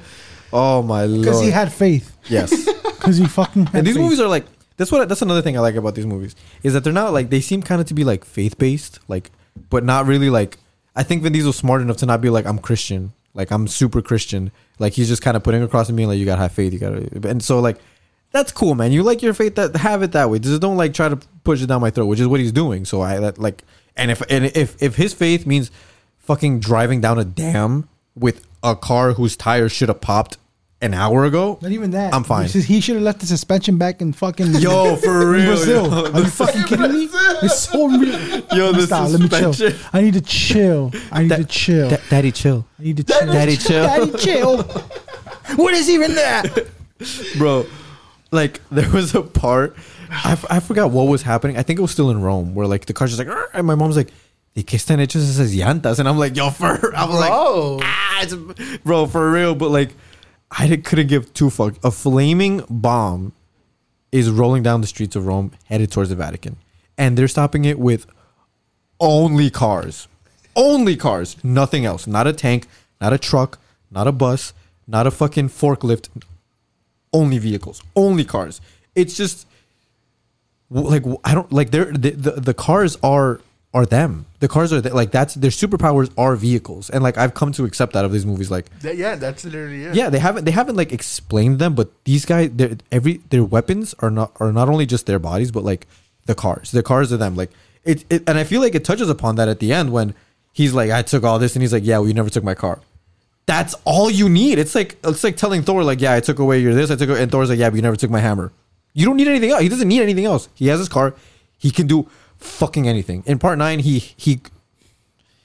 Oh 0.52 0.82
my 0.84 1.06
lord! 1.06 1.22
Because 1.22 1.42
he 1.42 1.50
had 1.50 1.72
faith. 1.72 2.16
yes. 2.30 2.52
Because 3.04 3.18
he 3.18 3.26
fucking 3.26 3.66
had 3.66 3.76
and 3.80 3.86
these 3.88 3.96
faith. 3.96 4.04
movies 4.04 4.20
are 4.22 4.30
like 4.30 4.46
that's 4.78 4.90
what 4.90 5.10
that's 5.10 5.22
another 5.22 5.42
thing 5.42 5.58
I 5.58 5.60
like 5.60 5.76
about 5.76 5.94
these 5.94 6.06
movies 6.06 6.38
is 6.64 6.72
that 6.72 6.86
they're 6.86 6.94
not 6.94 7.12
like 7.12 7.30
they 7.30 7.42
seem 7.42 7.62
kind 7.62 7.82
of 7.82 7.88
to 7.88 7.94
be 7.94 8.06
like 8.06 8.24
faith 8.24 8.58
based, 8.58 9.00
like 9.10 9.30
but 9.70 9.84
not 9.84 10.06
really 10.06 10.30
like. 10.30 10.58
I 10.96 11.04
think 11.04 11.22
Vin 11.22 11.34
Diesel's 11.34 11.58
smart 11.58 11.82
enough 11.82 11.98
to 11.98 12.06
not 12.06 12.22
be 12.22 12.30
like 12.30 12.46
I'm 12.46 12.60
Christian, 12.60 13.12
like 13.34 13.52
I'm 13.52 13.68
super 13.68 14.02
Christian. 14.02 14.52
Like 14.80 14.94
he's 14.94 15.10
just 15.10 15.22
kind 15.22 15.36
of 15.36 15.44
putting 15.44 15.62
across 15.64 15.88
to 15.88 15.94
me 15.94 16.06
like 16.06 16.18
you 16.18 16.24
gotta 16.26 16.42
have 16.44 16.54
faith, 16.54 16.72
you 16.72 16.80
gotta, 16.80 17.10
and 17.30 17.44
so 17.44 17.60
like 17.60 17.78
that's 18.34 18.52
cool, 18.52 18.76
man. 18.76 18.92
You 18.92 19.04
like 19.04 19.22
your 19.22 19.34
faith, 19.34 19.56
that 19.56 19.76
have 19.78 20.04
it 20.04 20.12
that 20.12 20.30
way. 20.30 20.40
Just 20.40 20.62
don't 20.62 20.76
like 20.76 20.94
try 20.94 21.08
to 21.08 21.16
push 21.44 21.62
it 21.62 21.68
down 21.68 21.80
my 21.80 21.92
throat, 21.92 22.08
which 22.08 22.20
is 22.20 22.28
what 22.28 22.40
he's 22.42 22.52
doing. 22.52 22.84
So 22.84 23.02
I 23.02 23.20
that 23.20 23.38
like, 23.38 23.64
and 23.96 24.12
if 24.12 24.22
and 24.30 24.46
if 24.46 24.82
if 24.82 24.96
his 24.96 25.14
faith 25.14 25.46
means 25.46 25.72
fucking 26.18 26.60
driving 26.60 27.00
down 27.00 27.20
a 27.20 27.24
dam 27.24 27.88
with 28.16 28.46
a 28.64 28.76
car 28.76 29.14
whose 29.14 29.38
tires 29.38 29.72
should 29.72 29.90
have 29.90 30.02
popped 30.02 30.38
an 30.82 30.94
hour 30.94 31.24
ago, 31.26 31.60
Not 31.62 31.72
even 31.72 31.92
that. 31.92 32.14
I'm 32.14 32.24
fine. 32.24 32.48
He 32.50 32.60
He 32.62 32.82
should 32.82 32.96
have 32.96 33.04
left 33.04 33.20
the 33.20 33.26
suspension 33.26 33.78
back 33.78 34.02
in 34.02 34.12
fucking 34.14 34.56
Yo, 34.56 34.96
for 34.98 35.30
real, 35.32 35.46
Brazil. 35.46 35.86
yo. 35.86 36.12
Are 36.12 36.20
you 36.20 36.26
fucking 36.28 36.64
kidding 36.64 36.92
me? 36.92 37.10
It's 37.44 37.60
so 37.60 37.88
real. 37.88 38.40
Yo, 38.52 38.72
the 38.72 38.88
Stop, 38.88 39.10
let 39.12 39.20
me 39.22 39.30
chill. 39.54 39.74
I 39.94 40.02
need 40.02 40.14
to 40.16 40.22
chill. 40.22 40.92
I 41.12 41.24
need 41.24 41.30
to 41.30 41.46
chill. 41.46 41.90
Daddy, 42.10 42.32
chill, 42.32 42.66
I 42.80 42.84
need 42.84 42.98
to 42.98 43.04
chill. 43.04 43.32
Daddy, 43.32 43.58
chill. 43.58 43.84
Daddy, 43.86 44.12
chill. 44.18 44.64
what 45.56 45.74
is 45.74 45.90
even 45.90 46.16
that? 46.16 46.68
bro. 47.38 47.66
Like 48.34 48.60
there 48.72 48.90
was 48.90 49.14
a 49.16 49.22
part, 49.22 49.76
I, 50.10 50.34
f- 50.34 50.46
I 50.50 50.60
forgot 50.60 50.92
what 50.92 51.04
was 51.04 51.22
happening. 51.22 51.58
I 51.58 51.64
think 51.64 51.80
it 51.80 51.82
was 51.82 51.92
still 51.92 52.10
in 52.10 52.22
Rome, 52.22 52.56
where 52.56 52.68
like 52.68 52.86
the 52.88 52.94
car's 52.94 53.12
just 53.16 53.20
like, 53.20 53.28
"Arr," 53.28 53.50
and 53.54 53.66
my 53.68 53.76
mom's 53.76 53.96
like, 53.96 54.12
"De 54.56 54.64
qué 54.64 54.78
están 54.78 54.98
hechos 55.00 55.22
esas 55.22 55.56
llantas?" 55.56 56.00
And 56.00 56.10
I'm 56.10 56.18
like, 56.18 56.36
"Yo, 56.36 56.50
for," 56.50 56.96
I 56.96 57.06
was 57.06 57.16
like, 57.20 57.30
bro, 57.30 57.80
ah, 57.84 58.22
it's, 58.24 58.80
bro, 58.84 59.06
for 59.06 59.32
real. 59.32 59.56
But 59.56 59.70
like, 59.70 59.92
I 60.52 60.76
couldn't 60.78 61.08
give 61.08 61.34
two 61.34 61.50
fuck. 61.50 61.76
A 61.84 61.92
flaming 61.92 62.64
bomb 62.70 63.34
is 64.12 64.30
rolling 64.30 64.64
down 64.64 64.82
the 64.82 64.88
streets 64.88 65.16
of 65.16 65.26
Rome, 65.28 65.52
headed 65.66 65.92
towards 65.92 66.10
the 66.10 66.16
Vatican, 66.16 66.58
and 66.98 67.18
they're 67.18 67.28
stopping 67.28 67.66
it 67.66 67.78
with 67.80 68.06
only 69.00 69.50
cars, 69.50 70.08
only 70.56 70.96
cars, 70.96 71.38
nothing 71.44 71.86
else. 71.86 72.08
Not 72.08 72.28
a 72.28 72.34
tank, 72.34 72.68
not 73.00 73.14
a 73.14 73.18
truck, 73.18 73.60
not 73.92 74.08
a 74.08 74.12
bus, 74.12 74.54
not 74.88 75.06
a 75.08 75.12
fucking 75.12 75.50
forklift. 75.50 76.10
Only 77.14 77.38
vehicles, 77.38 77.82
only 77.96 78.26
cars. 78.26 78.60
It's 78.96 79.16
just 79.16 79.48
like 80.70 81.04
I 81.24 81.34
don't 81.36 81.52
like 81.52 81.72
they're 81.72 81.92
the, 81.92 82.12
the 82.12 82.32
the 82.32 82.54
cars 82.54 82.98
are 83.04 83.40
are 83.74 83.86
them. 83.86 84.26
The 84.40 84.48
cars 84.48 84.72
are 84.74 84.82
like 84.82 85.12
that's 85.12 85.36
their 85.36 85.52
superpowers 85.52 86.12
are 86.18 86.36
vehicles, 86.36 86.90
and 86.90 87.04
like 87.04 87.18
I've 87.18 87.34
come 87.34 87.52
to 87.54 87.66
accept 87.66 87.94
that 87.94 88.06
of 88.06 88.12
these 88.12 88.26
movies. 88.26 88.52
Like 88.52 88.66
yeah, 88.82 89.16
that's 89.16 89.44
literally 89.46 89.86
it. 89.86 89.96
yeah, 89.96 90.10
they 90.10 90.20
haven't 90.20 90.46
they 90.46 90.52
haven't 90.52 90.76
like 90.76 90.92
explained 90.92 91.60
them, 91.60 91.76
but 91.76 91.92
these 92.06 92.26
guys, 92.26 92.52
their 92.52 92.78
every 92.92 93.18
their 93.30 93.44
weapons 93.44 93.96
are 94.00 94.12
not 94.12 94.32
are 94.40 94.52
not 94.52 94.70
only 94.70 94.86
just 94.86 95.06
their 95.06 95.20
bodies, 95.20 95.52
but 95.52 95.64
like 95.64 95.88
the 96.26 96.36
cars. 96.36 96.72
The 96.72 96.84
cars 96.84 97.12
are 97.12 97.18
them. 97.18 97.36
Like 97.36 97.52
it, 97.84 98.06
it, 98.10 98.24
and 98.28 98.38
I 98.38 98.44
feel 98.44 98.62
like 98.62 98.76
it 98.76 98.86
touches 98.86 99.10
upon 99.10 99.36
that 99.36 99.50
at 99.50 99.60
the 99.60 99.74
end 99.74 99.92
when 99.92 100.14
he's 100.54 100.74
like, 100.74 100.92
"I 100.92 101.02
took 101.02 101.24
all 101.24 101.40
this," 101.40 101.56
and 101.56 101.62
he's 101.62 101.74
like, 101.74 101.84
"Yeah, 101.84 101.98
well, 101.98 102.08
you 102.08 102.14
never 102.14 102.30
took 102.30 102.44
my 102.44 102.56
car." 102.56 102.80
That's 103.46 103.76
all 103.84 104.10
you 104.10 104.30
need. 104.30 104.58
It's 104.58 104.74
like 104.74 104.98
it's 105.04 105.24
like 105.24 105.36
telling 105.36 105.64
Thor, 105.64 105.84
like, 105.84 106.00
"Yeah, 106.00 106.14
I 106.14 106.20
took 106.22 106.40
away 106.40 106.60
your 106.60 106.74
this, 106.74 106.90
I 106.92 106.96
took," 106.96 107.10
away, 107.10 107.22
and 107.22 107.32
Thor's 107.32 107.50
like, 107.50 107.60
"Yeah, 107.60 107.70
but 107.70 107.76
you 107.76 107.82
never 107.82 107.96
took 107.96 108.10
my 108.10 108.20
hammer." 108.20 108.52
You 108.94 109.06
don't 109.06 109.18
need 109.18 109.28
anything 109.28 109.52
else. 109.52 109.62
He 109.62 109.70
doesn't 109.70 109.88
need 109.88 110.02
anything 110.02 110.26
else. 110.26 110.50
He 110.54 110.68
has 110.68 110.80
his 110.80 110.88
car. 110.88 111.16
He 111.58 111.72
can 111.72 111.88
do 111.88 112.08
fucking 112.38 112.88
anything. 112.88 113.24
In 113.26 113.40
part 113.40 113.58
nine, 113.58 113.80
he 113.80 114.00
he 114.00 114.42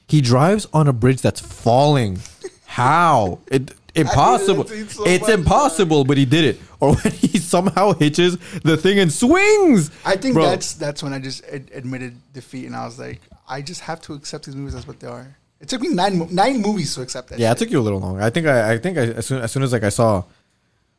he 0.06 0.20
drives 0.20 0.66
on 0.72 0.86
a 0.86 0.92
bridge 0.92 1.20
that's 1.22 1.40
falling. 1.40 2.20
How? 2.66 3.40
It 3.48 3.74
impossible. 3.94 4.66
so 4.66 5.04
it's 5.04 5.28
impossible, 5.28 6.04
but 6.04 6.16
he 6.16 6.24
did 6.24 6.44
it. 6.44 6.60
Or 6.80 6.94
when 6.94 7.12
he 7.12 7.38
somehow 7.38 7.92
hitches 7.92 8.36
the 8.62 8.76
thing 8.76 9.00
and 9.00 9.12
swings. 9.12 9.90
I 10.04 10.16
think 10.16 10.34
Bro. 10.34 10.44
that's 10.44 10.74
that's 10.74 11.02
when 11.02 11.12
I 11.12 11.18
just 11.18 11.44
ad- 11.46 11.70
admitted 11.74 12.14
defeat, 12.32 12.66
and 12.66 12.76
I 12.76 12.84
was 12.84 13.00
like, 13.00 13.20
I 13.48 13.62
just 13.62 13.80
have 13.80 14.00
to 14.02 14.14
accept 14.14 14.46
these 14.46 14.54
movies 14.54 14.76
as 14.76 14.86
what 14.86 15.00
they 15.00 15.08
are. 15.08 15.36
It 15.60 15.68
took 15.68 15.80
me 15.80 15.88
nine 15.88 16.28
nine 16.34 16.60
movies 16.60 16.94
to 16.94 17.02
accept 17.02 17.30
that. 17.30 17.38
Yeah, 17.38 17.52
it 17.52 17.58
took 17.58 17.70
you 17.70 17.80
a 17.80 17.82
little 17.82 17.98
long. 18.00 18.20
I 18.20 18.30
think 18.30 18.46
I, 18.46 18.72
I 18.74 18.78
think 18.78 18.96
I, 18.96 19.02
as 19.20 19.26
soon 19.26 19.42
as 19.42 19.50
soon 19.52 19.62
as 19.62 19.72
like 19.72 19.82
I 19.82 19.88
saw 19.88 20.22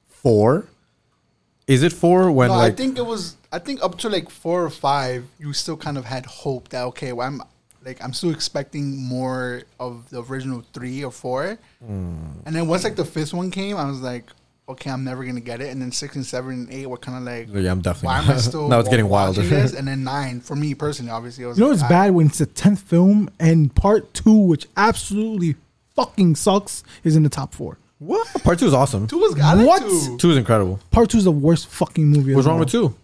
four, 0.08 0.66
is 1.68 1.84
it 1.84 1.94
four 1.94 2.32
when 2.32 2.50
no, 2.50 2.56
like 2.58 2.74
I 2.74 2.76
think 2.76 2.98
it 2.98 3.06
was. 3.06 3.36
I 3.52 3.60
think 3.60 3.82
up 3.82 3.98
to 4.00 4.10
like 4.10 4.30
four 4.30 4.64
or 4.64 4.70
five, 4.70 5.26
you 5.40 5.54
still 5.54 5.78
kind 5.78 5.98
of 5.98 6.06
had 6.06 6.26
hope 6.26 6.70
that 6.70 6.84
okay, 6.92 7.14
well, 7.14 7.26
I'm 7.28 7.42
like 7.86 8.04
I'm 8.04 8.14
still 8.14 8.32
expecting 8.32 8.98
more 8.98 9.64
of 9.80 10.10
the 10.10 10.22
original 10.24 10.64
three 10.74 11.04
or 11.04 11.12
four, 11.12 11.58
Hmm. 11.84 12.16
and 12.46 12.56
then 12.56 12.68
once 12.68 12.84
like 12.84 12.96
the 12.98 13.06
fifth 13.06 13.34
one 13.34 13.50
came, 13.52 13.78
I 13.78 13.86
was 13.86 14.02
like, 14.02 14.26
okay, 14.70 14.90
I'm 14.92 15.04
never 15.04 15.26
gonna 15.26 15.40
get 15.40 15.62
it. 15.62 15.70
And 15.70 15.82
then 15.82 15.92
six 15.92 16.16
and 16.16 16.26
seven 16.26 16.52
and 16.52 16.72
eight 16.72 16.86
were 16.88 16.98
kind 16.98 17.18
of 17.18 17.24
like, 17.24 17.48
Yeah, 17.64 17.72
I'm 17.72 17.82
definitely 17.82 18.08
why 18.08 18.20
am 18.20 18.30
I 18.30 18.38
still 18.50 18.68
Now 18.70 18.80
it's 18.80 18.90
getting 18.90 19.10
wilder. 19.10 19.42
this? 19.42 19.74
And 19.78 19.88
then 19.88 20.04
nine 20.04 20.42
for 20.42 20.56
me 20.56 20.74
personally, 20.76 21.12
obviously, 21.12 21.46
I 21.46 21.48
was 21.48 21.58
You 21.58 21.64
know 21.66 21.70
like, 21.72 21.76
it's 21.76 21.84
I- 21.84 21.90
bad 21.90 22.12
when 22.12 22.28
it's 22.28 22.38
the 22.38 22.46
tenth 22.46 22.82
film 22.82 23.30
and 23.40 23.74
part 23.74 24.14
two, 24.14 24.34
which 24.38 24.68
absolutely 24.78 25.56
fucking 25.96 26.36
sucks, 26.36 26.84
is 27.04 27.16
in 27.16 27.24
the 27.24 27.30
top 27.30 27.54
four. 27.54 27.78
what? 28.00 28.28
Part 28.44 28.60
two 28.60 28.68
is 28.68 28.74
awesome. 28.74 29.08
Two 29.08 29.18
was 29.18 29.38
I 29.40 29.54
like 29.56 29.68
What? 29.68 29.82
two. 29.82 30.18
Two 30.18 30.32
is 30.32 30.38
incredible. 30.38 30.80
Part 30.92 31.10
two 31.10 31.18
is 31.18 31.24
the 31.26 31.32
worst 31.32 31.68
fucking 31.68 32.06
movie. 32.08 32.34
What's 32.36 32.48
wrong 32.48 32.60
with 32.60 32.70
two? 32.70 32.96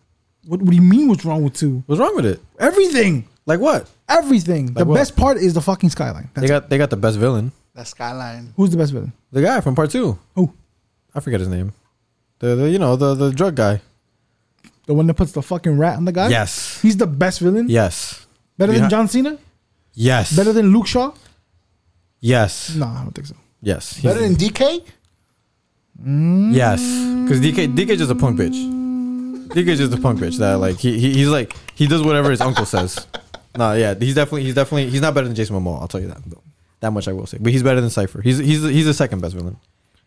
What, 0.48 0.62
what 0.62 0.70
do 0.70 0.76
you 0.76 0.82
mean? 0.82 1.08
What's 1.10 1.26
wrong 1.26 1.44
with 1.44 1.56
two? 1.56 1.84
What's 1.88 2.00
wrong 2.00 2.16
with 2.16 2.26
it? 2.26 2.40
Everything, 2.60 3.28
Like 3.48 3.60
what? 3.60 3.90
everything. 4.08 4.74
the 4.74 4.86
what? 4.86 4.94
best 4.96 5.16
part 5.18 5.38
is 5.38 5.54
the 5.56 5.62
fucking 5.62 5.90
skyline. 5.90 6.30
They 6.36 6.42
That's 6.42 6.52
got 6.52 6.70
they 6.70 6.78
got 6.78 6.92
the 6.92 6.98
best 6.98 7.18
villain. 7.18 7.52
The 7.74 7.84
skyline. 7.84 8.54
who's 8.56 8.70
the 8.70 8.78
best 8.78 8.94
villain? 8.94 9.12
The 9.32 9.42
guy 9.42 9.60
from 9.62 9.74
part 9.76 9.90
two. 9.90 10.18
Who? 10.36 10.54
I 11.16 11.20
forget 11.22 11.40
his 11.40 11.50
name. 11.50 11.74
The, 12.40 12.56
the 12.56 12.70
you 12.70 12.78
know 12.80 12.96
the 12.96 13.16
the 13.16 13.32
drug 13.32 13.56
guy. 13.56 13.82
The 14.88 14.94
one 14.94 15.08
that 15.08 15.16
puts 15.16 15.32
the 15.32 15.42
fucking 15.42 15.78
rat 15.78 15.98
on 15.98 16.06
the 16.06 16.12
guy. 16.12 16.28
Yes. 16.28 16.80
he's 16.82 16.98
the 16.98 17.08
best 17.08 17.40
villain. 17.40 17.68
Yes. 17.70 18.26
better 18.58 18.72
than 18.74 18.84
Behi- 18.84 18.90
John 18.90 19.08
Cena. 19.08 19.38
Yes. 19.94 20.36
Better 20.36 20.54
than 20.54 20.72
Luke 20.74 20.86
Shaw. 20.88 21.12
yes. 22.20 22.76
No, 22.76 22.86
I 22.86 23.02
don't 23.04 23.12
think 23.16 23.28
so. 23.28 23.36
Yes. 23.62 24.00
Better 24.02 24.20
than 24.20 24.36
DK. 24.36 24.84
Mm. 26.04 26.54
Yes, 26.54 26.82
because 27.24 27.40
DK 27.40 27.74
DK 27.74 27.98
just 27.98 28.12
a 28.12 28.16
punk 28.16 28.38
bitch. 28.40 28.54
DK 29.48 29.78
just 29.78 29.94
a 29.94 29.98
punk 29.98 30.20
bitch 30.20 30.38
that 30.40 30.56
like 30.60 30.78
he, 30.78 31.00
he 31.00 31.14
he's 31.14 31.30
like 31.30 31.56
he 31.74 31.88
does 31.88 32.04
whatever 32.04 32.30
his 32.32 32.42
uncle 32.42 32.66
says. 32.66 33.08
Nah, 33.58 33.72
yeah, 33.72 33.94
he's 33.98 34.16
definitely 34.16 34.44
he's 34.44 34.54
definitely 34.54 34.90
he's 34.90 35.00
not 35.00 35.14
better 35.14 35.28
than 35.28 35.36
Jason 35.36 35.56
Momoa. 35.56 35.80
I'll 35.80 35.88
tell 35.88 36.02
you 36.02 36.10
that. 36.10 36.22
Though. 36.26 36.44
That 36.82 36.92
much 36.92 37.08
I 37.08 37.14
will 37.14 37.26
say. 37.26 37.38
But 37.40 37.54
he's 37.54 37.64
better 37.64 37.80
than 37.80 37.90
Cipher. 37.90 38.22
He's 38.22 38.38
he's 38.38 38.62
he's 38.64 38.86
the 38.86 38.94
second 38.94 39.22
best 39.22 39.34
villain. 39.34 39.56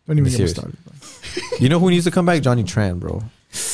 Don't 0.09 0.17
even 0.17 0.23
Be 0.25 0.29
get 0.31 0.39
me 0.39 0.47
serious. 0.47 0.51
started. 0.51 0.77
You 1.61 1.69
know 1.69 1.77
who 1.79 1.89
needs 1.91 2.05
to 2.05 2.11
come 2.11 2.25
back? 2.25 2.41
Johnny 2.41 2.63
Tran, 2.63 2.99
bro. 2.99 3.21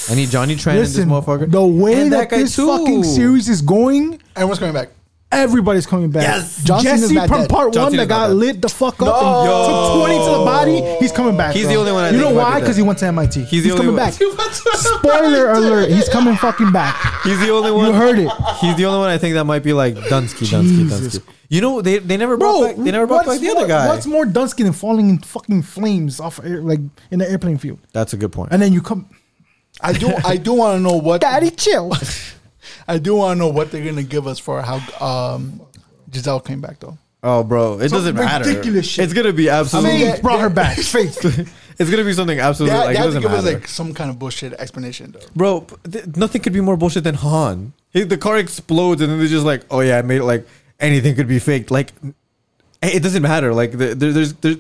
I 0.10 0.16
need 0.16 0.30
Johnny 0.30 0.56
Tran 0.56 0.76
Listen, 0.76 1.04
in 1.04 1.10
this 1.10 1.18
motherfucker. 1.18 1.50
the 1.50 1.66
way 1.66 2.02
And 2.02 2.12
that, 2.14 2.30
guy 2.30 2.40
this 2.40 2.56
too. 2.56 2.68
fucking 2.68 3.04
series 3.04 3.48
is 3.48 3.62
going, 3.62 4.22
Everyone's 4.36 4.60
coming 4.60 4.74
back. 4.74 4.90
Everybody's 5.32 5.86
coming 5.86 6.10
back. 6.12 6.24
Yes. 6.24 6.64
John 6.64 6.82
Cena's 6.82 7.02
Jesse 7.02 7.16
not 7.16 7.28
from 7.28 7.42
dead. 7.42 7.50
part 7.50 7.74
John 7.74 7.84
one 7.84 7.92
that 7.94 7.98
Cena's 7.98 8.10
not 8.10 8.16
got 8.16 8.28
dead. 8.28 8.34
lit 8.38 8.62
the 8.62 8.70
fuck 8.70 9.02
up 9.02 9.08
No. 9.08 9.42
and 9.42 9.68
took 9.68 10.08
20 10.08 10.18
to 10.18 10.32
the 10.40 10.46
body, 10.46 10.98
he's 11.00 11.12
coming 11.12 11.36
back. 11.38 11.54
He's 11.54 11.64
bro. 11.66 11.74
the 11.74 11.80
only 11.80 11.92
one 11.92 12.04
I 12.04 12.08
You 12.10 12.20
think 12.20 12.24
know 12.24 12.30
might 12.30 12.32
be 12.32 12.38
why? 12.46 12.54
dead. 12.54 12.60
Because 12.62 12.78
he 12.78 12.84
went 12.84 13.00
to 13.00 13.06
MIT. 13.08 13.44
He's 13.46 13.64
the 13.64 13.72
only 13.72 13.86
coming 13.86 13.96
one- 13.98 14.06
back. 14.06 14.14
Spoiler 14.76 15.52
alert, 15.52 15.90
he's 15.92 16.10
coming 16.10 16.36
fucking 16.36 16.72
back. 16.72 17.22
He's 17.24 17.40
the 17.40 17.50
only 17.50 17.72
one. 17.72 17.88
You 17.88 17.94
heard 17.94 18.20
it. 18.20 18.30
He's 18.62 18.76
the 18.76 18.86
only 18.86 19.00
one 19.00 19.10
I 19.10 19.18
think 19.18 19.34
that 19.36 19.44
might 19.46 19.64
be 19.64 19.74
like 19.74 19.96
Dunsky, 19.96 20.46
Dunsky, 20.48 20.78
Jesus. 20.90 21.18
Dunsky. 21.20 21.24
You 21.50 21.62
know 21.62 21.82
they 21.82 22.00
they 22.00 22.18
never 22.18 22.38
brought 22.38 22.60
Bro, 22.60 22.68
back 22.70 22.76
they 22.78 22.92
never 22.92 23.06
brought 23.06 23.26
what's 23.28 23.40
back 23.40 23.48
the 23.48 23.54
more- 23.54 23.58
other 23.64 23.68
guy. 23.68 23.88
What's 23.88 24.06
more 24.08 24.26
Dunsky 24.26 24.64
than 24.64 24.74
falling 24.74 25.10
in 25.10 25.20
fucking 25.20 25.62
flames 25.62 26.20
off 26.20 26.40
air, 26.44 26.62
like 26.62 26.80
in 27.12 27.20
the 27.20 27.30
airplane 27.30 27.58
field? 27.60 27.80
That's 27.94 28.14
a 28.14 28.18
good 28.18 28.32
point. 28.32 28.52
And 28.52 28.62
then 28.62 28.74
you 28.74 28.82
come, 28.82 29.08
I 29.82 29.94
do. 29.94 30.12
I 30.26 30.38
do 30.38 30.54
want 30.54 30.78
to 30.78 30.80
know 30.80 30.96
what. 30.98 31.22
Daddy, 31.22 31.52
chill. 31.52 31.92
I 32.88 32.98
do 33.00 33.16
want 33.16 33.36
to 33.36 33.40
know 33.40 33.50
what 33.50 33.72
they're 33.72 33.84
gonna 33.86 34.04
give 34.04 34.28
us 34.28 34.40
for 34.40 34.62
how 34.62 34.78
um, 35.06 35.62
Giselle 36.14 36.40
came 36.40 36.62
back 36.62 36.80
though. 36.80 36.98
Oh, 37.24 37.44
bro, 37.44 37.80
it 37.80 37.90
Some 37.90 37.98
doesn't 38.00 38.16
matter. 38.16 38.48
ridiculous 38.48 38.86
shit. 38.86 39.04
It's 39.06 39.14
gonna 39.14 39.34
be 39.34 39.50
absolutely. 39.50 39.90
I 39.92 39.98
mean, 39.98 40.12
Faith 40.14 40.22
brought 40.22 40.40
her 40.42 40.50
back. 40.50 40.78
Faith. 40.78 41.18
it's 41.80 41.90
gonna 41.90 42.04
be 42.04 42.14
something 42.14 42.40
absolutely 42.40 42.78
had- 42.78 42.86
like 42.86 42.88
they 42.88 42.94
it 42.94 42.98
have 42.98 43.06
to 43.06 43.08
doesn't 43.16 43.22
give 43.24 43.32
us 43.32 43.44
matter. 43.44 43.58
like 43.58 43.68
some 43.68 43.94
kind 43.96 44.10
of 44.12 44.20
bullshit 44.20 44.54
explanation 44.54 45.12
though. 45.12 45.26
bro, 45.36 45.62
p- 45.62 45.76
th- 45.90 46.16
nothing 46.16 46.42
could 46.44 46.54
be 46.54 46.62
more 46.62 46.78
bullshit 46.78 47.04
than 47.04 47.16
Han. 47.16 47.74
He, 47.92 48.04
the 48.04 48.18
car 48.18 48.38
explodes 48.38 49.02
and 49.02 49.12
then 49.12 49.18
they're 49.18 49.28
just 49.28 49.46
like, 49.46 49.64
oh 49.72 49.80
yeah, 49.80 49.98
I 49.98 50.04
made 50.04 50.18
it. 50.18 50.26
Like 50.26 50.48
anything 50.80 51.16
could 51.16 51.28
be 51.28 51.40
faked. 51.40 51.72
Like 51.72 51.92
it 52.84 53.02
doesn't 53.02 53.24
matter. 53.24 53.52
Like 53.56 53.72
the, 53.72 53.96
there, 53.96 54.12
there's 54.14 54.34
there. 54.34 54.58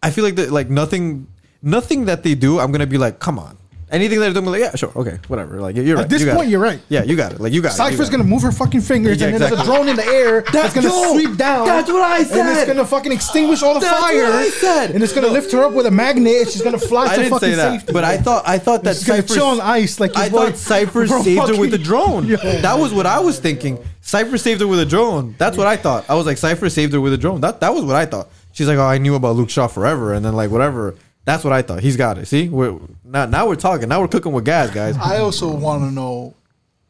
I 0.00 0.10
feel 0.12 0.22
like 0.22 0.36
that 0.36 0.52
like 0.52 0.70
nothing, 0.70 1.26
nothing 1.60 2.04
that 2.04 2.22
they 2.22 2.36
do. 2.36 2.60
I'm 2.60 2.70
gonna 2.70 2.86
be 2.86 2.98
like, 2.98 3.18
come 3.18 3.40
on. 3.40 3.57
Anything 3.90 4.18
that 4.20 4.26
they're 4.32 4.42
doing, 4.42 4.52
like, 4.52 4.60
yeah, 4.60 4.74
sure, 4.76 4.92
okay, 4.96 5.18
whatever. 5.28 5.60
Like 5.60 5.74
you're 5.76 5.96
right. 5.96 6.04
At 6.04 6.10
this 6.10 6.20
you 6.20 6.26
got 6.26 6.36
point, 6.36 6.48
it. 6.48 6.50
you're 6.50 6.60
right. 6.60 6.78
Yeah, 6.90 7.04
you 7.04 7.16
got 7.16 7.32
it. 7.32 7.40
Like 7.40 7.54
you 7.54 7.62
got 7.62 7.72
it. 7.72 7.76
Cipher's 7.76 8.08
it. 8.08 8.12
gonna 8.12 8.24
move 8.24 8.42
her 8.42 8.52
fucking 8.52 8.82
fingers, 8.82 9.18
Yeah, 9.18 9.28
and 9.28 9.36
then 9.36 9.48
there's 9.50 9.60
a 9.62 9.64
drone 9.64 9.88
in 9.88 9.96
the 9.96 10.04
air 10.04 10.42
that's 10.52 10.74
gonna 10.74 10.88
yo, 10.88 11.12
sweep 11.14 11.36
down. 11.38 11.66
that's 11.66 11.90
what 11.90 12.02
I 12.02 12.22
said. 12.22 12.40
And 12.40 12.48
it's 12.58 12.66
gonna 12.66 12.84
fucking 12.84 13.12
extinguish 13.12 13.62
all 13.62 13.74
the 13.74 13.80
That's 13.80 13.98
fire. 13.98 14.24
what 14.24 14.32
I 14.34 14.48
said. 14.50 14.90
And 14.90 15.02
it's 15.02 15.14
gonna 15.14 15.28
lift 15.28 15.52
her 15.52 15.62
up 15.64 15.72
with 15.72 15.86
a 15.86 15.90
magnet. 15.90 16.34
and 16.42 16.48
She's 16.50 16.60
gonna 16.60 16.78
fly 16.78 17.06
I 17.06 17.08
to 17.08 17.22
didn't 17.22 17.30
fucking 17.30 17.48
say 17.48 17.54
that, 17.54 17.72
safety. 17.80 17.92
but 17.94 18.04
I 18.04 18.18
thought 18.18 18.42
I 18.46 18.58
thought 18.58 18.84
that 18.84 18.96
She's 18.96 19.06
gonna 19.06 19.22
Cipher 19.22 19.34
chill 19.34 19.46
on 19.46 19.60
ice 19.62 19.98
like 20.00 20.14
I 20.16 20.28
thought 20.28 20.56
Cipher 20.56 21.06
saved 21.06 21.48
her 21.48 21.56
with 21.58 21.70
the 21.70 21.78
drone. 21.78 22.26
Yo. 22.28 22.36
That 22.36 22.78
was 22.78 22.92
what 22.92 23.06
I 23.06 23.20
was 23.20 23.38
thinking. 23.38 23.78
Cipher 24.02 24.36
saved 24.36 24.60
her 24.60 24.66
with 24.66 24.80
a 24.80 24.86
drone. 24.86 25.34
That's 25.38 25.56
what 25.56 25.66
I 25.66 25.76
thought. 25.76 26.04
I 26.10 26.14
was 26.14 26.26
like, 26.26 26.36
Cipher 26.36 26.68
saved 26.68 26.92
her 26.92 27.00
with 27.00 27.14
a 27.14 27.18
drone. 27.18 27.40
That 27.40 27.60
that 27.60 27.72
was 27.74 27.84
what 27.84 27.96
I 27.96 28.04
thought. 28.04 28.28
She's 28.52 28.66
like, 28.68 28.78
oh, 28.78 28.82
I 28.86 28.98
knew 28.98 29.14
about 29.14 29.36
Luke 29.36 29.50
Shaw 29.50 29.66
forever, 29.68 30.12
and 30.12 30.24
then 30.24 30.34
like 30.34 30.50
whatever. 30.50 30.94
That's 31.28 31.44
what 31.44 31.52
I 31.52 31.60
thought. 31.60 31.80
He's 31.80 31.96
got 31.98 32.16
it. 32.16 32.26
See, 32.26 32.48
we're 32.48 32.78
now 33.04 33.26
now 33.26 33.46
we're 33.46 33.54
talking. 33.56 33.88
Now 33.88 34.00
we're 34.00 34.08
cooking 34.08 34.32
with 34.32 34.46
gas, 34.46 34.70
guys. 34.70 34.96
I 34.96 35.18
also 35.18 35.54
want 35.54 35.82
to 35.82 35.90
know, 35.90 36.32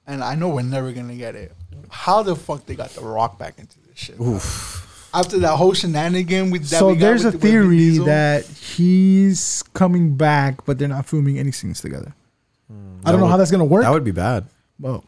and 0.06 0.22
I 0.22 0.36
know 0.36 0.50
we're 0.50 0.62
never 0.62 0.92
gonna 0.92 1.16
get 1.16 1.34
it. 1.34 1.52
How 1.90 2.22
the 2.22 2.36
fuck 2.36 2.64
they 2.64 2.76
got 2.76 2.90
the 2.90 3.00
Rock 3.00 3.36
back 3.38 3.58
into 3.58 3.76
this 3.88 3.98
shit? 3.98 4.16
After 5.12 5.38
that 5.40 5.56
whole 5.56 5.72
shenanigan 5.72 6.50
with 6.50 6.68
that 6.70 6.78
so 6.78 6.88
we 6.90 6.96
there's 6.98 7.24
a 7.24 7.28
with- 7.28 7.34
with 7.34 7.42
Vin 7.42 7.50
theory 7.50 7.76
Diesel? 7.78 8.04
that 8.06 8.44
he's 8.46 9.64
coming 9.74 10.14
back, 10.16 10.64
but 10.66 10.78
they're 10.78 10.86
not 10.86 11.06
filming 11.06 11.38
any 11.38 11.50
scenes 11.50 11.80
together. 11.80 12.14
Hmm. 12.70 13.00
I 13.04 13.10
don't 13.10 13.18
know 13.20 13.26
would- 13.26 13.30
how 13.32 13.36
that's 13.38 13.50
gonna 13.50 13.64
work. 13.64 13.82
That 13.82 13.90
would 13.92 14.04
be 14.04 14.12
bad. 14.12 14.44
Well, 14.78 15.02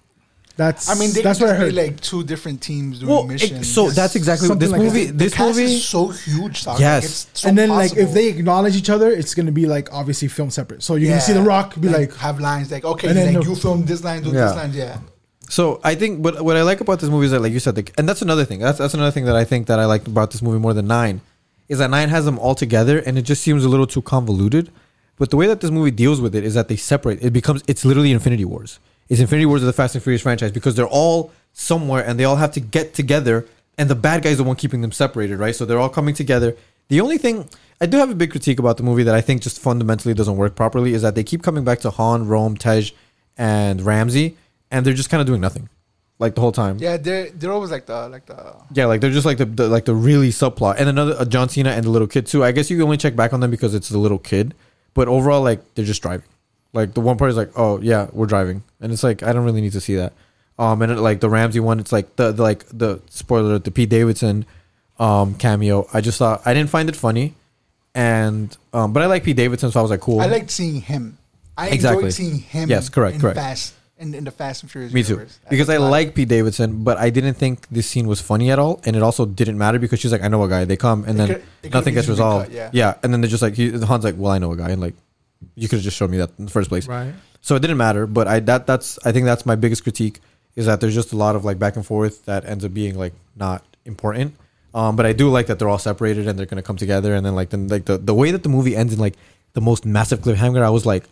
that's 0.57 0.89
I 0.91 0.95
mean, 0.95 1.13
they 1.13 1.23
that's 1.23 1.41
what 1.41 1.51
I 1.51 1.53
be 1.55 1.59
heard. 1.59 1.75
like 1.75 2.01
two 2.01 2.23
different 2.25 2.61
teams 2.61 2.99
doing 2.99 3.11
Well, 3.11 3.25
it- 3.25 3.29
missions. 3.29 3.73
so 3.73 3.91
that's 3.91 4.15
exactly 4.17 4.49
what 4.49 4.61
this 4.61 4.71
like 4.71 4.83
movie. 4.83 5.07
that. 5.07 5.13
The 5.19 5.25
This 5.25 5.35
cast 5.35 5.57
movie. 5.59 5.73
is 5.75 5.85
so 5.85 6.09
huge. 6.09 6.65
Doc. 6.65 6.79
Yes. 6.79 7.03
like, 7.03 7.05
it's 7.05 7.41
so 7.41 7.49
and 7.49 7.57
then 7.59 7.69
like 7.71 7.97
if 7.97 8.13
they 8.13 8.29
acknowledge 8.29 8.77
each 8.77 8.91
other, 8.91 9.11
it's 9.11 9.35
gonna 9.35 9.53
be 9.53 9.67
like 9.67 9.93
obviously 9.93 10.29
filmed 10.29 10.53
separate. 10.53 10.83
So 10.83 10.97
you're 10.97 11.09
gonna 11.11 11.21
see 11.21 11.33
The 11.33 11.43
Rock 11.43 11.81
be 11.81 11.89
like, 11.89 12.15
have 12.17 12.41
lines 12.41 12.71
like 12.71 12.85
okay, 12.85 13.09
And 13.09 13.17
then 13.17 13.35
like 13.35 13.45
the- 13.45 13.51
you 13.51 13.57
film 13.57 13.85
this 13.87 14.05
line, 14.05 14.23
do 14.23 14.31
Yeah. 14.31 14.47
this 14.47 14.57
line, 14.57 14.73
yeah. 14.75 14.99
So 15.49 15.81
I 15.83 15.95
think, 15.97 16.23
but 16.23 16.43
what 16.43 16.57
I 16.57 16.63
like 16.63 16.81
about 16.81 17.01
this 17.01 17.11
movie 17.11 17.27
is 17.27 17.33
that, 17.33 17.41
like 17.41 17.53
you 17.53 17.59
said, 17.59 17.75
the, 17.75 17.85
and 17.99 18.09
that's 18.09 18.23
another 18.23 18.45
thing. 18.45 18.61
That's 18.61 18.79
that's 18.79 18.95
another 18.95 19.11
thing 19.11 19.25
that 19.25 19.35
I 19.35 19.45
think 19.45 19.67
that 19.67 19.81
I 19.81 19.85
liked 19.87 20.07
about 20.07 20.31
this 20.31 20.43
movie 20.43 20.59
more 20.61 20.75
than 20.75 20.87
Nine, 20.87 21.23
is 21.69 21.79
that 21.79 21.91
Nine 21.91 22.09
has 22.09 22.25
them 22.25 22.39
all 22.39 22.55
together, 22.55 22.99
and 23.01 23.19
it 23.19 23.23
just 23.23 23.43
seems 23.43 23.65
a 23.65 23.69
little 23.69 23.87
too 23.87 24.01
convoluted. 24.03 24.71
But 25.19 25.31
the 25.31 25.37
way 25.37 25.47
that 25.49 25.61
this 25.61 25.71
movie 25.73 25.91
deals 25.91 26.21
with 26.21 26.35
it 26.37 26.45
is 26.45 26.55
that 26.55 26.69
they 26.69 26.77
separate. 26.77 27.19
It 27.21 27.33
becomes 27.33 27.65
it's 27.67 27.85
literally 27.85 28.13
Infinity 28.13 28.45
Wars. 28.45 28.79
It's 29.11 29.21
Infinity 29.21 29.47
Wars 29.47 29.61
of 29.63 29.67
the 29.67 29.73
Fast 29.73 29.97
and 29.97 30.03
Furious 30.05 30.23
franchise 30.23 30.53
because 30.53 30.77
they're 30.77 30.87
all 30.87 31.33
somewhere 31.53 32.07
and 32.07 32.19
they 32.19 32.25
all 32.25 32.37
have 32.37 32.53
to 32.53 32.61
get 32.61 32.95
together, 32.95 33.45
and 33.77 33.91
the 33.91 33.97
bad 33.97 34.23
guy's 34.23 34.37
the 34.37 34.45
one 34.45 34.55
keeping 34.55 34.83
them 34.83 34.93
separated, 34.93 35.37
right? 35.37 35.55
So 35.55 35.65
they're 35.65 35.81
all 35.81 35.89
coming 35.89 36.15
together. 36.15 36.57
The 36.89 37.01
only 37.01 37.19
thing 37.19 37.49
I 37.81 37.87
do 37.87 37.97
have 37.97 38.11
a 38.11 38.15
big 38.15 38.31
critique 38.31 38.61
about 38.61 38.77
the 38.77 38.85
movie 38.85 39.03
that 39.03 39.15
I 39.15 39.21
think 39.21 39.43
just 39.43 39.59
fundamentally 39.61 40.15
doesn't 40.15 40.37
work 40.37 40.55
properly 40.55 40.95
is 40.95 41.03
that 41.03 41.17
they 41.17 41.25
keep 41.25 41.43
coming 41.43 41.65
back 41.65 41.81
to 41.81 41.91
Han, 41.91 42.29
Rome, 42.29 42.57
Tej, 42.57 42.93
and 43.37 43.83
Ramsey, 43.83 44.37
and 44.71 44.87
they're 44.87 44.95
just 44.95 45.11
kind 45.11 45.21
of 45.21 45.27
doing 45.27 45.41
nothing, 45.41 45.69
like 46.21 46.37
the 46.37 46.41
whole 46.41 46.53
time. 46.53 46.79
Yeah, 46.79 46.97
they're 46.97 47.31
they're 47.31 47.53
always 47.53 47.73
like 47.73 47.87
the 47.87 48.09
like 48.09 48.27
the 48.27 48.55
Yeah, 48.73 48.87
like 48.87 49.01
they're 49.01 49.11
just 49.11 49.27
like 49.27 49.39
the, 49.39 49.45
the 49.47 49.67
like 49.67 49.87
the 49.87 49.95
really 49.95 50.31
subplot, 50.31 50.77
and 50.79 50.89
another 50.89 51.17
uh, 51.19 51.25
John 51.25 51.49
Cena 51.49 51.71
and 51.71 51.85
the 51.85 51.91
little 51.91 52.07
kid 52.07 52.27
too. 52.27 52.45
I 52.45 52.53
guess 52.53 52.71
you 52.71 52.77
can 52.77 52.85
only 52.85 52.97
check 52.97 53.17
back 53.17 53.33
on 53.33 53.41
them 53.41 53.51
because 53.51 53.75
it's 53.75 53.89
the 53.89 53.99
little 53.99 54.19
kid, 54.21 54.55
but 54.95 55.09
overall, 55.09 55.43
like 55.43 55.75
they're 55.75 55.85
just 55.85 56.01
driving. 56.01 56.27
Like 56.73 56.95
the 56.95 57.01
one 57.01 57.17
part 57.19 57.31
is 57.31 57.37
like, 57.37 57.51
oh 57.57 57.81
yeah, 57.81 58.09
we're 58.13 58.27
driving, 58.27 58.63
and 58.81 58.93
it's 58.93 59.03
like 59.03 59.23
I 59.23 59.33
don't 59.33 59.45
really 59.45 59.61
need 59.61 59.73
to 59.73 59.81
see 59.81 59.97
that. 59.97 60.13
Um, 60.59 60.83
and 60.83 60.93
it, 60.93 60.97
like 60.99 61.21
the 61.21 61.29
Ramsey 61.31 61.59
one, 61.61 61.81
it's 61.81 61.91
like 61.93 62.17
the, 62.17 62.33
the 62.33 62.43
like 62.43 62.65
the 62.69 63.01
spoiler, 63.11 63.59
the 63.59 63.71
Pete 63.71 63.89
Davidson, 63.89 64.45
um, 64.99 65.35
cameo. 65.35 65.89
I 65.93 66.01
just 66.01 66.19
thought 66.19 66.43
I 66.45 66.55
didn't 66.55 66.71
find 66.71 66.89
it 66.89 66.95
funny, 66.97 67.35
and 67.95 68.57
um, 68.73 68.93
but 68.93 69.03
I 69.03 69.07
like 69.07 69.25
Pete 69.25 69.37
Davidson, 69.37 69.71
so 69.71 69.81
I 69.81 69.83
was 69.83 69.91
like, 69.91 70.01
cool. 70.01 70.21
I 70.21 70.27
liked 70.27 70.51
seeing 70.51 70.81
him. 70.81 71.19
I 71.57 71.69
Exactly. 71.71 72.05
enjoyed 72.05 72.13
seeing 72.15 72.39
him. 72.39 72.69
Yes, 72.71 72.89
correct, 72.89 73.17
in 73.17 73.21
correct. 73.21 73.37
Fast 73.37 73.75
in, 73.99 74.15
in 74.15 74.25
the 74.25 74.31
Fast 74.31 74.63
and 74.63 74.71
Furious. 74.71 74.93
Me 74.93 75.03
too. 75.03 75.15
universe. 75.15 75.39
Because 75.51 75.69
I 75.69 75.77
like 75.79 76.15
Pete 76.15 76.29
Davidson, 76.29 76.85
but 76.85 76.97
I 76.97 77.11
didn't 77.11 77.35
think 77.35 77.69
this 77.69 77.87
scene 77.87 78.07
was 78.07 78.21
funny 78.21 78.51
at 78.51 78.59
all, 78.59 78.81
and 78.85 78.95
it 78.97 79.03
also 79.03 79.27
didn't 79.27 79.59
matter 79.59 79.79
because 79.79 79.99
she's 80.01 80.13
like, 80.13 80.23
I 80.23 80.29
know 80.29 80.43
a 80.45 80.49
guy. 80.49 80.65
They 80.65 80.77
come, 80.77 81.05
and 81.05 81.19
It 81.21 81.27
then 81.27 81.43
could- 81.63 81.75
nothing 81.75 81.95
gets 81.95 82.09
resolved. 82.09 82.47
cut, 82.47 82.55
yeah. 82.55 82.71
yeah, 82.73 82.95
and 83.03 83.13
then 83.13 83.21
they're 83.21 83.29
just 83.31 83.43
like, 83.43 83.55
he, 83.55 83.71
Han's 83.73 84.05
like, 84.05 84.15
well, 84.17 84.33
I 84.33 84.39
know 84.39 84.53
a 84.53 84.57
guy, 84.57 84.71
and 84.71 84.81
like, 84.81 84.95
you 85.55 85.69
could 85.69 85.77
have 85.79 85.85
just 85.85 85.97
showed 85.97 86.11
me 86.11 86.19
that 86.19 86.31
in 86.39 86.45
the 86.47 86.51
first 86.51 86.69
place. 86.69 86.87
right? 86.87 87.13
so 87.41 87.55
it 87.57 87.61
didn't 87.61 87.79
matter. 87.79 88.07
But 88.07 88.29
I 88.29 88.41
that 88.41 88.67
that's 88.67 88.99
I 89.05 89.13
think 89.13 89.25
that's 89.27 89.45
my 89.47 89.57
biggest 89.57 89.83
critique 89.83 90.21
is 90.57 90.67
that 90.67 90.81
there's 90.81 90.95
just 90.95 91.13
a 91.13 91.17
lot 91.17 91.37
of 91.37 91.45
like 91.45 91.59
back 91.59 91.77
and 91.77 91.87
forth 91.87 92.25
that 92.27 92.45
ends 92.45 92.65
up 92.65 92.75
being 92.75 92.99
like 92.99 93.15
not 93.37 93.65
important. 93.85 94.35
Um, 94.75 94.95
but 94.97 95.05
I 95.07 95.13
do 95.13 95.29
like 95.31 95.47
that 95.49 95.59
they're 95.59 95.69
all 95.69 95.79
separated 95.79 96.29
and 96.29 96.39
they're 96.39 96.47
gonna 96.47 96.63
come 96.63 96.77
together. 96.77 97.15
And 97.15 97.25
then 97.25 97.35
like 97.35 97.51
then 97.51 97.69
like 97.69 97.85
the 97.87 97.99
the 97.99 98.15
way 98.15 98.31
that 98.31 98.43
the 98.43 98.49
movie 98.49 98.77
ends 98.77 98.93
in 98.93 98.99
like 98.99 99.15
the 99.55 99.61
most 99.61 99.85
massive 99.85 100.21
cliffhanger, 100.21 100.63
I 100.63 100.71
was 100.71 100.85
like, 100.87 101.05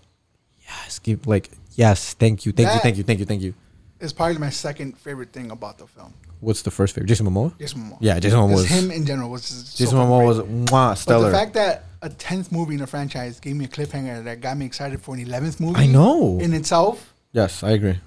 yes, 0.67 0.99
keep 0.99 1.27
like 1.27 1.51
yes, 1.75 2.15
thank 2.15 2.45
you, 2.47 2.53
thank 2.53 2.73
you, 2.75 2.81
thank 2.81 2.97
you, 2.99 3.03
thank 3.05 3.19
you, 3.21 3.25
thank 3.25 3.43
you. 3.43 3.55
It's 4.01 4.13
probably 4.13 4.39
my 4.39 4.51
second 4.51 4.97
favorite 4.99 5.33
thing 5.33 5.51
about 5.51 5.79
the 5.79 5.87
film. 5.87 6.15
What's 6.41 6.63
the 6.63 6.71
first 6.71 6.95
favorite? 6.95 7.09
Jason 7.09 7.27
Momoa. 7.27 7.59
Jason 7.59 7.81
Momoa. 7.83 7.97
Yeah, 8.01 8.21
Jason 8.21 8.39
Momoa 8.39 8.55
was 8.55 8.67
him 8.67 8.93
in 8.93 9.05
general 9.05 9.29
was 9.29 9.43
just 9.49 9.77
so 9.77 9.85
Jason 9.85 9.99
Momoa 9.99 10.19
great. 10.19 10.27
was 10.29 10.39
mwah, 10.39 10.71
But 10.71 10.95
stellar. 10.95 11.31
the 11.31 11.37
fact 11.37 11.55
that 11.55 11.85
a 12.03 12.09
tenth 12.09 12.53
movie 12.53 12.75
in 12.75 12.81
a 12.81 12.87
franchise 12.87 13.41
gave 13.41 13.57
me 13.57 13.65
a 13.65 13.69
cliffhanger 13.69 14.23
that 14.25 14.41
got 14.41 14.57
me 14.57 14.67
excited 14.67 15.01
for 15.01 15.15
an 15.15 15.21
eleventh 15.21 15.59
movie. 15.61 15.81
I 15.81 15.87
know. 15.87 16.39
In 16.41 16.53
itself 16.55 17.13
yes, 17.33 17.63
I 17.63 17.71
agree. 17.71 17.99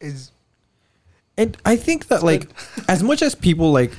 is 0.00 0.30
And 1.36 1.56
I 1.64 1.76
think 1.76 2.08
that 2.08 2.22
like 2.22 2.48
as 2.88 3.02
much 3.02 3.22
as 3.22 3.34
people 3.34 3.72
like 3.72 3.92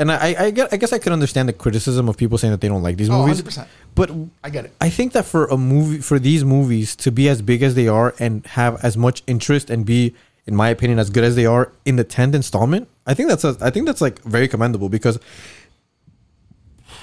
and 0.00 0.12
I, 0.12 0.34
I 0.46 0.50
get 0.52 0.72
I 0.72 0.76
guess 0.76 0.92
I 0.92 0.98
could 0.98 1.12
understand 1.12 1.48
the 1.48 1.52
criticism 1.52 2.08
of 2.08 2.16
people 2.16 2.38
saying 2.38 2.52
that 2.52 2.60
they 2.60 2.68
don't 2.68 2.82
like 2.82 2.96
these 2.96 3.10
Oh, 3.10 3.26
movies. 3.26 3.42
100%. 3.42 3.66
But 3.94 4.10
I 4.44 4.50
get 4.50 4.64
it. 4.66 4.72
I 4.80 4.90
think 4.90 5.12
that 5.12 5.24
for 5.24 5.46
a 5.46 5.56
movie 5.56 5.98
for 5.98 6.18
these 6.18 6.44
movies 6.44 6.94
to 6.96 7.10
be 7.10 7.28
as 7.28 7.42
big 7.42 7.62
as 7.62 7.74
they 7.74 7.88
are 7.88 8.14
and 8.18 8.46
have 8.46 8.82
as 8.84 8.96
much 8.96 9.22
interest 9.26 9.70
and 9.70 9.84
be 9.84 10.14
in 10.46 10.56
my 10.56 10.70
opinion 10.70 10.98
as 10.98 11.10
good 11.10 11.24
as 11.24 11.36
they 11.36 11.44
are 11.44 11.72
in 11.84 11.96
the 11.96 12.04
10th 12.06 12.34
installment, 12.34 12.88
I 13.06 13.12
think 13.12 13.28
that's 13.28 13.44
a, 13.44 13.54
I 13.60 13.68
think 13.68 13.84
that's 13.84 14.00
like 14.00 14.18
very 14.22 14.48
commendable 14.48 14.88
because 14.88 15.18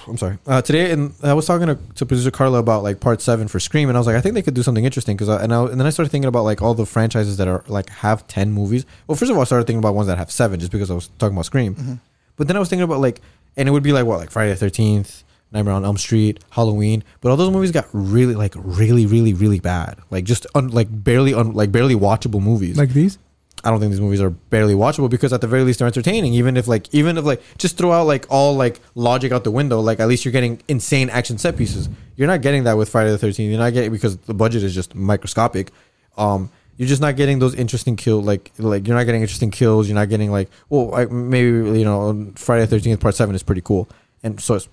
I'm 0.08 0.18
sorry. 0.18 0.38
Uh, 0.45 0.62
today, 0.62 0.91
and 0.91 1.14
I 1.24 1.34
was 1.34 1.45
talking 1.45 1.68
to, 1.68 1.78
to 1.95 2.06
producer 2.06 2.32
Carla 2.32 2.60
about 2.60 2.84
like 2.84 2.99
part 2.99 3.22
seven 3.22 3.47
for 3.47 3.60
Scream, 3.60 3.89
and 3.89 3.97
I 3.97 3.99
was 3.99 4.08
like, 4.08 4.16
I 4.16 4.22
think 4.22 4.36
they 4.36 4.41
could 4.41 4.53
do 4.53 4.64
something 4.64 4.86
interesting 4.86 5.18
because, 5.18 5.30
and, 5.30 5.53
I, 5.53 5.64
and 5.66 5.80
then 5.80 5.88
I 5.88 5.89
started 5.89 6.10
thinking 6.10 6.28
about 6.28 6.43
like 6.43 6.62
all 6.62 6.74
the 6.74 6.86
franchises 6.86 7.38
that 7.38 7.47
are 7.47 7.64
like 7.68 7.89
have 7.89 8.28
ten 8.28 8.51
movies. 8.51 8.86
Well, 9.08 9.16
first 9.16 9.32
of 9.32 9.38
all, 9.38 9.41
I 9.41 9.45
started 9.45 9.66
thinking 9.66 9.80
about 9.80 9.95
ones 9.95 10.08
that 10.08 10.18
have 10.18 10.32
seven, 10.32 10.60
just 10.60 10.72
because 10.72 10.91
I 10.91 10.93
was 10.93 11.08
talking 11.20 11.36
about 11.36 11.45
Scream. 11.45 11.99
But 12.36 12.47
then 12.47 12.56
I 12.56 12.60
was 12.60 12.70
thinking 12.70 12.84
about 12.84 12.99
like, 12.99 13.22
and 13.58 13.68
it 13.68 13.72
would 13.72 13.84
be 13.84 13.93
like 13.93 14.06
what, 14.06 14.20
like 14.20 14.30
Friday 14.30 14.51
the 14.51 14.58
Thirteenth, 14.58 15.24
Nightmare 15.51 15.74
on 15.74 15.86
Elm 15.86 15.97
Street, 15.97 16.43
Halloween. 16.51 17.03
But 17.22 17.30
all 17.30 17.38
those 17.38 17.51
movies 17.51 17.72
got 17.72 17.88
really, 17.93 18.36
like, 18.36 18.53
really, 18.58 19.06
really, 19.06 19.34
really 19.34 19.60
bad. 19.60 19.99
Like 20.10 20.26
just 20.26 20.45
un, 20.53 20.70
like 20.70 20.88
barely, 20.91 21.34
un, 21.34 21.53
like 21.53 21.72
barely 21.72 21.95
watchable 21.95 22.41
movies. 22.41 22.78
Like 22.78 22.89
these? 22.89 23.18
I 23.66 23.72
don't 23.72 23.80
think 23.80 23.91
these 23.91 23.99
movies 23.99 24.22
are 24.22 24.30
barely 24.30 24.76
watchable 24.76 25.09
because 25.09 25.34
at 25.34 25.41
the 25.41 25.47
very 25.47 25.63
least 25.63 25.80
they're 25.80 25.88
entertaining. 25.88 26.36
Even 26.36 26.55
if 26.55 26.68
like 26.68 26.93
even 26.93 27.18
if 27.18 27.26
like 27.26 27.41
just 27.57 27.78
throw 27.78 27.91
out 27.91 28.05
like 28.05 28.28
all 28.30 28.55
like 28.55 28.80
logic 28.93 29.32
out 29.32 29.43
the 29.43 29.49
window, 29.51 29.80
like 29.80 29.99
at 29.99 30.07
least 30.07 30.24
you're 30.24 30.32
getting 30.32 30.61
insane 30.68 31.09
action 31.09 31.39
set 31.39 31.57
pieces. 31.57 31.89
You're 32.16 32.28
not 32.28 32.43
getting 32.43 32.66
that 32.66 32.78
with 32.78 32.89
Friday 32.89 33.09
the 33.09 33.18
Thirteenth. 33.18 33.49
You're 33.49 33.59
not 33.59 33.74
getting 33.74 33.91
because 33.91 34.18
the 34.18 34.36
budget 34.36 34.61
is 34.61 34.76
just 34.76 34.93
microscopic. 34.93 35.72
Um, 36.16 36.51
you're 36.78 36.88
just 36.88 37.01
not 37.01 37.16
getting 37.16 37.39
those 37.39 37.55
interesting 37.55 37.95
kill 37.95 38.22
like 38.22 38.51
like 38.59 38.88
you're 38.88 38.95
not 38.95 39.05
getting 39.05 39.22
interesting 39.22 39.49
kills. 39.49 39.88
You're 39.88 39.95
not 39.95 40.09
getting 40.09 40.32
like 40.32 40.49
well 40.70 40.89
like 40.89 41.09
maybe 41.09 41.47
you 41.80 41.86
know 41.86 42.32
Friday 42.36 42.61
the 42.61 42.68
Thirteenth 42.68 42.99
Part 42.99 43.16
Seven 43.16 43.34
is 43.34 43.41
pretty 43.41 43.61
cool, 43.61 43.89
and 44.22 44.39
so 44.39 44.53
it's 44.53 44.70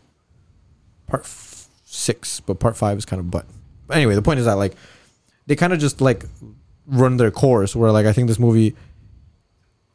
Part 1.07 1.23
f- 1.23 1.69
Six, 1.85 2.41
but 2.41 2.61
Part 2.61 2.77
Five 2.77 2.99
is 2.99 3.07
kind 3.07 3.21
of 3.21 3.31
butt. 3.31 3.47
But 3.87 3.97
anyway, 3.97 4.17
the 4.17 4.23
point 4.23 4.39
is 4.39 4.45
that 4.45 4.59
like 4.59 4.75
they 5.47 5.57
kind 5.57 5.73
of 5.73 5.79
just 5.79 6.01
like 6.03 6.27
run 6.87 7.17
their 7.17 7.31
course 7.31 7.77
where 7.77 7.93
like 7.93 8.07
I 8.07 8.13
think 8.13 8.29
this 8.29 8.39
movie 8.39 8.75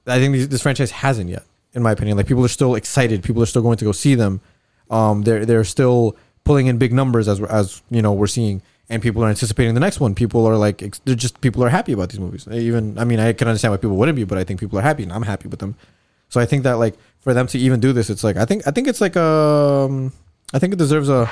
I 0.06 0.20
think 0.20 0.50
this 0.50 0.62
franchise 0.62 0.92
hasn't 0.92 1.30
yet 1.30 1.44
in 1.74 1.84
my 1.84 1.92
opinion. 1.92 2.18
Like 2.18 2.28
people 2.28 2.44
are 2.46 2.50
still 2.50 2.76
excited. 2.76 3.24
People 3.24 3.44
are 3.44 3.46
still 3.48 3.62
going 3.62 3.78
to 3.78 3.86
go 3.86 3.92
see 3.92 4.16
them. 4.16 4.42
Um 4.90 5.24
they're 5.24 5.46
they're 5.46 5.64
still 5.64 6.16
pulling 6.44 6.68
in 6.68 6.78
big 6.78 6.94
numbers 6.94 7.28
as 7.28 7.42
as 7.44 7.82
you 7.90 8.02
know 8.02 8.14
we're 8.14 8.28
seeing. 8.28 8.62
And 8.90 9.02
people 9.02 9.22
are 9.22 9.28
anticipating 9.28 9.74
the 9.74 9.82
next 9.82 10.00
one. 10.00 10.16
People 10.16 10.46
are 10.46 10.56
like 10.56 10.80
they're 11.04 11.16
just 11.16 11.42
people 11.42 11.64
are 11.64 11.70
happy 11.70 11.92
about 11.92 12.10
these 12.10 12.20
movies. 12.20 12.48
Even 12.48 12.98
I 12.98 13.04
mean 13.04 13.20
I 13.20 13.34
can 13.34 13.48
understand 13.48 13.74
why 13.74 13.78
people 13.78 13.98
wouldn't 13.98 14.16
be 14.16 14.24
but 14.24 14.38
I 14.38 14.44
think 14.44 14.60
people 14.60 14.80
are 14.80 14.84
happy 14.84 15.04
and 15.04 15.12
I'm 15.12 15.24
happy 15.24 15.48
with 15.50 15.60
them. 15.60 15.76
So 16.30 16.40
I 16.40 16.46
think 16.46 16.64
that 16.64 16.74
like 16.74 16.96
for 17.20 17.34
them 17.34 17.48
to 17.48 17.60
even 17.60 17.80
do 17.80 17.92
this 17.94 18.10
it's 18.10 18.24
like 18.24 18.38
I 18.38 18.46
think 18.46 18.66
I 18.66 18.72
think 18.72 18.88
it's 18.88 19.02
like 19.02 19.18
um 19.18 20.14
I 20.54 20.60
think 20.60 20.74
it 20.74 20.78
deserves 20.80 21.10
a 21.10 21.30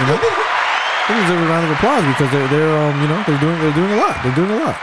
you 0.00 0.06
know 0.06 0.46
It 1.10 1.20
deserves 1.22 1.42
a 1.42 1.48
round 1.48 1.64
of 1.66 1.72
applause 1.72 2.04
because 2.12 2.30
they're 2.30 2.48
they're 2.48 2.78
um 2.78 3.02
you 3.02 3.08
know 3.08 3.22
they're 3.26 3.40
doing 3.40 3.58
they're 3.60 3.74
doing 3.74 3.92
a 3.92 3.96
lot 3.96 4.14
they're 4.22 4.34
doing 4.34 4.50
a 4.50 4.56
lot. 4.64 4.76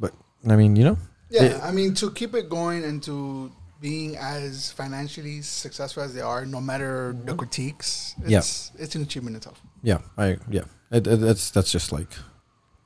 But 0.00 0.12
I 0.48 0.56
mean 0.56 0.76
you 0.76 0.84
know 0.84 0.98
Yeah, 1.30 1.42
it- 1.44 1.60
I 1.62 1.70
mean 1.72 1.94
to 1.94 2.10
keep 2.12 2.34
it 2.34 2.48
going 2.48 2.84
and 2.84 3.02
to 3.04 3.50
being 3.80 4.16
as 4.16 4.72
financially 4.72 5.42
successful 5.42 6.02
as 6.02 6.14
they 6.14 6.22
are, 6.22 6.46
no 6.46 6.60
matter 6.60 7.14
the 7.24 7.34
critiques, 7.34 8.14
Yeah. 8.26 8.38
it's 8.38 8.72
it's 8.78 8.94
an 8.94 9.02
achievement 9.02 9.36
itself. 9.36 9.60
yeah 9.82 9.98
I 10.16 10.38
yeah 10.48 10.64
it, 10.90 11.06
it, 11.06 11.16
that's 11.20 11.50
that's 11.50 11.70
just 11.72 11.92
like 11.92 12.08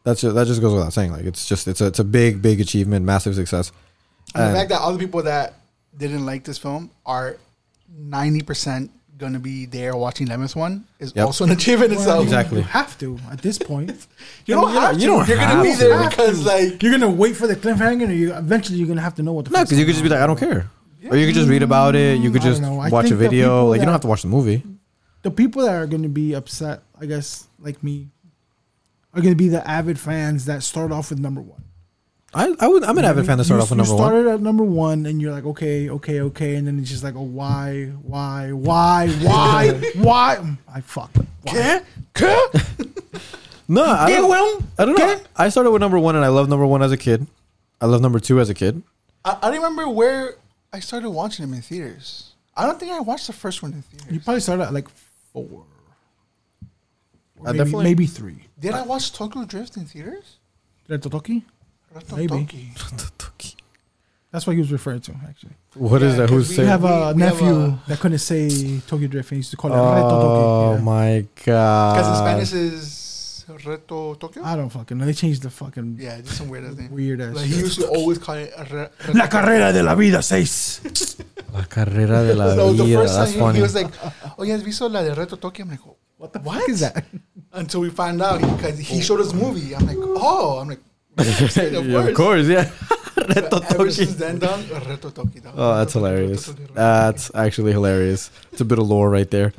that's 0.05 0.23
just, 0.23 0.35
that 0.35 0.47
just 0.47 0.61
goes 0.63 0.73
without 0.73 0.93
saying 0.93 1.13
like 1.13 1.25
it's 1.27 1.47
just 1.47 1.69
it's 1.69 1.81
a 1.81 1.87
it's 1.87 1.99
a 2.01 2.05
big 2.05 2.41
big 2.43 2.61
achievement 2.61 3.05
massive 3.05 3.35
success. 3.35 3.73
And 4.35 4.43
And- 4.45 4.55
the 4.55 4.59
fact 4.59 4.71
that 4.71 4.81
other 4.81 4.99
people 4.99 5.23
that 5.25 5.55
didn't 5.97 6.25
like 6.25 6.45
this 6.45 6.59
film 6.59 6.91
are 7.05 7.37
ninety 7.93 8.43
percent 8.43 8.91
gonna 9.21 9.39
be 9.39 9.67
there 9.67 9.95
watching 9.97 10.27
Lemons 10.27 10.57
one 10.57 10.85
is 10.99 11.13
Yep. 11.15 11.27
also 11.27 11.45
an 11.45 11.51
achievement 11.51 11.91
Well, 11.93 12.01
itself. 12.01 12.25
Exactly. 12.25 12.59
You 12.59 12.65
have 12.65 12.99
to 12.99 13.19
at 13.31 13.41
this 13.43 13.59
point. 13.59 13.91
You 14.47 14.55
don't 14.57 14.73
have 14.73 14.95
to. 14.95 15.01
You 15.01 15.07
don't 15.07 15.29
You're 15.29 15.37
gonna 15.37 15.63
be 15.63 15.69
have 15.71 15.79
there 15.79 16.09
because 16.09 16.45
like 16.45 16.83
You're 16.83 16.93
gonna 16.93 17.11
wait 17.11 17.37
for 17.37 17.47
the 17.47 17.55
cliffhanger, 17.57 18.05
and 18.05 18.13
you 18.19 18.35
eventually 18.35 18.79
you're 18.79 18.89
gonna 18.89 19.01
have 19.09 19.15
to 19.17 19.23
know 19.23 19.33
what 19.35 19.45
the. 19.45 19.51
No, 19.53 19.59
fuck's 19.59 19.71
because 19.71 19.79
you 19.79 19.85
could 19.87 19.93
just 19.93 20.03
be 20.03 20.09
going 20.09 20.21
like 20.21 20.25
I 20.25 20.27
don't 20.27 20.39
care, 20.39 20.69
or 21.11 21.17
you 21.17 21.27
could 21.27 21.35
just 21.37 21.49
read 21.49 21.63
about 21.63 21.95
it. 21.95 22.19
You 22.19 22.31
could 22.33 22.41
I 22.41 22.45
don't 22.45 22.53
just 22.53 22.63
know. 22.63 22.81
I 22.81 22.89
watch 22.89 23.05
a 23.07 23.09
think 23.09 23.21
the 23.21 23.29
video. 23.29 23.47
people 23.49 23.69
Like 23.71 23.79
you 23.81 23.85
don't 23.85 23.93
have 23.93 24.01
to 24.03 24.09
watch 24.09 24.23
the 24.23 24.29
movie. 24.29 24.63
on. 24.65 24.79
The 25.23 25.31
people 25.31 25.63
that 25.63 25.75
are 25.75 25.87
gonna 25.87 26.09
be 26.09 26.35
upset, 26.35 26.83
I 27.01 27.07
guess, 27.07 27.47
like 27.61 27.83
me, 27.85 28.09
are 29.15 29.21
gonna 29.21 29.35
be 29.37 29.49
the 29.49 29.63
avid 29.69 29.99
fans 29.99 30.47
that 30.47 30.63
start 30.63 30.91
off 30.93 31.11
with 31.11 31.19
number 31.19 31.41
one. 31.43 31.63
I 32.33 32.55
I 32.61 32.69
would 32.69 32.85
I'm 32.85 32.97
an 32.97 33.05
avid 33.05 33.27
fan 33.27 33.39
to 33.39 33.45
start 33.45 33.59
you, 33.59 33.63
off 33.63 33.71
with 33.71 33.79
you 33.79 33.85
number 33.85 33.95
one. 33.97 34.13
You 34.15 34.21
started 34.23 34.35
at 34.35 34.41
number 34.41 34.63
one, 34.65 35.07
and 35.07 35.21
you're 35.21 35.33
like, 35.33 35.45
okay, 35.47 35.91
okay, 35.91 36.21
okay, 36.21 36.55
and 36.55 36.67
then 36.67 36.79
it's 36.79 36.89
just 36.89 37.03
like, 37.03 37.17
oh, 37.17 37.23
why, 37.23 37.87
why, 38.03 38.51
why, 38.53 39.09
why, 39.21 39.73
why? 39.97 40.57
I 40.73 40.81
fuck. 40.81 41.11
Why? 41.43 41.83
No, 43.69 43.85
I 43.85 44.11
¿Qué, 44.11 44.17
don't, 44.17 44.31
weón? 44.31 44.65
I 44.79 44.85
don't 44.85 44.99
know. 44.99 45.07
¿Qué? 45.17 45.25
I 45.37 45.49
started 45.49 45.71
with 45.71 45.81
number 45.81 45.99
one, 45.99 46.17
and 46.17 46.25
I 46.25 46.29
love 46.29 46.49
number 46.49 46.67
one 46.67 46.83
as 46.83 46.91
a 46.93 46.97
kid. 46.97 47.27
I 47.81 47.87
love 47.87 48.01
number 48.01 48.19
two 48.19 48.41
as 48.41 48.51
a 48.51 48.55
kid. 48.55 48.83
I, 49.25 49.39
I 49.43 49.51
don't 49.51 49.57
remember 49.63 49.89
where 49.89 50.35
I 50.73 50.81
started 50.81 51.11
watching 51.11 51.45
them 51.45 51.55
in 51.55 51.63
theaters. 51.63 52.33
I 52.57 52.67
don't 52.67 52.79
think 52.81 52.91
I 52.93 52.99
watched 53.01 53.27
the 53.29 53.33
first 53.33 53.63
one 53.63 53.73
in 53.73 53.83
theaters. 53.83 54.13
You 54.13 54.21
probably 54.21 54.41
started 54.41 54.65
at 54.65 54.73
like 54.75 54.89
four. 55.33 55.45
Or 57.39 57.49
I 57.49 57.53
maybe, 57.53 57.59
definitely- 57.59 57.85
maybe 57.85 58.07
three. 58.07 58.47
Did 58.59 58.75
I 58.75 58.83
watch 58.83 59.13
Tokyo 59.13 59.45
Drift 59.45 59.77
in 59.77 59.85
theaters? 59.85 60.37
Red 60.89 61.03
Totoki? 61.03 61.45
Reto 61.95 62.17
Maybe. 62.17 62.29
Toki. 63.19 63.57
That's 64.33 64.47
what 64.47 64.53
he 64.55 64.61
was 64.61 64.71
referred 64.71 65.03
to, 65.05 65.13
actually. 65.29 65.55
What 65.75 66.03
is 66.03 66.13
Yeah, 66.13 66.21
that? 66.21 66.29
'cause 66.29 66.37
Who's 66.37 66.49
we 66.51 66.55
saying? 66.57 66.67
We 66.67 66.71
have 66.71 66.85
a 66.85 66.89
we 66.89 66.95
have 67.01 67.17
nephew 67.17 67.55
a- 67.57 67.83
that 67.89 67.99
couldn't 67.99 68.19
say 68.19 68.81
Tokyo 68.87 69.09
Drift, 69.09 69.31
and 69.33 69.37
he 69.37 69.41
used 69.41 69.51
to 69.51 69.57
call 69.57 69.73
it 69.73 69.75
Red 69.75 70.05
Oh 70.05 70.75
Yeah. 70.75 70.81
my 70.83 71.27
god! 71.45 71.95
Because 71.97 72.09
in 72.09 72.17
Spanish 72.25 72.53
is 72.53 73.45
Reto 73.67 74.17
Tokyo. 74.21 74.45
I 74.45 74.55
don't 74.55 74.71
fucking 74.71 74.97
know. 74.99 75.05
They 75.05 75.13
changed 75.15 75.43
the 75.43 75.51
fucking 75.51 75.97
Yeah, 75.99 76.21
just 76.21 76.37
some 76.39 76.49
weird 76.49 76.65
ass 76.67 76.77
name. 76.77 76.93
weird 76.93 77.21
ass 77.21 77.35
Like 77.35 77.47
he 77.47 77.57
used 77.59 77.81
to 77.81 77.89
always 77.89 78.19
call 78.19 78.37
it 78.37 78.53
a 78.57 78.63
re, 78.73 78.89
La 79.15 79.27
carrera 79.27 79.73
de 79.73 79.83
la 79.83 79.97
vida 79.97 80.23
seis. 80.23 80.81
La 81.53 81.65
carrera 81.65 82.23
de 82.23 82.35
la 82.37 82.55
So 82.55 82.73
the 82.73 82.95
first 82.95 83.15
That's 83.17 83.31
time 83.33 83.35
he, 83.35 83.41
funny. 83.41 83.57
he 83.59 83.63
was 83.63 83.75
like, 83.75 83.91
"Oh 84.39 84.45
yeah, 84.45 84.55
has 84.55 84.63
visto 84.63 84.89
la 84.89 85.03
de 85.03 85.13
Reto 85.13 85.41
Tokyo?" 85.41 85.65
I'm 85.65 85.71
like, 85.73 85.81
What 86.19 86.33
the 86.33 86.39
fuck 86.39 86.69
is 86.69 86.81
that? 86.81 87.05
until 87.53 87.81
we 87.81 87.91
find 87.91 88.23
out 88.23 88.41
because 88.41 88.79
he 88.79 89.01
showed 89.03 89.21
us 89.21 89.33
the 89.33 89.39
movie. 89.39 89.75
I'm 89.75 89.85
like, 89.87 89.97
"Oh," 89.99 90.59
I'm 90.61 90.69
like, 90.69 90.79
of 91.19 91.87
Yeah, 91.87 91.93
course. 91.93 92.09
of 92.09 92.15
course, 92.15 92.47
yeah. 92.49 92.65
Reto 93.21 93.61
Ever 93.63 93.75
Toki. 93.77 93.91
since 93.91 94.15
then, 94.15 94.39
done 94.39 94.63
Reto 94.65 95.13
Toki. 95.15 95.41
dog. 95.41 95.55
Oh, 95.57 95.77
that's 95.79 95.93
hilarious. 95.93 96.49
Reto 96.49 96.53
Toki, 96.57 96.63
Reto 96.63 96.67
Toki. 96.69 96.75
That's 96.75 97.31
actually 97.35 97.73
hilarious. 97.73 98.31
It's 98.53 98.61
a 98.61 98.65
bit 98.65 98.79
of 98.79 98.89
lore 98.89 99.11
right 99.11 99.31
there. 99.31 99.53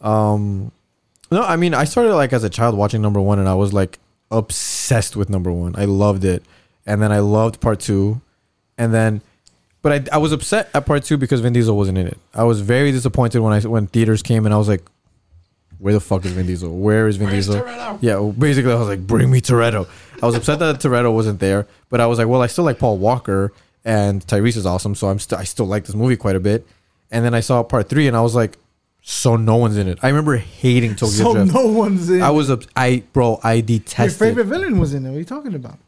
Um, 0.00 0.70
no, 1.30 1.42
I 1.42 1.56
mean, 1.56 1.74
I 1.74 1.84
started 1.84 2.14
like 2.14 2.32
as 2.32 2.44
a 2.44 2.50
child 2.50 2.76
watching 2.76 3.02
number 3.02 3.20
one, 3.20 3.38
and 3.38 3.48
I 3.48 3.54
was 3.54 3.72
like 3.72 3.98
obsessed 4.30 5.16
with 5.16 5.28
number 5.30 5.50
one. 5.50 5.74
I 5.76 5.84
loved 5.86 6.24
it, 6.24 6.44
and 6.86 7.02
then 7.02 7.10
I 7.12 7.18
loved 7.18 7.60
part 7.60 7.80
two, 7.80 8.20
and 8.78 8.94
then, 8.94 9.20
but 9.82 10.10
I 10.12 10.16
I 10.16 10.18
was 10.18 10.32
upset 10.32 10.70
at 10.74 10.86
part 10.86 11.02
two 11.04 11.16
because 11.16 11.40
Vin 11.40 11.52
Diesel 11.52 11.76
wasn't 11.76 11.98
in 11.98 12.06
it. 12.06 12.18
I 12.34 12.44
was 12.44 12.60
very 12.60 12.92
disappointed 12.92 13.40
when 13.40 13.52
I 13.52 13.60
when 13.66 13.88
theaters 13.88 14.22
came, 14.22 14.44
and 14.46 14.54
I 14.54 14.58
was 14.58 14.68
like, 14.68 14.84
where 15.78 15.92
the 15.94 16.00
fuck 16.00 16.24
is 16.24 16.32
Vin 16.32 16.46
Diesel? 16.46 16.70
Where 16.76 17.06
is 17.08 17.16
Vin 17.16 17.28
Where's 17.28 17.46
Diesel? 17.46 17.62
Toretto? 17.62 17.98
Yeah, 18.00 18.32
basically, 18.38 18.72
I 18.72 18.76
was 18.76 18.88
like, 18.88 19.06
bring 19.06 19.30
me 19.30 19.40
Toretto. 19.40 19.86
I 20.22 20.26
was 20.26 20.34
upset 20.34 20.58
that 20.60 20.76
Toretto 20.80 21.12
wasn't 21.12 21.40
there, 21.40 21.66
but 21.90 22.00
I 22.00 22.06
was 22.06 22.18
like, 22.18 22.28
well, 22.28 22.42
I 22.42 22.46
still 22.46 22.64
like 22.64 22.78
Paul 22.78 22.98
Walker 22.98 23.52
and 23.84 24.26
Tyrese 24.26 24.56
is 24.56 24.66
awesome, 24.66 24.94
so 24.94 25.08
I'm 25.08 25.18
still 25.18 25.38
I 25.38 25.44
still 25.44 25.66
like 25.66 25.84
this 25.84 25.94
movie 25.94 26.16
quite 26.16 26.36
a 26.36 26.40
bit. 26.40 26.66
And 27.10 27.24
then 27.24 27.34
I 27.34 27.40
saw 27.40 27.62
part 27.62 27.88
three, 27.88 28.08
and 28.08 28.16
I 28.16 28.20
was 28.20 28.34
like, 28.34 28.56
so 29.02 29.36
no 29.36 29.56
one's 29.56 29.76
in 29.76 29.86
it. 29.86 29.98
I 30.02 30.08
remember 30.08 30.36
hating 30.36 30.96
Tokyo 30.96 31.08
so 31.24 31.34
Drift. 31.34 31.54
no 31.54 31.66
one's 31.68 32.10
in. 32.10 32.20
I 32.22 32.30
was 32.30 32.50
up. 32.50 32.62
I 32.74 33.04
bro, 33.12 33.38
I 33.44 33.54
your 33.54 33.62
detested. 33.62 34.18
favorite 34.18 34.46
villain 34.46 34.78
was 34.80 34.94
in 34.94 35.06
it. 35.06 35.10
What 35.10 35.16
are 35.16 35.18
you 35.20 35.24
talking 35.24 35.54
about? 35.54 35.78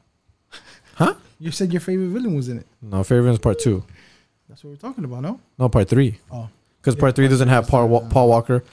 Huh? 0.95 1.15
You 1.41 1.51
said 1.51 1.73
your 1.73 1.81
favorite 1.81 2.09
villain 2.09 2.35
was 2.37 2.49
in 2.49 2.59
it. 2.59 2.67
No, 2.83 3.03
favorite 3.05 3.31
is 3.33 3.39
part 3.39 3.59
two. 3.59 3.85
That's 4.49 4.63
what 4.65 4.71
we're 4.71 4.77
talking 4.77 5.05
about, 5.05 5.23
no? 5.23 5.41
No, 5.59 5.69
part 5.69 5.89
three. 5.89 6.19
Oh. 6.31 6.49
because 6.81 6.95
part 6.97 7.15
three 7.17 7.29
doesn't 7.29 7.49
have 7.49 7.69
Paul, 7.69 7.89
Wa- 7.89 7.99
uh, 8.01 8.09
Paul 8.09 8.29
Walker 8.29 8.65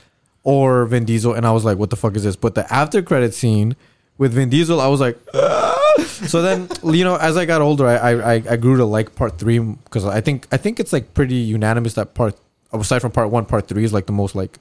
or 0.46 0.86
Vin 0.86 1.04
Diesel, 1.04 1.34
and 1.34 1.46
I 1.46 1.52
was 1.52 1.66
like, 1.66 1.78
"What 1.78 1.90
the 1.90 1.98
fuck 1.98 2.16
is 2.16 2.24
this?" 2.24 2.38
But 2.38 2.56
the 2.56 2.72
after 2.74 3.02
credit 3.02 3.34
scene 3.34 3.76
with 4.18 4.32
Vin 4.32 4.50
Diesel, 4.50 4.80
I 4.80 4.88
was 4.88 5.02
like, 5.02 5.20
so 6.06 6.42
then 6.42 6.70
you 6.84 7.04
know, 7.04 7.18
as 7.18 7.36
I 7.36 7.46
got 7.46 7.62
older, 7.62 7.86
I 7.88 7.98
I, 7.98 8.34
I- 8.50 8.56
grew 8.56 8.78
to 8.78 8.86
like 8.86 9.16
part 9.16 9.38
three 9.38 9.60
because 9.60 10.06
I 10.06 10.22
think 10.22 10.48
I 10.54 10.58
think 10.58 10.80
it's 10.80 10.94
like 10.94 11.14
pretty 11.14 11.36
unanimous 11.36 11.96
that 11.96 12.14
part 12.14 12.40
aside 12.72 13.00
from 13.00 13.12
part 13.12 13.30
one, 13.30 13.46
part 13.46 13.68
three 13.68 13.84
is 13.84 13.92
like 13.92 14.06
the 14.06 14.14
most 14.14 14.36
like 14.36 14.60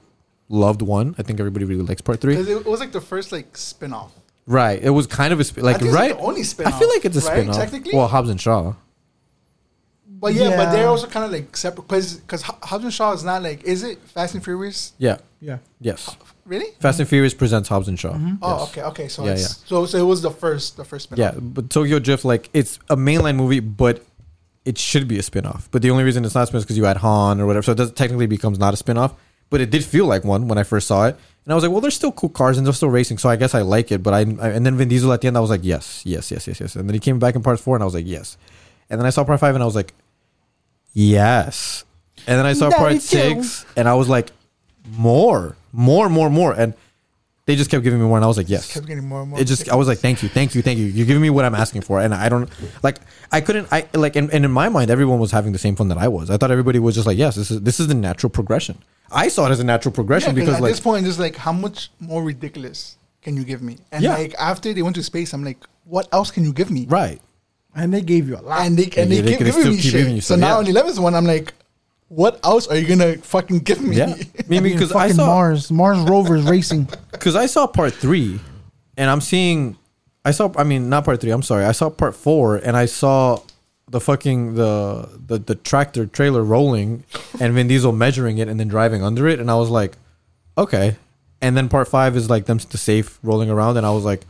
loved 0.49 0.81
one. 0.81 1.15
I 1.17 1.23
think 1.23 1.39
everybody 1.39 1.65
really 1.65 1.83
likes 1.83 2.01
part 2.01 2.19
three. 2.19 2.35
it 2.35 2.65
was 2.65 2.79
like 2.79 2.91
the 2.91 3.01
first 3.01 3.31
like 3.31 3.55
spin 3.57 3.93
off. 3.93 4.11
Right. 4.47 4.81
It 4.81 4.91
was 4.91 5.07
kind 5.07 5.33
of 5.33 5.39
a 5.39 5.43
sp- 5.45 5.61
like 5.65 5.77
think 5.77 5.87
it's, 5.87 5.95
like, 5.95 6.09
right. 6.09 6.17
the 6.17 6.23
only 6.23 6.41
I 6.41 6.43
spin-off, 6.43 6.75
I 6.75 6.79
feel 6.79 6.89
like 6.89 7.05
it's 7.05 7.17
a 7.17 7.19
right? 7.21 7.37
spin 7.39 7.49
off. 7.49 7.55
Technically? 7.55 7.95
Well, 7.95 8.07
Hobbs 8.07 8.29
and 8.29 8.39
Shaw. 8.39 8.73
But 10.25 10.33
yeah, 10.33 10.57
but 10.57 10.71
they're 10.71 10.87
also 10.87 11.05
kind 11.05 11.23
of 11.23 11.31
like 11.31 11.55
separate 11.55 11.87
because 11.87 12.15
because 12.15 12.41
Hobbs 12.41 12.83
and 12.83 12.91
Shaw 12.91 13.13
is 13.13 13.23
not 13.23 13.43
like 13.43 13.63
is 13.63 13.83
it 13.83 13.99
Fast 13.99 14.33
and 14.33 14.43
Furious? 14.43 14.93
Yeah. 14.97 15.17
Yeah. 15.39 15.59
Yes. 15.79 16.15
Really? 16.45 16.71
Fast 16.79 16.99
and 16.99 17.07
Furious 17.07 17.35
presents 17.35 17.69
Hobbs 17.69 17.87
and 17.87 17.99
Shaw. 17.99 18.13
Mm-hmm. 18.13 18.35
Oh, 18.41 18.57
Yes. 18.59 18.69
okay, 18.69 18.81
okay. 18.81 19.07
So 19.07 19.23
Yeah, 19.23 19.31
it's, 19.33 19.41
yeah. 19.41 19.67
so 19.69 19.85
so 19.85 19.97
it 19.99 20.07
was 20.13 20.23
the 20.23 20.31
first 20.31 20.77
the 20.77 20.83
first 20.83 21.03
spin 21.03 21.19
Yeah, 21.19 21.33
but 21.37 21.69
Tokyo 21.69 21.99
Drift, 21.99 22.25
like 22.25 22.49
it's 22.53 22.79
a 22.89 22.95
mainline 22.97 23.35
movie, 23.35 23.59
but 23.59 24.03
it 24.65 24.79
should 24.79 25.07
be 25.07 25.19
a 25.19 25.23
spin-off. 25.23 25.69
But 25.69 25.83
the 25.83 25.91
only 25.91 26.03
reason 26.03 26.25
it's 26.25 26.33
not 26.33 26.45
a 26.45 26.47
spin-off 26.47 26.61
is 26.61 26.65
because 26.65 26.77
you 26.77 26.87
add 26.87 26.97
Han 26.97 27.39
or 27.39 27.45
whatever, 27.45 27.61
so 27.61 27.73
it 27.73 27.77
does 27.77 27.91
technically 27.91 28.25
becomes 28.25 28.57
not 28.57 28.73
a 28.73 28.77
spin-off. 28.77 29.13
But 29.51 29.61
it 29.61 29.69
did 29.69 29.85
feel 29.85 30.07
like 30.07 30.23
one 30.23 30.47
when 30.47 30.57
I 30.57 30.63
first 30.63 30.87
saw 30.87 31.05
it, 31.05 31.15
and 31.45 31.51
I 31.51 31.55
was 31.55 31.63
like, 31.63 31.71
well, 31.71 31.81
there's 31.81 31.93
still 31.93 32.11
cool 32.11 32.29
cars 32.29 32.57
and 32.57 32.65
they're 32.65 32.73
still 32.73 32.89
racing, 32.89 33.19
so 33.19 33.29
I 33.29 33.35
guess 33.35 33.53
I 33.53 33.61
like 33.61 33.91
it. 33.91 34.01
But 34.01 34.15
I, 34.15 34.21
I 34.41 34.49
and 34.49 34.65
then 34.65 34.75
Vin 34.75 34.87
Diesel 34.89 35.13
at 35.13 35.21
the 35.21 35.27
end, 35.27 35.37
I 35.37 35.39
was 35.41 35.51
like, 35.51 35.63
yes, 35.63 36.01
yes, 36.03 36.31
yes, 36.31 36.47
yes, 36.47 36.59
yes. 36.59 36.75
And 36.75 36.89
then 36.89 36.95
he 36.95 36.99
came 36.99 37.19
back 37.19 37.35
in 37.35 37.43
part 37.43 37.59
four, 37.59 37.75
and 37.75 37.83
I 37.83 37.85
was 37.85 37.93
like, 37.93 38.07
yes. 38.07 38.37
And 38.89 38.99
then 38.99 39.05
I 39.05 39.11
saw 39.11 39.23
part 39.23 39.39
five, 39.39 39.53
and 39.53 39.61
I 39.61 39.65
was 39.67 39.75
like, 39.75 39.93
yes. 40.95 41.83
And 42.25 42.39
then 42.39 42.47
I 42.47 42.53
saw 42.53 42.71
part 42.71 42.99
six, 43.03 43.65
and 43.77 43.87
I 43.87 43.93
was 43.93 44.09
like, 44.09 44.31
more, 44.97 45.55
more, 45.71 46.09
more, 46.09 46.29
more, 46.31 46.53
and 46.53 46.73
they 47.45 47.55
just 47.55 47.69
kept 47.69 47.83
giving 47.83 47.99
me 47.99 48.07
more, 48.07 48.17
and 48.17 48.25
I 48.25 48.27
was 48.27 48.37
like, 48.37 48.49
yes. 48.49 48.73
Kept 48.73 48.87
getting 48.87 49.07
more 49.07 49.21
and 49.21 49.29
more. 49.29 49.39
It 49.39 49.45
just 49.45 49.69
I 49.69 49.75
was 49.75 49.87
like, 49.87 49.99
thank 49.99 50.23
you, 50.23 50.29
thank 50.29 50.55
you, 50.55 50.63
thank 50.63 50.79
you. 50.79 50.85
You're 50.85 51.05
giving 51.05 51.21
me 51.21 51.29
what 51.29 51.45
I'm 51.45 51.53
asking 51.53 51.81
for, 51.81 52.01
and 52.01 52.15
I 52.15 52.27
don't 52.29 52.49
like 52.81 52.97
I 53.31 53.41
couldn't 53.41 53.67
I 53.71 53.87
like 53.93 54.15
and, 54.15 54.31
and 54.33 54.43
in 54.43 54.49
my 54.51 54.69
mind 54.69 54.89
everyone 54.89 55.19
was 55.19 55.31
having 55.31 55.51
the 55.51 55.59
same 55.59 55.75
fun 55.75 55.89
that 55.89 55.99
I 55.99 56.07
was. 56.07 56.31
I 56.31 56.37
thought 56.37 56.49
everybody 56.49 56.79
was 56.79 56.95
just 56.95 57.05
like, 57.05 57.19
yes, 57.19 57.35
this 57.35 57.51
is 57.51 57.61
this 57.61 57.79
is 57.79 57.87
the 57.87 57.93
natural 57.93 58.31
progression. 58.31 58.79
I 59.11 59.27
saw 59.27 59.45
it 59.45 59.51
as 59.51 59.59
a 59.59 59.63
natural 59.63 59.91
progression 59.91 60.33
because 60.33 60.47
because 60.47 60.57
at 60.57 60.63
like 60.63 60.71
this 60.71 60.79
point, 60.79 61.05
it's 61.05 61.19
like 61.19 61.35
how 61.35 61.51
much 61.51 61.91
more 61.99 62.23
ridiculous 62.23 62.97
can 63.21 63.37
you 63.37 63.43
give 63.43 63.61
me? 63.61 63.77
And 63.91 64.03
Yeah. 64.03 64.15
like 64.15 64.33
after 64.39 64.73
they 64.73 64.81
went 64.81 64.95
to 64.95 65.03
space, 65.03 65.31
I'm 65.31 65.43
like, 65.43 65.59
what 65.83 66.07
else 66.11 66.31
can 66.31 66.43
you 66.43 66.53
give 66.53 66.71
me? 66.71 66.87
right. 66.87 67.21
And 67.75 67.93
they 67.93 68.01
gave 68.01 68.27
you 68.29 68.37
a 68.37 68.41
lot. 68.41 68.61
And 68.61 68.77
they 68.77 68.85
and 69.01 69.11
Yeah, 69.11 69.21
they, 69.21 69.21
they 69.21 69.29
keep 69.31 69.37
could 69.39 69.45
giving 69.47 69.63
me 69.63 69.75
keep 69.75 69.81
shit. 69.83 69.91
giving 69.93 70.15
you 70.15 70.21
so 70.21 70.35
stuff, 70.35 70.39
now 70.39 70.47
yeah. 70.47 70.57
on 70.57 70.63
the 70.63 70.71
eleventh 70.71 70.99
one, 70.99 71.13
I'm 71.13 71.25
like, 71.25 71.53
what 72.07 72.39
else 72.43 72.67
are 72.67 72.77
you 72.77 72.87
gonna 72.87 73.17
fucking 73.17 73.59
give 73.59 73.81
me? 73.81 73.97
Yeah. 73.97 74.05
I 74.13 74.47
mean 74.47 74.59
I 74.59 74.61
mean, 74.61 74.73
because 74.73 74.91
I 74.91 75.07
fucking 75.07 75.15
saw 75.15 75.25
Mars, 75.25 75.71
Mars 75.71 75.99
rovers 75.99 76.43
racing. 76.43 76.87
because 77.11 77.35
I 77.35 77.47
saw 77.47 77.67
part 77.67 77.93
three, 77.93 78.39
and 78.95 79.09
I'm 79.09 79.21
seeing, 79.21 79.77
I 80.23 80.31
saw. 80.31 80.51
I 80.55 80.63
mean, 80.63 80.89
not 80.89 81.05
part 81.05 81.19
three. 81.19 81.31
I'm 81.31 81.41
sorry. 81.43 81.65
I 81.65 81.73
saw 81.73 81.89
part 81.89 82.15
four, 82.15 82.55
and 82.55 82.77
I 82.77 82.85
saw 82.85 83.41
the 83.89 83.99
fucking 83.99 84.55
the 84.55 85.09
the, 85.27 85.37
the 85.37 85.55
tractor 85.55 86.05
trailer 86.05 86.43
rolling, 86.43 87.03
and 87.39 87.53
Vin 87.53 87.67
Diesel 87.67 87.91
measuring 87.91 88.37
it 88.37 88.47
and 88.47 88.59
then 88.59 88.67
driving 88.67 89.03
under 89.03 89.27
it, 89.27 89.39
and 89.39 89.51
I 89.51 89.55
was 89.55 89.69
like, 89.69 89.97
okay. 90.57 90.95
And 91.41 91.55
then 91.55 91.69
part 91.69 91.87
five 91.87 92.15
is 92.15 92.29
like 92.29 92.45
them 92.45 92.57
the 92.57 92.77
safe 92.77 93.19
rolling 93.21 93.49
around, 93.49 93.77
and 93.77 93.85
I 93.85 93.91
was 93.91 94.05
like, 94.05 94.21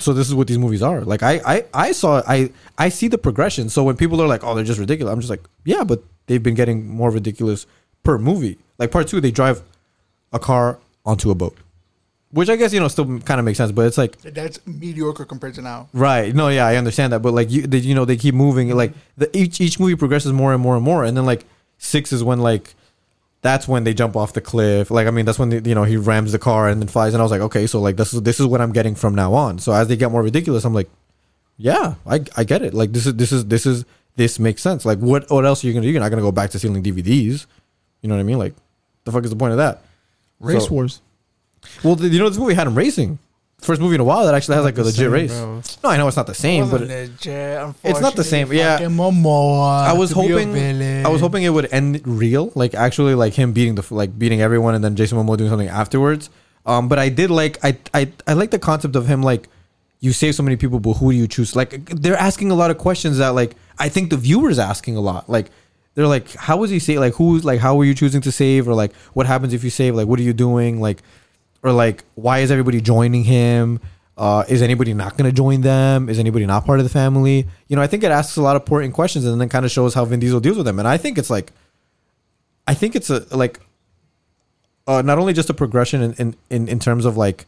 so 0.00 0.12
this 0.12 0.28
is 0.28 0.34
what 0.34 0.48
these 0.48 0.58
movies 0.58 0.82
are. 0.82 1.02
Like 1.02 1.22
I 1.22 1.40
I 1.46 1.64
I 1.74 1.92
saw 1.92 2.22
I 2.26 2.50
I 2.76 2.88
see 2.88 3.08
the 3.08 3.18
progression. 3.18 3.68
So 3.68 3.84
when 3.84 3.96
people 3.96 4.20
are 4.20 4.26
like, 4.26 4.42
oh, 4.44 4.54
they're 4.54 4.64
just 4.64 4.80
ridiculous, 4.80 5.12
I'm 5.12 5.20
just 5.20 5.30
like, 5.30 5.44
yeah, 5.64 5.84
but 5.84 6.02
they've 6.26 6.42
been 6.42 6.54
getting 6.54 6.88
more 6.88 7.10
ridiculous 7.10 7.66
per 8.02 8.18
movie. 8.18 8.58
Like 8.78 8.90
part 8.90 9.08
two, 9.08 9.20
they 9.20 9.30
drive 9.30 9.62
a 10.32 10.38
car 10.38 10.78
onto 11.06 11.30
a 11.30 11.34
boat, 11.34 11.56
which 12.32 12.48
I 12.48 12.56
guess 12.56 12.72
you 12.72 12.80
know 12.80 12.88
still 12.88 13.20
kind 13.20 13.38
of 13.38 13.44
makes 13.44 13.58
sense. 13.58 13.72
But 13.72 13.86
it's 13.86 13.98
like 13.98 14.18
That's 14.22 14.64
mediocre 14.66 15.24
compared 15.24 15.54
to 15.54 15.62
now. 15.62 15.88
right, 15.92 16.34
no, 16.34 16.48
yeah, 16.48 16.66
I 16.66 16.76
understand 16.76 17.12
that. 17.12 17.20
But 17.20 17.32
like 17.32 17.50
you, 17.50 17.62
they, 17.66 17.78
you 17.78 17.94
know, 17.94 18.04
they 18.04 18.16
keep 18.16 18.34
moving. 18.34 18.74
Like 18.76 18.92
the 19.16 19.34
each 19.36 19.60
each 19.60 19.78
movie 19.78 19.94
progresses 19.96 20.32
more 20.32 20.52
and 20.52 20.62
more 20.62 20.74
and 20.76 20.84
more, 20.84 21.04
and 21.04 21.16
then 21.16 21.24
like 21.24 21.44
six 21.78 22.12
is 22.12 22.22
when 22.24 22.40
like 22.40 22.74
that's 23.42 23.68
when 23.68 23.84
they 23.84 23.94
jump 23.94 24.16
off 24.16 24.32
the 24.32 24.40
cliff. 24.40 24.90
Like 24.90 25.06
I 25.06 25.10
mean, 25.10 25.24
that's 25.24 25.38
when 25.38 25.50
they, 25.50 25.60
you 25.68 25.74
know 25.74 25.84
he 25.84 25.96
rams 25.96 26.32
the 26.32 26.38
car 26.38 26.68
and 26.68 26.80
then 26.80 26.88
flies. 26.88 27.14
And 27.14 27.20
I 27.20 27.24
was 27.24 27.30
like, 27.30 27.40
okay, 27.42 27.66
so 27.66 27.80
like 27.80 27.96
this 27.96 28.12
is 28.14 28.22
this 28.22 28.40
is 28.40 28.46
what 28.46 28.60
I'm 28.60 28.72
getting 28.72 28.94
from 28.94 29.14
now 29.14 29.34
on. 29.34 29.58
So 29.58 29.72
as 29.72 29.88
they 29.88 29.96
get 29.96 30.10
more 30.10 30.22
ridiculous, 30.22 30.64
I'm 30.64 30.74
like, 30.74 30.88
yeah, 31.56 31.94
I 32.06 32.24
I 32.36 32.44
get 32.44 32.62
it. 32.62 32.74
Like 32.74 32.92
this 32.92 33.06
is 33.06 33.14
this 33.14 33.32
is 33.32 33.44
this 33.46 33.66
is 33.66 33.84
this 34.16 34.38
makes 34.38 34.62
sense. 34.62 34.84
Like 34.84 34.98
what 34.98 35.30
what 35.30 35.44
else 35.46 35.62
are 35.62 35.66
you 35.68 35.72
gonna 35.72 35.86
do? 35.86 35.90
You're 35.92 36.00
not 36.00 36.08
gonna 36.10 36.22
go 36.22 36.32
back 36.32 36.50
to 36.50 36.58
stealing 36.58 36.82
DVDs. 36.82 37.46
You 38.02 38.08
know 38.08 38.14
what 38.16 38.20
I 38.20 38.24
mean? 38.24 38.38
Like 38.38 38.54
the 39.04 39.12
fuck 39.12 39.24
is 39.24 39.30
the 39.30 39.36
point 39.36 39.52
of 39.52 39.58
that? 39.58 39.82
Race 40.40 40.64
So- 40.66 40.70
Wars. 40.72 41.00
Well, 41.82 41.96
you 42.00 42.18
know 42.20 42.28
this 42.28 42.38
movie 42.38 42.54
had 42.54 42.66
him 42.68 42.74
racing. 42.76 43.18
First 43.60 43.80
movie 43.80 43.96
in 43.96 44.00
a 44.00 44.04
while 44.04 44.24
that 44.24 44.34
actually 44.34 44.54
has 44.54 44.64
like 44.64 44.78
a 44.78 44.82
legit 44.82 44.96
same, 44.98 45.10
race. 45.10 45.32
bro. 45.32 45.62
No, 45.82 45.90
I 45.90 45.96
know 45.96 46.06
it's 46.06 46.16
not 46.16 46.28
the 46.28 46.34
same, 46.34 46.70
but 46.70 46.82
legit, 46.82 47.74
it's 47.82 48.00
not 48.00 48.14
the 48.14 48.22
same. 48.22 48.52
Yeah, 48.52 48.78
Momoa 48.78 49.84
I 49.84 49.92
was 49.94 50.10
to 50.10 50.14
be 50.16 50.32
a 50.32 50.44
hoping. 50.44 51.06
I 51.06 51.08
was 51.08 51.20
hoping 51.20 51.42
it 51.42 51.50
would 51.50 51.72
end 51.72 52.00
real, 52.06 52.52
like 52.54 52.74
actually 52.74 53.14
like 53.14 53.34
him 53.34 53.52
beating 53.52 53.74
the 53.74 53.84
like 53.90 54.16
beating 54.16 54.40
everyone 54.40 54.74
and 54.76 54.84
then 54.84 54.94
Jason 54.94 55.18
Momoa 55.18 55.36
doing 55.36 55.50
something 55.50 55.68
afterwards. 55.68 56.30
Um, 56.66 56.88
but 56.88 56.98
I 57.00 57.08
did 57.08 57.30
like 57.30 57.58
I 57.64 57.76
I 57.92 58.12
I 58.28 58.34
like 58.34 58.52
the 58.52 58.58
concept 58.60 58.94
of 58.94 59.06
him 59.08 59.22
like 59.22 59.48
you 60.00 60.12
save 60.12 60.36
so 60.36 60.42
many 60.44 60.56
people, 60.56 60.78
but 60.78 60.94
who 60.94 61.10
do 61.10 61.18
you 61.18 61.26
choose? 61.26 61.56
Like 61.56 61.84
they're 61.86 62.16
asking 62.16 62.52
a 62.52 62.54
lot 62.54 62.70
of 62.70 62.78
questions 62.78 63.18
that 63.18 63.30
like 63.30 63.56
I 63.78 63.88
think 63.88 64.10
the 64.10 64.16
viewers 64.16 64.58
asking 64.58 64.96
a 64.96 65.00
lot. 65.00 65.28
Like 65.28 65.50
they're 65.94 66.06
like, 66.06 66.32
how 66.34 66.58
was 66.58 66.70
he 66.70 66.78
save? 66.78 67.00
Like 67.00 67.14
who's 67.14 67.44
like 67.44 67.58
how 67.58 67.74
were 67.74 67.84
you 67.84 67.94
choosing 67.94 68.20
to 68.20 68.30
save? 68.30 68.68
Or 68.68 68.74
like 68.74 68.94
what 69.14 69.26
happens 69.26 69.52
if 69.52 69.64
you 69.64 69.70
save? 69.70 69.96
Like 69.96 70.06
what 70.06 70.20
are 70.20 70.22
you 70.22 70.32
doing? 70.32 70.80
Like 70.80 71.02
or 71.62 71.72
like 71.72 72.04
why 72.14 72.38
is 72.38 72.50
everybody 72.50 72.80
joining 72.80 73.24
him? 73.24 73.80
Uh, 74.16 74.44
is 74.48 74.62
anybody 74.62 74.92
not 74.94 75.16
going 75.16 75.30
to 75.30 75.34
join 75.34 75.60
them? 75.60 76.08
Is 76.08 76.18
anybody 76.18 76.44
not 76.44 76.66
part 76.66 76.80
of 76.80 76.84
the 76.84 76.90
family? 76.90 77.46
You 77.68 77.76
know, 77.76 77.82
I 77.82 77.86
think 77.86 78.02
it 78.02 78.10
asks 78.10 78.36
a 78.36 78.42
lot 78.42 78.56
of 78.56 78.62
important 78.62 78.92
questions 78.92 79.24
and 79.24 79.40
then 79.40 79.48
kind 79.48 79.64
of 79.64 79.70
shows 79.70 79.94
how 79.94 80.04
Vin 80.04 80.18
Diesel 80.18 80.40
deals 80.40 80.56
with 80.56 80.66
them. 80.66 80.80
And 80.80 80.88
I 80.88 80.96
think 80.96 81.18
it's 81.18 81.30
like, 81.30 81.52
I 82.66 82.74
think 82.74 82.96
it's 82.96 83.10
a 83.10 83.24
like, 83.34 83.60
uh, 84.88 85.02
not 85.02 85.18
only 85.18 85.32
just 85.34 85.50
a 85.50 85.54
progression 85.54 86.02
in, 86.02 86.12
in, 86.14 86.36
in, 86.50 86.68
in 86.68 86.78
terms 86.80 87.04
of 87.04 87.16
like 87.16 87.46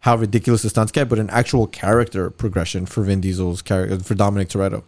how 0.00 0.14
ridiculous 0.14 0.62
the 0.62 0.70
stunts 0.70 0.92
get, 0.92 1.08
but 1.08 1.18
an 1.18 1.30
actual 1.30 1.66
character 1.66 2.30
progression 2.30 2.86
for 2.86 3.02
Vin 3.02 3.20
Diesel's 3.20 3.60
character 3.60 3.98
for 3.98 4.14
Dominic 4.14 4.48
Toretto. 4.48 4.84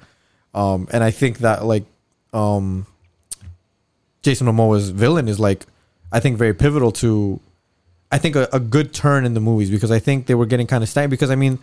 Um, 0.55 0.87
and 0.93 1.03
I 1.03 1.11
think 1.11 1.39
that 1.39 1.65
like, 1.65 1.87
um, 2.33 2.87
Jason 4.23 4.47
Momoa's 4.47 4.91
villain 4.91 5.27
is 5.27 5.41
like, 5.41 5.67
I 6.13 6.21
think 6.21 6.39
very 6.39 6.55
pivotal 6.55 6.93
to 6.93 7.41
I 8.13 8.19
think 8.19 8.37
a, 8.37 8.49
a 8.53 8.61
good 8.61 8.93
turn 8.95 9.25
in 9.25 9.35
the 9.35 9.41
movies 9.41 9.71
because 9.71 9.91
I 9.91 9.99
think 9.99 10.27
they 10.27 10.35
were 10.35 10.47
getting 10.47 10.67
kind 10.67 10.83
of 10.83 10.89
stagnant. 10.89 11.11
Because 11.11 11.31
I 11.31 11.35
mean, 11.37 11.59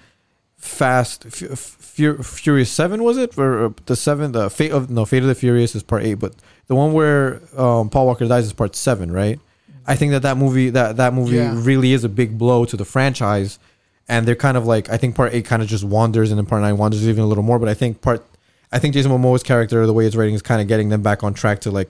Fast 0.57 1.25
F- 1.25 1.43
F- 1.43 1.57
Fur- 1.59 2.21
Furious 2.23 2.69
Seven 2.71 3.03
was 3.03 3.17
it 3.17 3.37
or 3.37 3.65
uh, 3.65 3.69
the 3.85 3.95
seven? 3.95 4.31
The 4.31 4.49
Fate 4.49 4.71
of 4.71 4.89
no 4.89 5.05
Fate 5.05 5.23
of 5.23 5.27
the 5.29 5.35
Furious 5.35 5.75
is 5.75 5.83
part 5.83 6.03
eight, 6.03 6.15
but 6.15 6.33
the 6.67 6.75
one 6.75 6.93
where 6.93 7.41
um, 7.59 7.89
Paul 7.89 8.05
Walker 8.07 8.27
dies 8.27 8.45
is 8.45 8.53
part 8.53 8.75
seven, 8.75 9.11
right? 9.11 9.39
I 9.85 9.95
think 9.97 10.11
that 10.11 10.21
that 10.21 10.37
movie 10.37 10.69
that 10.69 10.97
that 10.97 11.13
movie 11.13 11.35
Yeah. 11.37 11.53
really 11.55 11.91
is 11.93 12.03
a 12.03 12.09
big 12.09 12.37
blow 12.37 12.63
to 12.65 12.77
the 12.77 12.85
franchise, 12.85 13.59
and 14.07 14.25
they're 14.27 14.35
kind 14.35 14.55
of 14.57 14.65
like 14.65 14.89
I 14.89 14.97
think 14.97 15.15
part 15.15 15.33
eight 15.33 15.45
kind 15.45 15.61
of 15.61 15.67
just 15.67 15.83
wanders, 15.83 16.31
and 16.31 16.37
then 16.37 16.45
part 16.45 16.61
nine 16.61 16.77
wanders 16.77 17.07
even 17.07 17.23
a 17.23 17.27
little 17.27 17.43
more. 17.43 17.59
But 17.59 17.67
I 17.69 17.73
think 17.73 18.01
part 18.01 18.23
I 18.71 18.79
think 18.79 18.93
Jason 18.93 19.11
Momoa's 19.11 19.43
character, 19.43 19.85
the 19.85 19.93
way 19.93 20.05
it's 20.05 20.15
rating, 20.15 20.35
is 20.35 20.41
kind 20.41 20.61
of 20.61 20.67
getting 20.67 20.89
them 20.89 21.01
back 21.01 21.23
on 21.23 21.33
track 21.33 21.59
to 21.61 21.71
like 21.71 21.89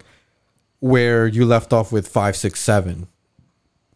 where 0.79 1.27
you 1.27 1.45
left 1.45 1.71
off 1.73 1.91
with 1.91 2.07
five, 2.07 2.35
six, 2.35 2.59
seven. 2.59 3.07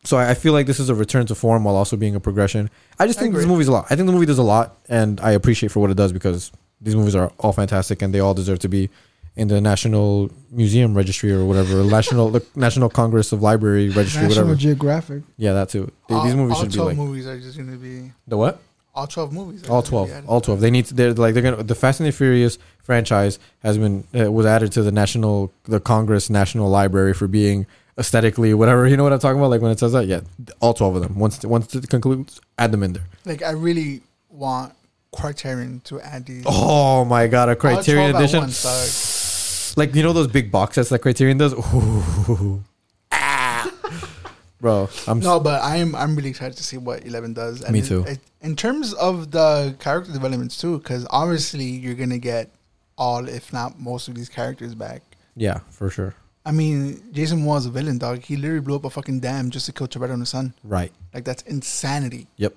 So 0.04 0.18
I 0.18 0.32
I 0.32 0.34
feel 0.34 0.54
like 0.54 0.68
this 0.68 0.80
is 0.80 0.90
a 0.90 0.96
return 0.96 1.26
to 1.28 1.36
form 1.36 1.64
while 1.64 1.76
also 1.76 1.98
being 1.98 2.16
a 2.16 2.20
progression. 2.20 2.70
I 3.00 3.08
just 3.08 3.20
think 3.20 3.34
this 3.36 3.46
movie's 3.46 3.68
a 3.68 3.72
lot. 3.72 3.86
I 3.90 3.96
think 3.96 4.08
the 4.08 4.14
movie 4.14 4.26
does 4.26 4.38
a 4.38 4.44
lot, 4.44 4.78
and 4.90 5.20
I 5.22 5.32
appreciate 5.32 5.72
for 5.72 5.80
what 5.80 5.90
it 5.92 5.98
does 5.98 6.12
because 6.12 6.52
these 6.82 6.96
movies 6.96 7.16
are 7.16 7.32
all 7.40 7.54
fantastic 7.54 8.02
and 8.02 8.14
they 8.14 8.20
all 8.20 8.34
deserve 8.34 8.60
to 8.60 8.70
be 8.70 8.90
in 9.36 9.48
the 9.48 9.62
National 9.62 10.32
Museum 10.52 10.96
Registry 10.96 11.32
or 11.32 11.46
whatever, 11.46 11.84
National 12.00 12.30
the 12.30 12.46
National 12.56 12.90
Congress 12.90 13.32
of 13.32 13.42
Library 13.42 13.90
Registry, 13.90 14.24
National 14.24 14.46
whatever. 14.46 14.56
Geographic. 14.56 15.24
Yeah, 15.38 15.54
that 15.54 15.70
too. 15.70 15.92
They- 16.08 16.16
all, 16.16 16.24
these 16.26 16.36
movies 16.36 16.56
all 16.56 16.62
should 16.64 16.72
be 16.72 16.76
12 16.76 16.88
like 16.90 16.98
movies 16.98 17.28
are 17.28 17.40
just 17.40 17.58
gonna 17.58 17.78
be 17.78 18.12
the 18.28 18.38
what? 18.38 18.62
all 18.98 19.06
twelve 19.08 19.32
movies. 19.32 19.70
All 19.70 19.84
twelve, 19.84 20.12
all 20.28 20.42
twelve. 20.42 20.60
They 20.60 20.72
need 20.72 20.86
to. 20.86 20.94
They're 20.96 21.14
like 21.14 21.36
they're 21.36 21.44
gonna. 21.44 21.62
The 21.64 21.76
Fast 21.76 22.00
and 22.00 22.08
the 22.08 22.12
Furious 22.12 22.58
franchise 22.82 23.38
has 23.60 23.78
been 23.78 24.06
uh, 24.20 24.32
was 24.32 24.46
added 24.48 24.72
to 24.72 24.82
the 24.82 24.92
National, 24.92 25.54
the 25.66 25.80
Congress 25.80 26.30
National 26.32 26.68
Library 26.70 27.14
for 27.14 27.28
being 27.28 27.68
aesthetically 27.98 28.54
whatever. 28.54 28.88
You 28.88 28.98
know 28.98 29.04
what 29.04 29.14
I'm 29.14 29.20
talking 29.20 29.40
about? 29.40 29.50
Like 29.50 29.62
when 29.62 29.72
it 29.72 29.80
says 29.80 29.92
that, 29.94 30.06
yeah, 30.08 30.22
all 30.60 30.74
twelve 30.74 30.96
of 30.96 31.02
them. 31.02 31.18
Once 31.18 31.44
once 31.44 31.74
it 31.76 31.90
concludes, 31.90 32.40
add 32.58 32.72
them 32.72 32.84
in 32.84 32.94
there. 32.94 33.04
Like 33.26 33.44
I 33.44 33.52
really 33.52 34.02
want 34.30 34.74
Criterion 35.16 35.82
to 35.86 36.00
add 36.02 36.26
these. 36.26 36.44
Oh 36.46 37.06
my 37.06 37.28
god, 37.28 37.50
a 37.50 37.56
Criterion 37.56 38.16
edition. 38.16 38.40
once. 38.42 39.76
Like 39.78 39.94
you 39.96 40.04
know 40.04 40.14
those 40.14 40.28
big 40.28 40.52
box 40.52 40.76
sets 40.76 40.90
that 40.90 41.00
Criterion 41.00 41.38
does. 41.38 41.54
Ooh. 41.54 42.64
Ah. 43.12 43.72
Bro, 44.60 44.90
I'm 45.08 45.20
No, 45.20 45.40
but 45.40 45.62
I'm 45.64 45.94
I'm 45.96 46.16
really 46.16 46.30
excited 46.30 46.58
to 46.58 46.64
see 46.64 46.78
what 46.78 47.06
Eleven 47.06 47.34
does. 47.34 47.68
Me 47.70 47.80
it- 47.80 47.86
too. 47.86 48.04
it- 48.08 48.20
in 48.42 48.56
terms 48.56 48.94
of 48.94 49.32
the 49.32 49.76
character 49.80 50.12
developments 50.12 50.58
too, 50.58 50.78
because 50.80 51.06
obviously 51.10 51.66
you're 51.66 51.96
gonna 51.96 52.18
get 52.18 52.50
all, 52.98 53.28
if 53.28 53.52
not 53.54 53.80
most, 53.80 54.08
of 54.08 54.16
these 54.16 54.30
characters 54.30 54.74
back. 54.74 55.02
yeah 55.36 55.60
for 55.70 55.90
sure. 55.92 56.16
I 56.48 56.52
mean, 56.52 57.04
Jason 57.12 57.44
was 57.44 57.66
a 57.66 57.70
villain, 57.70 57.98
dog. 57.98 58.24
He 58.24 58.38
literally 58.38 58.62
blew 58.62 58.78
up 58.78 58.86
a 58.86 58.90
fucking 58.90 59.20
dam 59.20 59.50
just 59.50 59.66
to 59.66 59.74
kill 59.74 59.88
Toretto 59.88 60.14
and 60.14 60.22
the 60.22 60.26
son. 60.26 60.54
Right. 60.64 60.94
Like 61.14 61.26
that's 61.26 61.44
insanity. 61.44 62.28
Yep. 62.38 62.56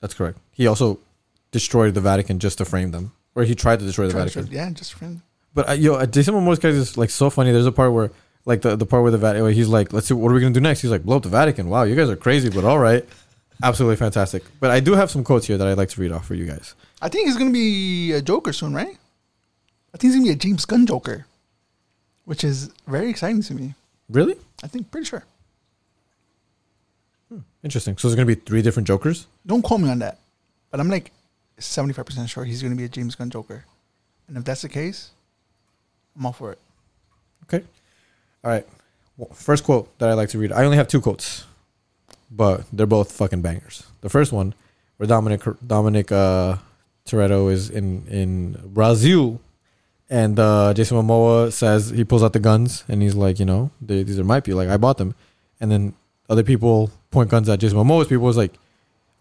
That's 0.00 0.12
correct. 0.12 0.38
He 0.50 0.66
also 0.66 0.98
destroyed 1.52 1.94
the 1.94 2.00
Vatican 2.00 2.40
just 2.40 2.58
to 2.58 2.64
frame 2.64 2.90
them, 2.90 3.12
or 3.36 3.44
he 3.44 3.54
tried 3.54 3.78
to 3.78 3.84
destroy 3.84 4.06
the 4.06 4.12
to 4.14 4.18
Vatican. 4.18 4.48
Yeah, 4.50 4.68
just 4.70 4.94
friend. 4.94 5.22
But 5.54 5.68
uh, 5.68 5.72
yo, 5.72 5.94
uh, 5.94 6.06
Jason 6.06 6.34
Momoa's 6.34 6.58
character 6.58 6.80
is 6.80 6.98
like 6.98 7.10
so 7.10 7.30
funny. 7.30 7.52
There's 7.52 7.66
a 7.66 7.72
part 7.72 7.92
where, 7.92 8.10
like 8.44 8.62
the, 8.62 8.74
the 8.74 8.86
part 8.86 9.02
where 9.02 9.12
the 9.12 9.18
Vatican, 9.18 9.52
he's 9.52 9.68
like, 9.68 9.92
"Let's 9.92 10.08
see, 10.08 10.14
what 10.14 10.30
are 10.32 10.34
we 10.34 10.40
gonna 10.40 10.52
do 10.52 10.60
next?" 10.60 10.80
He's 10.80 10.90
like, 10.90 11.04
"Blow 11.04 11.16
up 11.16 11.22
the 11.22 11.28
Vatican." 11.28 11.68
Wow, 11.68 11.84
you 11.84 11.94
guys 11.94 12.10
are 12.10 12.16
crazy, 12.16 12.50
but 12.50 12.64
all 12.64 12.78
right, 12.78 13.04
absolutely 13.62 13.96
fantastic. 13.96 14.42
But 14.58 14.72
I 14.72 14.80
do 14.80 14.94
have 14.94 15.10
some 15.10 15.22
quotes 15.24 15.46
here 15.46 15.58
that 15.58 15.66
I'd 15.66 15.78
like 15.78 15.90
to 15.90 16.00
read 16.00 16.12
off 16.12 16.26
for 16.26 16.34
you 16.34 16.44
guys. 16.44 16.74
I 17.00 17.08
think 17.08 17.26
he's 17.26 17.36
gonna 17.36 17.50
be 17.50 18.12
a 18.12 18.20
Joker 18.20 18.52
soon, 18.52 18.74
right? 18.74 18.98
I 19.94 19.98
think 19.98 20.12
he's 20.12 20.14
gonna 20.16 20.26
be 20.26 20.32
a 20.32 20.36
James 20.36 20.64
Gunn 20.64 20.86
Joker, 20.86 21.26
which 22.28 22.44
is 22.44 22.70
very 22.86 23.08
exciting 23.08 23.40
to 23.40 23.54
me. 23.54 23.74
Really 24.10 24.36
I 24.62 24.66
think 24.66 24.90
pretty 24.90 25.06
sure. 25.06 25.24
interesting. 27.64 27.96
So 27.96 28.08
there's 28.08 28.16
gonna 28.16 28.26
be 28.26 28.34
three 28.34 28.60
different 28.60 28.86
Jokers. 28.86 29.26
Don't 29.46 29.62
quote 29.62 29.80
me 29.80 29.88
on 29.88 29.98
that, 30.00 30.18
but 30.70 30.78
I'm 30.78 30.90
like 30.90 31.10
seventy 31.58 31.94
five 31.94 32.04
percent 32.04 32.28
sure 32.28 32.44
he's 32.44 32.62
gonna 32.62 32.76
be 32.76 32.84
a 32.84 32.88
James 32.88 33.14
Gunn 33.14 33.30
Joker, 33.30 33.64
and 34.28 34.36
if 34.36 34.44
that's 34.44 34.60
the 34.60 34.68
case, 34.68 35.10
I'm 36.14 36.26
all 36.26 36.34
for 36.34 36.52
it. 36.52 36.58
Okay. 37.44 37.64
All 38.44 38.50
right. 38.50 38.66
Well, 39.16 39.30
first 39.32 39.64
quote 39.64 39.98
that 39.98 40.10
I 40.10 40.12
like 40.12 40.28
to 40.30 40.38
read. 40.38 40.52
I 40.52 40.64
only 40.64 40.76
have 40.76 40.86
two 40.86 41.00
quotes, 41.00 41.46
but 42.30 42.64
they're 42.74 42.86
both 42.86 43.10
fucking 43.12 43.40
bangers. 43.40 43.84
The 44.02 44.10
first 44.10 44.32
one, 44.32 44.54
where 44.98 45.06
Dominic 45.06 45.42
Dominic 45.66 46.12
uh, 46.12 46.56
Toretto 47.06 47.50
is 47.50 47.70
in 47.70 48.06
in 48.06 48.52
Brazil, 48.66 49.40
and 50.10 50.38
uh, 50.38 50.72
Jason 50.74 50.96
Momoa 50.96 51.52
says 51.52 51.90
he 51.90 52.04
pulls 52.04 52.22
out 52.22 52.32
the 52.32 52.40
guns 52.40 52.84
and 52.88 53.02
he's 53.02 53.14
like, 53.14 53.38
you 53.38 53.44
know, 53.44 53.70
they, 53.80 54.02
these 54.02 54.18
are 54.18 54.24
my 54.24 54.40
people. 54.40 54.58
Like 54.58 54.68
I 54.68 54.76
bought 54.76 54.98
them, 54.98 55.14
and 55.60 55.70
then 55.70 55.94
other 56.28 56.42
people 56.42 56.90
point 57.10 57.30
guns 57.30 57.48
at 57.48 57.60
Jason 57.60 57.78
Momoa's 57.78 58.08
people. 58.08 58.28
Is 58.28 58.36
like, 58.36 58.54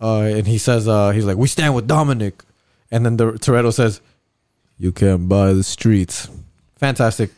uh, 0.01 0.21
and 0.21 0.47
he 0.47 0.57
says, 0.57 0.87
uh, 0.87 1.11
he's 1.11 1.25
like, 1.25 1.37
we 1.37 1.47
stand 1.47 1.75
with 1.75 1.87
Dominic, 1.87 2.43
and 2.91 3.05
then 3.05 3.17
the 3.17 3.33
Toretto 3.33 3.73
says, 3.73 4.01
you 4.77 4.91
can't 4.91 5.27
buy 5.27 5.53
the 5.53 5.63
streets. 5.63 6.29
Fantastic 6.75 7.31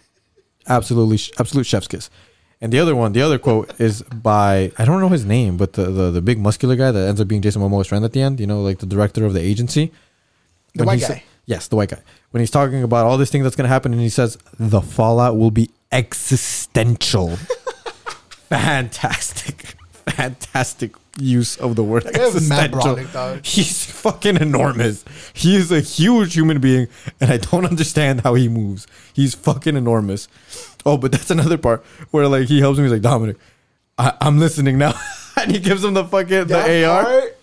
absolutely 0.69 1.17
absolute 1.39 1.65
chef's 1.65 1.87
kiss. 1.87 2.09
And 2.61 2.71
the 2.73 2.79
other 2.79 2.95
one, 2.95 3.13
the 3.13 3.21
other 3.21 3.39
quote 3.39 3.79
is 3.79 4.01
by 4.03 4.71
I 4.77 4.85
don't 4.85 4.99
know 4.99 5.09
his 5.09 5.25
name, 5.25 5.57
but 5.57 5.73
the 5.73 5.85
the, 5.85 6.11
the 6.11 6.21
big 6.21 6.39
muscular 6.39 6.75
guy 6.75 6.91
that 6.91 7.07
ends 7.07 7.19
up 7.19 7.27
being 7.27 7.41
Jason 7.41 7.61
Momoa's 7.61 7.87
friend 7.87 8.03
at 8.05 8.13
the 8.13 8.21
end. 8.21 8.39
You 8.39 8.47
know, 8.47 8.61
like 8.61 8.79
the 8.79 8.85
director 8.85 9.25
of 9.25 9.33
the 9.33 9.41
agency. 9.41 9.91
The 10.75 10.83
When 10.83 10.87
white 10.87 10.99
he 10.99 11.05
sa- 11.05 11.13
guy. 11.13 11.23
Yes, 11.49 11.67
the 11.67 11.75
white 11.75 11.89
guy. 11.89 11.99
When 12.31 12.39
he's 12.39 12.51
talking 12.51 12.83
about 12.83 13.05
all 13.05 13.17
this 13.17 13.31
thing 13.31 13.43
that's 13.43 13.55
gonna 13.55 13.67
happen, 13.67 13.91
and 13.91 14.01
he 14.01 14.09
says 14.09 14.37
the 14.57 14.81
fallout 14.81 15.35
will 15.37 15.51
be 15.51 15.71
existential. 15.91 17.35
Fantastic, 18.49 19.75
fantastic 20.09 20.93
use 21.19 21.55
of 21.57 21.75
the 21.75 21.83
word 21.83 22.03
That 22.03 22.15
guy 22.15 22.25
was 22.29 22.49
Matt 22.49 22.73
existential. 22.73 22.95
Brolick, 22.95 23.13
dog. 23.13 23.45
He's 23.45 23.85
fucking 23.85 24.37
enormous. 24.37 25.05
He 25.33 25.55
is 25.55 25.71
a 25.71 25.81
huge 25.81 26.33
human 26.33 26.59
being, 26.59 26.87
and 27.21 27.29
I 27.29 27.37
don't 27.37 27.65
understand 27.65 28.21
how 28.21 28.33
he 28.33 28.49
moves. 28.49 28.87
He's 29.13 29.35
fucking 29.35 29.75
enormous. 29.75 30.27
Oh, 30.83 30.97
but 30.97 31.11
that's 31.11 31.29
another 31.29 31.59
part 31.59 31.83
where 32.09 32.27
like 32.27 32.47
he 32.47 32.59
helps 32.59 32.79
him. 32.79 32.85
He's 32.85 32.91
like 32.91 33.03
Dominic, 33.03 33.37
I, 33.99 34.13
I'm 34.19 34.39
listening 34.39 34.79
now, 34.79 34.99
and 35.37 35.51
he 35.51 35.59
gives 35.59 35.83
him 35.83 35.93
the 35.93 36.05
fucking 36.05 36.47
That 36.47 36.67
the 36.67 36.85
AR. 36.85 37.03
part, 37.03 37.37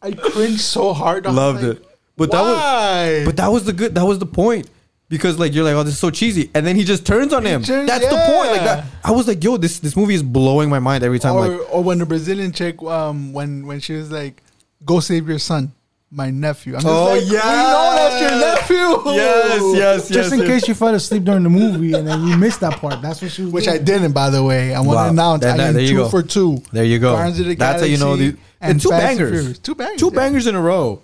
I 0.00 0.12
cringe 0.12 0.60
so 0.60 0.94
hard. 0.94 1.26
Loved 1.26 1.62
like, 1.62 1.76
it. 1.76 1.91
But 2.16 2.30
that 2.30 2.42
was 2.42 3.24
but 3.26 3.36
that 3.36 3.48
was 3.48 3.64
the 3.64 3.72
good 3.72 3.94
that 3.94 4.04
was 4.04 4.18
the 4.18 4.26
point. 4.26 4.68
Because 5.08 5.38
like 5.38 5.52
you're 5.52 5.64
like, 5.64 5.74
oh, 5.74 5.82
this 5.82 5.92
is 5.94 6.00
so 6.00 6.08
cheesy, 6.10 6.50
and 6.54 6.66
then 6.66 6.74
he 6.74 6.84
just 6.84 7.04
turns 7.04 7.34
on 7.34 7.44
him. 7.44 7.62
turns- 7.62 7.86
That's 7.86 8.04
the 8.04 8.16
point. 8.16 8.50
Like 8.52 8.62
that, 8.62 8.84
I 9.04 9.10
was 9.10 9.28
like, 9.28 9.44
yo, 9.44 9.58
this 9.58 9.78
this 9.78 9.94
movie 9.94 10.14
is 10.14 10.22
blowing 10.22 10.70
my 10.70 10.78
mind 10.78 11.04
every 11.04 11.18
time. 11.18 11.34
or, 11.34 11.48
like, 11.48 11.74
or 11.74 11.82
when 11.84 11.98
the 11.98 12.06
Brazilian 12.06 12.50
chick, 12.52 12.80
um, 12.82 13.34
when 13.34 13.66
when 13.66 13.78
she 13.80 13.92
was 13.92 14.10
like, 14.10 14.42
"Go 14.86 15.00
save 15.00 15.28
your 15.28 15.38
son, 15.38 15.72
my 16.10 16.30
nephew." 16.30 16.76
I'm 16.76 16.80
just 16.80 16.86
Oh, 16.90 17.04
like, 17.12 17.20
we 17.24 17.28
know 17.30 17.92
that's 17.94 18.20
your 18.22 18.40
nephew. 18.40 19.12
yes, 19.12 19.60
yes, 19.60 19.76
yes. 19.76 20.08
Just 20.08 20.32
in 20.32 20.40
case 20.46 20.66
you 20.66 20.72
fell 20.74 20.94
asleep 20.94 21.24
during 21.24 21.42
the 21.42 21.50
movie 21.50 21.92
and 21.92 22.08
then 22.08 22.26
you 22.26 22.34
missed 22.38 22.60
that 22.60 22.78
part. 22.80 23.02
That's 23.02 23.20
what 23.20 23.32
she 23.32 23.42
was 23.42 23.52
Which 23.52 23.64
doing. 23.66 23.80
I 23.80 23.82
didn't, 23.82 24.12
by 24.12 24.30
the 24.30 24.42
way. 24.42 24.72
I 24.74 24.80
want 24.80 24.96
Wow. 24.96 25.04
to 25.04 25.10
announce 25.10 25.40
Then 25.42 25.60
I 25.60 25.64
am 25.68 25.74
there 25.74 25.82
you 25.82 25.88
two 25.90 25.96
go. 25.96 26.08
for 26.08 26.22
two. 26.22 26.62
There 26.72 26.84
you 26.84 26.98
go. 26.98 27.14
Of 27.18 27.36
the 27.36 27.54
That's 27.54 27.82
how 27.82 27.86
you 27.86 27.98
know 27.98 28.16
the 28.16 28.28
and 28.28 28.38
and 28.62 28.80
two 28.80 28.88
Fast 28.88 29.02
and 29.04 29.18
bangers, 29.18 29.58
Two 29.58 29.74
bangers, 29.74 30.00
two 30.00 30.06
yeah. 30.10 30.16
bangers 30.16 30.46
in 30.46 30.54
a 30.54 30.60
row. 30.62 31.02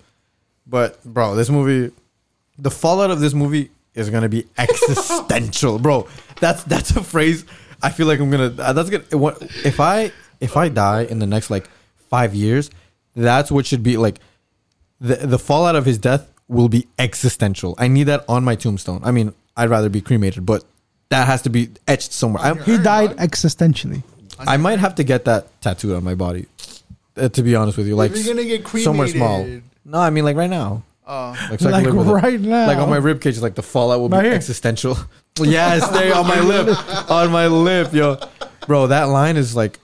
But 0.69 1.03
bro, 1.05 1.35
this 1.35 1.49
movie, 1.51 1.95
the 2.59 2.71
fallout 2.71 3.11
of 3.11 3.21
this 3.21 3.33
movie 3.35 3.71
is 3.95 4.11
gonna 4.11 4.29
be 4.29 4.47
existential, 4.59 5.79
bro. 5.79 6.07
That's 6.41 6.63
that's 6.65 6.91
a 6.93 7.03
phrase. 7.03 7.45
I 7.83 7.91
feel 7.91 8.07
like 8.07 8.21
I'm 8.21 8.31
gonna. 8.31 8.55
uh, 8.59 8.73
That's 8.73 8.91
gonna. 8.91 9.05
If 9.65 9.81
I 9.81 10.13
if 10.41 10.57
I 10.57 10.69
die 10.69 11.03
in 11.03 11.19
the 11.21 11.27
next 11.27 11.51
like 11.51 11.69
five 12.11 12.35
years, 12.35 12.71
that's 13.15 13.51
what 13.51 13.67
should 13.67 13.83
be 13.83 13.97
like. 13.97 14.19
The 15.01 15.15
the 15.17 15.39
fallout 15.39 15.77
of 15.77 15.85
his 15.87 15.97
death 15.99 16.29
will 16.49 16.69
be 16.69 16.87
existential. 16.99 17.75
I 17.79 17.89
need 17.89 18.05
that 18.05 18.25
on 18.29 18.43
my 18.45 18.57
tombstone. 18.57 19.01
I 19.05 19.11
mean, 19.13 19.33
I'd 19.57 19.71
rather 19.71 19.89
be 19.89 20.01
cremated, 20.01 20.45
but 20.45 20.65
that 21.11 21.27
has 21.27 21.43
to 21.43 21.51
be 21.51 21.71
etched 21.87 22.13
somewhere. 22.13 22.43
I'm, 22.43 22.59
he 22.65 22.79
died 22.79 23.17
existentially. 23.17 24.03
I 24.39 24.57
might 24.57 24.79
have 24.79 24.95
to 24.97 25.05
get 25.05 25.25
that 25.27 25.61
tattooed 25.61 25.95
on 25.97 26.05
my 26.05 26.15
body. 26.15 26.47
uh, 27.17 27.29
to 27.29 27.43
be 27.43 27.55
honest 27.57 27.77
with 27.79 27.87
you, 27.87 27.97
like 27.97 28.15
you're 28.15 28.35
gonna 28.35 28.45
get 28.47 28.67
somewhere 28.83 29.07
small. 29.09 29.47
Cremated. 29.89 29.93
No, 29.93 29.99
I 30.01 30.11
mean 30.11 30.25
like 30.25 30.37
right 30.37 30.51
now. 30.51 30.83
Oh. 31.07 31.35
Like, 31.51 31.59
so 31.61 31.69
I 31.71 31.73
can 31.73 31.85
Like 31.85 31.85
live 31.87 31.97
with 31.97 32.09
it. 32.09 32.13
right 32.13 32.41
now. 32.41 32.67
Like 32.67 32.79
on 32.79 32.91
my 32.91 32.99
rib 32.99 33.21
cage, 33.21 33.39
like 33.41 33.55
the 33.55 33.63
fallout 33.63 34.01
will 34.01 34.09
be 34.11 34.17
here. 34.17 34.33
existential. 34.35 34.97
yes, 35.41 35.89
there 35.91 36.15
on 36.15 36.27
my 36.27 36.41
lip, 36.41 36.77
on 37.11 37.31
my 37.33 37.47
lip, 37.47 37.93
yo, 37.95 38.19
bro. 38.67 38.89
That 38.89 39.05
line 39.05 39.37
is 39.37 39.57
like, 39.57 39.79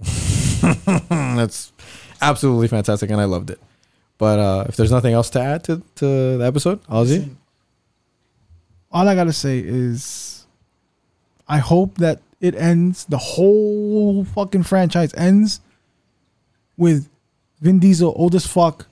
that's 0.00 1.72
absolutely 2.20 2.68
fantastic, 2.68 3.10
and 3.10 3.20
I 3.20 3.24
loved 3.24 3.50
it. 3.50 3.60
But 4.18 4.38
uh 4.38 4.64
if 4.68 4.76
there's 4.76 4.90
nothing 4.90 5.12
else 5.12 5.30
to 5.30 5.40
add 5.40 5.62
to, 5.64 5.82
to 5.96 6.38
the 6.38 6.44
episode, 6.44 6.82
Ozzy, 6.84 7.28
all 8.90 9.06
I 9.08 9.14
gotta 9.14 9.32
say 9.32 9.58
is, 9.64 10.46
I 11.46 11.58
hope 11.58 11.98
that 11.98 12.22
it 12.40 12.54
ends. 12.54 13.04
The 13.04 13.18
whole 13.18 14.24
fucking 14.24 14.62
franchise 14.64 15.12
ends 15.14 15.60
with 16.76 17.08
Vin 17.60 17.78
Diesel, 17.78 18.12
old 18.16 18.34
as 18.34 18.46
fuck, 18.46 18.86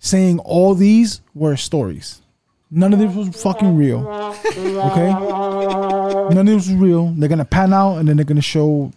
saying 0.00 0.40
all 0.40 0.74
these 0.74 1.20
were 1.34 1.56
stories. 1.56 2.20
None 2.72 2.92
of 2.92 2.98
this 2.98 3.14
was 3.14 3.42
fucking 3.42 3.76
real. 3.76 4.06
Okay, 4.08 5.10
none 6.34 6.38
of 6.38 6.46
this 6.46 6.68
was 6.68 6.74
real. 6.74 7.06
They're 7.16 7.28
gonna 7.28 7.44
pan 7.44 7.72
out 7.72 7.96
and 7.98 8.08
then 8.08 8.16
they're 8.16 8.24
gonna 8.24 8.40
show 8.42 8.92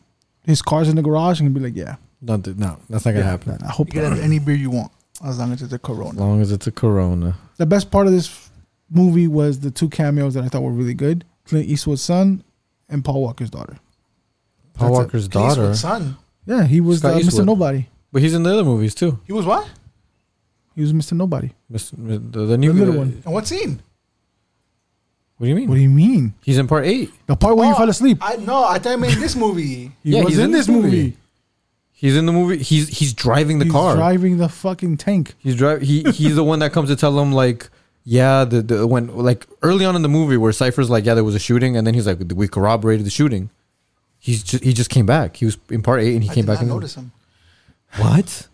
his 0.46 0.62
cars 0.62 0.90
in 0.90 0.96
the 0.96 1.02
garage 1.02 1.40
and 1.40 1.54
be 1.54 1.60
like, 1.60 1.76
yeah, 1.76 1.96
don't 2.24 2.46
no, 2.58 2.78
that's 2.90 3.06
not 3.06 3.12
gonna 3.14 3.24
happen. 3.26 3.58
I 3.64 3.70
hope 3.72 3.88
You 3.94 4.02
can 4.02 4.12
have 4.14 4.20
any 4.20 4.40
beer 4.40 4.56
you 4.56 4.70
want 4.72 4.92
as 5.26 5.40
long 5.40 5.52
as 5.54 5.62
it's 5.62 5.74
a 5.74 5.80
corona. 5.80 6.10
As 6.10 6.16
Corona. 6.16 6.30
long 6.32 6.42
as 6.42 6.52
it's 6.52 6.68
a 6.68 6.72
Corona. 6.72 7.36
the 7.58 7.66
best 7.66 7.90
part 7.92 8.08
of 8.08 8.14
this 8.14 8.50
movie 8.90 9.28
was 9.28 9.60
the 9.60 9.72
two 9.72 9.90
cameos 9.90 10.34
that 10.36 10.44
I 10.44 10.50
thought 10.50 10.62
were 10.62 10.72
really 10.72 10.94
good: 10.94 11.26
Clint 11.46 11.68
Eastwood's 11.68 12.02
son 12.02 12.44
and 12.90 13.04
Paul 13.04 13.22
Walker's 13.24 13.50
daughter. 13.50 13.78
Paul 14.76 14.90
That's 14.90 15.00
it. 15.00 15.02
Walker's 15.04 15.28
Clint 15.28 15.50
daughter, 15.50 15.62
Eastwood's 15.72 15.80
son. 15.82 16.18
Yeah, 16.46 16.66
he 16.66 16.80
was 16.82 17.00
Scott 17.00 17.14
uh, 17.14 17.18
Mr. 17.18 17.26
Eastwood. 17.28 17.46
Nobody. 17.48 17.88
but 18.12 18.22
he's 18.22 18.34
in 18.36 18.44
the 18.44 18.52
other 18.54 18.64
movies 18.66 18.94
too. 18.94 19.20
He 19.26 19.34
was 19.34 19.46
what? 19.46 19.68
He 20.76 20.82
was 20.82 20.94
Mr. 20.94 21.14
Nobody. 21.14 21.52
Mr. 21.72 21.92
The, 22.32 22.46
the 22.46 22.58
new 22.58 22.74
The 22.74 22.80
little 22.80 22.96
uh, 22.96 22.98
one. 23.00 23.22
And 23.26 23.34
what 23.34 23.48
scene? 23.48 23.82
What 25.38 25.46
do 25.46 25.50
you 25.50 25.56
mean? 25.56 25.70
What 25.70 25.76
do 25.76 25.82
you 25.82 25.90
mean? 25.90 26.34
He's 26.44 26.58
in 26.58 26.68
part 26.68 26.86
eight. 26.86 27.12
The 27.28 27.36
part 27.36 27.58
where 27.58 27.68
you 27.68 27.74
Oh, 27.74 27.78
fell 27.78 27.90
asleep. 27.90 28.20
I 28.22 28.36
no, 28.38 28.64
I 28.64 28.80
thought 28.80 28.94
I 28.94 28.96
meant 28.96 29.20
this 29.20 29.36
movie. 29.36 29.92
He 30.04 30.12
Yeah, 30.12 30.24
was 30.24 30.30
he's 30.34 30.38
in, 30.40 30.46
in 30.46 30.52
this 30.52 30.68
this 30.68 30.76
movie. 30.76 30.88
movie. 30.98 31.18
He's 31.92 32.16
in 32.18 32.26
the 32.26 32.32
movie. 32.32 32.58
He's 32.60 32.88
he's 32.90 33.14
driving 33.14 33.60
the 33.60 33.66
He's 33.66 33.74
car. 33.74 33.96
driving 33.96 34.38
the 34.38 34.50
fucking 34.50 34.98
tank. 34.98 35.36
He's 35.40 35.56
driving. 35.56 35.86
He 35.86 36.04
he's 36.12 36.36
the 36.36 36.44
one 36.44 36.60
that 36.60 36.72
comes 36.74 36.90
to 36.90 36.96
tell 36.96 37.18
him 37.20 37.32
like, 37.32 37.70
yeah, 38.04 38.44
the, 38.46 38.62
the 38.62 38.86
when 38.88 39.16
like 39.16 39.48
early 39.62 39.86
on 39.86 39.96
in 39.96 40.02
the 40.02 40.10
movie 40.10 40.38
where 40.38 40.52
Cipher's 40.52 40.90
like, 40.90 41.06
yeah, 41.06 41.14
there 41.14 41.24
was 41.24 41.36
a 41.36 41.40
shooting, 41.40 41.78
and 41.78 41.88
then 41.88 41.94
he's 41.94 42.06
like, 42.08 42.20
we 42.36 42.48
corroborated 42.48 43.06
the 43.06 43.10
shooting. 43.10 43.50
He's 44.20 44.44
just 44.44 44.64
he 44.64 44.74
just 44.74 44.90
came 44.90 45.06
back. 45.06 45.38
He 45.38 45.46
was 45.46 45.58
in 45.70 45.82
part 45.82 46.02
eight, 46.02 46.14
and 46.14 46.24
he 46.24 46.30
came 46.30 46.46
back. 46.46 46.58
I 46.58 46.62
came 46.62 46.68
did 46.70 46.86
back. 46.86 46.96
not 46.96 46.98
and 46.98 48.02
notice 48.02 48.08
him. 48.08 48.08
What? 48.12 48.48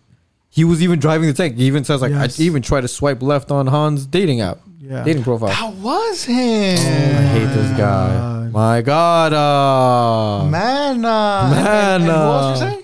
He 0.50 0.64
was 0.64 0.82
even 0.82 0.98
driving 0.98 1.28
the 1.28 1.32
tank. 1.34 1.56
He 1.56 1.64
even 1.66 1.84
says 1.84 2.02
like, 2.02 2.10
Yes. 2.10 2.40
I 2.40 2.42
even 2.42 2.60
tried 2.62 2.80
to 2.82 2.88
swipe 2.88 3.22
left 3.22 3.50
on 3.50 3.68
Han's 3.68 4.04
dating 4.04 4.40
app, 4.40 4.58
Yeah. 4.80 5.04
dating 5.04 5.22
profile. 5.22 5.48
That 5.50 5.74
was 5.74 6.24
him. 6.24 6.76
I 6.76 7.22
hate 7.38 7.46
this 7.54 7.78
guy. 7.78 8.48
My 8.52 8.82
God, 8.82 9.32
uh, 9.32 10.44
Man, 10.50 11.04
uh, 11.04 11.50
Man, 11.50 11.66
And, 11.66 12.02
and 12.02 12.04
who 12.04 12.10
else 12.10 12.60
uh, 12.62 12.64
you 12.66 12.70
say? 12.72 12.76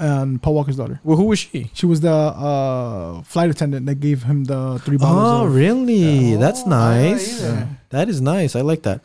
And 0.00 0.42
Paul 0.42 0.54
Walker's 0.54 0.76
daughter. 0.76 1.00
well, 1.04 1.16
who 1.16 1.24
was 1.24 1.38
she? 1.40 1.70
She 1.74 1.86
was 1.86 2.00
the 2.00 2.10
uh, 2.12 3.22
flight 3.22 3.50
attendant 3.50 3.86
that 3.86 4.00
gave 4.00 4.24
him 4.24 4.44
the 4.44 4.80
three 4.84 4.96
bottles. 4.96 5.40
Oh, 5.42 5.46
of, 5.46 5.54
really? 5.54 6.34
That's 6.36 6.62
Oh, 6.64 6.68
nice. 6.70 7.42
either. 7.42 7.68
That 7.90 8.08
is 8.08 8.20
nice. 8.20 8.54
I 8.56 8.60
like 8.62 8.82
that. 8.82 9.00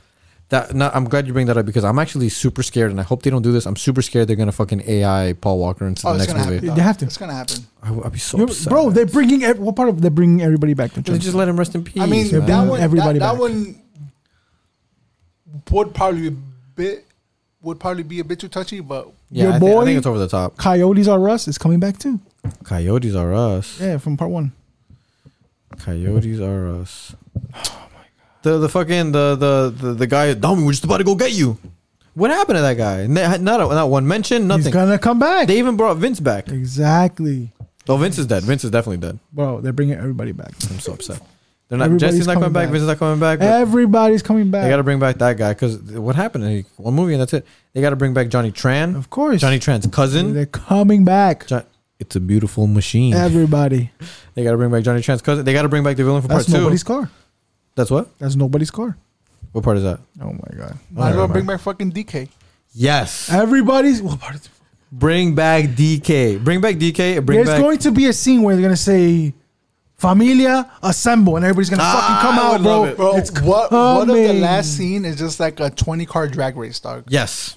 That 0.54 0.76
no, 0.76 0.92
I'm 0.94 1.06
glad 1.06 1.26
you 1.26 1.34
bring 1.34 1.48
that 1.48 1.58
up 1.58 1.66
because 1.66 1.84
I'm 1.84 1.98
actually 1.98 2.30
super 2.30 2.62
scared, 2.62 2.92
and 2.92 3.00
I 3.00 3.04
hope 3.04 3.24
they 3.24 3.32
don't 3.32 3.42
do 3.42 3.52
this. 3.52 3.66
I'm 3.66 3.76
super 3.76 4.04
scared 4.04 4.28
they're 4.28 4.36
gonna 4.36 4.52
fucking 4.52 4.84
AI 4.88 5.34
Paul 5.42 5.58
Walker 5.58 5.88
into 5.88 6.08
Oh, 6.08 6.12
the 6.14 6.20
next 6.20 6.36
movie. 6.36 6.54
happen. 6.68 6.76
They 6.76 6.82
have 6.84 6.96
to. 7.00 7.06
It's 7.06 7.18
gonna 7.18 7.34
happen. 7.34 7.66
I, 7.82 7.90
would 7.90 8.14
be 8.14 8.20
so 8.20 8.38
You're- 8.38 8.52
upset. 8.52 8.70
bro, 8.70 8.92
they're 8.92 9.08
bringing 9.08 9.44
ev- 9.44 9.58
what 9.58 9.76
part 9.76 9.90
of 9.90 10.00
they're 10.00 10.12
bringing 10.12 10.44
everybody 10.44 10.76
back 10.76 10.92
to 10.94 11.02
They 11.02 11.18
just 11.18 11.34
let 11.34 11.48
him 11.48 11.58
rest 11.58 11.74
in 11.74 11.84
peace. 11.84 12.04
I 12.04 12.06
mean, 12.06 12.32
man. 12.32 12.46
that 12.46 12.68
one, 12.68 12.80
everybody 12.80 13.18
that, 13.18 13.34
that 13.34 13.42
one 13.42 13.82
would 15.72 15.96
probably 15.96 16.22
be 16.22 16.28
a 16.28 16.40
bit 16.76 17.06
would 17.64 17.80
probably 17.80 18.04
be 18.04 18.20
a 18.20 18.24
bit 18.24 18.40
too 18.40 18.48
touchy, 18.48 18.80
but 18.80 19.10
yeah, 19.32 19.46
your 19.46 19.54
I, 19.54 19.60
think, 19.60 19.76
I 19.76 19.86
think 19.86 19.98
it's 19.98 20.06
over 20.06 20.20
the 20.20 20.28
top. 20.28 20.56
Coyotes 20.58 21.08
are 21.08 21.30
Us 21.30 21.48
is 21.48 21.58
coming 21.58 21.80
back 21.80 21.98
too. 21.98 22.20
Coyotes 22.64 23.16
are 23.16 23.34
us. 23.34 23.82
Yeah, 23.82 23.98
from 23.98 24.18
part 24.18 24.30
one. 24.30 24.52
Coyotes 25.80 26.40
are 26.40 26.68
us. 26.76 27.16
The 28.44 28.60
the 28.60 28.70
fucking 28.70 29.11
the 29.11 29.36
the 29.36 29.74
the, 29.76 29.94
the 29.94 30.07
guy. 30.07 30.34
Dami, 30.36 30.65
we're 30.65 30.72
just 30.72 30.84
about 30.84 30.98
to 30.98 31.03
go 31.03 31.15
get 31.15 31.32
you. 31.34 31.57
What 32.14 32.30
happened 32.30 32.57
to 32.57 32.61
that 32.61 32.78
guy? 32.78 33.07
Not 33.07 33.41
not 33.41 33.90
one 33.90 34.07
mention. 34.07 34.48
Nothing. 34.48 34.65
He's 34.65 34.74
gonna 34.74 34.99
come 34.99 35.18
back. 35.20 35.48
They 35.48 35.57
even 35.60 35.78
brought 35.78 35.98
Vince 35.98 36.20
back. 36.20 36.48
exactly, 36.49 37.52
Oh, 37.88 37.98
Vince 37.98 38.18
is 38.18 38.28
dead. 38.28 38.44
Vince 38.44 38.64
is 38.64 38.72
definitely 38.72 38.98
dead. 38.98 39.20
bro. 39.32 39.60
They're 39.61 39.74
bringing 39.74 39.95
everybody 39.98 40.32
back. 40.32 40.52
I'm 40.70 40.80
so 40.80 40.94
upset. 40.94 41.20
They're 41.70 41.78
not. 41.78 41.86
Everybody's 41.86 42.14
Jesse's 42.15 42.28
not 42.28 42.34
coming 42.34 42.44
coming 42.48 42.53
back. 42.53 42.64
back. 42.68 42.72
Vince 42.72 42.82
is 42.84 42.88
not 42.88 42.99
coming 42.99 43.20
back. 43.20 43.40
Everybody's 43.41 44.22
coming 44.22 44.52
back. 44.52 44.64
They 44.64 44.70
got 44.70 44.78
to 44.78 44.84
bring 44.84 44.99
back 44.99 45.18
that 45.18 45.38
guy 45.38 45.53
because 45.53 45.78
what 45.82 46.15
happened? 46.15 46.44
He- 46.48 46.65
One 46.78 46.94
movie 46.94 47.14
and 47.14 47.22
that's 47.22 47.34
it. 47.34 47.45
They 47.74 47.82
got 47.82 47.90
to 47.91 47.95
bring 47.95 48.14
back 48.14 48.28
Johnny 48.30 48.52
Tran. 48.52 48.95
of 48.95 49.10
course, 49.10 49.41
Johnny 49.41 49.57
Tran's 49.60 49.88
cousin. 49.88 50.34
They're 50.34 50.45
coming 50.45 51.03
back. 51.06 51.48
Jo- 51.48 51.64
it's 51.99 52.15
a 52.15 52.20
beautiful 52.20 52.68
machine. 52.68 53.14
Everybody. 53.14 53.91
They 54.36 54.44
got 54.44 54.52
to 54.52 54.57
bring 54.57 54.72
back 54.72 54.84
Johnny 54.84 55.02
Tran's 55.03 55.22
cousin. 55.22 55.45
They 55.45 55.53
got 55.53 55.61
to 55.61 55.70
bring 55.70 55.84
back 55.84 55.95
the 55.95 56.03
villain 56.03 56.22
for 56.24 56.28
That's 56.28 56.45
part 56.45 56.56
two. 56.56 56.61
nobody's 56.61 56.82
car. 56.84 57.07
That's 57.76 57.90
what? 57.91 58.18
That's 58.20 58.36
nobody's 58.36 58.72
car. 58.72 58.98
What 59.52 59.64
part 59.64 59.78
is 59.78 59.84
that? 59.84 60.00
Oh 60.22 60.32
my 60.32 60.58
god. 60.58 60.78
Might 60.91 61.10
as 61.10 61.16
well 61.16 61.22
Alright, 61.24 61.32
bring 61.34 61.45
back 61.45 61.60
fucking 61.62 61.91
DK. 61.91 62.30
Yes. 62.74 63.30
Everybody's. 63.32 64.02
What 64.02 64.20
part 64.20 64.36
is- 64.36 64.50
Bring 64.91 65.34
back 65.36 65.66
DK. 65.70 66.44
Bring 66.44 66.62
back 66.62 66.76
DK. 66.76 67.24
Bring 67.26 67.38
There's 67.38 67.50
back. 67.50 67.60
going 67.62 67.78
to 67.80 67.91
be 67.91 68.06
a 68.08 68.14
scene 68.14 68.44
where 68.44 68.56
they're 68.56 68.62
gonna 68.64 68.76
say, 68.78 69.34
"Familia 69.98 70.70
assemble," 70.84 71.36
and 71.36 71.45
everybody's 71.45 71.70
gonna 71.70 71.82
Ah, 71.84 72.20
fucking 72.22 72.30
come 72.30 72.40
I 72.40 72.54
out, 72.56 72.62
bro. 72.62 72.80
love 72.82 72.88
it. 72.90 72.98
Bro, 72.98 73.16
It's 73.18 73.32
what 73.41 73.72
what 73.72 74.02
of 74.02 74.08
the 74.16 74.28
coming. 74.28 74.41
last 74.41 74.76
scene 74.78 75.06
is 75.06 75.18
just 75.18 75.40
like 75.40 75.60
a 75.60 75.70
20 75.70 76.06
car 76.06 76.28
drag 76.28 76.58
race, 76.58 76.80
dog. 76.80 77.06
yes. 77.10 77.56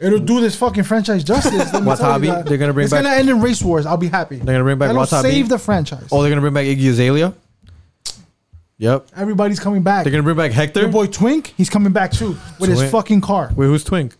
It'll 0.00 0.18
do 0.18 0.40
this 0.40 0.56
fucking 0.56 0.82
franchise 0.84 1.22
justice. 1.24 1.72
Let 1.72 1.82
me 1.84 1.94
tell 1.96 2.18
Watabi, 2.18 2.26
that. 2.26 2.46
they're 2.46 2.58
gonna 2.58 2.72
bring 2.74 2.84
it's 2.84 2.92
back- 2.92 3.04
gonna 3.04 3.14
end 3.14 3.30
in 3.30 3.40
race 3.40 3.62
wars. 3.62 3.86
I'll 3.86 3.96
be 3.96 4.08
happy. 4.08 4.36
They're 4.36 4.54
gonna 4.54 4.64
bring 4.64 4.76
back 4.76 4.88
That'll 4.88 5.02
Watabi. 5.04 5.22
save 5.22 5.48
the 5.48 5.58
franchise. 5.58 6.08
Oh, 6.10 6.20
they're 6.20 6.30
gonna 6.30 6.40
bring 6.40 6.52
back 6.52 6.66
Iggy 6.66 6.90
Azalea. 6.90 7.32
Yep. 8.78 9.08
Everybody's 9.16 9.60
coming 9.60 9.82
back. 9.82 10.04
They're 10.04 10.10
gonna 10.10 10.22
bring 10.24 10.36
back 10.36 10.50
Hector. 10.52 10.80
Your 10.80 10.88
boy 10.90 11.06
Twink, 11.06 11.54
he's 11.56 11.70
coming 11.70 11.92
back 11.92 12.10
too 12.10 12.36
with 12.58 12.70
his 12.70 12.78
Twink. 12.80 12.92
fucking 12.92 13.20
car. 13.20 13.50
Wait, 13.54 13.66
who's 13.66 13.84
Twink? 13.84 14.16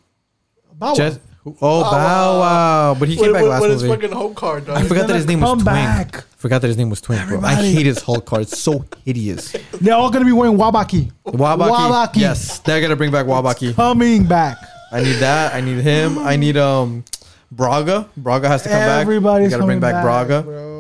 Bow 0.75 0.89
Wow. 0.91 0.95
Jess- 0.95 1.19
oh, 1.61 1.83
Bow 1.83 2.39
Wow. 2.41 2.97
But 2.99 3.09
he 3.09 3.17
came 3.17 3.27
What, 3.27 3.33
back 3.35 3.43
what, 3.43 3.51
last 3.51 3.61
what 3.63 3.71
is 3.73 3.83
movie. 3.83 3.95
fucking 4.03 4.13
Hulk 4.17 4.35
card, 4.37 4.67
dog? 4.67 4.77
I 4.79 4.83
forgot 4.85 5.09
that 5.09 5.17
his 5.17 5.27
name 5.27 5.41
was 5.41 5.49
come 5.51 5.59
Twink. 5.61 5.67
back. 5.67 6.25
Forgot 6.37 6.61
that 6.63 6.69
his 6.69 6.77
name 6.77 6.91
was 6.91 7.01
Twink, 7.01 7.21
bro. 7.27 7.41
I 7.41 7.53
Everybody. 7.53 7.73
hate 7.73 7.87
his 7.87 8.01
Hulk 8.03 8.25
card. 8.27 8.43
It's 8.43 8.59
so 8.59 8.85
hideous. 9.05 9.53
They're 9.81 9.95
all 9.95 10.11
gonna 10.11 10.25
be 10.25 10.33
wearing 10.33 10.57
Wabaki. 10.57 11.11
Wabaki. 11.27 11.69
Wabaki. 11.71 12.17
Yes, 12.17 12.61
they're 12.61 12.81
gonna 12.81 12.97
bring 12.97 13.11
back 13.11 13.27
Wabaki. 13.27 13.75
Coming 13.75 14.25
back. 14.25 14.59
I 14.93 15.03
need 15.03 15.15
that. 15.17 15.53
I 15.55 15.61
need 15.61 15.79
him. 15.79 16.19
I 16.19 16.37
need 16.37 16.57
um 16.57 17.03
Braga. 17.51 18.09
Braga 18.17 18.49
has 18.49 18.63
to 18.63 18.69
come 18.69 18.79
back. 18.79 19.01
Everybody's 19.03 19.47
We 19.47 19.51
gotta 19.51 19.63
coming 19.63 19.81
bring 19.81 19.93
back, 19.93 20.05
Braga. 20.05 20.43
bro. 20.43 20.74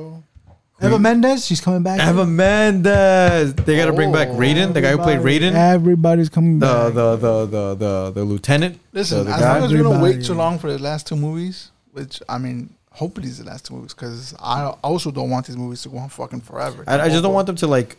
Eva 0.83 0.99
Mendes, 0.99 1.47
she's 1.47 1.61
coming 1.61 1.83
back. 1.83 2.01
Eva 2.01 2.27
Mendes. 2.27 3.55
They 3.55 3.77
gotta 3.77 3.93
bring 3.93 4.13
back 4.13 4.29
Oh, 4.29 4.35
Raiden, 4.37 4.75
the 4.75 4.81
guy 4.81 4.91
who 4.91 4.99
played 4.99 5.17
Everybody- 5.19 5.51
Raiden, 5.51 5.55
Everybody's 5.55 6.29
coming 6.29 6.59
the 6.59 6.67
back. 6.67 6.95
the 6.95 7.17
the 7.17 7.47
the 7.47 7.75
the 7.75 8.11
the 8.17 8.25
lieutenant. 8.25 8.81
Listen, 8.93 9.19
the, 9.19 9.25
the 9.25 9.31
as 9.35 9.41
guy. 9.41 9.55
long 9.55 9.65
as 9.67 9.73
we 9.73 9.79
don't 9.79 10.01
wait 10.01 10.25
too 10.25 10.35
long 10.35 10.59
for 10.59 10.71
the 10.71 10.79
last 10.79 11.07
two 11.07 11.17
movies, 11.17 11.71
which 11.93 12.21
I 12.29 12.39
mean, 12.39 12.75
hopefully 12.91 13.29
it's 13.29 13.39
the 13.39 13.45
last 13.45 13.67
two 13.67 13.75
movies, 13.75 13.95
because 13.95 14.35
I 14.41 14.67
also 14.83 15.11
don't 15.11 15.31
want 15.31 15.47
these 15.47 15.57
movies 15.57 15.83
to 15.83 15.89
go 15.89 15.99
on 15.99 16.09
fucking 16.09 16.41
forever. 16.43 16.85
I, 16.87 17.01
I 17.03 17.09
just 17.09 17.23
don't 17.23 17.35
want 17.35 17.47
them 17.47 17.57
to 17.57 17.67
like 17.67 17.97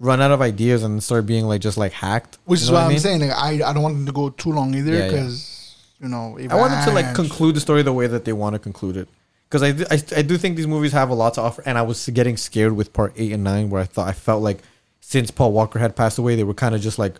run 0.00 0.20
out 0.20 0.32
of 0.32 0.40
ideas 0.40 0.82
and 0.82 1.02
start 1.02 1.26
being 1.26 1.44
like 1.44 1.60
just 1.60 1.76
like 1.76 1.92
hacked. 1.92 2.38
Which 2.46 2.60
You 2.60 2.64
is 2.64 2.70
know 2.70 2.74
why 2.74 2.80
what 2.80 2.82
I 2.82 2.86
I'm 2.86 2.90
mean? 2.92 2.98
saying 3.00 3.20
like, 3.20 3.30
I 3.36 3.70
I 3.70 3.72
don't 3.74 3.82
want 3.82 3.96
them 3.96 4.06
to 4.06 4.12
go 4.12 4.30
too 4.30 4.50
long 4.52 4.74
either, 4.74 4.92
Yeah, 4.92 4.98
yeah. 5.00 5.10
because 5.10 5.76
you 6.00 6.08
know 6.08 6.38
I 6.50 6.54
want 6.56 6.72
them 6.72 6.84
to 6.86 6.90
like 6.92 7.04
Evans- 7.06 7.16
conclude 7.28 7.54
the 7.54 7.60
story 7.60 7.82
the 7.82 7.92
way 7.92 8.06
that 8.06 8.24
they 8.24 8.32
want 8.32 8.54
to 8.54 8.58
conclude 8.58 8.96
it. 8.96 9.08
Because 9.48 9.62
I, 9.62 9.72
do- 9.72 9.86
I, 9.90 10.02
I 10.16 10.22
do 10.22 10.36
think 10.36 10.56
these 10.56 10.66
movies 10.66 10.92
have 10.92 11.10
a 11.10 11.14
lot 11.14 11.34
to 11.34 11.40
offer, 11.42 11.62
and 11.66 11.78
I 11.78 11.82
was 11.82 12.08
getting 12.08 12.36
scared 12.36 12.74
with 12.74 12.92
part 12.92 13.12
eight 13.16 13.32
and 13.32 13.44
nine, 13.44 13.70
where 13.70 13.80
I 13.80 13.84
thought 13.84 14.08
I 14.08 14.12
felt 14.12 14.42
like 14.42 14.58
since 15.00 15.30
Paul 15.30 15.52
Walker 15.52 15.78
had 15.78 15.94
passed 15.94 16.18
away, 16.18 16.34
they 16.34 16.44
were 16.44 16.54
kind 16.54 16.74
of 16.74 16.80
just 16.80 16.98
like 16.98 17.14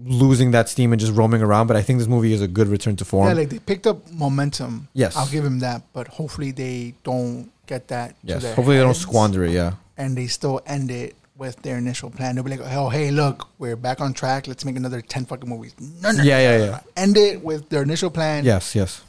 losing 0.00 0.52
that 0.52 0.68
steam 0.68 0.92
and 0.92 1.00
just 1.00 1.12
roaming 1.14 1.42
around. 1.42 1.66
But 1.66 1.76
I 1.76 1.82
think 1.82 1.98
this 1.98 2.08
movie 2.08 2.32
is 2.32 2.42
a 2.42 2.48
good 2.48 2.68
return 2.68 2.96
to 2.96 3.04
form. 3.04 3.28
Yeah, 3.28 3.34
like 3.34 3.48
they 3.50 3.58
picked 3.58 3.86
up 3.86 4.10
momentum. 4.12 4.88
Yes. 4.94 5.16
I'll 5.16 5.28
give 5.28 5.44
him 5.44 5.60
that, 5.60 5.82
but 5.92 6.08
hopefully 6.08 6.50
they 6.50 6.94
don't 7.02 7.50
get 7.66 7.88
that. 7.88 8.10
to 8.10 8.26
yes, 8.26 8.42
their 8.42 8.54
hopefully 8.54 8.76
they 8.76 8.82
don't 8.82 8.94
squander 8.94 9.44
it. 9.44 9.52
Yeah, 9.52 9.74
and 9.96 10.16
they 10.16 10.26
still 10.26 10.60
end 10.66 10.90
it 10.90 11.14
with 11.36 11.62
their 11.62 11.78
initial 11.78 12.10
plan. 12.10 12.34
They'll 12.34 12.44
be 12.44 12.50
like, 12.56 12.60
"Oh, 12.72 12.88
hey, 12.88 13.10
look, 13.10 13.48
we're 13.58 13.76
back 13.76 14.00
on 14.00 14.12
track. 14.12 14.46
Let's 14.46 14.64
make 14.64 14.76
another 14.76 15.00
ten 15.00 15.24
fucking 15.24 15.48
movies." 15.48 15.74
No, 16.02 16.10
no, 16.10 16.22
Yeah, 16.22 16.36
no, 16.38 16.56
yeah, 16.58 16.64
yeah. 16.64 16.80
End 16.96 17.16
it 17.16 17.42
with 17.42 17.68
their 17.68 17.82
initial 17.82 18.10
plan. 18.10 18.44
yes, 18.44 18.74
yes. 18.74 19.02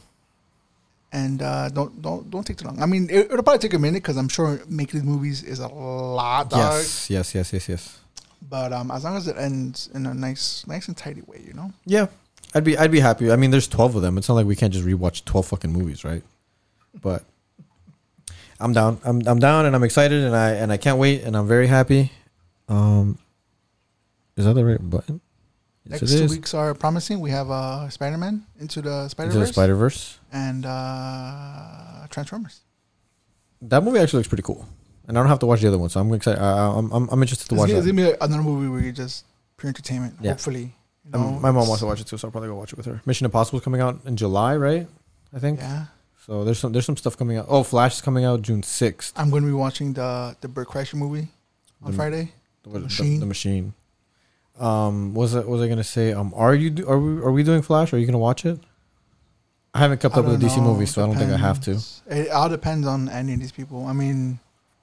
And 1.12 1.42
uh, 1.42 1.70
don't 1.70 2.02
don't 2.02 2.30
don't 2.30 2.46
take 2.46 2.58
too 2.58 2.66
long. 2.66 2.82
I 2.82 2.86
mean, 2.86 3.10
it, 3.10 3.32
it'll 3.32 3.44
probably 3.44 3.60
take 3.60 3.74
a 3.74 3.80
minute 3.80 4.04
because 4.04 4.18
I'm 4.18 4.30
sure 4.30 4.62
making 4.68 5.00
these 5.00 5.10
movies 5.10 5.44
is 5.44 5.60
a 5.60 5.68
lot. 5.68 6.52
Yes, 6.52 7.10
yes, 7.10 7.34
yes, 7.36 7.54
yes, 7.54 7.70
yes. 7.70 8.00
But 8.48 8.74
um, 8.74 8.92
as 8.92 9.04
long 9.04 9.18
as 9.18 9.28
it 9.28 9.38
ends 9.38 9.90
in 9.94 10.06
a 10.06 10.14
nice, 10.14 10.66
nice 10.68 10.88
and 10.88 10.96
tidy 10.96 11.22
way, 11.22 11.42
you 11.46 11.54
know. 11.54 11.72
Yeah, 11.86 12.08
I'd 12.54 12.64
be 12.64 12.78
I'd 12.78 12.92
be 12.92 13.00
happy. 13.00 13.32
I 13.32 13.36
mean, 13.36 13.52
there's 13.52 13.68
twelve 13.68 13.96
of 13.96 14.02
them. 14.02 14.18
It's 14.18 14.30
not 14.30 14.36
like 14.36 14.46
we 14.46 14.56
can't 14.56 14.74
just 14.74 14.86
rewatch 14.86 15.26
twelve 15.26 15.48
fucking 15.48 15.72
movies, 15.72 16.04
right? 16.04 16.24
But 17.02 17.24
I'm 18.60 18.74
down. 18.74 19.00
I'm 19.04 19.22
I'm 19.28 19.40
down, 19.40 19.66
and 19.66 19.76
I'm 19.76 19.84
excited, 19.84 20.24
and 20.24 20.36
I 20.36 20.52
and 20.52 20.72
I 20.72 20.78
can't 20.78 20.98
wait, 20.98 21.24
and 21.24 21.36
I'm 21.36 21.48
very 21.48 21.68
happy. 21.68 22.12
Um, 22.68 23.18
is 24.36 24.46
that 24.46 24.54
the 24.54 24.66
right 24.66 24.90
button? 24.90 25.22
Yes, 25.86 26.02
Next 26.02 26.12
two 26.14 26.24
is. 26.26 26.32
weeks 26.32 26.54
are 26.54 26.74
promising. 26.76 27.20
We 27.20 27.32
have 27.32 27.50
uh, 27.50 27.90
Spider 27.90 28.18
Man 28.18 28.44
into 28.60 28.82
the 28.82 29.08
Spider 29.10 29.32
Verse 29.32 29.50
Spider 29.50 29.76
Verse. 29.76 30.20
and 30.32 30.66
uh, 30.66 32.06
Transformers. 32.10 32.62
That 33.62 33.84
movie 33.84 34.00
actually 34.00 34.20
looks 34.20 34.28
pretty 34.28 34.44
cool, 34.44 34.68
and 35.08 35.18
I 35.18 35.22
don't 35.22 35.30
have 35.30 35.40
to 35.40 35.46
watch 35.46 35.62
the 35.62 35.68
other 35.68 35.78
one, 35.78 35.90
so 35.90 36.00
I'm 36.00 36.14
excited. 36.14 36.42
I, 36.42 36.78
I'm, 36.78 36.92
I'm 36.92 37.10
I'm 37.10 37.22
interested 37.22 37.50
to 37.50 37.56
watch 37.56 37.70
it's 37.70 37.86
that. 37.86 37.92
gonna 37.96 38.12
be 38.12 38.18
another 38.22 38.44
movie 38.44 38.68
where 38.70 38.82
you 38.82 38.92
just 38.92 39.26
pure 39.58 39.70
entertainment. 39.70 40.16
Yeah. 40.22 40.32
Hopefully, 40.32 40.76
you 41.06 41.12
Um, 41.14 41.22
know, 41.22 41.40
my 41.40 41.52
mom 41.52 41.68
wants 41.68 41.80
to 41.82 41.86
watch 41.88 42.00
it 42.02 42.08
too, 42.08 42.18
so 42.18 42.28
I'll 42.28 42.32
probably 42.32 42.50
go 42.50 42.56
watch 42.56 42.72
it 42.74 42.78
with 42.78 42.86
her. 42.86 43.02
Mission 43.06 43.26
Impossible 43.26 43.60
is 43.60 43.64
coming 43.66 43.82
out 43.82 44.00
in 44.06 44.16
July, 44.16 44.56
right? 44.56 44.88
I 45.34 45.40
think. 45.40 45.60
Yeah, 45.60 45.86
So 46.26 46.44
there's 46.44 46.60
some 46.60 46.72
there's 46.72 46.86
some 46.86 46.98
stuff 46.98 47.18
coming 47.18 47.38
out. 47.38 47.46
Oh, 47.50 47.64
Flash 47.64 47.96
is 47.96 48.02
coming 48.02 48.24
out 48.26 48.42
June 48.42 48.64
sixth. 48.64 49.14
I'm 49.18 49.30
going 49.30 49.44
to 49.44 49.48
be 49.50 49.54
watching 49.54 49.94
the 49.94 50.36
the 50.42 50.48
Bert 50.48 50.68
Kreischer 50.70 50.96
movie 50.96 51.28
on 51.82 51.92
The- 51.92 51.98
Friday. 51.98 52.32
The, 52.64 52.70
the- 52.70 52.80
Machine. 52.82 53.20
The, 53.20 53.26
machine. 53.26 53.74
Um, 54.60 55.14
was 55.14 55.36
it? 55.36 55.48
Was 55.48 55.62
I 55.62 55.68
gonna 55.68 55.84
say? 55.84 56.12
Um, 56.12 56.34
are 56.36 56.54
you? 56.54 56.86
Are 56.88 57.00
we? 57.00 57.22
Are 57.22 57.32
we 57.32 57.44
doing 57.44 57.62
Flash? 57.62 57.94
Are 57.94 57.98
you 57.98 58.06
gonna 58.06 58.18
watch 58.18 58.46
it? 58.46 58.60
I 59.74 59.80
haven't 59.80 60.02
kept 60.02 60.16
I 60.16 60.20
up 60.20 60.26
with 60.26 60.40
the 60.40 60.48
DC 60.48 60.58
know. 60.58 60.64
movies, 60.64 60.94
so 60.94 61.04
I 61.04 61.06
don't 61.06 61.16
think 61.16 61.32
I 61.32 61.38
have 61.38 61.62
to. 61.62 61.80
It 62.08 62.30
all 62.32 62.50
depends 62.50 62.88
on 62.88 63.08
any 63.08 63.34
of 63.36 63.40
these 63.40 63.52
people. 63.52 63.86
I 63.86 63.94
mean, 63.94 64.40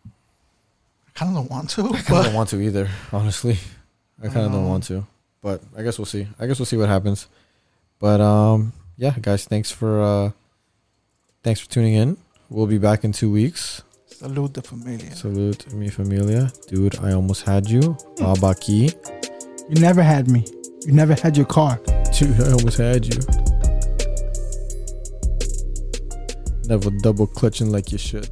I 0.06 1.10
kind 1.18 1.30
of 1.30 1.36
don't 1.36 1.50
want 1.50 1.70
to, 1.70 1.82
I 1.84 1.84
kind 1.84 1.98
of 1.98 2.06
but 2.08 2.22
don't 2.24 2.34
want 2.34 2.48
to 2.50 2.60
either. 2.60 2.88
Honestly, 3.12 3.58
I 4.22 4.28
kind 4.28 4.46
of 4.46 4.52
don't 4.52 4.68
want 4.68 4.84
to. 4.84 5.04
But 5.42 5.60
I 5.76 5.82
guess 5.82 5.98
we'll 5.98 6.06
see. 6.06 6.26
I 6.38 6.46
guess 6.46 6.58
we'll 6.58 6.66
see 6.66 6.76
what 6.76 6.88
happens. 6.88 7.28
But 7.98 8.20
um, 8.20 8.72
yeah, 8.96 9.14
guys, 9.20 9.44
thanks 9.44 9.70
for 9.70 10.00
uh, 10.00 10.30
thanks 11.42 11.60
for 11.60 11.68
tuning 11.68 11.94
in. 11.94 12.16
We'll 12.48 12.66
be 12.66 12.78
back 12.78 13.04
in 13.04 13.12
two 13.12 13.30
weeks. 13.30 13.82
salute 14.06 14.54
the 14.54 14.62
familia. 14.62 15.14
Salute 15.16 15.72
mi 15.72 15.88
familia, 15.88 16.50
dude. 16.68 16.96
I 17.00 17.12
almost 17.12 17.42
had 17.42 17.68
you, 17.68 17.96
Babaki. 18.16 18.94
You 19.68 19.80
never 19.80 20.02
had 20.02 20.30
me. 20.30 20.44
You 20.86 20.92
never 20.92 21.14
had 21.14 21.36
your 21.36 21.46
car. 21.46 21.80
Dude, 22.16 22.40
I 22.40 22.52
almost 22.52 22.78
had 22.78 23.04
you. 23.04 23.20
Never 26.68 26.90
double 27.02 27.26
clutching 27.26 27.72
like 27.72 27.90
you 27.90 27.98
should. 27.98 28.30